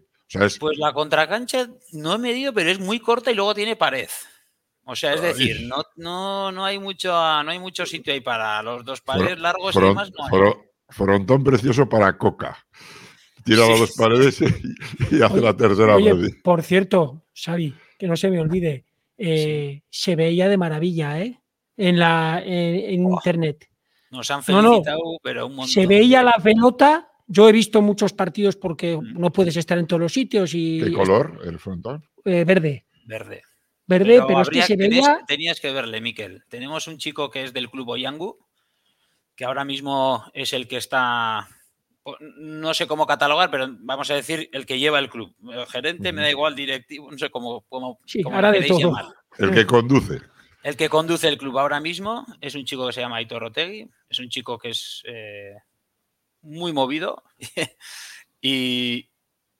Pues 0.59 0.77
la 0.77 0.93
contracancha 0.93 1.67
no 1.91 2.15
he 2.15 2.17
medido, 2.17 2.53
pero 2.53 2.69
es 2.69 2.79
muy 2.79 3.01
corta 3.01 3.29
y 3.29 3.35
luego 3.35 3.53
tiene 3.53 3.75
pared. 3.75 4.09
O 4.85 4.95
sea, 4.95 5.13
es 5.13 5.21
decir, 5.21 5.67
no, 5.67 5.83
no, 5.97 6.49
no, 6.53 6.63
hay 6.63 6.79
mucho, 6.79 7.09
no 7.11 7.51
hay 7.51 7.59
mucho 7.59 7.85
sitio 7.85 8.13
ahí 8.13 8.21
para 8.21 8.63
los 8.63 8.85
dos 8.85 9.01
paredes 9.01 9.37
largos 9.37 9.75
y 9.75 9.81
demás. 9.81 10.11
No 10.17 10.63
Frontón 10.89 11.43
precioso 11.43 11.89
para 11.89 12.17
coca 12.17 12.65
tira 13.47 13.67
las 13.67 13.79
dos 13.79 13.93
paredes 13.93 14.41
y, 14.41 15.21
hace 15.21 15.41
la 15.41 15.55
tercera 15.55 15.95
oye, 15.95 16.35
Por 16.43 16.61
cierto, 16.61 17.23
Xavi, 17.33 17.73
que 17.97 18.07
no 18.07 18.17
se 18.17 18.29
me 18.29 18.39
olvide, 18.39 18.85
eh, 19.17 19.81
se 19.89 20.15
veía 20.15 20.49
de 20.49 20.57
maravilla, 20.57 21.19
¿eh? 21.21 21.39
En, 21.77 21.99
la, 21.99 22.41
en, 22.43 23.03
internet. 23.03 23.69
Nos 24.11 24.29
han 24.31 24.43
felicitado, 24.43 25.01
pero 25.21 25.47
un 25.47 25.55
montón. 25.55 25.69
Se 25.71 25.85
veía 25.85 26.23
la 26.23 26.35
pelota. 26.43 27.11
Yo 27.27 27.47
he 27.49 27.51
visto 27.51 27.81
muchos 27.81 28.13
partidos 28.13 28.55
porque 28.55 28.97
mm. 28.97 29.19
no 29.19 29.31
puedes 29.31 29.57
estar 29.57 29.77
en 29.77 29.85
todos 29.85 30.01
los 30.01 30.13
sitios. 30.13 30.53
Y 30.53 30.81
¿Qué 30.81 30.91
color 30.91 31.39
el 31.45 31.59
frontón? 31.59 32.03
Eh, 32.25 32.43
verde. 32.45 32.85
Verde. 33.05 33.43
Verde, 33.85 34.21
pero, 34.27 34.41
es 34.41 34.49
que 34.49 34.61
se 34.63 34.75
veía. 34.75 35.19
Tenías 35.27 35.61
que 35.61 35.71
verle, 35.71 36.01
Miquel. 36.01 36.43
Tenemos 36.49 36.87
un 36.87 36.97
chico 36.97 37.29
que 37.29 37.43
es 37.43 37.53
del 37.53 37.69
club 37.69 37.89
Oyangu, 37.89 38.37
que 39.35 39.45
ahora 39.45 39.63
mismo 39.63 40.25
es 40.33 40.51
el 40.51 40.67
que 40.67 40.77
está 40.77 41.47
no 42.19 42.73
sé 42.73 42.87
cómo 42.87 43.05
catalogar, 43.05 43.51
pero 43.51 43.67
vamos 43.79 44.09
a 44.11 44.15
decir 44.15 44.49
el 44.53 44.65
que 44.65 44.79
lleva 44.79 44.99
el 44.99 45.09
club. 45.09 45.35
El 45.51 45.65
gerente, 45.67 46.13
me 46.13 46.21
da 46.21 46.29
igual, 46.29 46.55
directivo, 46.55 47.11
no 47.11 47.17
sé 47.17 47.29
cómo, 47.29 47.65
cómo, 47.67 47.99
sí, 48.05 48.21
ahora 48.25 48.51
de 48.51 48.63
todo. 48.63 48.93
El 49.37 49.51
que 49.51 49.65
conduce. 49.65 50.21
El 50.63 50.75
que 50.75 50.89
conduce 50.89 51.27
el 51.27 51.37
club 51.37 51.57
ahora 51.59 51.79
mismo 51.79 52.25
es 52.41 52.55
un 52.55 52.65
chico 52.65 52.87
que 52.87 52.93
se 52.93 53.01
llama 53.01 53.17
Aitor 53.17 53.43
Otegui, 53.43 53.89
es 54.09 54.19
un 54.19 54.29
chico 54.29 54.57
que 54.57 54.69
es 54.69 55.01
eh, 55.05 55.55
muy 56.41 56.73
movido 56.73 57.23
y, 58.41 59.09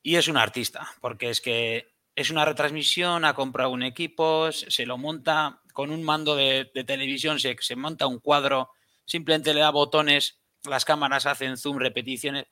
es 0.03 0.27
un 0.27 0.37
artista, 0.37 0.87
porque 1.01 1.29
es 1.29 1.41
que 1.41 1.87
es 2.15 2.31
una 2.31 2.45
retransmisión, 2.45 3.25
ha 3.25 3.35
comprado 3.35 3.69
un 3.69 3.83
equipo, 3.83 4.51
se 4.51 4.85
lo 4.85 4.97
monta 4.97 5.61
con 5.73 5.91
un 5.91 6.03
mando 6.03 6.35
de, 6.35 6.65
televisión, 6.87 7.39
se, 7.39 7.55
se 7.59 7.75
monta 7.75 8.07
un 8.07 8.19
cuadro, 8.19 8.71
simplemente 9.05 9.53
le 9.53 9.59
da 9.59 9.69
botones 9.69 10.39
las 10.67 10.85
cámaras 10.85 11.25
hacen 11.25 11.57
zoom, 11.57 11.77
repeticiones. 11.77 12.45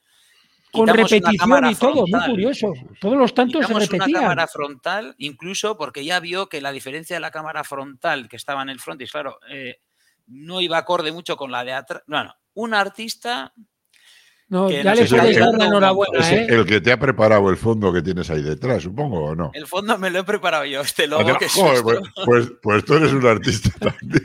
Con 0.71 0.87
repetición 0.87 1.69
y 1.69 1.75
todo, 1.75 2.05
muy 2.07 2.25
curioso. 2.25 2.73
Todos 2.99 3.17
los 3.17 3.33
tantos 3.33 3.65
se 3.65 3.73
repetían. 3.73 4.09
una 4.09 4.19
cámara 4.19 4.47
frontal, 4.47 5.15
incluso 5.19 5.77
porque 5.77 6.03
ya 6.03 6.19
vio 6.19 6.49
que 6.49 6.59
la 6.59 6.71
diferencia 6.71 7.15
de 7.15 7.21
la 7.21 7.31
cámara 7.31 7.63
frontal 7.63 8.27
que 8.27 8.35
estaba 8.35 8.61
en 8.61 8.69
el 8.69 8.79
frontis, 8.79 9.11
claro, 9.11 9.39
eh, 9.49 9.79
no 10.27 10.59
iba 10.59 10.77
acorde 10.77 11.11
mucho 11.11 11.37
con 11.37 11.51
la 11.51 11.63
de 11.63 11.73
atrás. 11.73 12.03
Bueno, 12.07 12.33
un 12.55 12.73
artista 12.73 13.53
no, 14.47 14.69
ya 14.69 14.93
le 14.93 15.05
puedes 15.05 15.39
dar 15.39 15.53
la 15.55 15.65
enhorabuena. 15.65 16.19
Es 16.19 16.31
¿eh? 16.31 16.47
el 16.49 16.65
que 16.65 16.79
te 16.79 16.91
ha 16.91 16.99
preparado 16.99 17.49
el 17.49 17.57
fondo 17.57 17.91
que 17.91 18.03
tienes 18.03 18.29
ahí 18.29 18.43
detrás, 18.43 18.83
supongo, 18.83 19.25
¿o 19.25 19.35
no? 19.35 19.49
El 19.53 19.65
fondo 19.65 19.97
me 19.97 20.11
lo 20.11 20.19
he 20.19 20.23
preparado 20.23 20.65
yo, 20.65 20.81
este 20.81 21.07
logo 21.07 21.35
que 21.37 21.49
joder, 21.49 21.81
pues, 21.81 21.99
pues, 22.25 22.51
pues, 22.61 22.85
tú 22.85 22.93
eres 22.93 23.11
un 23.11 23.25
artista 23.25 23.71
también, 23.79 24.23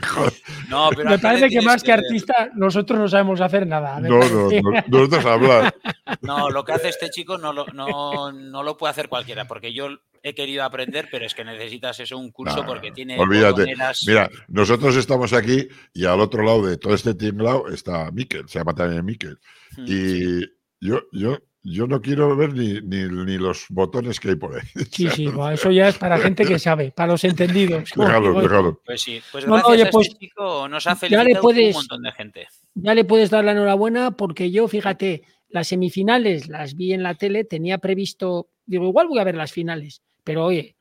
No, 0.69 0.89
pero 0.95 1.09
me 1.09 1.17
parece 1.17 1.49
que 1.49 1.61
más 1.61 1.81
que 1.81 1.91
artista, 1.91 2.49
nosotros 2.53 2.99
no 2.99 3.07
sabemos 3.07 3.41
hacer 3.41 3.65
nada. 3.65 3.99
No, 3.99 4.19
no, 4.19 4.49
no, 4.51 4.83
nosotros 4.87 5.25
hablar. 5.25 5.75
No, 6.21 6.49
lo 6.49 6.63
que 6.63 6.73
hace 6.73 6.89
este 6.89 7.09
chico 7.09 7.39
no 7.39 7.51
lo, 7.51 7.65
no, 7.67 8.31
no 8.31 8.61
lo 8.61 8.77
puede 8.77 8.91
hacer 8.91 9.09
cualquiera, 9.09 9.45
porque 9.45 9.73
yo 9.73 9.87
he 10.23 10.35
querido 10.35 10.63
aprender, 10.63 11.07
pero 11.11 11.25
es 11.25 11.33
que 11.33 11.43
necesitas 11.43 11.99
eso, 11.99 12.17
un 12.17 12.31
curso, 12.31 12.65
porque 12.65 12.91
tiene. 12.91 13.19
Olvídate. 13.19 13.73
Mira, 14.07 14.29
nosotros 14.47 14.95
estamos 14.95 15.33
aquí 15.33 15.67
y 15.93 16.05
al 16.05 16.19
otro 16.19 16.43
lado 16.43 16.65
de 16.65 16.77
todo 16.77 16.93
este 16.93 17.13
tinglao 17.13 17.67
está 17.69 18.11
Miquel, 18.11 18.47
se 18.47 18.59
llama 18.59 18.73
también 18.73 19.05
Miquel. 19.05 19.39
Mm, 19.77 19.85
y 19.87 20.41
yo, 20.79 21.01
yo, 21.11 21.37
yo 21.63 21.87
no 21.87 22.01
quiero 22.01 22.35
ver 22.35 22.53
ni, 22.53 22.81
ni, 22.81 23.37
los 23.37 23.65
botones 23.69 24.19
que 24.19 24.29
hay 24.29 24.35
por 24.35 24.55
ahí. 24.55 24.67
Sí, 24.91 25.07
sí, 25.09 25.25
eso 25.53 25.71
ya 25.71 25.87
es 25.87 25.97
para 25.97 26.17
gente 26.17 26.45
que 26.45 26.59
sabe, 26.59 26.91
para 26.91 27.13
los 27.13 27.23
entendidos. 27.23 27.91
Déjalo, 27.95 28.41
déjalo. 28.41 28.81
Pues 28.85 29.01
sí, 29.01 29.21
pues 29.31 29.45
gracias 29.45 29.87
a 29.87 29.91
pues, 29.91 30.07
este 30.07 30.19
chico 30.19 30.67
nos 30.67 30.87
ha 30.87 30.95
felicitado 30.95 31.49
un 31.49 31.71
montón 31.73 32.01
de 32.03 32.11
gente. 32.11 32.47
Ya 32.75 32.93
le 32.93 33.05
puedes 33.05 33.29
dar 33.29 33.43
la 33.43 33.51
enhorabuena 33.51 34.11
porque 34.11 34.51
yo, 34.51 34.67
fíjate, 34.67 35.23
las 35.49 35.67
semifinales 35.67 36.47
las 36.47 36.75
vi 36.75 36.93
en 36.93 37.03
la 37.03 37.15
tele, 37.15 37.43
tenía 37.43 37.77
previsto, 37.77 38.49
digo, 38.65 38.87
igual 38.87 39.07
voy 39.07 39.19
a 39.19 39.23
ver 39.23 39.35
las 39.35 39.51
finales, 39.51 40.01
pero 40.23 40.45
oye, 40.45 40.75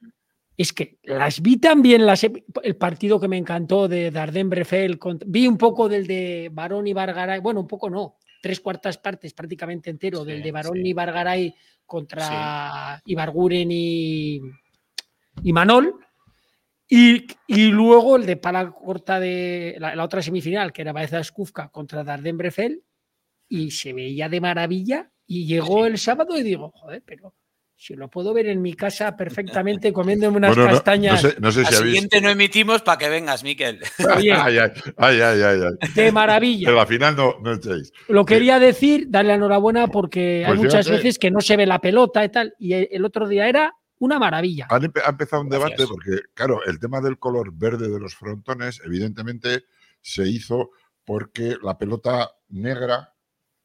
es 0.57 0.73
que 0.73 0.99
las 1.05 1.41
vi 1.41 1.57
también 1.57 2.05
las, 2.05 2.25
el 2.25 2.77
partido 2.77 3.19
que 3.19 3.29
me 3.29 3.39
encantó 3.39 3.89
de 3.89 4.11
Dardenne 4.11 4.51
Brefel, 4.51 4.99
vi 5.27 5.47
un 5.47 5.57
poco 5.57 5.89
del 5.89 6.07
de 6.07 6.51
Barón 6.53 6.87
y 6.87 6.93
Bargaray, 6.93 7.41
bueno, 7.41 7.61
un 7.61 7.69
poco 7.69 7.89
no, 7.89 8.19
tres 8.43 8.61
cuartas 8.61 8.99
partes 8.99 9.33
prácticamente 9.33 9.91
entero 9.91 10.25
del 10.25 10.43
de 10.43 10.53
Barón 10.53 10.85
y 10.85 10.93
Bargaray 10.93 11.55
contra 11.87 13.01
Ibarguren 13.05 13.69
y, 13.71 14.41
y 15.43 15.53
Manol. 15.53 15.95
Y, 16.93 17.25
luego 17.71 18.17
el 18.17 18.27
de 18.27 18.37
pala 18.37 18.69
corta 18.73 19.21
de 19.21 19.77
la, 19.79 20.03
otra 20.03 20.23
semifinal, 20.23 20.73
que 20.73 20.83
era 20.83 20.93
Baeza 20.93 21.23
Skufka 21.23 21.69
contra 21.69 22.03
Dardenne 22.03 22.37
Brefel, 22.37 22.83
y 23.49 23.71
se 23.71 23.93
veía 23.93 24.29
de 24.29 24.41
maravilla. 24.41 25.11
Y 25.25 25.47
llegó 25.47 25.87
el 25.87 25.99
sábado 25.99 26.37
y 26.37 26.43
digo, 26.43 26.73
joder, 26.75 27.05
pero 27.07 27.35
si 27.81 27.94
lo 27.94 28.11
puedo 28.11 28.35
ver 28.35 28.47
en 28.47 28.61
mi 28.61 28.74
casa 28.74 29.16
perfectamente 29.16 29.90
comiéndome 29.93 30.36
unas 30.36 30.55
castañas. 30.55 31.27
No, 31.40 31.51
sé, 31.51 31.65
si 31.65 31.74
Al 31.74 31.82
siguiente 31.82 32.20
no 32.20 32.28
emitimos 32.28 32.82
para 32.82 32.98
que 32.98 33.09
vengas, 33.09 33.43
Miquel. 33.43 33.81
ay, 34.16 34.28
ay, 34.28 34.59
ay, 34.98 35.20
ay, 35.20 35.61
De 35.94 36.12
maravilla. 36.12 36.66
Pero 36.66 36.81
al 36.81 36.86
final 36.86 37.16
no, 37.16 37.36
no 37.43 37.55
echéis. 37.55 37.90
Lo 38.09 38.27
quería 38.27 38.59
decir, 38.59 39.07
darle 39.09 39.32
enhorabuena 39.32 39.86
porque 39.86 40.44
hay 40.44 40.57
pues 40.57 40.61
muchas 40.61 40.90
veces 40.90 41.19
que 41.19 41.31
no 41.31 41.40
se 41.40 41.57
ve 41.57 41.65
la 41.65 41.78
pelota 41.78 42.23
y 42.23 42.28
tal. 42.28 42.55
Y 42.59 42.74
el 42.74 43.02
otro 43.02 43.27
día 43.27 43.48
era 43.48 43.73
una 43.98 44.19
maravilla. 44.19 44.69
Ha 44.69 45.09
empezado 45.09 45.40
un 45.40 45.48
debate 45.48 45.86
porque, 45.86 46.20
claro, 46.35 46.62
el 46.66 46.78
tema 46.78 47.01
del 47.01 47.19
color 47.19 47.51
verde 47.55 47.89
de 47.89 47.98
los 47.98 48.15
frontones, 48.15 48.82
evidentemente, 48.85 49.65
se 50.02 50.28
hizo 50.28 50.73
porque 51.07 51.57
la 51.62 51.78
pelota 51.78 52.31
negra 52.51 53.15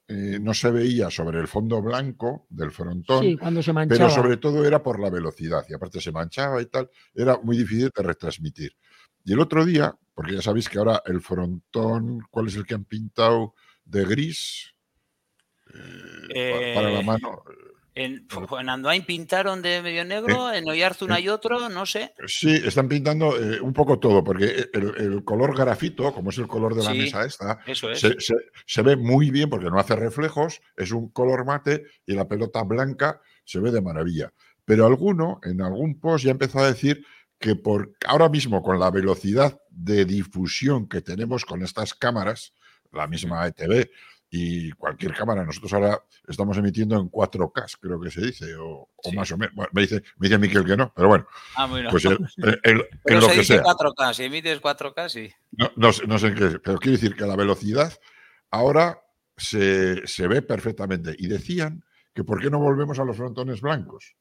eh, 0.07 0.37
no 0.39 0.53
se 0.53 0.69
veía 0.69 1.09
sobre 1.09 1.39
el 1.39 1.47
fondo 1.47 1.81
blanco 1.81 2.45
del 2.49 2.71
frontón, 2.71 3.37
cuando 3.37 3.63
se 3.63 3.73
pero 3.87 4.09
sobre 4.09 4.37
todo 4.37 4.63
era 4.63 4.83
por 4.83 4.99
la 4.99 5.09
velocidad 5.09 5.65
y 5.67 5.73
aparte 5.73 5.99
se 5.99 6.11
manchaba 6.11 6.61
y 6.61 6.67
tal, 6.67 6.89
era 7.13 7.39
muy 7.41 7.57
difícil 7.57 7.89
de 7.95 8.03
retransmitir. 8.03 8.75
Y 9.23 9.33
el 9.33 9.39
otro 9.39 9.65
día, 9.65 9.95
porque 10.13 10.33
ya 10.33 10.41
sabéis 10.43 10.69
que 10.69 10.77
ahora 10.77 11.01
el 11.05 11.21
frontón, 11.21 12.19
¿cuál 12.29 12.47
es 12.47 12.55
el 12.55 12.65
que 12.67 12.75
han 12.75 12.85
pintado 12.85 13.55
de 13.83 14.05
gris? 14.05 14.75
Eh, 15.73 16.73
para 16.75 16.91
la 16.91 16.99
eh, 16.99 17.03
mano. 17.03 17.43
En, 17.95 18.27
Andoain 18.67 19.05
pintaron 19.05 19.61
de 19.61 19.81
medio 19.81 20.03
negro, 20.03 20.51
en 20.51 20.67
Oyarzun 20.67 21.13
hay 21.13 21.29
otro, 21.29 21.69
no 21.69 21.85
sé. 21.85 22.13
Sí, 22.27 22.51
están 22.51 22.89
pintando 22.89 23.37
eh, 23.39 23.61
un 23.61 23.71
poco 23.71 23.99
todo, 23.99 24.21
porque 24.21 24.69
el, 24.73 25.23
color 25.23 25.57
grafito, 25.57 26.13
como 26.13 26.29
es 26.29 26.37
el 26.37 26.47
color 26.47 26.75
de 26.75 26.83
la 26.83 26.93
mesa 26.93 27.23
esta, 27.23 27.57
se, 27.73 28.81
ve 28.81 28.97
muy 28.97 29.31
bien 29.31 29.49
porque 29.49 29.69
no 29.69 29.79
hace 29.79 29.95
reflejos, 29.95 30.61
es 30.75 30.91
un 30.91 31.07
color 31.09 31.45
mate 31.45 31.85
y 32.05 32.13
la 32.15 32.27
pelota 32.27 32.63
blanca 32.63 33.21
se 33.45 33.61
ve 33.61 33.71
de 33.71 33.81
maravilla. 33.81 34.33
Pero 34.65 34.85
alguno, 34.85 35.39
en 35.43 35.61
algún 35.61 35.97
post, 35.97 36.25
ya 36.25 36.31
empezó 36.31 36.59
a 36.59 36.67
decir 36.67 37.05
que 37.39 37.55
por 37.55 37.95
ahora 38.05 38.27
mismo 38.27 38.61
con 38.61 38.77
la 38.77 38.91
velocidad 38.91 39.57
de 39.69 40.03
difusión 40.03 40.89
que 40.89 41.01
tenemos 41.01 41.45
con 41.45 41.61
estas 41.61 41.93
cámaras, 41.93 42.53
la 42.91 43.07
misma 43.07 43.47
ETV, 43.47 43.89
y 44.37 44.71
cualquier 44.73 45.13
cámara. 45.13 45.45
Nosotros 45.45 45.71
ahora 45.73 46.03
estamos 46.27 46.57
emitiendo 46.57 46.97
en 46.97 47.09
4K, 47.09 47.77
creo 47.79 48.01
que 48.01 48.11
se 48.11 48.19
dice, 48.19 48.53
o, 48.57 48.89
más 49.13 49.31
o 49.31 49.37
menos. 49.37 49.55
me 49.71 49.81
dice, 49.81 50.03
me 50.17 50.27
dice 50.27 50.37
Miquel 50.37 50.65
que 50.65 50.75
no, 50.75 50.91
pero 50.93 51.07
bueno. 51.07 51.25
Ah, 51.55 51.65
bueno. 51.67 51.89
Pues 51.89 52.03
el, 52.03 52.17
pero 53.03 53.21
lo 53.21 53.27
se 53.27 53.33
que 53.33 53.39
dice 53.39 53.61
4K, 53.61 54.13
si 54.13 54.23
emites 54.25 54.61
4K, 54.61 55.09
sí. 55.09 55.31
No, 55.51 55.71
no, 55.77 55.89
no, 56.05 56.19
sé 56.19 56.27
en 56.27 56.35
qué, 56.35 56.59
pero 56.59 56.77
quiere 56.79 56.97
decir 56.97 57.15
que 57.15 57.25
la 57.25 57.37
velocidad 57.37 57.93
ahora 58.51 58.99
se, 59.37 60.05
se 60.05 60.27
ve 60.27 60.41
perfectamente. 60.41 61.15
Y 61.17 61.27
decían 61.27 61.85
que 62.13 62.25
por 62.25 62.41
qué 62.41 62.49
no 62.49 62.59
volvemos 62.59 62.99
a 62.99 63.05
los 63.05 63.15
frontones 63.15 63.61
blancos. 63.61 64.15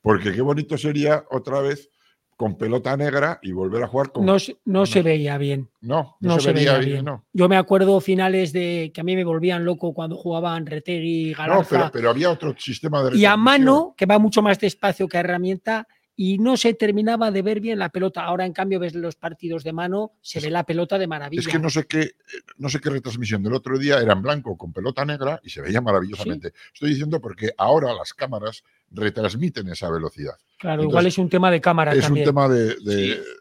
Porque 0.00 0.32
qué 0.32 0.40
bonito 0.40 0.76
sería 0.76 1.24
otra 1.30 1.60
vez 1.60 1.88
con 2.36 2.58
pelota 2.58 2.96
negra 2.96 3.38
y 3.42 3.52
volver 3.52 3.82
a 3.82 3.88
jugar 3.88 4.12
con. 4.12 4.26
No, 4.26 4.36
no, 4.66 4.86
se 4.86 5.02
veía 5.02 5.38
bien. 5.38 5.70
No, 5.80 6.16
no, 6.20 6.38
se, 6.38 6.52
veía, 6.52 6.78
bien. 6.78 7.06
Yo 7.32 7.48
me 7.48 7.56
acuerdo 7.56 8.00
finales 8.00 8.52
de 8.52 8.90
que 8.94 9.00
a 9.00 9.04
mí 9.04 9.16
me 9.16 9.24
volvían 9.24 9.64
loco 9.64 9.94
cuando 9.94 10.16
jugaban 10.16 10.66
Retegui, 10.66 11.32
Galarza. 11.32 11.78
No, 11.78 11.90
pero, 11.90 12.10
había 12.10 12.30
otro 12.30 12.54
sistema 12.58 13.02
de. 13.02 13.16
Y 13.16 13.24
a 13.24 13.36
mano, 13.36 13.94
que 13.96 14.04
va 14.04 14.18
mucho 14.18 14.42
más 14.42 14.58
despacio 14.58 15.08
que 15.08 15.16
herramienta, 15.16 15.88
y 16.14 16.38
no 16.38 16.56
se 16.56 16.74
terminaba 16.74 17.30
de 17.30 17.42
ver 17.42 17.60
bien 17.60 17.78
la 17.78 17.90
pelota. 17.90 18.24
Ahora, 18.24 18.46
en 18.46 18.52
cambio, 18.52 18.80
ves 18.80 18.94
los 18.94 19.16
partidos 19.16 19.64
de 19.64 19.72
mano, 19.72 20.12
se 20.22 20.40
ve 20.40 20.50
la 20.50 20.64
pelota 20.64 20.98
de 20.98 21.06
maravilla. 21.06 21.40
Es 21.40 21.48
que 21.48 21.58
no 21.58 21.70
sé 21.70 21.86
qué, 21.86 22.12
no 22.56 22.68
sé 22.68 22.80
qué 22.80 22.90
retransmisión 22.90 23.42
del 23.42 23.52
otro 23.52 23.78
día 23.78 23.98
era 24.00 24.14
en 24.14 24.22
blanco 24.22 24.56
con 24.56 24.72
pelota 24.72 25.04
negra 25.04 25.40
y 25.42 25.50
se 25.50 25.60
veía 25.60 25.80
maravillosamente. 25.80 26.52
Estoy 26.72 26.90
diciendo 26.90 27.20
porque 27.20 27.52
ahora 27.58 27.92
las 27.92 28.14
cámaras 28.14 28.64
retransmiten 28.90 29.68
esa 29.68 29.90
velocidad. 29.90 30.34
Claro, 30.58 30.84
igual 30.84 31.06
es 31.06 31.18
un 31.18 31.28
tema 31.28 31.50
de 31.50 31.60
cámara 31.60 31.92
es 31.92 32.08
un 32.08 32.24
tema 32.24 32.48
de. 32.48 32.76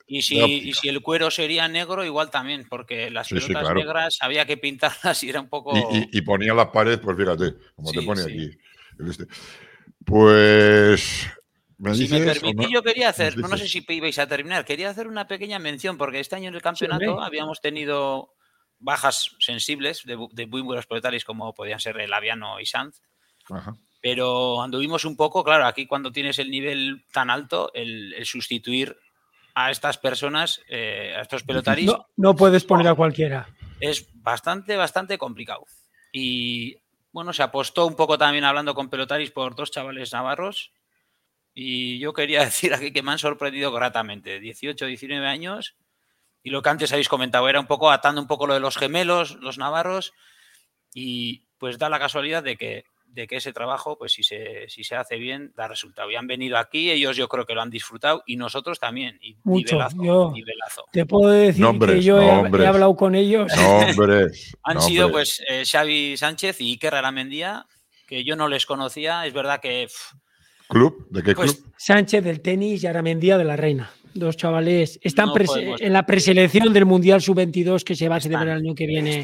Y, 0.08 0.22
si, 0.22 0.74
si, 0.74 0.90
el 0.90 1.02
cuero 1.02 1.32
sería 1.32 1.68
negro, 1.68 2.04
igual 2.04 2.30
tammen 2.30 2.68
porque 2.68 3.10
las 3.10 3.30
pelotas 3.30 3.74
negras 3.74 4.18
había 4.22 4.46
que 4.46 4.58
pintarlas 4.58 5.24
y 5.24 5.30
era 5.30 5.40
un 5.40 5.48
poco. 5.48 5.74
Y, 6.12 6.22
ponía 6.22 6.54
la 6.54 6.72
pared, 6.72 7.00
pues 7.00 7.18
fíjate, 7.18 7.56
como 7.76 7.92
te 7.92 8.02
pone 8.02 8.22
aquí. 8.22 8.52
Este. 9.00 9.26
Pues 10.04 11.28
si 11.94 12.08
me 12.08 12.22
permitís, 12.22 12.70
yo 12.72 12.84
quería 12.84 13.10
hacer, 13.10 13.38
no, 13.38 13.58
sé 13.58 13.68
si 13.68 13.86
ibais 13.88 14.18
a 14.20 14.28
terminar, 14.28 14.64
quería 14.66 14.90
hacer 14.90 15.08
una 15.08 15.28
pequeña 15.28 15.60
mención, 15.60 15.98
porque 15.98 16.20
este 16.20 16.36
año 16.36 16.50
en 16.50 16.56
el 16.56 16.62
campeonato 16.62 17.22
habíamos 17.22 17.60
tenido 17.60 18.34
bajas 18.80 19.36
sensibles 19.40 20.04
de, 20.06 20.48
muy 20.48 20.62
buenos 20.62 20.86
proletarios 20.86 21.26
como 21.26 21.54
podían 21.54 21.80
ser 21.80 22.00
el 22.00 22.14
Aviano 22.14 22.60
y 22.60 22.66
Sanz. 22.66 23.02
Pero 24.06 24.62
anduvimos 24.62 25.04
un 25.04 25.18
poco, 25.18 25.44
claro, 25.44 25.66
aquí 25.66 25.88
cuando 25.88 26.12
tienes 26.12 26.38
el 26.38 26.52
nivel 26.52 27.04
tan 27.12 27.32
alto, 27.32 27.72
el, 27.74 28.14
sustituir 28.24 29.00
a 29.56 29.72
estas 29.72 29.98
personas, 29.98 30.62
eh, 30.70 31.16
a 31.18 31.22
estos 31.22 31.42
pelotaris. 31.42 31.92
No, 32.16 32.36
puedes 32.36 32.66
poner 32.66 32.88
a 32.88 32.94
cualquiera. 32.94 33.50
Es 33.80 34.08
bastante, 34.14 34.76
bastante 34.76 35.18
complicado. 35.18 35.66
Y 36.12 36.78
bueno, 37.14 37.34
se 37.34 37.42
apostó 37.42 37.88
un 37.88 37.96
poco 37.96 38.16
también 38.20 38.44
hablando 38.44 38.76
con 38.76 38.92
pelotaris 38.92 39.32
por 39.32 39.56
dos 39.56 39.72
chavales 39.72 40.14
navarros, 40.14 40.72
y 41.56 41.98
yo 41.98 42.14
quería 42.14 42.42
decir 42.46 42.76
aquí 42.76 42.94
que 42.94 43.02
me 43.02 43.12
han 43.12 43.18
sorprendido 43.18 43.72
gratamente. 43.72 44.40
18, 44.40 44.86
19 44.86 45.26
años. 45.26 45.78
Y 46.44 46.52
lo 46.52 46.62
que 46.62 46.70
antes 46.70 46.92
habéis 46.92 47.10
comentado 47.10 47.50
era 47.50 47.60
un 47.60 47.66
poco 47.66 47.90
atando 47.90 48.22
un 48.22 48.28
poco 48.28 48.46
lo 48.46 48.54
de 48.54 48.60
los 48.60 48.78
gemelos, 48.78 49.38
los 49.38 49.58
navarros. 49.58 50.14
Y 50.94 51.48
pues 51.58 51.80
da 51.80 51.90
la 51.90 51.98
casualidad 51.98 52.44
de 52.44 52.56
que, 52.56 52.86
de 53.16 53.28
que 53.28 53.38
ese 53.38 53.54
trabajo, 53.54 53.98
pues 53.98 54.12
si 54.12 54.24
se, 54.24 54.66
si 54.68 54.84
se 54.84 54.96
hace 54.96 55.16
bien, 55.16 55.54
da 55.56 55.70
resultado. 55.70 56.12
Y 56.12 56.16
han 56.16 56.28
venido 56.28 56.58
aquí, 56.58 56.92
ellos 56.92 57.16
yo 57.16 57.30
creo 57.30 57.46
que 57.46 57.54
lo 57.54 57.62
han 57.62 57.70
disfrutado 57.70 58.24
y 58.28 58.36
nosotros 58.36 58.78
también. 58.78 59.18
Y 59.22 59.38
Mucho. 59.46 59.80
Yo 60.04 60.34
te 60.92 61.06
puedo 61.06 61.32
decir 61.32 61.66
que 61.80 62.02
yo 62.02 62.22
he, 62.22 62.68
hablado 62.68 62.96
con 62.96 63.16
ellos. 63.16 63.50
han 64.64 64.82
sido 64.82 65.10
pues 65.10 65.42
eh, 65.48 65.64
Xavi 65.66 66.18
Sánchez 66.18 66.60
y 66.60 66.72
Iker 66.72 66.94
Aramendía, 66.94 67.66
que 68.06 68.26
yo 68.26 68.36
no 68.36 68.50
les 68.50 68.66
conocía. 68.66 69.26
Es 69.26 69.34
verdad 69.34 69.62
que... 69.62 69.88
¿Club? 70.68 71.08
¿De 71.10 71.24
qué 71.24 71.36
pues, 71.36 71.54
club? 71.54 71.74
Sánchez 71.78 72.24
del 72.24 72.42
tenis 72.42 72.84
y 72.84 72.88
Aramendía 72.88 73.38
de 73.38 73.46
la 73.46 73.56
Reina. 73.56 73.92
Dos 74.14 74.36
chavales. 74.36 75.00
Están 75.02 75.30
en 75.80 75.94
la 75.94 76.06
preselección 76.06 76.74
del 76.74 76.86
Mundial 76.86 77.22
Sub-22 77.22 77.84
que 77.84 77.96
se 77.96 78.10
va 78.10 78.18
a 78.18 78.20
celebrar 78.20 78.50
el 78.50 78.58
año 78.58 78.76
que 78.76 78.88
viene. 78.88 79.24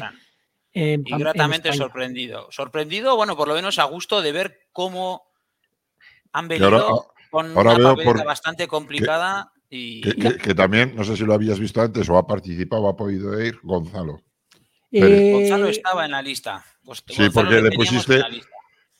Y 0.72 1.18
gratamente 1.18 1.72
sorprendido. 1.72 2.48
Sorprendido, 2.50 3.16
bueno, 3.16 3.36
por 3.36 3.48
lo 3.48 3.54
menos 3.54 3.78
a 3.78 3.84
gusto 3.84 4.22
de 4.22 4.32
ver 4.32 4.60
cómo 4.72 5.22
han 6.32 6.48
venido 6.48 7.12
con 7.30 7.56
una 7.56 7.78
papeleta 7.78 8.24
bastante 8.24 8.66
complicada. 8.66 9.52
y... 9.70 10.00
Que, 10.00 10.54
también, 10.54 10.94
no 10.94 11.04
sé 11.04 11.16
si 11.16 11.24
lo 11.24 11.34
habías 11.34 11.58
visto 11.58 11.80
antes 11.80 12.08
o 12.08 12.16
ha 12.16 12.26
participado 12.26 12.82
o 12.82 12.88
ha 12.88 12.96
podido 12.96 13.40
ir, 13.42 13.58
Gonzalo. 13.62 14.22
Eh, 14.90 15.32
Gonzalo 15.32 15.68
estaba 15.68 16.04
en 16.04 16.10
la 16.10 16.22
lista. 16.22 16.64
sí, 17.06 17.30
porque 17.32 17.62
le 17.62 17.70
pusiste, 17.72 18.22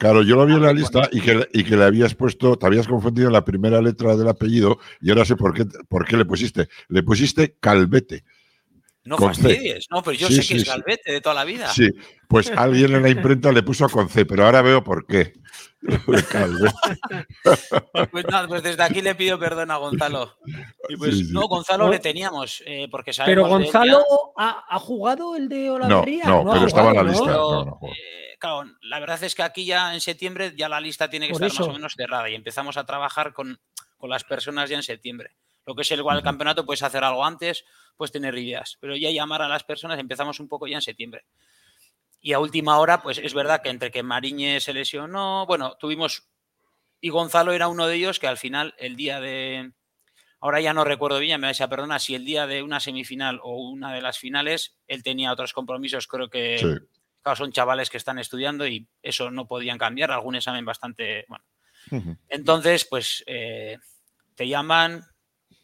Claro, 0.03 0.23
yo 0.23 0.35
lo 0.35 0.47
vi 0.47 0.55
en 0.55 0.63
la 0.63 0.73
lista 0.73 1.09
y 1.13 1.21
que, 1.21 1.49
y 1.53 1.63
que 1.63 1.77
le 1.77 1.85
habías 1.85 2.17
puesto, 2.17 2.57
te 2.57 2.67
habías 2.67 2.89
confundido 2.89 3.31
la 3.31 3.45
primera 3.45 3.81
letra 3.81 4.17
del 4.17 4.27
apellido 4.27 4.81
y 5.01 5.11
ahora 5.11 5.25
sé 5.25 5.37
por 5.37 5.55
qué, 5.55 5.65
por 5.89 6.05
qué 6.07 6.17
le 6.17 6.25
pusiste. 6.25 6.69
Le 6.89 7.05
pusiste 7.05 7.57
Calvete. 7.61 8.25
No 9.05 9.19
fastidies, 9.19 9.87
no, 9.91 10.03
pero 10.03 10.17
yo 10.17 10.29
sé 10.29 10.47
que 10.47 10.61
es 10.61 10.65
Calvete 10.65 11.13
de 11.13 11.21
toda 11.21 11.35
la 11.35 11.45
vida. 11.45 11.69
Sí, 11.73 11.89
pues 12.29 12.51
alguien 12.51 12.95
en 12.95 13.03
la 13.03 13.11
imprenta 13.11 13.51
le 13.51 13.63
puso 13.63 13.89
con 13.89 14.09
C, 14.09 14.25
pero 14.25 14.47
ahora 14.47 14.63
veo 14.63 14.85
por 14.85 15.07
qué. 15.07 15.33
pues 18.13 18.25
nada, 18.31 18.47
pues 18.47 18.63
desde 18.63 18.83
aquí 18.83 19.03
le 19.03 19.17
pido 19.17 19.39
perdón 19.39 19.71
a 19.73 19.77
Gonzalo. 19.77 20.39
Y 20.89 20.97
pues 20.97 21.31
no, 21.31 21.49
Gonzalo 21.49 21.91
le 21.91 21.99
teníamos, 21.99 22.63
eh, 22.67 22.87
porque 22.91 23.11
Pero 23.25 23.49
Gonzalo 23.49 24.05
ha, 24.37 24.79
jugado 24.79 25.35
el 25.35 25.49
de 25.49 25.71
Olavarría. 25.71 26.25
No, 26.25 26.45
no, 26.45 26.53
pero 26.53 26.67
estaba 26.67 26.91
en 26.91 26.97
la 26.97 27.03
lista. 27.03 27.33
Eh, 27.83 28.37
claro, 28.39 28.71
la 28.83 29.01
verdad 29.01 29.23
es 29.25 29.35
que 29.35 29.43
aquí 29.43 29.65
ya 29.65 29.93
en 29.93 30.01
septiembre 30.01 30.55
ya 30.57 30.69
la 30.69 30.81
lista 30.81 31.11
tiene 31.11 31.27
que 31.27 31.33
estar 31.33 31.49
más 31.49 31.61
o 31.61 31.73
menos 31.73 31.95
cerrada 31.97 32.31
y 32.31 32.37
empezamos 32.37 32.77
a 32.77 32.87
trabajar 32.87 33.33
con, 33.33 33.59
las 34.03 34.25
personas 34.25 34.71
ya 34.71 34.77
en 34.77 34.83
septiembre. 34.83 35.33
Lo 35.67 35.75
que 35.75 35.83
es 35.83 35.91
el 35.93 36.01
el 36.01 36.23
campeonato, 36.23 36.67
puedes 36.67 36.83
hacer 36.83 37.05
algo 37.05 37.25
antes, 37.25 37.65
puedes 37.97 38.13
tener 38.13 38.37
ideas, 38.37 38.77
pero 38.81 38.97
ya 38.97 39.11
llamar 39.11 39.43
a 39.43 39.49
las 39.49 39.65
personas 39.65 39.99
empezamos 39.99 40.41
un 40.41 40.49
poco 40.49 40.67
ya 40.67 40.77
en 40.77 40.83
septiembre. 40.83 41.25
Y 42.21 42.33
a 42.33 42.39
última 42.39 42.79
hora, 42.79 43.03
pues 43.03 43.19
es 43.19 43.35
verdad 43.35 43.63
que 43.63 43.69
entre 43.69 43.91
que 43.91 44.03
Mariñe 44.03 44.61
se 44.61 44.73
lesionó, 44.73 45.45
bueno, 45.47 45.77
tuvimos, 45.79 46.29
y 47.01 47.09
Gonzalo 47.11 47.53
era 47.53 47.69
uno 47.69 47.87
de 47.87 47.97
ellos 47.97 48.19
que 48.19 48.29
al 48.29 48.39
final, 48.39 48.75
el 48.79 48.97
día 48.97 49.21
de, 49.21 49.73
ahora 50.41 50.61
ya 50.61 50.75
no 50.75 50.85
recuerdo 50.85 51.19
bien, 51.19 51.41
me 51.41 51.49
vais 51.49 51.61
a 51.61 51.69
perdonar, 51.69 52.01
si 52.01 52.15
el 52.15 52.25
día 52.25 52.47
de 52.47 52.63
una 52.63 52.81
semifinal 52.81 53.41
o 53.43 53.69
una 53.69 53.93
de 53.93 54.03
las 54.03 54.19
finales, 54.19 54.77
él 54.89 55.03
tenía 55.03 55.33
otros 55.33 55.53
compromisos, 55.53 56.07
creo 56.07 56.29
que 56.29 56.81
son 57.37 57.53
chavales 57.53 57.91
que 57.91 57.97
están 57.97 58.19
estudiando 58.19 58.67
y 58.67 58.89
eso 59.03 59.31
no 59.31 59.47
podían 59.47 59.79
cambiar, 59.79 60.11
algún 60.11 60.35
examen 60.35 60.65
bastante, 60.65 61.25
bueno. 61.29 61.45
Entonces, 62.29 62.85
pues 62.85 63.23
eh, 63.27 63.79
te 64.35 64.49
llaman, 64.49 65.05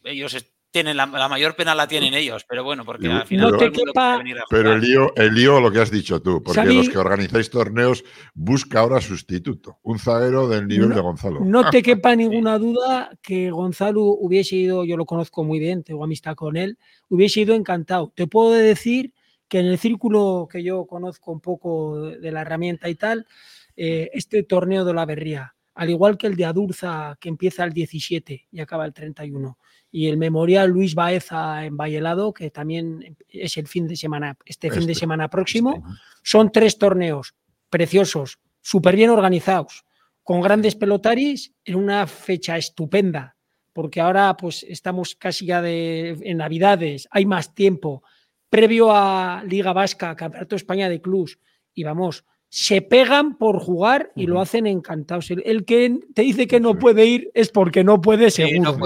ellos 0.05 0.35
tienen 0.71 0.97
la, 0.97 1.07
mayor 1.07 1.57
pena 1.57 1.75
la 1.75 1.89
tienen 1.89 2.13
ellos, 2.15 2.45
pero 2.47 2.63
bueno, 2.63 2.85
porque 2.85 3.11
al 3.11 3.27
final 3.27 3.53
no 3.53 3.57
te 3.57 3.73
quepa, 3.73 4.23
Pero 4.51 4.75
el 4.75 4.81
lío, 4.81 5.13
el 5.17 5.35
lío, 5.35 5.61
lo 5.61 5.73
que 5.73 5.81
has 5.81 5.91
dicho 5.91 6.21
tú, 6.21 6.43
porque 6.43 6.65
los 6.65 6.89
que 6.89 6.99
organizáis 6.99 7.49
torneos 7.49 8.05
busca 8.35 8.81
ahora 8.81 9.01
sustituto, 9.01 9.79
un 9.83 9.99
zaguero 9.99 10.47
del 10.47 10.69
nivel 10.69 10.91
de 10.91 11.01
Gonzalo. 11.01 11.41
No 11.41 11.71
te 11.71 11.83
quepa 11.83 12.15
ninguna 12.17 12.59
duda 12.59 13.11
que 13.23 13.51
Gonzalo 13.51 14.03
hubiese 14.03 14.57
ido, 14.57 14.85
yo 14.85 14.97
lo 14.97 15.07
conozco 15.07 15.43
muy 15.43 15.59
bien, 15.59 15.85
tengo 15.85 16.05
amistad 16.05 16.35
con 16.35 16.57
él, 16.57 16.79
hubiese 17.09 17.41
ido 17.41 17.55
encantado. 17.55 18.13
Te 18.15 18.27
puedo 18.27 18.51
decir 18.51 19.15
que 19.49 19.61
en 19.61 19.67
el 19.67 19.79
círculo 19.79 20.49
que 20.51 20.63
yo 20.63 20.87
conozco 20.87 21.33
un 21.33 21.41
poco 21.41 22.11
de 22.11 22.31
la 22.31 22.43
herramienta 22.43 22.91
y 22.91 22.95
tal, 22.95 23.27
eh, 23.75 24.11
este 24.13 24.43
torneo 24.43 24.85
de 24.85 24.93
la 24.93 25.07
Berría, 25.07 25.55
al 25.79 25.91
igual 25.91 26.19
que 26.19 26.27
el 26.27 26.35
de 26.35 26.45
Adurza, 26.45 27.17
que 27.21 27.29
empieza 27.29 27.63
el 27.63 27.73
17 27.73 28.49
y 28.51 28.61
acaba 28.61 28.85
el 28.85 28.93
31, 28.93 29.57
y 29.93 30.09
el 30.09 30.17
memorial 30.17 30.69
Luis 30.71 30.97
Baeza 30.97 31.65
en 31.65 31.77
Vallelado, 31.77 32.35
que 32.35 32.51
también 32.51 33.17
es 33.29 33.57
el 33.57 33.69
fin 33.69 33.87
de 33.87 33.95
semana, 33.95 34.37
este, 34.45 34.73
fin 34.73 34.87
de 34.87 34.93
este, 34.93 35.03
semana 35.03 35.31
próximo, 35.31 35.77
este, 35.77 36.01
son 36.25 36.51
tres 36.51 36.79
torneos 36.79 37.37
preciosos, 37.71 38.41
súper 38.61 38.97
bien 38.97 39.11
organizados, 39.11 39.85
con 40.25 40.41
grandes 40.41 40.75
pelotaris 40.75 41.55
en 41.65 41.77
una 41.77 42.09
fecha 42.09 42.57
estupenda, 42.57 43.37
porque 43.73 44.01
ahora 44.01 44.37
pues 44.37 44.65
estamos 44.65 45.15
casi 45.15 45.47
ya 45.47 45.63
de, 45.63 46.19
en 46.23 46.39
Navidades, 46.39 47.07
hay 47.13 47.25
más 47.25 47.55
tiempo, 47.55 48.03
previo 48.51 48.91
a 48.91 49.45
Liga 49.47 49.73
Vasca, 49.73 50.17
Campeonato 50.17 50.57
de 50.57 50.57
España 50.57 50.89
de 50.89 51.01
Clubs, 51.01 51.39
y 51.73 51.85
vamos, 51.85 52.25
se 52.51 52.81
pegan 52.81 53.37
por 53.37 53.59
jugar 53.59 54.11
y 54.17 54.27
lo 54.27 54.41
hacen 54.41 54.67
encantados. 54.67 55.31
El, 55.31 55.65
que 55.67 55.99
te 56.15 56.23
dice 56.23 56.47
que 56.47 56.61
no 56.61 56.79
puede 56.79 57.05
ir 57.05 57.31
es 57.35 57.51
porque 57.51 57.85
no 57.85 58.01
puede, 58.01 58.31
seguro. 58.31 58.77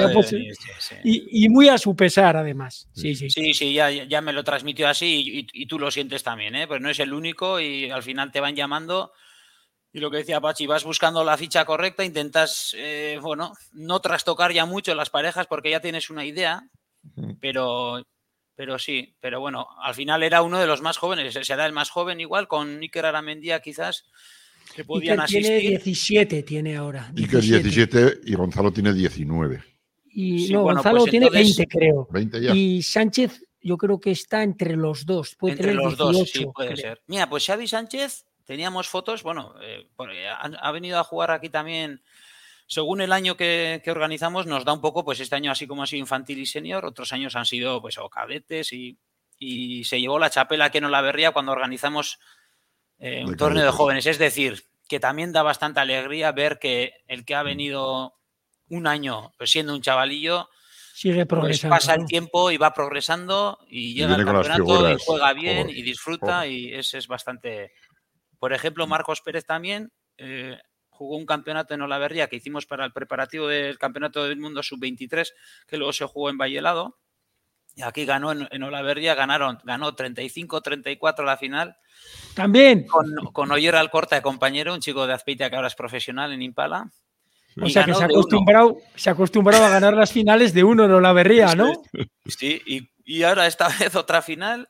y, 1.05 1.49
muy 1.49 1.69
a 1.69 1.79
su 1.79 1.95
pesar, 1.95 2.37
además. 2.37 2.89
Sí, 2.93 3.15
sí. 3.15 3.31
Sí, 3.31 3.55
sí, 3.55 3.73
ya, 3.73 4.21
me 4.21 4.33
lo 4.33 4.43
transmitió 4.43 4.89
así 4.89 5.47
y, 5.53 5.67
tú 5.67 5.79
lo 5.79 5.91
sientes 5.93 6.25
también, 6.25 6.57
¿eh? 6.57 6.67
Pues 6.67 6.81
no 6.81 6.91
es 6.91 6.99
el 6.99 7.13
único 7.13 7.61
y 7.61 7.89
al 7.91 8.03
final 8.03 8.33
te 8.33 8.41
van 8.41 8.57
llamando. 8.57 9.13
Y 9.93 10.01
lo 10.01 10.11
que 10.11 10.19
decía 10.19 10.41
Pachi, 10.41 10.67
vas 10.67 10.85
buscando 10.85 11.23
la 11.23 11.37
ficha 11.37 11.65
correcta, 11.65 12.05
intentas, 12.05 12.75
eh, 12.77 13.19
bueno, 13.21 13.53
no 13.73 14.01
trastocar 14.01 14.53
ya 14.53 14.67
mucho 14.67 14.95
las 14.95 15.11
parejas 15.11 15.47
porque 15.47 15.71
ya 15.71 15.81
tienes 15.81 16.11
una 16.11 16.25
idea, 16.25 16.67
pero 17.41 18.03
pero 18.63 18.79
sí, 18.79 19.13
pero 19.19 19.41
bueno, 19.41 19.67
al 19.83 19.93
final 19.93 20.23
era 20.23 20.41
uno 20.41 20.57
de 20.57 20.69
los 20.69 20.83
más 20.83 20.97
jóvenes, 20.97 21.35
será 21.45 21.67
el 21.67 21.73
más 21.73 21.91
joven 21.91 22.21
igual, 22.21 22.47
con 22.47 22.79
Iker 22.79 23.07
Aramendía 23.07 23.59
quizás, 23.59 24.05
que 24.73 24.85
podían 24.85 25.19
asistir. 25.19 25.59
Tiene 25.59 25.79
17, 25.79 26.43
tiene 26.45 26.77
ahora. 26.77 27.11
17. 27.13 27.57
Iker 27.57 27.63
17 27.65 28.21
y 28.25 28.35
Gonzalo 28.37 28.73
tiene 28.73 28.93
19. 28.93 29.65
Y 30.13 30.53
no, 30.53 30.63
Gonzalo 30.63 31.01
pues 31.01 31.11
tiene 31.11 31.29
20, 31.29 31.67
creo. 31.67 32.07
20 32.13 32.41
ya. 32.41 32.55
Y 32.55 32.85
Sánchez, 32.85 33.43
yo 33.61 33.77
creo 33.77 33.99
que 33.99 34.13
está 34.13 34.45
entre 34.45 34.77
los 34.77 35.07
dos. 35.07 35.35
Puede 35.35 35.55
entre 35.55 35.75
los 35.75 35.97
dos, 35.97 36.31
sí, 36.31 36.47
puede 36.55 36.77
ser. 36.77 37.03
Mira, 37.09 37.29
pues 37.29 37.45
Xavi 37.45 37.67
Sánchez, 37.67 38.27
teníamos 38.45 38.89
fotos, 38.89 39.25
bueno, 39.25 39.57
eh, 39.61 39.89
ha, 40.39 40.71
venido 40.71 41.01
a 41.01 41.03
jugar 41.03 41.33
aquí 41.33 41.49
también 41.49 42.01
según 42.67 43.01
el 43.01 43.13
año 43.13 43.37
que, 43.37 43.83
organizamos, 43.87 44.47
nos 44.47 44.65
da 44.65 44.73
un 44.73 44.81
poco, 44.81 45.05
pues 45.05 45.21
este 45.21 45.37
año 45.37 45.53
así 45.53 45.67
como 45.67 45.83
ha 45.83 45.87
sido 45.87 46.01
infantil 46.01 46.39
y 46.39 46.47
senior, 46.47 46.85
otros 46.85 47.13
años 47.13 47.37
han 47.37 47.47
sido 47.47 47.81
pues 47.81 47.99
o 47.99 48.09
cadetes 48.09 48.73
y, 48.73 48.99
se 49.85 50.01
llevó 50.01 50.21
la 50.21 50.31
chapela 50.31 50.71
que 50.71 50.81
no 50.81 50.89
la 50.89 51.01
berría 51.01 51.33
cuando 51.33 51.51
organizamos 51.51 52.21
eh, 53.01 53.25
un 53.27 53.37
torneo 53.37 53.65
de 53.65 53.73
jóvenes. 53.73 54.07
Es 54.07 54.17
decir, 54.17 54.63
que 54.89 55.01
también 55.01 55.33
da 55.33 55.43
bastante 55.43 55.81
alegría 55.81 56.31
ver 56.31 56.61
que 56.61 56.93
el 57.09 57.25
que 57.25 57.35
ha 57.35 57.43
mm. 57.43 57.47
venido 57.47 58.15
un 58.69 58.87
año 58.87 59.33
pues, 59.37 59.51
siendo 59.51 59.75
un 59.75 59.83
chavalillo, 59.83 60.49
sigue 60.95 61.27
pues, 61.27 61.41
progresando. 61.41 61.75
pasa 61.75 61.95
el 61.95 62.07
tiempo 62.07 62.51
y 62.51 62.57
va 62.57 62.73
progresando 62.73 63.59
y 63.67 63.95
llega 63.95 64.15
al 64.15 64.25
campeonato 64.25 64.91
y 64.91 64.97
juega 65.05 65.33
bien 65.33 65.69
y 65.71 65.83
disfruta 65.83 66.47
y 66.47 66.73
ese 66.73 66.99
es 66.99 67.09
bastante. 67.09 67.73
Por 68.39 68.53
ejemplo, 68.53 68.87
Marcos 68.87 69.21
Pérez 69.23 69.45
también 69.45 69.93
eh, 70.19 70.59
jugó 71.03 71.17
un 71.17 71.27
campeonato 71.27 71.75
en 71.75 71.83
Olaverría 71.83 72.29
que 72.29 72.37
hicimos 72.37 72.65
para 72.65 72.85
el 72.85 72.93
preparativo 72.93 73.49
del 73.49 73.77
Campeonato 73.77 74.25
del 74.25 74.39
Mundo 74.39 74.63
Sub-23, 74.63 75.29
que 75.67 75.77
luego 75.77 75.93
se 75.93 76.07
jugó 76.07 76.31
en 76.31 76.39
Vallelado. 76.39 76.99
Y 77.75 77.83
aquí 77.83 78.05
ganó 78.05 78.33
en, 78.33 78.63
Olaverría, 78.63 79.15
ganaron, 79.15 79.59
ganó 79.65 79.97
35-34 79.97 81.25
la 81.25 81.37
final. 81.37 81.77
También. 82.35 82.87
Con, 82.87 83.07
con 83.33 83.51
Oyer 83.51 83.75
Alcorta 83.75 84.15
de 84.17 84.23
compañero, 84.23 84.75
un 84.75 84.81
chico 84.81 85.07
de 85.07 85.15
Azpeitia 85.15 85.51
que 85.51 85.57
ahora 85.57 85.69
es 85.69 85.75
profesional 85.75 86.33
en 86.33 86.43
Impala. 86.43 86.91
O 87.61 87.69
sea 87.69 87.85
que 87.85 87.95
se 87.95 88.03
ha, 88.03 88.07
acostumbrado, 88.07 88.77
se 88.95 89.11
ha 89.11 89.13
acostumbrado 89.13 89.65
a 89.65 89.71
ganar 89.71 89.95
las 89.95 90.13
finales 90.13 90.55
de 90.55 90.65
uno 90.65 90.85
en 90.85 90.93
Olaverría, 90.93 91.55
¿no? 91.55 91.73
Sí, 92.27 92.63
y, 92.65 92.91
y 93.05 93.23
ahora 93.25 93.47
esta 93.47 93.69
vez 93.81 93.95
otra 93.97 94.23
final 94.23 94.69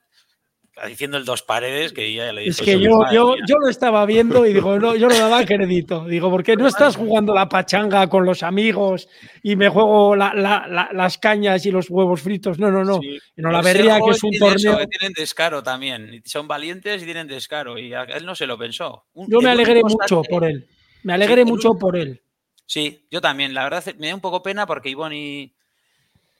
diciendo 0.86 1.18
el 1.18 1.24
dos 1.24 1.42
paredes 1.42 1.92
que 1.92 2.12
ya 2.12 2.32
le 2.32 2.42
dije. 2.42 2.50
Es 2.50 2.62
que 2.62 2.80
yo, 2.80 3.00
yo, 3.12 3.36
yo, 3.46 3.56
lo 3.58 3.68
estaba 3.68 4.04
viendo 4.06 4.46
y 4.46 4.54
digo, 4.54 4.78
no, 4.78 4.96
yo 4.96 5.08
no 5.08 5.18
daba 5.18 5.44
crédito. 5.44 6.06
Digo, 6.06 6.30
¿por 6.30 6.42
qué 6.42 6.56
no 6.56 6.66
estás 6.66 6.96
jugando 6.96 7.34
la 7.34 7.48
pachanga 7.48 8.08
con 8.08 8.24
los 8.24 8.42
amigos 8.42 9.08
y 9.42 9.56
me 9.56 9.68
juego 9.68 10.16
las 10.16 11.18
cañas 11.18 11.66
y 11.66 11.70
los 11.70 11.90
huevos 11.90 12.22
fritos? 12.22 12.58
No, 12.58 12.70
no, 12.70 12.84
no. 12.84 13.00
No 13.36 13.50
la 13.50 13.60
vería 13.60 14.00
que 14.00 14.10
es 14.10 14.22
un 14.24 14.32
torneo. 14.38 14.78
que 14.78 14.86
tienen 14.86 15.12
descaro 15.14 15.62
también. 15.62 16.22
Son 16.24 16.48
valientes 16.48 17.02
y 17.02 17.04
tienen 17.04 17.28
descaro. 17.28 17.78
Y 17.78 17.92
él 17.92 18.24
no 18.24 18.34
se 18.34 18.46
lo 18.46 18.56
pensó. 18.56 19.04
yo 19.14 19.40
me 19.40 19.50
alegré 19.50 19.82
mucho 19.82 20.22
por 20.22 20.44
él. 20.44 20.66
Me 21.02 21.12
alegré 21.12 21.44
mucho 21.44 21.74
por 21.74 21.96
él. 21.96 22.22
Sí, 22.64 23.06
yo 23.10 23.20
también. 23.20 23.52
La 23.52 23.64
verdad 23.64 23.84
me 23.98 24.08
da 24.08 24.14
un 24.14 24.20
poco 24.20 24.42
pena 24.42 24.66
porque 24.66 24.88
Ivonne 24.88 25.16
y, 25.16 25.54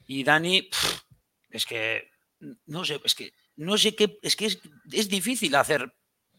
y 0.06 0.24
Dani, 0.24 0.70
es 1.50 1.66
que, 1.66 2.09
no 2.66 2.84
sé, 2.84 2.98
es 3.04 3.14
que 3.14 3.32
no 3.56 3.76
sé 3.76 3.94
qué, 3.94 4.18
es 4.22 4.36
que 4.36 4.46
es, 4.46 5.08
difícil 5.08 5.54
hacer 5.54 5.94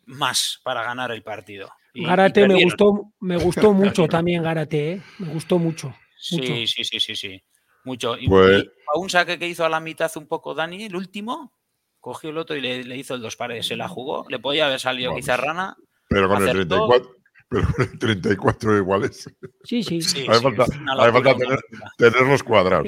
más 0.06 0.60
para 0.64 0.84
ganar 0.84 1.12
el 1.12 1.24
partido. 1.24 1.72
Garate 1.94 2.48
me 2.48 2.64
gustó, 2.64 3.14
me 3.20 3.38
gustó 3.38 3.74
mucho 3.74 4.08
también 4.08 4.44
Garate, 4.44 4.94
¿eh? 4.94 5.02
me 5.20 5.34
gustó 5.34 5.60
mucho, 5.60 5.96
Sí, 6.18 6.66
sí, 6.68 6.84
sí, 6.86 7.00
sí, 7.00 7.16
sí. 7.16 7.44
Mucho. 7.84 8.18
Y, 8.18 8.30
pues 8.30 8.66
a 8.94 8.98
un 8.98 9.10
saque 9.10 9.38
que 9.38 9.48
hizo 9.48 9.66
a 9.66 9.70
la 9.70 9.82
mitad 9.82 10.10
un 10.16 10.28
poco 10.28 10.54
Dani, 10.54 10.86
el 10.86 10.96
último, 10.96 11.52
cogió 12.00 12.30
el 12.30 12.38
otro 12.38 12.56
y 12.56 12.62
le, 12.62 12.98
hizo 12.98 13.16
el 13.16 13.22
dos 13.22 13.36
pares, 13.36 13.68
se 13.68 13.76
la 13.76 13.90
jugó, 13.90 14.26
le 14.30 14.40
podía 14.40 14.68
haber 14.68 14.80
salido 14.80 15.14
quizá 15.16 15.36
rana. 15.36 15.76
Pero 16.08 16.30
con 16.30 16.44
el 16.44 16.52
34, 16.52 17.16
pero 17.50 17.68
con 17.74 18.00
34 18.00 18.78
iguales. 18.78 19.30
Sí, 19.64 19.84
sí. 19.84 20.02
sí 20.02 20.26
hay 20.30 20.40
falta, 20.40 20.66
tener, 20.66 21.60
tener, 21.98 22.44
cuadrados. 22.44 22.88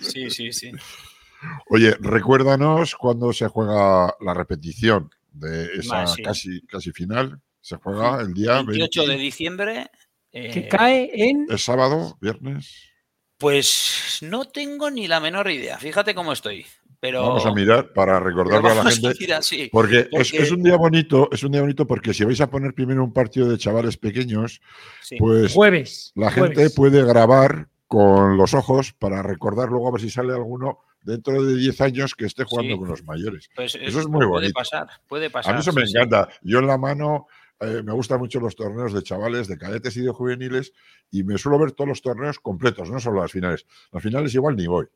Sí, 0.00 0.28
sí, 0.30 0.52
sí. 0.52 0.72
Oye, 1.68 1.96
recuérdanos 2.00 2.94
cuándo 2.94 3.32
se 3.32 3.48
juega 3.48 4.14
la 4.20 4.34
repetición 4.34 5.10
de 5.32 5.66
esa 5.74 6.04
casi, 6.22 6.60
casi 6.66 6.92
final. 6.92 7.40
Se 7.60 7.76
juega 7.76 8.20
el 8.20 8.34
día 8.34 8.62
28 8.62 9.06
de 9.06 9.16
diciembre. 9.16 9.90
que 10.30 10.48
eh, 10.48 10.68
cae 10.68 11.10
en. 11.14 11.46
¿Es 11.50 11.64
sábado? 11.64 12.16
¿Viernes? 12.20 12.90
Pues 13.38 14.18
no 14.22 14.44
tengo 14.44 14.90
ni 14.90 15.08
la 15.08 15.20
menor 15.20 15.50
idea. 15.50 15.78
Fíjate 15.78 16.14
cómo 16.14 16.32
estoy. 16.32 16.64
Pero... 17.00 17.22
Vamos 17.22 17.44
a 17.44 17.52
mirar 17.52 17.92
para 17.92 18.20
recordarlo 18.20 18.70
a 18.70 18.74
la 18.76 18.90
gente. 18.92 19.68
porque, 19.72 20.08
Es, 20.12 20.52
un 20.52 20.62
día 20.62 20.76
bonito, 20.76 21.28
es 21.32 21.42
un 21.42 21.50
día 21.50 21.60
bonito 21.60 21.84
porque 21.84 22.14
si 22.14 22.22
vais 22.22 22.40
a 22.40 22.48
poner 22.48 22.74
primero 22.74 23.02
un 23.02 23.12
partido 23.12 23.48
de 23.48 23.58
chavales 23.58 23.96
pequeños, 23.96 24.60
pues 25.18 25.52
jueves, 25.52 26.12
la 26.14 26.30
gente 26.30 26.70
puede 26.70 27.04
grabar 27.04 27.66
con 27.88 28.36
los 28.36 28.54
ojos 28.54 28.92
para 28.92 29.20
recordar 29.20 29.68
luego 29.70 29.88
a 29.88 29.90
ver 29.90 30.00
si 30.00 30.10
sale 30.10 30.32
alguno 30.32 30.78
dentro 31.02 31.42
de 31.42 31.56
10 31.56 31.80
años 31.80 32.14
que 32.14 32.26
esté 32.26 32.44
jugando 32.44 32.76
con 32.78 32.88
los 32.88 33.04
mayores. 33.04 33.48
Pues 33.54 33.74
eso, 33.74 34.00
es 34.00 34.06
muy 34.06 34.26
bonito. 34.26 34.52
Puede 34.52 34.52
pasar, 34.52 34.88
puede 35.08 35.30
pasar. 35.30 35.52
A 35.52 35.56
mí 35.56 35.60
eso 35.60 35.72
me 35.72 35.82
encanta. 35.82 36.28
Yo 36.42 36.58
en 36.58 36.66
la 36.66 36.78
mano 36.78 37.26
eh, 37.60 37.82
me 37.84 37.92
gustan 37.92 38.18
mucho 38.18 38.40
los 38.40 38.56
torneos 38.56 38.92
de 38.92 39.02
chavales, 39.02 39.46
de 39.46 39.56
cadetes 39.56 39.96
y 39.96 40.00
de 40.00 40.10
juveniles 40.10 40.72
y 41.10 41.22
me 41.22 41.38
suelo 41.38 41.58
ver 41.58 41.72
todos 41.72 41.88
los 41.88 42.02
torneos 42.02 42.40
completos, 42.40 42.90
no 42.90 42.98
solo 42.98 43.20
las 43.20 43.30
finales. 43.30 43.66
Las 43.92 44.02
finales 44.02 44.34
igual 44.34 44.56
ni 44.56 44.66
voy, 44.66 44.86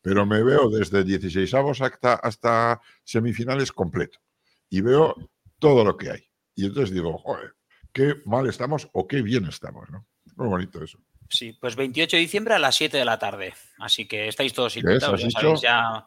pero 0.00 0.24
me 0.24 0.42
veo 0.42 0.70
desde 0.70 1.02
16 1.02 1.52
avos 1.54 1.80
hasta, 1.80 2.14
hasta 2.14 2.80
semifinales 3.02 3.72
completo 3.72 4.20
y 4.68 4.80
veo 4.80 5.14
todo 5.58 5.84
lo 5.84 5.96
que 5.96 6.10
hay. 6.10 6.24
Y 6.54 6.66
entonces 6.66 6.94
digo, 6.94 7.18
joder, 7.18 7.54
qué 7.92 8.14
mal 8.24 8.46
estamos 8.46 8.88
o 8.92 9.06
qué 9.08 9.22
bien 9.22 9.46
estamos, 9.46 9.90
¿no? 9.90 10.06
Muy 10.36 10.48
bonito 10.48 10.82
eso. 10.82 10.98
Sí, 11.28 11.56
pues 11.60 11.76
28 11.76 12.16
de 12.16 12.20
diciembre 12.20 12.54
a 12.54 12.58
las 12.58 12.76
7 12.76 12.96
de 12.96 13.04
la 13.04 13.18
tarde. 13.18 13.54
Así 13.78 14.06
que 14.06 14.28
estáis 14.28 14.52
todos 14.52 14.76
invitados. 14.76 15.22
Ya, 15.60 16.06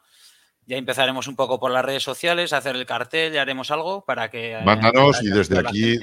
ya, 0.65 0.77
empezaremos 0.77 1.27
un 1.27 1.35
poco 1.35 1.59
por 1.59 1.71
las 1.71 1.83
redes 1.83 2.03
sociales, 2.03 2.53
a 2.53 2.57
hacer 2.57 2.75
el 2.75 2.85
cartel, 2.85 3.33
ya 3.33 3.41
haremos 3.41 3.71
algo 3.71 4.05
para 4.05 4.29
que. 4.29 4.53
Eh, 4.53 4.63
Mándanos 4.63 5.21
y 5.23 5.29
desde 5.29 5.59
aquí, 5.59 5.97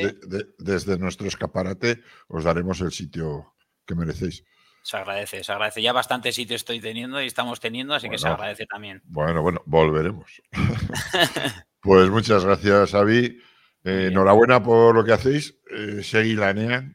desde 0.58 0.98
nuestro 0.98 1.26
escaparate, 1.26 2.02
os 2.28 2.44
daremos 2.44 2.80
el 2.80 2.92
sitio 2.92 3.54
que 3.86 3.94
merecéis. 3.94 4.44
Se 4.82 4.98
agradece, 4.98 5.42
se 5.42 5.52
agradece. 5.52 5.80
Ya 5.80 5.92
bastante 5.92 6.30
sitio 6.30 6.56
estoy 6.56 6.78
teniendo 6.80 7.22
y 7.22 7.26
estamos 7.26 7.58
teniendo, 7.58 7.94
así 7.94 8.10
que 8.10 8.18
se 8.18 8.28
agradece 8.28 8.66
también. 8.66 9.00
Bueno, 9.04 9.42
bueno, 9.42 9.62
volveremos. 9.64 10.42
pues 11.80 12.10
muchas 12.10 12.44
gracias, 12.44 12.94
Avi. 12.94 13.40
Eh, 13.82 14.08
enhorabuena 14.10 14.62
por 14.62 14.94
lo 14.94 15.04
que 15.04 15.12
hacéis. 15.12 15.58
Eh, 15.70 16.02
seguí 16.02 16.34
la 16.34 16.52
NEA 16.52 16.94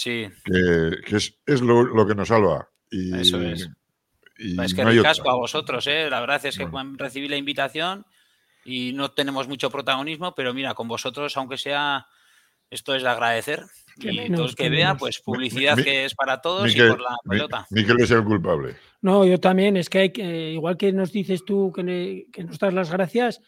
Sí. 0.00 0.26
Que, 0.44 1.16
es, 1.16 1.60
lo, 1.60 2.06
que 2.06 2.14
nos 2.14 2.28
salva. 2.28 2.70
Y, 2.90 3.14
Eso 3.20 3.38
es. 3.42 3.68
es 4.38 4.74
que 4.74 4.82
no 4.82 5.02
casco 5.02 5.28
a 5.28 5.34
vosotros, 5.34 5.86
¿eh? 5.88 6.08
La 6.08 6.20
verdad 6.20 6.42
es 6.46 6.56
que 6.56 6.66
recibí 6.96 7.28
la 7.28 7.36
invitación 7.36 8.06
y 8.64 8.94
no 8.94 9.10
tenemos 9.10 9.46
mucho 9.46 9.70
protagonismo, 9.70 10.34
pero 10.34 10.54
mira, 10.54 10.72
con 10.72 10.88
vosotros, 10.88 11.36
aunque 11.36 11.58
sea, 11.58 12.06
esto 12.70 12.94
es 12.94 13.02
de 13.02 13.10
agradecer. 13.10 13.62
y 13.98 14.32
todo 14.32 14.46
el 14.46 14.54
que 14.54 14.70
vea, 14.70 14.96
pues 14.96 15.20
publicidad 15.20 15.76
que 15.76 16.06
es 16.06 16.14
para 16.14 16.40
todos 16.40 16.74
y 16.74 16.78
por 16.78 17.02
la 17.02 17.16
pelota. 17.28 17.66
Es 17.70 18.10
el 18.10 18.24
culpable. 18.24 18.76
No, 19.02 19.26
yo 19.26 19.38
también, 19.38 19.76
es 19.76 19.90
que 19.90 19.98
hay 19.98 20.12
que, 20.12 20.52
igual 20.52 20.78
que 20.78 20.92
nos 20.92 21.12
dices 21.12 21.44
tú 21.44 21.74
que, 21.74 22.26
nos 22.42 22.58
das 22.58 22.72
las 22.72 22.90
gracias, 22.90 23.42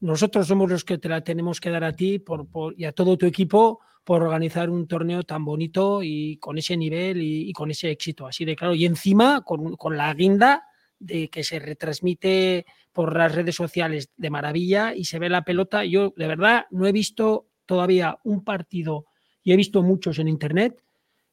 nosotros 0.00 0.46
somos 0.46 0.70
los 0.70 0.84
que 0.84 0.96
te 0.96 1.10
la 1.10 1.22
tenemos 1.22 1.60
que 1.60 1.68
dar 1.68 1.84
a 1.84 1.92
ti 1.92 2.18
por, 2.18 2.46
y 2.78 2.86
a 2.86 2.92
todo 2.92 3.18
tu 3.18 3.26
equipo 3.26 3.80
por 4.08 4.22
organizar 4.22 4.70
un 4.70 4.88
torneo 4.88 5.22
tan 5.22 5.44
bonito 5.44 6.02
y 6.02 6.38
con 6.38 6.56
ese 6.56 6.78
nivel 6.78 7.20
y, 7.20 7.52
con 7.52 7.70
ese 7.70 7.90
éxito, 7.90 8.26
así 8.26 8.46
de 8.46 8.56
claro. 8.56 8.74
Y 8.74 8.86
encima 8.86 9.42
con, 9.42 9.76
la 9.98 10.14
guinda 10.14 10.64
de 10.98 11.28
que 11.28 11.44
se 11.44 11.58
retransmite 11.58 12.64
por 12.94 13.14
las 13.14 13.34
redes 13.34 13.54
sociales 13.54 14.08
de 14.16 14.30
maravilla 14.30 14.94
y 14.94 15.04
se 15.04 15.18
ve 15.18 15.28
la 15.28 15.42
pelota. 15.44 15.84
Yo 15.84 16.14
de 16.16 16.26
verdad 16.26 16.64
no 16.70 16.86
he 16.86 16.92
visto 16.92 17.48
todavía 17.66 18.18
un 18.24 18.44
partido 18.44 19.04
y 19.42 19.52
he 19.52 19.56
visto 19.56 19.82
muchos 19.82 20.18
en 20.18 20.28
internet 20.28 20.82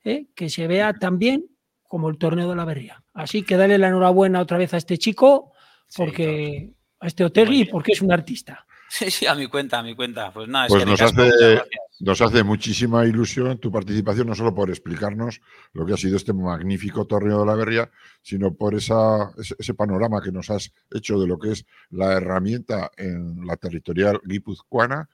¿eh? 0.03 0.25
que 0.35 0.49
se 0.49 0.67
vea 0.67 0.91
tan 0.91 1.17
bien 1.17 1.45
como 1.87 2.09
el 2.09 2.17
torneo 2.17 2.49
de 2.49 2.57
la 2.57 2.65
Berría. 2.65 3.01
Así 3.13 3.43
que 3.43 3.55
dale 3.55 3.77
la 3.77 3.87
enhorabuena 3.87 4.41
otra 4.41 4.57
vez 4.57 4.73
a 4.73 4.77
este 4.77 4.97
chico, 4.97 5.53
porque 5.95 6.73
a 6.99 7.07
este 7.07 7.23
Otegui, 7.23 7.63
porque 7.71 7.93
es 7.93 8.01
un 8.01 8.11
artista. 8.11 8.65
Sí, 8.97 9.11
sí, 9.11 9.27
a 9.27 9.35
mi 9.35 9.47
cuenta, 9.47 9.79
a 9.79 9.83
mi 9.83 9.93
cuenta. 9.93 10.31
Pues 10.31 10.47
nada, 10.47 10.67
pues 10.67 10.85
nos, 10.85 11.01
hace, 11.01 11.61
nos 11.99 12.21
hace 12.21 12.43
muchísima 12.43 13.05
ilusión 13.05 13.57
tu 13.57 13.69
participación, 13.69 14.27
no 14.27 14.35
solo 14.35 14.55
por 14.55 14.69
explicarnos 14.69 15.41
lo 15.73 15.85
que 15.85 15.93
ha 15.93 15.97
sido 15.97 16.15
este 16.15 16.31
magnífico 16.31 17.05
torneo 17.05 17.41
de 17.41 17.45
la 17.45 17.55
Berria, 17.55 17.91
sino 18.21 18.53
por 18.53 18.73
esa, 18.73 19.31
ese, 19.37 19.73
panorama 19.73 20.21
que 20.21 20.31
nos 20.31 20.49
has 20.49 20.71
hecho 20.91 21.19
de 21.19 21.27
lo 21.27 21.37
que 21.37 21.51
es 21.51 21.65
la 21.89 22.13
herramienta 22.13 22.89
en 22.95 23.45
la 23.45 23.57
territorial 23.57 24.21
guipuzcoana, 24.23 25.09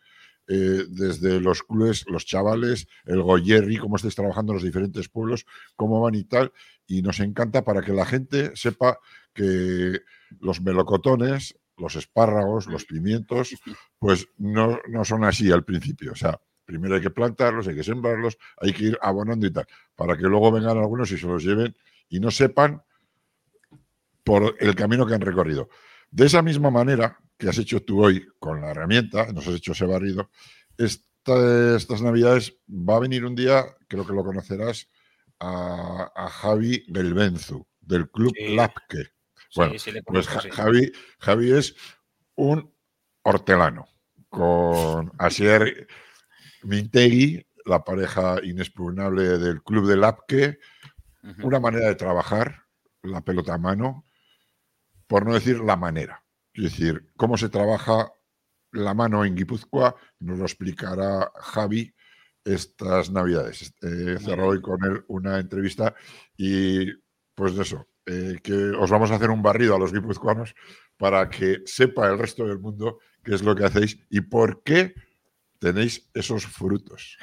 eh, 0.47 0.85
desde 0.87 1.39
los 1.39 1.63
clubes, 1.63 2.05
los 2.07 2.25
chavales, 2.25 2.87
el 3.05 3.23
Goyerri, 3.23 3.77
cómo 3.77 3.95
estáis 3.95 4.15
trabajando 4.15 4.51
en 4.51 4.57
los 4.57 4.63
diferentes 4.63 5.09
pueblos, 5.09 5.47
cómo 5.75 6.01
van 6.01 6.13
y 6.13 6.23
tal. 6.23 6.51
Y 6.85 7.01
nos 7.01 7.19
encanta 7.19 7.63
para 7.63 7.81
que 7.81 7.93
la 7.93 8.05
gente 8.05 8.51
sepa 8.55 8.99
que 9.33 10.01
los 10.39 10.61
melocotones, 10.61 11.55
los 11.81 11.95
espárragos, 11.95 12.67
los 12.67 12.85
pimientos, 12.85 13.55
pues 13.99 14.27
no, 14.37 14.79
no 14.87 15.03
son 15.03 15.25
así 15.25 15.51
al 15.51 15.65
principio. 15.65 16.13
O 16.13 16.15
sea, 16.15 16.39
primero 16.63 16.95
hay 16.95 17.01
que 17.01 17.09
plantarlos, 17.09 17.67
hay 17.67 17.75
que 17.75 17.83
sembrarlos, 17.83 18.37
hay 18.57 18.71
que 18.71 18.85
ir 18.85 18.97
abonando 19.01 19.45
y 19.47 19.51
tal, 19.51 19.65
para 19.95 20.15
que 20.15 20.23
luego 20.23 20.51
vengan 20.51 20.77
algunos 20.77 21.11
y 21.11 21.17
se 21.17 21.27
los 21.27 21.43
lleven 21.43 21.75
y 22.07 22.19
no 22.19 22.31
sepan 22.31 22.81
por 24.23 24.55
el 24.59 24.75
camino 24.75 25.05
que 25.05 25.15
han 25.15 25.21
recorrido. 25.21 25.69
De 26.09 26.25
esa 26.25 26.41
misma 26.41 26.69
manera 26.69 27.17
que 27.37 27.49
has 27.49 27.57
hecho 27.57 27.81
tú 27.81 28.03
hoy 28.03 28.25
con 28.39 28.61
la 28.61 28.71
herramienta, 28.71 29.31
nos 29.33 29.47
has 29.47 29.55
hecho 29.55 29.71
ese 29.71 29.85
barrido, 29.85 30.29
estas 30.77 32.01
navidades 32.01 32.55
va 32.69 32.97
a 32.97 32.99
venir 32.99 33.25
un 33.25 33.35
día, 33.35 33.65
creo 33.87 34.05
que 34.05 34.13
lo 34.13 34.23
conocerás, 34.23 34.87
a, 35.39 36.29
Javi 36.29 36.85
Belbenzu, 36.87 37.65
del 37.79 38.09
Club 38.11 38.33
Lapke. 38.49 39.11
Bueno, 39.56 39.73
pues 40.06 40.28
Javi, 40.28 40.91
Javi 41.19 41.52
es 41.52 41.76
un 42.36 42.73
hortelano 43.23 43.88
con 44.30 45.11
Asier 45.19 45.88
Mintegui, 46.64 47.45
la 47.65 47.84
pareja 47.84 48.38
inexpugnable 48.44 49.38
del 49.38 49.61
Club 49.61 49.88
de 49.88 49.98
Lapke, 49.98 50.60
una 51.44 51.60
manera 51.60 51.88
de 51.88 51.95
trabajar 51.95 52.64
la 53.03 53.22
pelota 53.22 53.53
a 53.53 53.60
mano, 53.60 54.06
por 55.07 55.26
no 55.26 55.34
decir 55.34 55.60
la 55.60 55.76
manera. 55.76 56.23
Es 56.53 56.64
decir, 56.64 57.11
cómo 57.15 57.38
se 57.38 57.49
trabaja 57.49 58.11
la 58.72 58.94
mano 58.94 59.26
en 59.26 59.36
Guipúzcoa, 59.36 59.95
nos 60.19 60.40
lo 60.40 60.45
explicará 60.45 61.32
Javi 61.36 61.94
estas 62.44 63.11
navidades. 63.11 63.73
He 63.82 64.18
cerrado 64.18 64.49
hoy 64.49 64.61
con 64.61 64.84
él 64.84 65.03
una 65.07 65.40
entrevista 65.40 65.94
y 66.38 66.91
pues 67.36 67.56
de 67.56 67.64
eso, 67.64 67.88
eh, 68.06 68.40
que 68.44 68.53
os 68.53 68.90
vamos 68.90 69.11
a 69.11 69.15
hacer 69.15 69.30
un 69.30 69.44
barrido 69.44 69.76
a 69.76 69.80
los 69.80 69.94
guipuzcoanos 69.94 70.56
para 70.98 71.30
que 71.30 71.61
sepa 71.65 72.07
el 72.07 72.18
resto 72.18 72.45
del 72.45 72.60
mundo 72.60 72.99
qué 73.23 73.36
es 73.36 73.44
lo 73.44 73.56
que 73.56 73.65
hacéis 73.65 73.99
y 74.10 74.22
por 74.22 74.64
qué 74.64 74.94
tenéis 75.60 76.10
esos 76.14 76.45
frutos. 76.45 77.18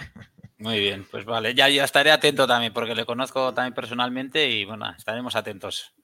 Muy 0.59 0.81
bien, 0.81 1.07
pues 1.11 1.25
vale, 1.25 1.55
ya, 1.55 1.69
ya 1.69 1.85
estaré 1.85 2.11
atento 2.11 2.47
también 2.47 2.73
porque 2.73 2.95
le 2.95 3.07
conozco 3.07 3.55
también 3.55 3.75
personalmente 3.75 4.51
y 4.51 4.65
bueno, 4.65 4.91
estaremos 4.97 5.37
atentos. 5.37 5.95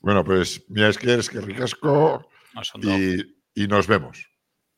Bueno, 0.00 0.24
pues 0.24 0.64
mira, 0.68 0.88
es 0.88 0.98
que 0.98 1.12
eres 1.12 1.28
que 1.28 1.40
ricasco 1.40 2.28
y, 2.82 3.62
y, 3.62 3.66
nos 3.66 3.86
vemos. 3.86 4.28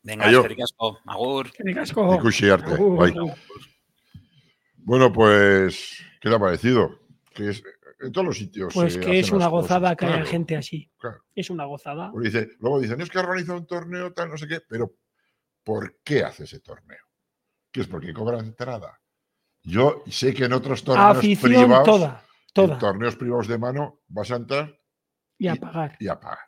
Venga, 0.03 0.31
es 0.31 0.39
que 0.39 0.49
ricasco. 0.49 0.99
Agur. 1.07 1.51
Que 1.53 1.63
ricasco. 1.63 2.19
Bueno, 4.77 5.13
pues, 5.13 6.03
¿qué 6.21 6.29
te 6.29 6.35
ha 6.35 6.39
parecido? 6.39 7.01
Que 7.35 7.51
es, 7.51 7.63
en 8.01 8.12
todos 8.12 8.27
los 8.27 8.39
sitios. 8.39 8.72
Pues 8.74 8.97
que 8.97 9.18
es 9.18 9.31
una 9.31 9.48
gozada 9.48 9.94
que 9.97 10.06
haya 10.06 10.24
gente 10.24 10.56
así. 10.56 10.90
Es 11.35 11.51
una 11.51 11.64
gozada. 11.64 12.12
Dice, 12.20 12.51
luego 12.59 12.81
dicen, 12.81 13.01
es 13.01 13.10
que 13.10 13.18
ha 13.18 13.22
organizado 13.22 13.59
un 13.59 13.66
torneo, 13.66 14.12
tal, 14.12 14.31
no 14.31 14.39
sé 14.39 14.48
qué, 14.48 14.60
pero 14.68 14.97
¿por 15.62 16.01
qué 16.02 16.24
hace 16.24 16.44
ese 16.44 16.60
torneo? 16.60 17.05
¿Qué 17.70 17.82
es 17.82 17.86
porque 17.86 18.12
cobra 18.12 18.39
entrada? 18.39 19.01
Yo 19.62 20.02
sé 20.06 20.32
que 20.32 20.44
en 20.47 20.52
otros 20.52 20.82
torneos 20.82 21.18
privados, 21.40 21.85
toda, 21.85 22.24
toda. 22.52 22.74
En 22.74 22.78
torneos 22.81 23.16
privados 23.16 23.47
de 23.47 23.59
mano, 23.59 24.01
vas 24.09 24.31
a 24.31 24.36
entrar 24.36 24.81
y 25.39 25.48
a 25.48 25.56
pagar. 25.56 25.97
Y 25.98 26.09
a 26.09 26.18
pagar. 26.18 26.47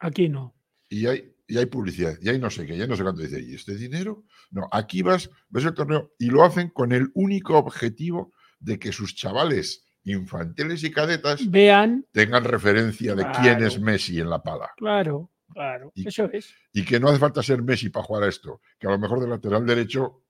Aquí 0.00 0.28
no. 0.28 0.54
Y 0.88 1.06
hay, 1.06 1.34
y 1.46 1.58
hay 1.58 1.66
publicidad, 1.66 2.16
y 2.20 2.28
hay 2.28 2.38
no 2.38 2.50
sé 2.50 2.66
qué, 2.66 2.76
ya 2.76 2.86
no 2.86 2.96
sé 2.96 3.02
cuánto 3.02 3.22
dice, 3.22 3.40
¿y 3.40 3.54
este 3.54 3.74
dinero? 3.74 4.24
No, 4.50 4.68
aquí 4.72 5.02
vas, 5.02 5.30
ves 5.48 5.64
el 5.64 5.74
torneo 5.74 6.12
y 6.18 6.26
lo 6.26 6.44
hacen 6.44 6.70
con 6.70 6.92
el 6.92 7.10
único 7.14 7.58
objetivo 7.58 8.32
de 8.58 8.78
que 8.78 8.92
sus 8.92 9.14
chavales 9.14 9.87
infantiles 10.08 10.82
y 10.84 10.90
cadetas 10.90 11.50
vean 11.50 12.06
tengan 12.12 12.44
referencia 12.44 13.14
de 13.14 13.26
quién 13.40 13.62
es 13.62 13.80
Messi 13.80 14.20
en 14.20 14.30
la 14.30 14.42
pala. 14.42 14.70
Claro, 14.76 15.30
claro, 15.52 15.92
eso 15.94 16.30
es. 16.32 16.54
Y 16.72 16.84
que 16.84 16.98
no 17.00 17.08
hace 17.08 17.18
falta 17.18 17.42
ser 17.42 17.62
Messi 17.62 17.90
para 17.90 18.04
jugar 18.04 18.24
a 18.24 18.28
esto, 18.28 18.60
que 18.78 18.86
a 18.86 18.90
lo 18.90 18.98
mejor 18.98 19.20
de 19.20 19.28
lateral 19.28 19.66
derecho 19.66 20.22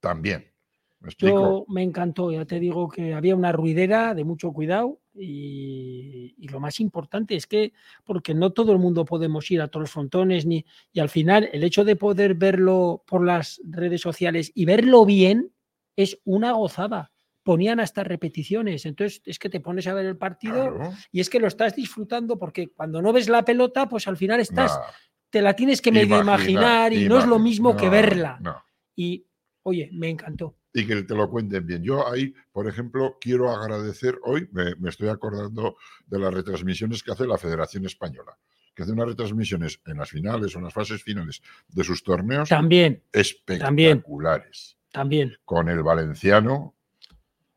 también. 0.00 0.52
¿Me 1.00 1.10
Yo 1.18 1.66
me 1.68 1.82
encantó, 1.82 2.32
ya 2.32 2.46
te 2.46 2.58
digo 2.58 2.88
que 2.88 3.12
había 3.12 3.36
una 3.36 3.52
ruidera 3.52 4.14
de 4.14 4.24
mucho 4.24 4.52
cuidado 4.52 5.00
y, 5.14 6.34
lo 6.48 6.60
más 6.60 6.80
importante 6.80 7.34
es 7.34 7.46
que, 7.46 7.72
porque 8.04 8.34
no 8.34 8.52
todo 8.52 8.72
el 8.72 8.78
mundo 8.78 9.04
podemos 9.04 9.50
ir 9.50 9.60
a 9.60 9.68
todos 9.68 9.82
los 9.82 9.90
frontones, 9.90 10.46
ni, 10.46 10.64
y 10.92 11.00
al 11.00 11.08
final 11.08 11.48
el 11.52 11.64
hecho 11.64 11.84
de 11.84 11.96
poder 11.96 12.34
verlo 12.34 13.02
por 13.06 13.24
las 13.24 13.60
redes 13.64 14.00
sociales 14.00 14.52
y 14.54 14.64
verlo 14.64 15.04
bien 15.04 15.52
es 15.96 16.18
una 16.24 16.52
gozada 16.52 17.12
ponían 17.46 17.78
hasta 17.78 18.02
repeticiones. 18.02 18.86
Entonces 18.86 19.22
es 19.24 19.38
que 19.38 19.48
te 19.48 19.60
pones 19.60 19.86
a 19.86 19.94
ver 19.94 20.04
el 20.04 20.16
partido 20.16 20.76
y 21.12 21.20
es 21.20 21.30
que 21.30 21.38
lo 21.38 21.46
estás 21.46 21.76
disfrutando 21.76 22.40
porque 22.40 22.72
cuando 22.72 23.00
no 23.00 23.12
ves 23.12 23.28
la 23.28 23.44
pelota, 23.44 23.88
pues 23.88 24.08
al 24.08 24.16
final 24.16 24.40
estás, 24.40 24.76
te 25.30 25.40
la 25.40 25.54
tienes 25.54 25.80
que 25.80 25.92
medio 25.92 26.20
imaginar 26.20 26.92
y 26.92 27.08
no 27.08 27.20
es 27.20 27.26
lo 27.26 27.38
mismo 27.38 27.76
que 27.76 27.88
verla. 27.88 28.40
Y 28.96 29.24
oye, 29.62 29.88
me 29.92 30.08
encantó. 30.08 30.56
Y 30.74 30.88
que 30.88 31.04
te 31.04 31.14
lo 31.14 31.30
cuenten 31.30 31.64
bien. 31.64 31.84
Yo 31.84 32.10
ahí, 32.10 32.34
por 32.50 32.66
ejemplo, 32.68 33.16
quiero 33.20 33.48
agradecer 33.48 34.18
hoy, 34.24 34.48
me, 34.50 34.74
me 34.74 34.90
estoy 34.90 35.08
acordando 35.08 35.76
de 36.04 36.18
las 36.18 36.34
retransmisiones 36.34 37.04
que 37.04 37.12
hace 37.12 37.28
la 37.28 37.38
Federación 37.38 37.86
Española 37.86 38.36
que 38.74 38.82
hace 38.82 38.92
unas 38.92 39.06
retransmisiones 39.06 39.80
en 39.86 39.96
las 39.96 40.10
finales 40.10 40.54
o 40.54 40.58
en 40.58 40.64
las 40.64 40.74
fases 40.74 41.02
finales 41.02 41.40
de 41.68 41.82
sus 41.82 42.02
torneos 42.02 42.46
también 42.46 43.02
espectaculares. 43.10 44.76
También. 44.92 45.38
Con 45.46 45.70
el 45.70 45.82
valenciano, 45.82 46.75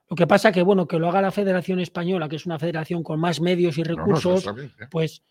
lo 0.09 0.15
que 0.15 0.25
pasa 0.25 0.51
que, 0.51 0.63
bueno, 0.63 0.87
que 0.87 0.97
lo 0.97 1.07
haga 1.07 1.21
la 1.21 1.31
Federación 1.31 1.79
Española, 1.79 2.27
que 2.27 2.37
es 2.37 2.45
una 2.47 2.57
federación 2.57 3.03
con 3.03 3.19
más 3.19 3.39
medios 3.39 3.77
y 3.77 3.83
recursos, 3.83 4.45
¿eh? 4.47 4.87
pues 4.89 5.21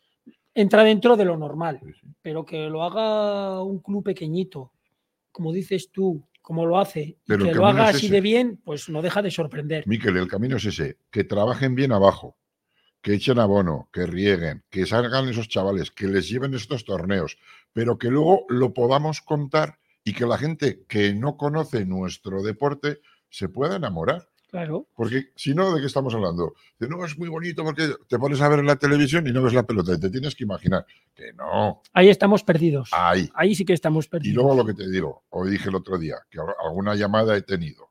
entra 0.54 0.84
dentro 0.84 1.16
de 1.16 1.24
lo 1.24 1.36
normal. 1.36 1.80
Pero 2.22 2.44
que 2.44 2.68
lo 2.68 2.84
haga 2.84 3.60
un 3.62 3.80
club 3.80 4.04
pequeñito, 4.04 4.72
como 5.32 5.52
dices 5.52 5.90
tú, 5.90 6.24
como 6.40 6.64
lo 6.64 6.78
hace, 6.78 7.18
y 7.26 7.38
que 7.38 7.54
lo 7.54 7.66
haga 7.66 7.88
así 7.88 8.08
de 8.08 8.20
bien, 8.20 8.60
pues 8.64 8.88
no 8.88 9.02
deja 9.02 9.20
de 9.20 9.30
sorprender. 9.30 9.86
Miquel, 9.86 10.16
el 10.16 10.28
camino 10.28 10.56
es 10.56 10.64
ese, 10.64 10.96
que 11.10 11.24
trabajen 11.24 11.74
bien 11.74 11.92
abajo, 11.92 12.38
que 13.02 13.14
echen 13.14 13.38
abono, 13.38 13.88
que 13.92 14.06
rieguen, 14.06 14.64
que 14.70 14.86
salgan 14.86 15.28
esos 15.28 15.48
chavales, 15.48 15.90
que 15.90 16.06
les 16.06 16.28
lleven 16.28 16.54
estos 16.54 16.84
torneos, 16.84 17.36
pero 17.72 17.98
que 17.98 18.10
luego 18.10 18.46
lo 18.48 18.72
podamos 18.72 19.20
contar 19.20 19.78
y 20.04 20.12
que 20.12 20.24
la 20.24 20.38
gente 20.38 20.84
que 20.88 21.12
no 21.14 21.36
conoce 21.36 21.84
nuestro 21.84 22.42
deporte 22.42 23.00
se 23.28 23.48
pueda 23.48 23.76
enamorar. 23.76 24.27
Claro. 24.48 24.88
Porque 24.94 25.26
si 25.36 25.54
no, 25.54 25.74
¿de 25.74 25.80
qué 25.80 25.86
estamos 25.86 26.14
hablando? 26.14 26.54
De 26.78 26.88
no, 26.88 27.04
es 27.04 27.18
muy 27.18 27.28
bonito 27.28 27.62
porque 27.64 27.90
te 28.08 28.18
pones 28.18 28.40
a 28.40 28.48
ver 28.48 28.60
en 28.60 28.66
la 28.66 28.76
televisión 28.76 29.26
y 29.26 29.32
no 29.32 29.42
ves 29.42 29.52
la 29.52 29.64
pelota 29.64 29.92
y 29.92 30.00
te 30.00 30.08
tienes 30.08 30.34
que 30.34 30.44
imaginar 30.44 30.86
que 31.14 31.34
no. 31.34 31.82
Ahí 31.92 32.08
estamos 32.08 32.42
perdidos. 32.44 32.88
Ahí. 32.92 33.28
Ahí 33.34 33.54
sí 33.54 33.66
que 33.66 33.74
estamos 33.74 34.08
perdidos. 34.08 34.32
Y 34.32 34.34
luego 34.34 34.54
lo 34.54 34.64
que 34.64 34.72
te 34.72 34.90
digo, 34.90 35.24
hoy 35.28 35.50
dije 35.50 35.68
el 35.68 35.74
otro 35.74 35.98
día, 35.98 36.16
que 36.30 36.38
alguna 36.64 36.94
llamada 36.94 37.36
he 37.36 37.42
tenido. 37.42 37.90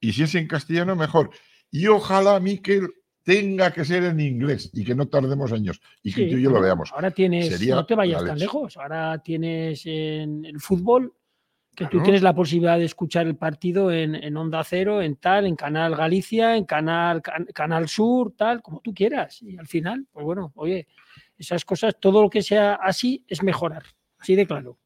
Y 0.00 0.12
si 0.12 0.22
es 0.22 0.34
en 0.34 0.48
castellano, 0.48 0.96
mejor. 0.96 1.30
Y 1.70 1.86
ojalá, 1.88 2.40
Miquel, 2.40 2.88
tenga 3.22 3.70
que 3.70 3.84
ser 3.84 4.04
en 4.04 4.18
inglés 4.18 4.70
y 4.72 4.84
que 4.84 4.94
no 4.94 5.08
tardemos 5.08 5.52
años 5.52 5.80
y 6.02 6.12
que 6.12 6.26
tú 6.26 6.36
y 6.36 6.42
yo 6.42 6.50
lo 6.50 6.60
veamos. 6.60 6.90
Ahora 6.92 7.10
tienes, 7.10 7.68
no 7.68 7.84
te 7.84 7.94
vayas 7.94 8.24
tan 8.24 8.38
lejos, 8.38 8.76
ahora 8.78 9.18
tienes 9.22 9.82
en 9.84 10.46
el 10.46 10.58
fútbol 10.58 11.12
que 11.80 11.86
tú 11.86 12.02
tienes 12.02 12.20
la 12.20 12.34
posibilidad 12.34 12.76
de 12.76 12.84
escuchar 12.84 13.26
el 13.26 13.36
partido 13.36 13.90
en, 13.90 14.36
Onda 14.36 14.62
Cero, 14.64 15.00
en 15.00 15.16
tal, 15.16 15.46
en 15.46 15.56
Canal 15.56 15.96
Galicia, 15.96 16.54
en 16.54 16.66
Canal, 16.66 17.22
Canal 17.54 17.88
Sur, 17.88 18.34
tal, 18.36 18.60
como 18.60 18.82
tú 18.82 18.92
quieras. 18.92 19.40
Y 19.40 19.56
al 19.56 19.66
final, 19.66 20.06
pues 20.12 20.22
bueno, 20.22 20.52
oye, 20.56 20.88
esas 21.38 21.64
cosas, 21.64 21.96
todo 21.98 22.20
lo 22.20 22.28
que 22.28 22.42
sea 22.42 22.74
así 22.74 23.24
es 23.26 23.42
mejorar, 23.42 23.84
así 24.18 24.36
de 24.36 24.46
claro. 24.46 24.76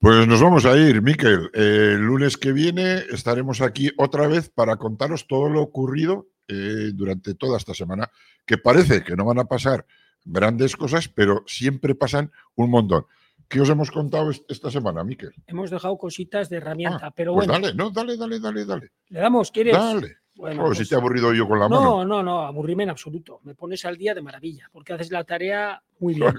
Pues 0.00 0.26
nos 0.26 0.42
vamos 0.42 0.66
a 0.66 0.76
ir, 0.76 1.00
Miquel. 1.00 1.48
el 1.54 2.00
lunes 2.00 2.36
que 2.36 2.50
viene 2.50 2.96
estaremos 3.12 3.60
aquí 3.60 3.92
otra 3.96 4.26
vez 4.26 4.50
para 4.50 4.74
contaros 4.74 5.28
todo 5.28 5.48
lo 5.48 5.62
ocurrido 5.62 6.26
eh, 6.48 6.90
durante 6.92 7.36
toda 7.36 7.56
esta 7.56 7.72
semana, 7.72 8.10
que 8.44 8.58
parece 8.58 9.04
que 9.04 9.14
no 9.14 9.24
van 9.24 9.38
a 9.38 9.44
pasar 9.44 9.86
grandes 10.24 10.74
cosas, 10.74 11.06
pero 11.06 11.44
siempre 11.46 11.94
pasan 11.94 12.32
un 12.56 12.70
montón. 12.70 13.06
¿Qué 13.48 13.60
os 13.60 13.68
hemos 13.68 13.90
contado 13.90 14.30
esta 14.30 14.70
semana, 14.70 15.04
Miquel? 15.04 15.32
Hemos 15.46 15.70
dejado 15.70 15.96
cositas 15.96 16.48
de 16.48 16.56
herramienta, 16.56 17.06
ah, 17.06 17.10
pero 17.14 17.34
pues 17.34 17.46
bueno. 17.46 17.60
Dale, 17.60 17.74
no, 17.76 17.90
dale, 17.90 18.16
dale, 18.16 18.40
dale, 18.40 18.64
dale. 18.64 18.92
¿Le 19.08 19.20
damos? 19.20 19.50
¿Quieres? 19.50 19.74
Dale. 19.74 20.16
Bueno, 20.36 20.62
si 20.72 20.78
pues 20.78 20.88
te 20.88 20.94
he 20.94 20.98
aburrido 20.98 21.32
yo 21.32 21.46
con 21.46 21.60
la 21.60 21.68
mano. 21.68 21.82
No, 21.82 22.04
no, 22.04 22.22
no, 22.22 22.42
aburrime 22.42 22.82
en 22.82 22.90
absoluto. 22.90 23.40
Me 23.44 23.54
pones 23.54 23.84
al 23.84 23.96
día 23.96 24.14
de 24.14 24.22
maravilla, 24.22 24.68
porque 24.72 24.92
haces 24.92 25.12
la 25.12 25.22
tarea 25.22 25.80
muy 26.00 26.14
bien. 26.14 26.34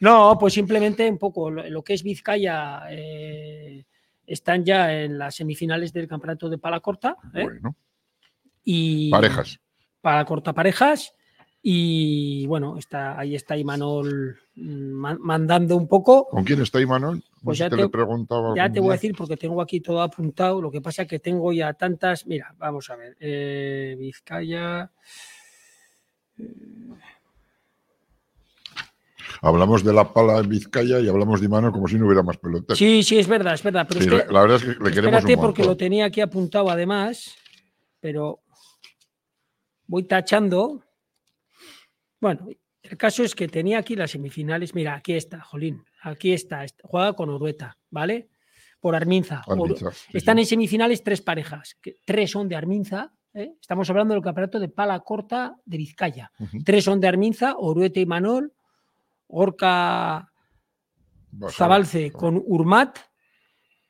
No, 0.00 0.36
pues 0.38 0.54
simplemente 0.54 1.08
un 1.10 1.18
poco 1.18 1.50
lo 1.50 1.82
que 1.82 1.94
es 1.94 2.02
Vizcaya. 2.02 2.82
Eh, 2.90 3.84
están 4.26 4.64
ya 4.64 4.92
en 5.02 5.18
las 5.18 5.34
semifinales 5.34 5.92
del 5.92 6.06
campeonato 6.06 6.48
de 6.48 6.58
pala 6.58 6.80
corta. 6.80 7.16
¿eh? 7.34 7.42
Bueno. 7.42 7.76
Y 8.62 9.10
parejas. 9.10 9.60
Para 10.00 10.24
corta 10.24 10.52
parejas. 10.52 11.14
Y 11.66 12.46
bueno, 12.46 12.76
está, 12.76 13.18
ahí 13.18 13.34
está 13.34 13.56
Imanol 13.56 14.38
mm, 14.54 15.16
mandando 15.20 15.78
un 15.78 15.88
poco. 15.88 16.28
¿Con 16.28 16.44
quién 16.44 16.60
está 16.60 16.78
Imanol? 16.78 17.24
Pues 17.42 17.56
ya, 17.56 17.70
te, 17.70 17.76
le 17.76 17.88
preguntaba 17.88 18.54
ya 18.54 18.70
te 18.70 18.80
voy 18.80 18.90
a 18.90 18.92
decir 18.92 19.14
porque 19.16 19.38
tengo 19.38 19.62
aquí 19.62 19.80
todo 19.80 20.02
apuntado. 20.02 20.60
Lo 20.60 20.70
que 20.70 20.82
pasa 20.82 21.02
es 21.02 21.08
que 21.08 21.20
tengo 21.20 21.54
ya 21.54 21.72
tantas. 21.72 22.26
Mira, 22.26 22.54
vamos 22.58 22.90
a 22.90 22.96
ver. 22.96 23.16
Eh, 23.18 23.96
Vizcaya. 23.98 24.90
Eh, 26.38 26.52
hablamos 29.40 29.82
de 29.82 29.94
la 29.94 30.12
pala 30.12 30.40
en 30.40 30.50
Vizcaya 30.50 31.00
y 31.00 31.08
hablamos 31.08 31.40
de 31.40 31.48
mano 31.48 31.72
como 31.72 31.88
si 31.88 31.94
no 31.94 32.04
hubiera 32.04 32.22
más 32.22 32.36
pelotas. 32.36 32.76
Sí, 32.76 33.02
sí, 33.02 33.18
es 33.18 33.26
verdad, 33.26 33.54
es 33.54 33.62
verdad. 33.62 33.86
Pero 33.88 34.18
la, 34.30 34.42
verdad 34.42 34.56
es 34.58 34.64
que 34.64 34.84
le 34.84 34.90
queremos 34.92 35.24
un 35.24 35.36
porque 35.36 35.64
lo 35.64 35.78
tenía 35.78 36.04
aquí 36.04 36.20
apuntado 36.20 36.68
además, 36.68 37.34
pero 38.00 38.40
voy 39.86 40.02
tachando. 40.02 40.84
Bueno, 42.20 42.48
el 42.84 42.98
caso 42.98 43.22
es 43.22 43.34
que 43.34 43.48
tenía 43.48 43.78
aquí 43.78 43.96
las 43.96 44.10
semifinales. 44.10 44.74
Mira, 44.74 44.94
aquí 44.94 45.14
está, 45.14 45.40
Jolín. 45.40 45.82
Aquí 46.02 46.34
está. 46.34 46.66
Juega 46.82 47.14
con 47.14 47.30
Orueta, 47.30 47.78
¿vale? 47.90 48.28
Por 48.78 48.94
Arminza. 48.94 49.42
Están 50.12 50.38
en 50.38 50.44
semifinales 50.44 51.02
tres 51.02 51.22
parejas. 51.22 51.78
tres 52.04 52.30
son 52.30 52.46
de 52.46 52.56
Arminza. 52.56 53.10
¿eh? 53.32 53.54
Estamos 53.58 53.88
hablando 53.88 54.12
del 54.12 54.22
campeonato 54.22 54.60
de 54.60 54.68
pala 54.68 55.00
corta 55.00 55.56
de 55.64 55.78
Vizcaya. 55.78 56.30
Tres 56.62 56.84
son 56.84 57.00
de 57.00 57.08
Arminza, 57.08 57.54
Orueta 57.56 58.00
y 58.00 58.06
Manol. 58.06 58.52
Orca 59.28 60.30
Zabalce 61.50 62.12
con 62.12 62.42
Urmat. 62.44 62.98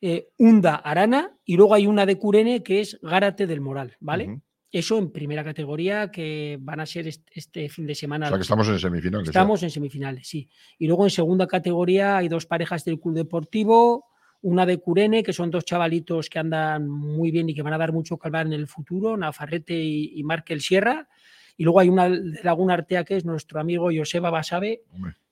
Eh, 0.00 0.28
Unda 0.38 0.76
Arana. 0.76 1.36
Y 1.44 1.56
luego 1.56 1.74
hay 1.74 1.88
una 1.88 2.06
de 2.06 2.16
Curene 2.16 2.62
que 2.62 2.80
es 2.80 3.00
Gárate 3.02 3.48
del 3.48 3.60
Moral, 3.60 3.96
¿vale? 3.98 4.40
Eso 4.74 4.98
en 4.98 5.12
primera 5.12 5.44
categoría 5.44 6.10
que 6.10 6.58
van 6.60 6.80
a 6.80 6.86
ser 6.86 7.06
este, 7.06 7.68
fin 7.68 7.86
de 7.86 7.94
semana. 7.94 8.26
O 8.26 8.28
sea 8.30 8.38
que 8.38 8.42
estamos 8.42 8.68
en 8.68 8.80
semifinales. 8.80 9.28
Estamos 9.28 9.62
en 9.62 9.70
semifinales, 9.70 10.26
sí. 10.26 10.48
Y 10.80 10.88
luego 10.88 11.04
en 11.04 11.10
segunda 11.10 11.46
categoría 11.46 12.16
hay 12.16 12.26
dos 12.26 12.44
parejas 12.46 12.84
del 12.84 12.98
Club 12.98 13.14
Deportivo, 13.14 14.06
una 14.42 14.66
de 14.66 14.78
Curene, 14.78 15.22
que 15.22 15.32
son 15.32 15.52
dos 15.52 15.64
chavalitos 15.64 16.28
que 16.28 16.40
andan 16.40 16.88
muy 16.88 17.30
bien 17.30 17.48
y 17.48 17.54
que 17.54 17.62
van 17.62 17.72
a 17.72 17.78
dar 17.78 17.92
mucho 17.92 18.16
calvar 18.16 18.46
en 18.46 18.52
el 18.52 18.66
futuro, 18.66 19.16
Nafarrete 19.16 19.74
y, 19.74 20.18
y 20.18 20.24
Markel 20.24 20.60
Sierra. 20.60 21.06
Y 21.56 21.62
luego 21.62 21.78
hay 21.78 21.88
una 21.88 22.08
de 22.08 22.40
Laguna 22.42 22.74
Artea 22.74 23.04
que 23.04 23.16
es 23.16 23.24
nuestro 23.24 23.60
amigo 23.60 23.90
Joseba 23.94 24.30
Basabe, 24.30 24.82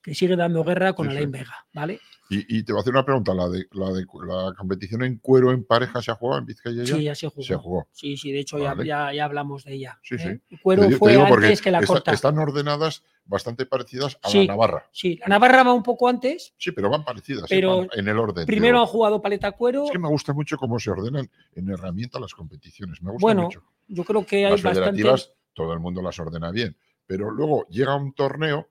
que 0.00 0.14
sigue 0.14 0.36
dando 0.36 0.62
guerra 0.62 0.92
con 0.92 1.08
Alain 1.08 1.32
Vega, 1.32 1.66
¿vale? 1.74 1.98
Y, 2.34 2.62
te 2.62 2.72
voy 2.72 2.80
a 2.80 2.82
hacer 2.82 2.94
una 2.94 3.04
pregunta, 3.04 3.34
¿la 3.34 3.48
de, 3.48 3.66
la 3.72 3.92
de 3.92 4.06
la 4.26 4.54
competición 4.56 5.02
en 5.02 5.18
cuero 5.18 5.52
en 5.52 5.64
pareja 5.64 6.00
se 6.00 6.10
ha 6.10 6.14
jugado 6.14 6.40
en 6.40 6.46
Vizcaya 6.46 6.82
ya? 6.82 6.96
Sí, 6.96 7.02
ya 7.02 7.14
se 7.14 7.28
jugó. 7.28 7.42
Se 7.42 7.54
jugó. 7.56 7.88
Sí, 7.92 8.16
sí, 8.16 8.32
de 8.32 8.40
hecho 8.40 8.58
ya, 8.58 8.74
ya, 9.12 9.24
hablamos 9.24 9.64
de 9.64 9.74
ella. 9.74 9.98
Sí, 10.02 10.14
¿eh? 10.14 10.40
sí. 10.48 10.58
cuero 10.62 10.88
fue 10.92 11.20
antes 11.20 11.60
que 11.60 11.70
la 11.70 11.82
corta. 11.82 12.12
Están 12.12 12.38
ordenadas 12.38 13.02
bastante 13.24 13.66
parecidas 13.66 14.18
a 14.22 14.34
la 14.34 14.44
Navarra. 14.44 14.88
Sí, 14.92 15.18
la 15.20 15.26
Navarra 15.28 15.62
va 15.62 15.74
un 15.74 15.82
poco 15.82 16.08
antes. 16.08 16.54
Sí, 16.56 16.72
pero 16.72 16.88
van 16.88 17.04
parecidas 17.04 17.44
¿eh? 17.44 17.46
pero 17.50 17.86
en 17.92 18.08
el 18.08 18.18
orden. 18.18 18.46
Primero 18.46 18.80
han 18.80 18.86
jugado 18.86 19.20
paleta 19.20 19.52
cuero. 19.52 19.84
Es 19.84 19.90
que 19.90 19.98
me 19.98 20.08
gusta 20.08 20.32
mucho 20.32 20.56
cómo 20.56 20.78
se 20.78 20.90
ordenan 20.90 21.30
en 21.54 21.68
herramienta 21.68 22.18
las 22.18 22.34
competiciones. 22.34 23.02
Me 23.02 23.10
gusta 23.10 23.24
bueno, 23.24 23.42
mucho. 23.42 23.62
yo 23.88 24.04
creo 24.04 24.24
que 24.24 24.46
hay 24.46 24.52
las 24.52 24.62
bastante... 24.62 25.04
todo 25.52 25.72
el 25.74 25.80
mundo 25.80 26.00
las 26.00 26.18
ordena 26.18 26.50
bien, 26.50 26.76
pero 27.06 27.30
luego 27.30 27.66
llega 27.68 27.94
un 27.94 28.14
torneo 28.14 28.68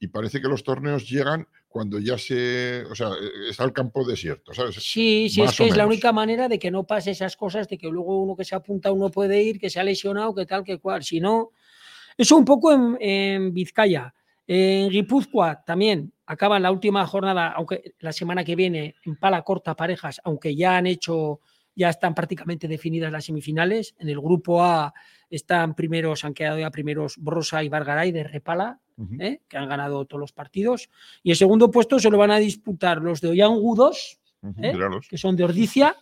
y 0.00 0.08
parece 0.08 0.40
que 0.40 0.48
los 0.48 0.64
torneos 0.64 1.08
llegan 1.08 1.46
cuando 1.74 1.98
ya 1.98 2.16
se, 2.16 2.84
o 2.88 2.94
sea, 2.94 3.08
e, 3.08 3.50
está 3.50 3.64
el 3.64 3.72
campo 3.72 4.06
desierto, 4.06 4.54
¿sabes? 4.54 4.76
Sí, 4.76 5.28
sí, 5.28 5.42
es 5.42 5.56
que 5.56 5.66
es 5.66 5.76
la 5.76 5.84
única 5.84 6.12
manera 6.12 6.48
de 6.48 6.56
que 6.56 6.70
no 6.70 6.86
pase 6.86 7.10
esas 7.10 7.36
cosas, 7.36 7.68
de 7.68 7.76
que 7.76 7.88
luego 7.88 8.22
uno 8.22 8.36
que 8.36 8.44
se 8.44 8.54
apunta 8.54 8.92
uno 8.92 9.10
puede 9.10 9.42
ir, 9.42 9.58
que 9.58 9.68
se 9.68 9.80
ha 9.80 9.82
lesionado, 9.82 10.32
que 10.36 10.46
tal, 10.46 10.62
que 10.62 10.78
cual. 10.78 11.02
Si 11.02 11.18
no, 11.18 11.50
eso 12.16 12.36
un 12.36 12.44
poco 12.44 12.96
en, 13.00 13.52
Vizcaya. 13.52 14.14
En 14.46 14.88
Guipúzcoa 14.88 15.64
también 15.64 16.12
acaba 16.26 16.60
la 16.60 16.70
última 16.70 17.04
jornada, 17.08 17.48
aunque 17.48 17.94
la 17.98 18.12
semana 18.12 18.44
que 18.44 18.54
viene 18.54 18.94
en 19.04 19.16
pala 19.16 19.42
corta 19.42 19.74
parejas, 19.74 20.20
aunque 20.22 20.54
ya 20.54 20.76
han 20.76 20.86
hecho, 20.86 21.40
ya 21.74 21.90
están 21.90 22.14
prácticamente 22.14 22.68
definidas 22.68 23.10
las 23.10 23.24
semifinales. 23.24 23.96
En 23.98 24.08
el 24.08 24.20
grupo 24.20 24.62
A 24.62 24.94
están 25.28 25.74
primeros, 25.74 26.24
han 26.24 26.34
quedado 26.34 26.60
ya 26.60 26.70
primeros 26.70 27.16
Brosa 27.18 27.64
y 27.64 27.68
Vargaray 27.68 28.12
de 28.12 28.22
Repala, 28.22 28.78
¿eh? 29.18 29.40
que 29.48 29.56
han 29.56 29.68
ganado 29.68 30.04
todos 30.04 30.20
los 30.20 30.32
partidos. 30.32 30.90
Y 31.22 31.30
el 31.30 31.36
segundo 31.36 31.70
puesto 31.70 31.98
se 31.98 32.10
lo 32.10 32.18
van 32.18 32.30
a 32.30 32.38
disputar 32.38 33.00
los 33.00 33.20
de 33.20 33.28
Oyangu 33.28 33.74
2, 33.74 34.20
¿eh? 34.62 34.74
que 35.08 35.18
son 35.18 35.36
de 35.36 35.44
Ordicia, 35.44 35.96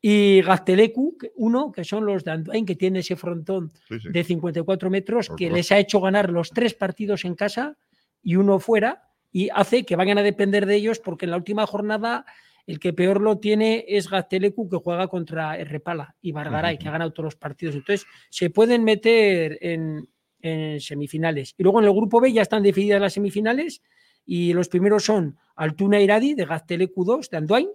y 0.00 0.40
Gaztelecu, 0.42 1.16
uno, 1.36 1.72
que 1.72 1.82
son 1.82 2.06
los 2.06 2.22
de 2.22 2.30
Anduain, 2.30 2.64
que 2.64 2.76
tiene 2.76 3.00
ese 3.00 3.16
frontón 3.16 3.72
de 3.88 4.24
54 4.24 4.90
metros, 4.90 5.30
que 5.36 5.50
les 5.50 5.72
ha 5.72 5.78
hecho 5.78 6.00
ganar 6.00 6.30
los 6.30 6.50
tres 6.50 6.74
partidos 6.74 7.24
en 7.24 7.34
casa 7.34 7.76
y 8.22 8.36
uno 8.36 8.60
fuera, 8.60 9.10
y 9.32 9.48
hace 9.52 9.84
que 9.84 9.96
vayan 9.96 10.18
a 10.18 10.22
depender 10.22 10.66
de 10.66 10.76
ellos, 10.76 11.00
porque 11.00 11.24
en 11.24 11.32
la 11.32 11.36
última 11.36 11.66
jornada 11.66 12.24
el 12.66 12.80
que 12.80 12.92
peor 12.92 13.20
lo 13.20 13.38
tiene 13.38 13.84
es 13.88 14.10
Gaztelecu, 14.10 14.68
que 14.68 14.76
juega 14.76 15.08
contra 15.08 15.56
Repala 15.64 16.16
y 16.20 16.32
Bargaray, 16.32 16.78
que 16.78 16.88
ha 16.88 16.92
ganado 16.92 17.12
todos 17.12 17.26
los 17.26 17.36
partidos. 17.36 17.76
Entonces, 17.76 18.06
se 18.28 18.50
pueden 18.50 18.82
meter 18.82 19.58
en, 19.60 20.08
en 20.46 20.80
semifinales. 20.80 21.54
Y 21.58 21.62
luego 21.62 21.80
en 21.80 21.86
el 21.86 21.92
grupo 21.92 22.20
B 22.20 22.32
ya 22.32 22.42
están 22.42 22.62
definidas 22.62 23.00
las 23.00 23.14
semifinales 23.14 23.82
y 24.24 24.52
los 24.52 24.68
primeros 24.68 25.04
son 25.04 25.38
Altuna 25.54 26.00
Iradi 26.00 26.34
de 26.34 26.44
Gaztelecu 26.44 27.04
2 27.04 27.30
de 27.30 27.36
Anduain 27.36 27.68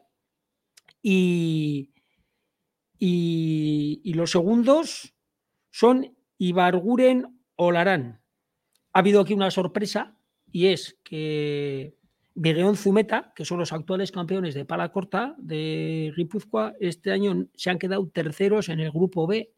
y, 1.01 1.91
y, 2.99 4.13
los 4.13 4.31
segundos 4.31 5.15
son 5.71 6.15
Ibarguren 6.37 7.41
Olarán. 7.55 8.21
Ha 8.93 8.99
habido 8.99 9.21
aquí 9.21 9.33
una 9.33 9.49
sorpresa 9.49 10.15
y 10.51 10.67
es 10.67 10.99
que 11.03 11.95
Begueón 12.35 12.75
Zumeta, 12.75 13.33
que 13.35 13.45
son 13.45 13.59
los 13.59 13.73
actuales 13.73 14.11
campeones 14.11 14.53
de 14.53 14.65
pala 14.65 14.91
corta 14.91 15.35
de 15.37 16.13
Guipúzcoa, 16.15 16.73
este 16.79 17.11
año 17.11 17.47
se 17.55 17.69
han 17.69 17.79
quedado 17.79 18.07
terceros 18.09 18.69
en 18.69 18.79
el 18.79 18.91
grupo 18.91 19.25
B 19.25 19.51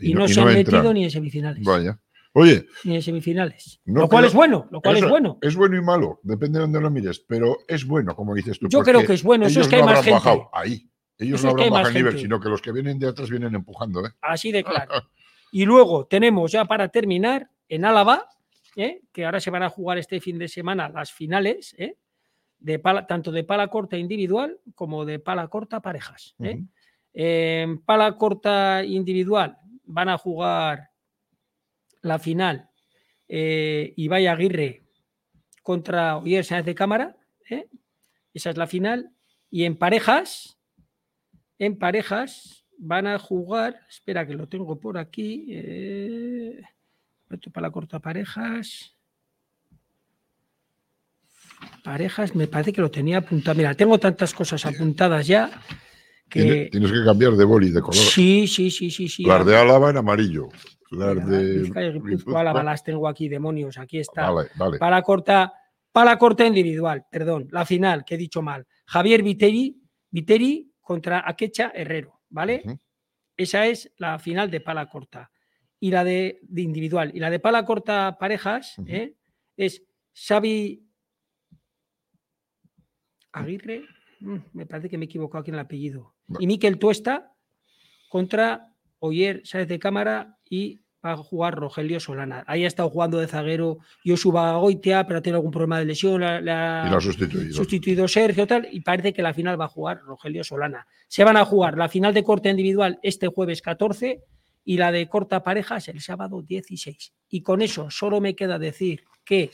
y, 0.00 0.14
no, 0.14 0.28
se 0.28 0.40
han 0.40 0.54
metido 0.54 0.92
ni 0.92 1.04
en 1.04 1.10
semifinales. 1.10 1.62
Vaya. 1.64 2.00
Oye. 2.38 2.66
Ni 2.84 2.94
en 2.94 3.02
semifinales. 3.02 3.80
lo 3.84 4.08
cual 4.08 4.24
es 4.24 4.32
bueno, 4.32 4.68
lo 4.70 4.80
cual 4.80 4.96
es 4.96 5.08
bueno. 5.08 5.38
Es 5.40 5.56
bueno 5.56 5.76
y 5.76 5.82
malo, 5.82 6.20
depende 6.22 6.60
de 6.60 6.62
dónde 6.66 6.80
lo 6.80 6.88
mires, 6.88 7.18
pero 7.18 7.58
es 7.66 7.84
bueno, 7.84 8.14
como 8.14 8.32
dices 8.32 8.60
tú. 8.60 8.68
Yo 8.68 8.82
creo 8.82 9.04
que 9.04 9.14
es 9.14 9.24
bueno, 9.24 9.46
eso 9.46 9.60
es 9.60 9.66
que 9.66 9.76
hay 9.76 9.82
más 9.82 9.96
gente. 9.96 10.12
Bajado 10.12 10.48
ahí. 10.52 10.88
Ellos 11.18 11.42
no 11.42 11.50
habrán 11.50 11.70
bajado 11.70 11.88
el 11.88 11.94
nivel, 11.94 12.18
sino 12.20 12.38
que 12.38 12.48
los 12.48 12.62
que 12.62 12.70
vienen 12.70 13.00
de 13.00 13.08
atrás 13.08 13.28
vienen 13.28 13.56
empujando. 13.56 14.06
¿eh? 14.06 14.10
Así 14.20 14.52
de 14.52 14.62
claro. 14.62 14.92
y 15.52 15.64
luego 15.64 16.06
tenemos 16.06 16.52
ya 16.52 16.64
para 16.64 16.90
terminar 16.90 17.50
en 17.68 17.84
Álava, 17.84 18.28
¿eh? 18.76 19.02
que 19.12 19.24
ahora 19.24 19.40
se 19.40 19.50
van 19.50 19.64
a 19.64 19.68
jugar 19.68 19.98
este 19.98 20.20
fin 20.20 20.38
de 20.38 20.46
semana 20.46 20.88
las 20.88 21.10
finales, 21.10 21.74
¿eh? 21.76 21.96
de 22.60 22.78
tanto 23.08 23.32
de 23.32 23.42
pala 23.42 23.66
corta 23.66 23.96
individual 23.96 24.60
como 24.76 25.04
de 25.04 25.18
pala 25.18 25.48
corta 25.48 25.80
parejas. 25.80 26.36
En 27.12 27.80
pala 27.80 28.16
corta 28.16 28.84
individual 28.84 29.58
van 29.86 30.08
a 30.08 30.18
jugar 30.18 30.90
la 32.02 32.18
final 32.18 32.68
eh, 33.28 33.92
Ibai 33.96 34.26
Aguirre 34.26 34.82
contra 35.62 36.16
Oyer 36.16 36.44
Sáenz 36.44 36.66
de 36.66 36.74
Cámara. 36.74 37.16
¿eh? 37.50 37.68
Esa 38.32 38.50
es 38.50 38.56
la 38.56 38.66
final. 38.66 39.10
Y 39.50 39.64
en 39.64 39.76
parejas, 39.76 40.58
en 41.58 41.78
parejas 41.78 42.64
van 42.78 43.06
a 43.06 43.18
jugar, 43.18 43.80
espera 43.88 44.26
que 44.26 44.34
lo 44.34 44.46
tengo 44.46 44.78
por 44.78 44.98
aquí, 44.98 45.46
eh, 45.50 46.62
para 47.52 47.68
la 47.68 47.70
corta 47.70 47.98
parejas. 47.98 48.94
Parejas, 51.82 52.34
me 52.34 52.46
parece 52.46 52.72
que 52.72 52.80
lo 52.80 52.90
tenía 52.90 53.18
apuntado. 53.18 53.56
Mira, 53.56 53.74
tengo 53.74 53.98
tantas 53.98 54.32
cosas 54.32 54.64
apuntadas 54.64 55.26
ya. 55.26 55.50
Que... 56.28 56.68
Tienes 56.70 56.92
que 56.92 57.04
cambiar 57.04 57.32
de 57.32 57.44
boli 57.44 57.70
de 57.70 57.80
color. 57.80 57.94
Sí, 57.94 58.46
sí, 58.46 58.70
sí, 58.70 58.90
sí. 58.90 59.08
sí. 59.08 59.24
Las 59.24 59.44
de 59.44 59.56
Álava 59.56 59.90
en 59.90 59.96
amarillo. 59.96 60.48
De. 60.90 61.70
las 62.64 62.84
tengo 62.84 63.08
aquí, 63.08 63.28
demonios. 63.28 63.78
Aquí 63.78 63.98
está. 63.98 64.32
Para 64.78 65.02
corta, 65.02 65.52
para 65.92 66.18
corta 66.18 66.46
individual, 66.46 67.06
perdón. 67.10 67.48
La 67.50 67.66
final, 67.66 68.04
que 68.04 68.14
he 68.14 68.18
dicho 68.18 68.42
mal. 68.42 68.66
Javier 68.86 69.22
Viteri, 69.22 69.80
Viteri 70.10 70.72
contra 70.80 71.28
Akecha 71.28 71.70
Herrero, 71.74 72.20
¿vale? 72.30 72.62
Esa 73.36 73.66
es 73.66 73.92
la 73.98 74.18
final 74.18 74.50
de 74.50 74.60
pala 74.60 74.88
corta. 74.88 75.30
Y 75.80 75.90
la 75.90 76.02
de, 76.02 76.40
individual. 76.56 77.12
Y 77.14 77.20
la 77.20 77.30
de 77.30 77.38
pala 77.38 77.64
corta 77.64 78.16
parejas 78.18 78.76
¿eh? 78.86 79.14
es 79.56 79.82
Xavi 80.12 80.84
Aguirre. 83.32 83.84
Mm, 84.20 84.36
me 84.54 84.66
parece 84.66 84.88
que 84.88 84.98
me 84.98 85.04
he 85.04 85.06
equivocado 85.06 85.42
aquí 85.42 85.50
en 85.50 85.54
el 85.54 85.60
apellido. 85.60 86.14
Y 86.40 86.46
Miquel 86.46 86.78
Tuesta 86.78 87.32
contra 88.08 88.74
Oyer 88.98 89.42
Sáez 89.44 89.68
de 89.68 89.78
Cámara 89.78 90.37
y 90.48 90.80
va 91.04 91.12
a 91.12 91.16
jugar 91.16 91.54
Rogelio 91.54 92.00
Solana. 92.00 92.44
Ahí 92.46 92.64
ha 92.64 92.68
estado 92.68 92.90
jugando 92.90 93.18
de 93.18 93.28
zaguero 93.28 93.78
Josuba 94.04 94.56
Goitia, 94.58 95.06
pero 95.06 95.22
tiene 95.22 95.36
algún 95.36 95.50
problema 95.50 95.78
de 95.78 95.84
lesión. 95.84 96.20
La, 96.20 96.84
y 96.86 96.90
lo 96.90 96.96
ha 96.96 97.00
sustituido. 97.00 97.54
Sustituido 97.54 98.08
Sergio 98.08 98.46
tal, 98.46 98.68
y 98.70 98.80
parece 98.80 99.12
que 99.12 99.22
la 99.22 99.34
final 99.34 99.60
va 99.60 99.66
a 99.66 99.68
jugar 99.68 100.00
Rogelio 100.02 100.42
Solana. 100.44 100.86
Se 101.06 101.24
van 101.24 101.36
a 101.36 101.44
jugar 101.44 101.76
la 101.76 101.88
final 101.88 102.14
de 102.14 102.24
corte 102.24 102.50
individual 102.50 102.98
este 103.02 103.28
jueves 103.28 103.62
14 103.62 104.22
y 104.64 104.76
la 104.76 104.92
de 104.92 105.08
corta 105.08 105.42
parejas 105.42 105.88
el 105.88 106.00
sábado 106.00 106.42
16. 106.42 107.12
Y 107.30 107.42
con 107.42 107.62
eso 107.62 107.90
solo 107.90 108.20
me 108.20 108.34
queda 108.34 108.58
decir 108.58 109.04
que 109.24 109.50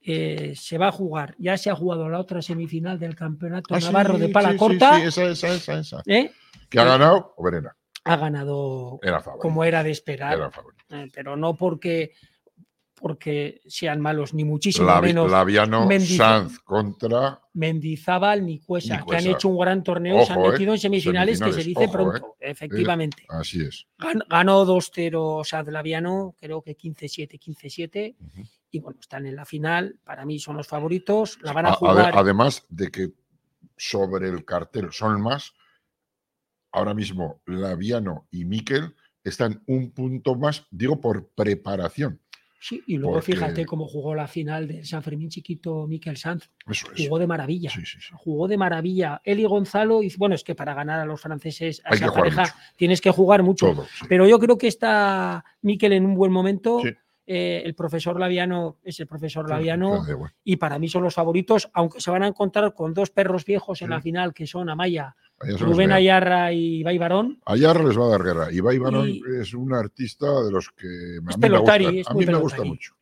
eh, 0.00 0.54
se 0.56 0.78
va 0.78 0.88
a 0.88 0.92
jugar, 0.92 1.34
ya 1.38 1.58
se 1.58 1.68
ha 1.68 1.74
jugado 1.74 2.08
la 2.08 2.18
otra 2.18 2.40
semifinal 2.40 2.98
del 2.98 3.14
campeonato 3.14 3.74
ah, 3.74 3.80
navarro 3.80 4.16
de 4.16 4.28
pala 4.28 4.56
corta. 4.56 4.96
Sí, 4.96 5.02
esa, 5.08 5.24
esa, 5.24 5.54
esa, 5.54 5.78
esa. 5.80 6.02
¿Eh? 6.06 6.30
Que 6.70 6.80
ha 6.80 6.84
ganado 6.84 7.34
Oberena. 7.36 7.76
Ha 8.08 8.16
ganado 8.16 9.00
como 9.38 9.64
era 9.64 9.82
de 9.82 9.90
esperar. 9.90 10.50
Eh, 10.90 11.08
pero 11.12 11.36
no 11.36 11.54
porque 11.54 12.12
porque 12.98 13.60
sean 13.66 14.00
malos, 14.00 14.34
ni 14.34 14.44
muchísimo 14.44 15.00
menos. 15.00 15.30
Laviano 15.30 15.88
Sanz 16.00 16.58
contra 16.60 17.40
Mendizábal 17.54 18.44
ni 18.44 18.60
Cuesa, 18.60 19.04
que 19.08 19.16
han 19.16 19.26
hecho 19.26 19.48
un 19.48 19.58
gran 19.58 19.82
torneo, 19.82 20.24
se 20.24 20.32
han 20.32 20.42
metido 20.42 20.72
en 20.72 20.78
semifinales, 20.78 21.40
que 21.40 21.52
se 21.52 21.62
dice 21.62 21.88
pronto, 21.88 22.36
efectivamente. 22.40 23.24
así 23.28 23.62
es. 23.62 23.86
ganó 24.28 24.66
2-0 24.66 25.44
Sanz 25.44 25.68
Laviano, 25.68 26.34
creo 26.38 26.62
que 26.62 26.76
15-7, 26.76 27.38
15-7. 27.38 28.16
Y 28.70 28.80
bueno, 28.80 28.98
están 29.00 29.26
en 29.26 29.34
la 29.34 29.46
final. 29.46 29.98
Para 30.04 30.26
mí 30.26 30.38
son 30.38 30.56
los 30.56 30.66
favoritos. 30.66 31.38
La 31.42 31.52
van 31.52 31.66
a 31.66 31.72
jugar. 31.72 32.12
Además 32.14 32.66
de 32.68 32.90
que 32.90 33.12
sobre 33.76 34.28
el 34.28 34.44
cartel 34.44 34.92
son 34.92 35.22
más, 35.22 35.54
ahora 36.72 36.94
mismo 36.94 37.40
Laviano 37.46 38.26
y 38.30 38.44
Miquel 38.44 38.94
están 39.24 39.62
un 39.66 39.90
punto 39.92 40.34
más, 40.34 40.66
digo, 40.70 41.00
por 41.00 41.28
preparación. 41.30 42.20
Sí, 42.60 42.82
y 42.88 42.96
luego 42.96 43.20
fíjate 43.22 43.64
cómo 43.64 43.86
jugó 43.86 44.16
la 44.16 44.26
final 44.26 44.66
de 44.66 44.84
San 44.84 45.02
Fermín 45.02 45.28
Chiquito 45.28 45.86
Miquel 45.86 46.16
Sanz. 46.16 46.50
jugó 46.96 47.18
de 47.18 47.26
maravilla. 47.26 47.70
Jugó 48.14 48.48
de 48.48 48.56
maravilla. 48.56 49.20
Él 49.24 49.38
y 49.38 49.44
Gonzalo, 49.44 50.02
y 50.02 50.12
bueno, 50.16 50.34
es 50.34 50.42
que 50.42 50.56
para 50.56 50.74
ganar 50.74 50.98
a 50.98 51.04
los 51.04 51.20
franceses, 51.20 51.80
a 51.84 51.94
esa 51.94 52.12
pareja, 52.12 52.52
tienes 52.76 53.00
que 53.00 53.12
jugar 53.12 53.44
mucho. 53.44 53.86
Pero 54.08 54.26
yo 54.26 54.40
creo 54.40 54.58
que 54.58 54.66
está 54.66 55.44
Miquel 55.62 55.92
en 55.92 56.04
un 56.04 56.14
buen 56.16 56.32
momento. 56.32 56.82
Eh, 57.30 57.62
el 57.64 57.74
profesor 57.74 58.18
Laviano 58.18 58.78
es 58.82 58.98
el 59.00 59.06
profesor 59.06 59.48
Laviano 59.48 60.02
y 60.42 60.56
para 60.56 60.78
mí 60.78 60.88
son 60.88 61.02
los 61.02 61.14
favoritos, 61.14 61.68
aunque 61.74 62.00
se 62.00 62.10
van 62.10 62.22
a 62.22 62.26
encontrar 62.26 62.72
con 62.72 62.94
dos 62.94 63.10
perros 63.10 63.44
viejos 63.44 63.82
en 63.82 63.90
la 63.90 64.00
final 64.00 64.32
que 64.32 64.46
son 64.46 64.70
Amaya 64.70 65.14
Rubén 65.40 65.92
Ayarra 65.92 66.52
y 66.52 66.80
Ibai 66.80 66.98
Barón. 66.98 67.40
Ayarra 67.44 67.84
les 67.84 67.98
va 67.98 68.06
a 68.06 68.10
dar 68.10 68.22
guerra. 68.22 68.52
Ibai 68.52 68.78
Barón 68.78 69.08
es 69.40 69.54
un 69.54 69.72
artista 69.72 70.26
de 70.42 70.50
los 70.50 70.70
que 70.70 71.18
a 71.18 71.36
mí, 71.36 71.48
me, 71.48 71.58
gusta, 71.58 71.74
a 71.74 72.14
mí 72.14 72.26
me 72.26 72.34
gusta 72.34 72.64
mucho. 72.64 72.94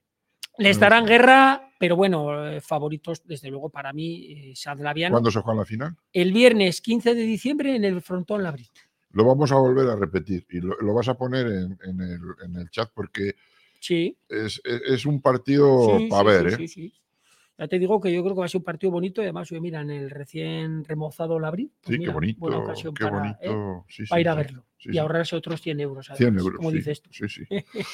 Les 0.59 0.79
darán 0.79 1.05
guerra, 1.05 1.71
pero 1.79 1.97
bueno, 1.97 2.49
eh, 2.49 2.61
favoritos, 2.61 3.23
desde 3.25 3.51
luego, 3.51 3.69
para 3.69 3.93
mí, 3.93 4.53
eh, 4.55 4.55
Laviano. 4.79 5.15
¿Cuándo 5.15 5.31
se 5.31 5.41
juega 5.41 5.61
la 5.61 5.67
final? 5.67 5.97
El 6.13 6.33
viernes 6.33 6.81
15 6.81 7.15
de 7.15 7.23
diciembre 7.23 7.77
en 7.77 7.85
el 7.85 8.01
Frontón 8.01 8.43
Labrit. 8.43 8.73
Lo 9.11 9.25
vamos 9.25 9.53
a 9.53 9.57
volver 9.57 9.89
a 9.89 9.97
repetir 9.97 10.47
y 10.51 10.61
lo, 10.61 10.95
vas 10.95 11.09
a 11.09 11.15
poner 11.15 11.47
en, 11.47 12.57
el, 12.57 12.71
chat 12.71 12.91
porque 12.93 13.35
sí. 13.81 14.17
es, 14.29 15.07
un 15.07 15.23
partido 15.23 15.99
para 16.11 16.23
ver. 16.23 16.61
¿eh? 16.61 16.93
Ya 17.59 17.69
te 17.69 17.79
digo 17.79 18.01
que 18.01 18.13
yo 18.13 18.23
creo 18.23 18.35
que 18.35 18.41
va 18.41 18.45
a 18.45 18.49
ser 18.49 18.59
un 18.59 18.65
partido 18.65 18.91
bonito 18.93 19.23
y 19.23 19.25
además, 19.25 19.51
mira, 19.53 19.81
en 19.81 19.91
el 19.91 20.11
recién 20.11 20.85
remozado 20.85 21.39
Labri. 21.39 21.73
Pues 21.83 21.97
sí, 21.97 22.05
qué 22.05 22.11
bonito. 22.11 22.41
Buena 22.41 22.59
ocasión 22.59 22.93
para, 22.93 23.39
¿eh? 23.41 24.21
ir 24.21 24.29
a 24.29 24.35
verlo 24.35 24.67
y 24.79 24.99
ahorrarse 24.99 25.37
otros 25.37 25.61
100 25.63 25.81
euros. 25.81 26.11
100 26.15 26.39
euros. 26.39 26.57
Como 26.59 26.71
dices 26.71 27.03
tú. 27.03 27.11
Sí, 27.13 27.29
sí. 27.29 27.45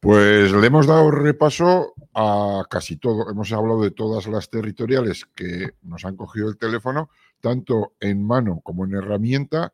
Pues 0.00 0.52
le 0.52 0.64
hemos 0.64 0.86
dado 0.86 1.10
repaso 1.10 1.92
a 2.14 2.62
casi 2.70 2.98
todo. 2.98 3.28
Hemos 3.28 3.50
hablado 3.52 3.82
de 3.82 3.90
todas 3.90 4.28
las 4.28 4.48
territoriales 4.48 5.24
que 5.34 5.74
nos 5.82 6.04
han 6.04 6.16
cogido 6.16 6.48
el 6.48 6.56
teléfono, 6.56 7.10
tanto 7.40 7.94
en 7.98 8.24
mano 8.24 8.60
como 8.62 8.84
en 8.84 8.94
herramienta, 8.94 9.72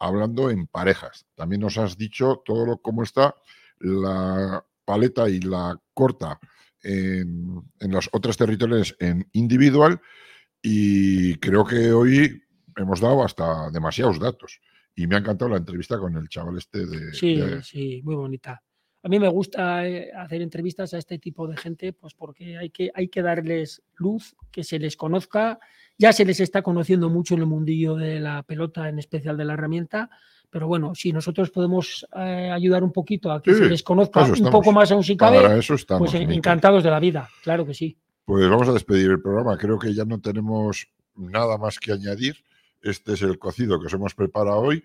hablando 0.00 0.50
en 0.50 0.66
parejas. 0.66 1.26
También 1.36 1.60
nos 1.60 1.78
has 1.78 1.96
dicho 1.96 2.42
todo 2.44 2.66
lo 2.66 2.78
cómo 2.78 3.04
está 3.04 3.36
la 3.78 4.64
paleta 4.84 5.28
y 5.28 5.38
la 5.38 5.80
corta 5.94 6.40
en, 6.82 7.62
en 7.80 7.92
las 7.92 8.08
otras 8.12 8.36
territoriales 8.36 8.96
en 8.98 9.28
individual 9.32 10.00
y 10.62 11.34
creo 11.36 11.64
que 11.64 11.92
hoy 11.92 12.42
hemos 12.76 13.00
dado 13.00 13.24
hasta 13.24 13.70
demasiados 13.70 14.18
datos. 14.18 14.60
Y 14.94 15.06
me 15.06 15.16
ha 15.16 15.18
encantado 15.18 15.50
la 15.50 15.56
entrevista 15.56 15.98
con 15.98 16.16
el 16.16 16.28
chaval 16.28 16.58
este 16.58 16.86
de... 16.86 17.12
Sí, 17.14 17.40
sí, 17.62 18.00
muy 18.04 18.14
bonita. 18.14 18.62
A 19.04 19.08
mí 19.08 19.18
me 19.18 19.28
gusta 19.28 19.86
eh, 19.86 20.12
hacer 20.16 20.42
entrevistas 20.42 20.94
a 20.94 20.98
este 20.98 21.18
tipo 21.18 21.48
de 21.48 21.56
gente, 21.56 21.92
pues 21.92 22.14
porque 22.14 22.56
hay 22.56 22.70
que, 22.70 22.90
hay 22.94 23.08
que 23.08 23.22
darles 23.22 23.82
luz, 23.96 24.36
que 24.52 24.62
se 24.62 24.78
les 24.78 24.96
conozca. 24.96 25.58
Ya 25.98 26.12
se 26.12 26.24
les 26.24 26.38
está 26.38 26.62
conociendo 26.62 27.08
mucho 27.08 27.34
en 27.34 27.40
el 27.40 27.46
mundillo 27.46 27.96
de 27.96 28.20
la 28.20 28.44
pelota, 28.44 28.88
en 28.88 28.98
especial 28.98 29.36
de 29.36 29.44
la 29.44 29.54
herramienta, 29.54 30.10
pero 30.52 30.66
bueno, 30.66 30.94
si 30.94 31.14
nosotros 31.14 31.50
podemos 31.50 32.06
eh, 32.14 32.50
ayudar 32.52 32.84
un 32.84 32.92
poquito 32.92 33.32
a 33.32 33.42
que 33.42 33.54
se 33.54 33.64
les 33.64 33.82
conozca 33.82 34.22
un 34.22 34.50
poco 34.50 34.70
más 34.70 34.92
aún 34.92 35.02
si 35.02 35.16
cabe, 35.16 35.62
pues 35.96 36.12
encantados 36.12 36.84
de 36.84 36.90
la 36.90 37.00
vida, 37.00 37.30
claro 37.42 37.64
que 37.64 37.72
sí. 37.72 37.96
Pues 38.26 38.50
vamos 38.50 38.68
a 38.68 38.74
despedir 38.74 39.10
el 39.10 39.22
programa. 39.22 39.56
Creo 39.56 39.78
que 39.78 39.94
ya 39.94 40.04
no 40.04 40.20
tenemos 40.20 40.88
nada 41.16 41.56
más 41.56 41.78
que 41.78 41.92
añadir. 41.92 42.36
Este 42.82 43.14
es 43.14 43.22
el 43.22 43.38
cocido 43.38 43.80
que 43.80 43.86
os 43.86 43.92
hemos 43.94 44.14
preparado 44.14 44.60
hoy. 44.60 44.84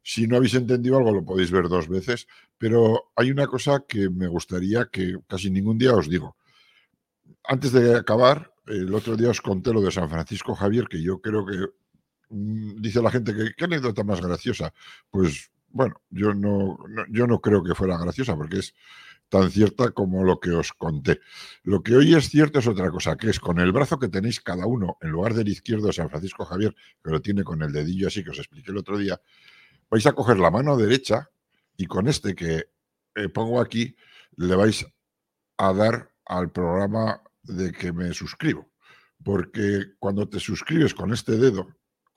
Si 0.00 0.28
no 0.28 0.36
habéis 0.36 0.54
entendido 0.54 0.96
algo, 0.96 1.10
lo 1.10 1.24
podéis 1.24 1.50
ver 1.50 1.68
dos 1.68 1.88
veces. 1.88 2.28
Pero 2.56 3.10
hay 3.16 3.32
una 3.32 3.48
cosa 3.48 3.84
que 3.88 4.08
me 4.08 4.28
gustaría 4.28 4.86
que 4.92 5.16
casi 5.26 5.50
ningún 5.50 5.76
día 5.76 5.92
os 5.92 6.08
digo. 6.08 6.36
Antes 7.44 7.72
de 7.72 7.96
acabar, 7.96 8.52
el 8.68 8.94
otro 8.94 9.16
día 9.16 9.30
os 9.30 9.40
conté 9.40 9.72
lo 9.72 9.80
de 9.80 9.90
San 9.90 10.08
Francisco 10.08 10.54
Javier, 10.54 10.86
que 10.86 11.02
yo 11.02 11.20
creo 11.20 11.44
que 11.44 11.66
dice 12.30 13.02
la 13.02 13.10
gente 13.10 13.34
que 13.34 13.52
qué 13.56 13.64
anécdota 13.64 14.04
más 14.04 14.20
graciosa. 14.20 14.72
Pues 15.10 15.50
bueno, 15.68 16.00
yo 16.10 16.34
no, 16.34 16.78
yo 17.08 17.26
no 17.26 17.40
creo 17.40 17.62
que 17.62 17.74
fuera 17.74 17.98
graciosa 17.98 18.36
porque 18.36 18.58
es 18.58 18.74
tan 19.28 19.50
cierta 19.50 19.92
como 19.92 20.24
lo 20.24 20.40
que 20.40 20.50
os 20.50 20.72
conté. 20.72 21.20
Lo 21.62 21.82
que 21.82 21.94
hoy 21.94 22.14
es 22.14 22.28
cierto 22.28 22.58
es 22.58 22.66
otra 22.66 22.90
cosa, 22.90 23.16
que 23.16 23.30
es 23.30 23.38
con 23.38 23.60
el 23.60 23.72
brazo 23.72 23.98
que 23.98 24.08
tenéis 24.08 24.40
cada 24.40 24.66
uno, 24.66 24.96
en 25.00 25.10
lugar 25.10 25.34
del 25.34 25.48
izquierdo 25.48 25.86
de 25.86 25.92
San 25.92 26.10
Francisco 26.10 26.44
Javier, 26.44 26.74
que 27.02 27.10
lo 27.10 27.20
tiene 27.22 27.44
con 27.44 27.62
el 27.62 27.72
dedillo 27.72 28.08
así 28.08 28.24
que 28.24 28.30
os 28.30 28.38
expliqué 28.38 28.72
el 28.72 28.78
otro 28.78 28.98
día, 28.98 29.20
vais 29.88 30.06
a 30.06 30.12
coger 30.12 30.38
la 30.38 30.50
mano 30.50 30.76
derecha 30.76 31.30
y 31.76 31.86
con 31.86 32.08
este 32.08 32.34
que 32.34 32.64
eh, 33.14 33.28
pongo 33.28 33.60
aquí 33.60 33.96
le 34.36 34.56
vais 34.56 34.86
a 35.58 35.72
dar 35.72 36.12
al 36.26 36.50
programa 36.50 37.22
de 37.42 37.72
que 37.72 37.92
me 37.92 38.12
suscribo. 38.12 38.70
Porque 39.22 39.92
cuando 39.98 40.28
te 40.28 40.40
suscribes 40.40 40.94
con 40.94 41.12
este 41.12 41.36
dedo, 41.36 41.68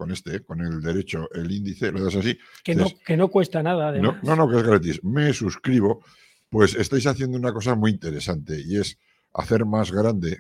con 0.04 0.12
este, 0.12 0.42
con 0.42 0.60
el 0.60 0.82
derecho, 0.82 1.30
el 1.34 1.50
índice, 1.50 1.90
lo 1.90 2.04
das 2.04 2.18
así. 2.18 2.38
Que, 2.62 2.76
no, 2.76 2.88
que 3.06 3.16
no 3.16 3.30
cuesta 3.30 3.64
nada, 3.64 3.90
No, 3.94 4.20
no, 4.22 4.50
que 4.50 4.58
es 4.58 4.64
gratis. 4.64 5.02
Me 5.02 5.32
suscribo, 5.32 6.04
pues 6.50 6.76
estáis 6.76 7.08
haciendo 7.08 7.38
una 7.38 7.54
cosa 7.54 7.74
muy 7.76 7.92
interesante 7.92 8.62
y 8.62 8.76
es 8.76 9.00
hacer 9.34 9.64
más 9.64 9.94
grande 9.94 10.40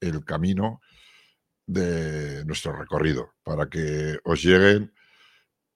el 0.00 0.24
camino 0.24 0.80
de 1.66 2.44
nuestro 2.44 2.72
recorrido 2.76 3.32
para 3.42 3.68
que 3.68 4.16
os 4.22 4.44
lleguen 4.44 4.92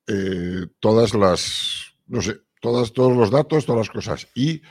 eh, 0.06 0.68
todas 0.78 1.12
las, 1.14 1.96
no 2.06 2.22
sé, 2.22 2.42
todas, 2.60 2.92
todos 2.92 3.16
los 3.16 3.32
datos, 3.32 3.66
todas 3.66 3.88
las 3.88 3.90
cosas. 3.90 4.28
Y 4.32 4.62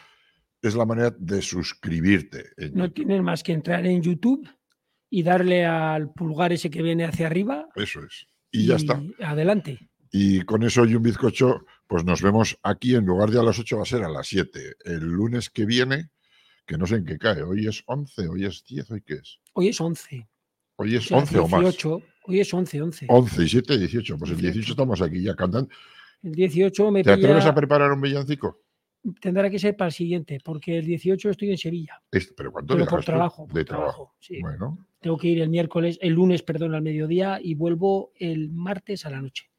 es 0.62 0.74
la 0.74 0.86
manera 0.86 1.14
de 1.20 1.42
suscribirte. 1.42 2.46
No 2.72 2.94
tienes 2.94 3.22
más 3.22 3.44
que 3.44 3.52
entrar 3.52 3.86
en 3.86 4.02
YouTube 4.02 4.48
y 5.10 5.24
darle 5.24 5.66
al 5.66 6.14
pulgar 6.14 6.54
ese 6.54 6.70
que 6.70 6.82
viene 6.82 7.04
hacia 7.04 7.28
arriba. 7.28 7.68
Eso 7.76 8.06
es. 8.06 8.28
Y, 8.52 8.68
ya 8.68 8.76
está. 8.76 9.02
Adelante. 9.20 9.90
Y 10.12 10.42
con 10.42 10.64
eso 10.64 10.86
y 10.86 10.96
un 10.96 11.04
bizcocho, 11.04 11.66
pues 11.86 12.06
nos 12.06 12.22
vemos 12.22 12.58
aquí 12.64 12.96
en 12.96 13.06
lugar 13.06 13.30
de 13.30 13.40
a 13.40 13.44
las 13.44 13.60
8 13.60 13.78
va 13.78 13.84
a 13.84 13.86
ser 13.86 14.04
a 14.04 14.10
las 14.10 14.28
7. 14.28 14.78
El 14.86 15.04
lunes 15.04 15.50
que 15.50 15.66
viene, 15.66 16.10
que 16.66 16.78
no 16.78 16.88
sé 16.88 16.96
en 16.96 17.06
qué 17.06 17.18
cae. 17.18 17.44
Hoy 17.44 17.68
es 17.68 17.84
11, 17.86 18.28
hoy 18.28 18.46
es 18.46 18.64
10, 18.64 18.92
hoy 18.92 19.02
qué 19.02 19.16
es. 19.16 19.40
Hoy 19.54 19.68
es 19.70 19.82
11. 19.82 20.28
Hoy 20.78 20.96
es 20.96 21.12
11 21.12 21.40
o 21.40 21.48
más. 21.48 21.86
Hoy 22.26 22.40
es 22.40 22.54
11, 22.54 22.82
11. 22.82 23.06
11 23.10 23.44
y 23.44 23.50
7, 23.50 23.78
18. 23.78 24.18
Pues 24.18 24.32
el 24.32 24.38
18 24.38 24.72
estamos 24.72 25.02
aquí 25.02 25.22
ya 25.22 25.36
cantando. 25.36 25.70
El 26.24 26.34
18 26.34 26.92
me 26.92 27.04
¿Te 27.04 27.12
atreves 27.12 27.46
a 27.46 27.54
preparar 27.54 27.92
un 27.92 28.02
villancico? 28.02 28.62
tendrá 29.22 29.50
que 29.50 29.60
ser 29.60 29.76
para 29.76 29.88
el 29.88 29.94
siguiente, 29.94 30.40
porque 30.44 30.80
el 30.80 30.86
18 30.86 31.30
estoy 31.30 31.52
en 31.52 31.58
Sevilla. 31.58 32.02
¿Pero 32.10 32.52
cuánto 32.52 32.74
Pero 32.76 32.86
por 32.86 33.04
trabajo. 33.04 33.48
de 33.54 33.66
trabajo. 33.66 34.16
sí. 34.20 34.42
Bueno. 34.42 34.87
Tengo 35.00 35.18
que 35.18 35.28
ir 35.28 35.42
el 35.42 35.50
miércoles, 35.50 35.98
el 36.02 36.14
lunes, 36.14 36.44
perdón, 36.44 36.74
al 36.74 36.82
mediodía 36.82 37.40
y 37.42 37.56
vuelvo 37.56 38.12
el 38.16 38.50
martes 38.50 39.06
a 39.06 39.10
la 39.10 39.22
noche. 39.22 39.50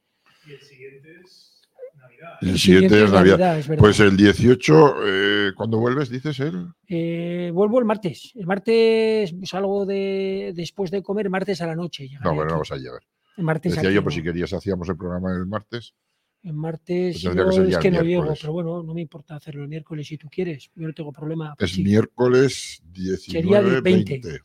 Y 0.47 0.53
el 0.53 0.61
siguiente 0.61 1.21
es 1.25 1.49
Navidad. 1.95 2.39
El, 2.41 2.59
siguiente, 2.59 3.05
es 3.05 3.13
Navidad. 3.13 3.65
pues 3.79 4.01
el 4.01 4.17
18, 4.17 4.95
eh, 5.05 5.53
¿cuándo 5.55 5.79
vuelves, 5.79 6.09
dices 6.09 6.41
él? 6.41 6.67
Eh, 6.89 7.51
vuelvo 7.53 7.79
el 7.79 7.85
martes. 7.85 8.33
El 8.35 8.47
martes 8.47 9.35
salgo 9.45 9.87
de, 9.87 10.53
después 10.55 10.91
de 10.91 11.03
comer, 11.03 11.31
martes 11.31 11.61
a 11.61 11.67
la 11.67 11.77
noche. 11.77 12.09
No, 12.23 12.35
bueno, 12.35 12.47
no 12.47 12.53
vamos 12.55 12.73
a 12.73 12.77
llegar. 12.77 13.03
El 13.37 13.45
martes 13.45 13.75
Decía 13.75 13.93
yo, 13.93 14.03
pues 14.03 14.17
si 14.17 14.23
querías, 14.23 14.53
hacíamos 14.53 14.89
el 14.89 14.97
programa 14.97 15.33
el 15.33 15.47
martes. 15.47 15.95
El 16.43 16.55
martes 16.55 17.23
pues 17.25 17.59
es 17.59 17.79
que 17.79 17.91
no 17.91 18.03
llego, 18.03 18.33
pero 18.41 18.53
bueno, 18.53 18.83
no 18.83 18.95
me 18.95 19.01
importa 19.01 19.37
hacerlo 19.37 19.63
el 19.63 19.69
miércoles 19.69 20.07
si 20.07 20.17
tú 20.17 20.29
quieres. 20.29 20.71
Yo 20.75 20.87
no 20.87 20.95
tengo 20.95 21.13
problema. 21.13 21.55
Es 21.59 21.79
miércoles 21.79 22.81
19, 22.93 23.81
20. 23.81 24.41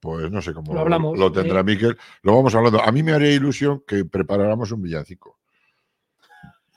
Pues 0.00 0.30
no 0.30 0.40
sé 0.40 0.54
cómo 0.54 0.74
lo, 0.74 0.80
hablamos, 0.80 1.18
lo 1.18 1.32
tendrá 1.32 1.62
Miquel. 1.62 1.96
Lo 2.22 2.36
vamos 2.36 2.54
hablando. 2.54 2.80
A 2.82 2.92
mí 2.92 3.02
me 3.02 3.12
haría 3.12 3.32
ilusión 3.32 3.82
que 3.86 4.04
preparáramos 4.04 4.70
un 4.70 4.82
villancico. 4.82 5.38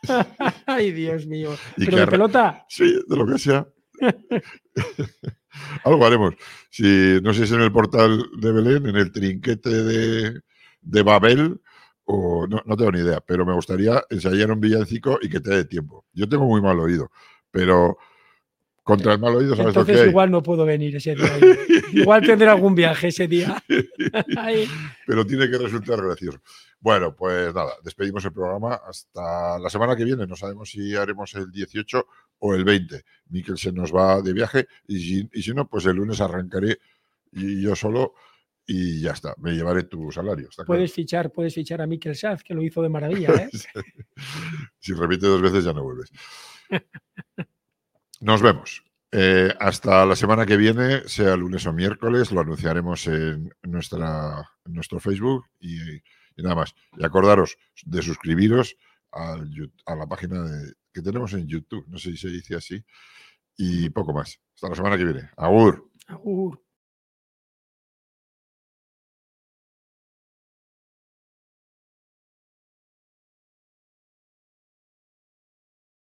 Ay, 0.65 0.91
Dios 0.91 1.27
mío. 1.27 1.51
¿Pero 1.77 1.97
de 1.97 2.07
pelota? 2.07 2.65
Sí, 2.67 2.99
de 3.07 3.15
lo 3.15 3.27
que 3.27 3.37
sea. 3.37 3.67
Algo 5.83 6.05
haremos. 6.05 6.33
Si 6.69 7.19
no 7.21 7.33
sé 7.33 7.39
si 7.39 7.43
es 7.43 7.51
en 7.51 7.61
el 7.61 7.71
portal 7.71 8.25
de 8.39 8.51
Belén, 8.51 8.87
en 8.87 8.95
el 8.95 9.11
trinquete 9.11 9.69
de, 9.69 10.41
de 10.81 11.03
Babel, 11.03 11.61
o 12.05 12.47
no, 12.47 12.61
no, 12.65 12.75
tengo 12.75 12.91
ni 12.91 12.99
idea, 12.99 13.21
pero 13.21 13.45
me 13.45 13.53
gustaría 13.53 14.03
ensayar 14.09 14.51
un 14.51 14.59
villancico 14.59 15.19
y 15.21 15.29
que 15.29 15.39
te 15.39 15.51
dé 15.51 15.65
tiempo. 15.65 16.05
Yo 16.13 16.27
tengo 16.27 16.45
muy 16.45 16.61
mal 16.61 16.79
oído, 16.79 17.11
pero 17.51 17.97
Contra 18.91 19.13
el 19.13 19.19
mal 19.19 19.33
oído, 19.35 19.55
¿sabes 19.55 19.69
Entonces 19.69 19.95
lo 19.95 20.03
que 20.03 20.09
igual 20.09 20.31
no 20.31 20.43
puedo 20.43 20.65
venir 20.65 20.93
ese 20.97 21.15
día. 21.15 21.31
igual 21.93 22.25
tendré 22.25 22.49
algún 22.49 22.75
viaje 22.75 23.07
ese 23.07 23.25
día. 23.25 23.63
Pero 25.07 25.25
tiene 25.25 25.49
que 25.49 25.57
resultar 25.57 26.03
gracioso. 26.03 26.39
Bueno, 26.77 27.15
pues 27.15 27.55
nada, 27.55 27.71
despedimos 27.85 28.25
el 28.25 28.33
programa 28.33 28.81
hasta 28.85 29.57
la 29.59 29.69
semana 29.69 29.95
que 29.95 30.03
viene. 30.03 30.27
No 30.27 30.35
sabemos 30.35 30.71
si 30.71 30.93
haremos 30.93 31.33
el 31.35 31.49
18 31.49 32.05
o 32.39 32.53
el 32.53 32.65
20. 32.65 33.01
Miquel 33.29 33.57
se 33.57 33.71
nos 33.71 33.95
va 33.95 34.21
de 34.21 34.33
viaje 34.33 34.67
y 34.85 34.99
si, 34.99 35.29
y 35.31 35.41
si 35.41 35.53
no, 35.53 35.69
pues 35.69 35.85
el 35.85 35.95
lunes 35.95 36.19
arrancaré 36.19 36.77
y 37.31 37.61
yo 37.61 37.77
solo 37.77 38.15
y 38.67 38.99
ya 38.99 39.11
está, 39.11 39.35
me 39.37 39.53
llevaré 39.53 39.83
tu 39.83 40.11
salario. 40.11 40.49
puedes 40.67 40.91
fichar, 40.91 41.31
puedes 41.31 41.55
fichar 41.55 41.81
a 41.81 41.87
Mikel 41.87 42.17
Saz, 42.17 42.43
que 42.43 42.53
lo 42.53 42.61
hizo 42.61 42.81
de 42.81 42.89
maravilla. 42.89 43.29
¿eh? 43.35 43.49
si 44.79 44.91
repite 44.91 45.27
dos 45.27 45.41
veces 45.41 45.63
ya 45.63 45.71
no 45.71 45.81
vuelves. 45.81 46.11
Nos 48.21 48.41
vemos. 48.41 48.83
Eh, 49.11 49.53
hasta 49.59 50.05
la 50.05 50.15
semana 50.15 50.45
que 50.45 50.55
viene, 50.55 51.07
sea 51.07 51.35
lunes 51.35 51.65
o 51.65 51.73
miércoles, 51.73 52.31
lo 52.31 52.41
anunciaremos 52.41 53.07
en, 53.07 53.51
nuestra, 53.63 54.47
nuestro 54.65 54.99
Facebook 54.99 55.45
y, 55.59 55.75
nada 56.37 56.55
más. 56.55 56.75
Y 56.95 57.03
acordaros 57.03 57.57
de 57.83 58.01
suscribiros 58.03 58.77
a, 59.11 59.37
a 59.87 59.95
la 59.95 60.07
página 60.07 60.45
que 60.93 61.01
tenemos 61.01 61.33
en 61.33 61.47
YouTube, 61.47 61.85
no 61.87 61.97
sé 61.97 62.11
si 62.11 62.17
se 62.17 62.29
dice 62.29 62.55
así, 62.55 62.85
y 63.57 63.89
poco 63.89 64.13
más. 64.13 64.39
Hasta 64.53 64.69
la 64.69 64.75
semana 64.75 64.97
que 64.97 65.05
viene. 65.05 65.29
Agur. 65.35 65.89
Agur. 66.07 66.61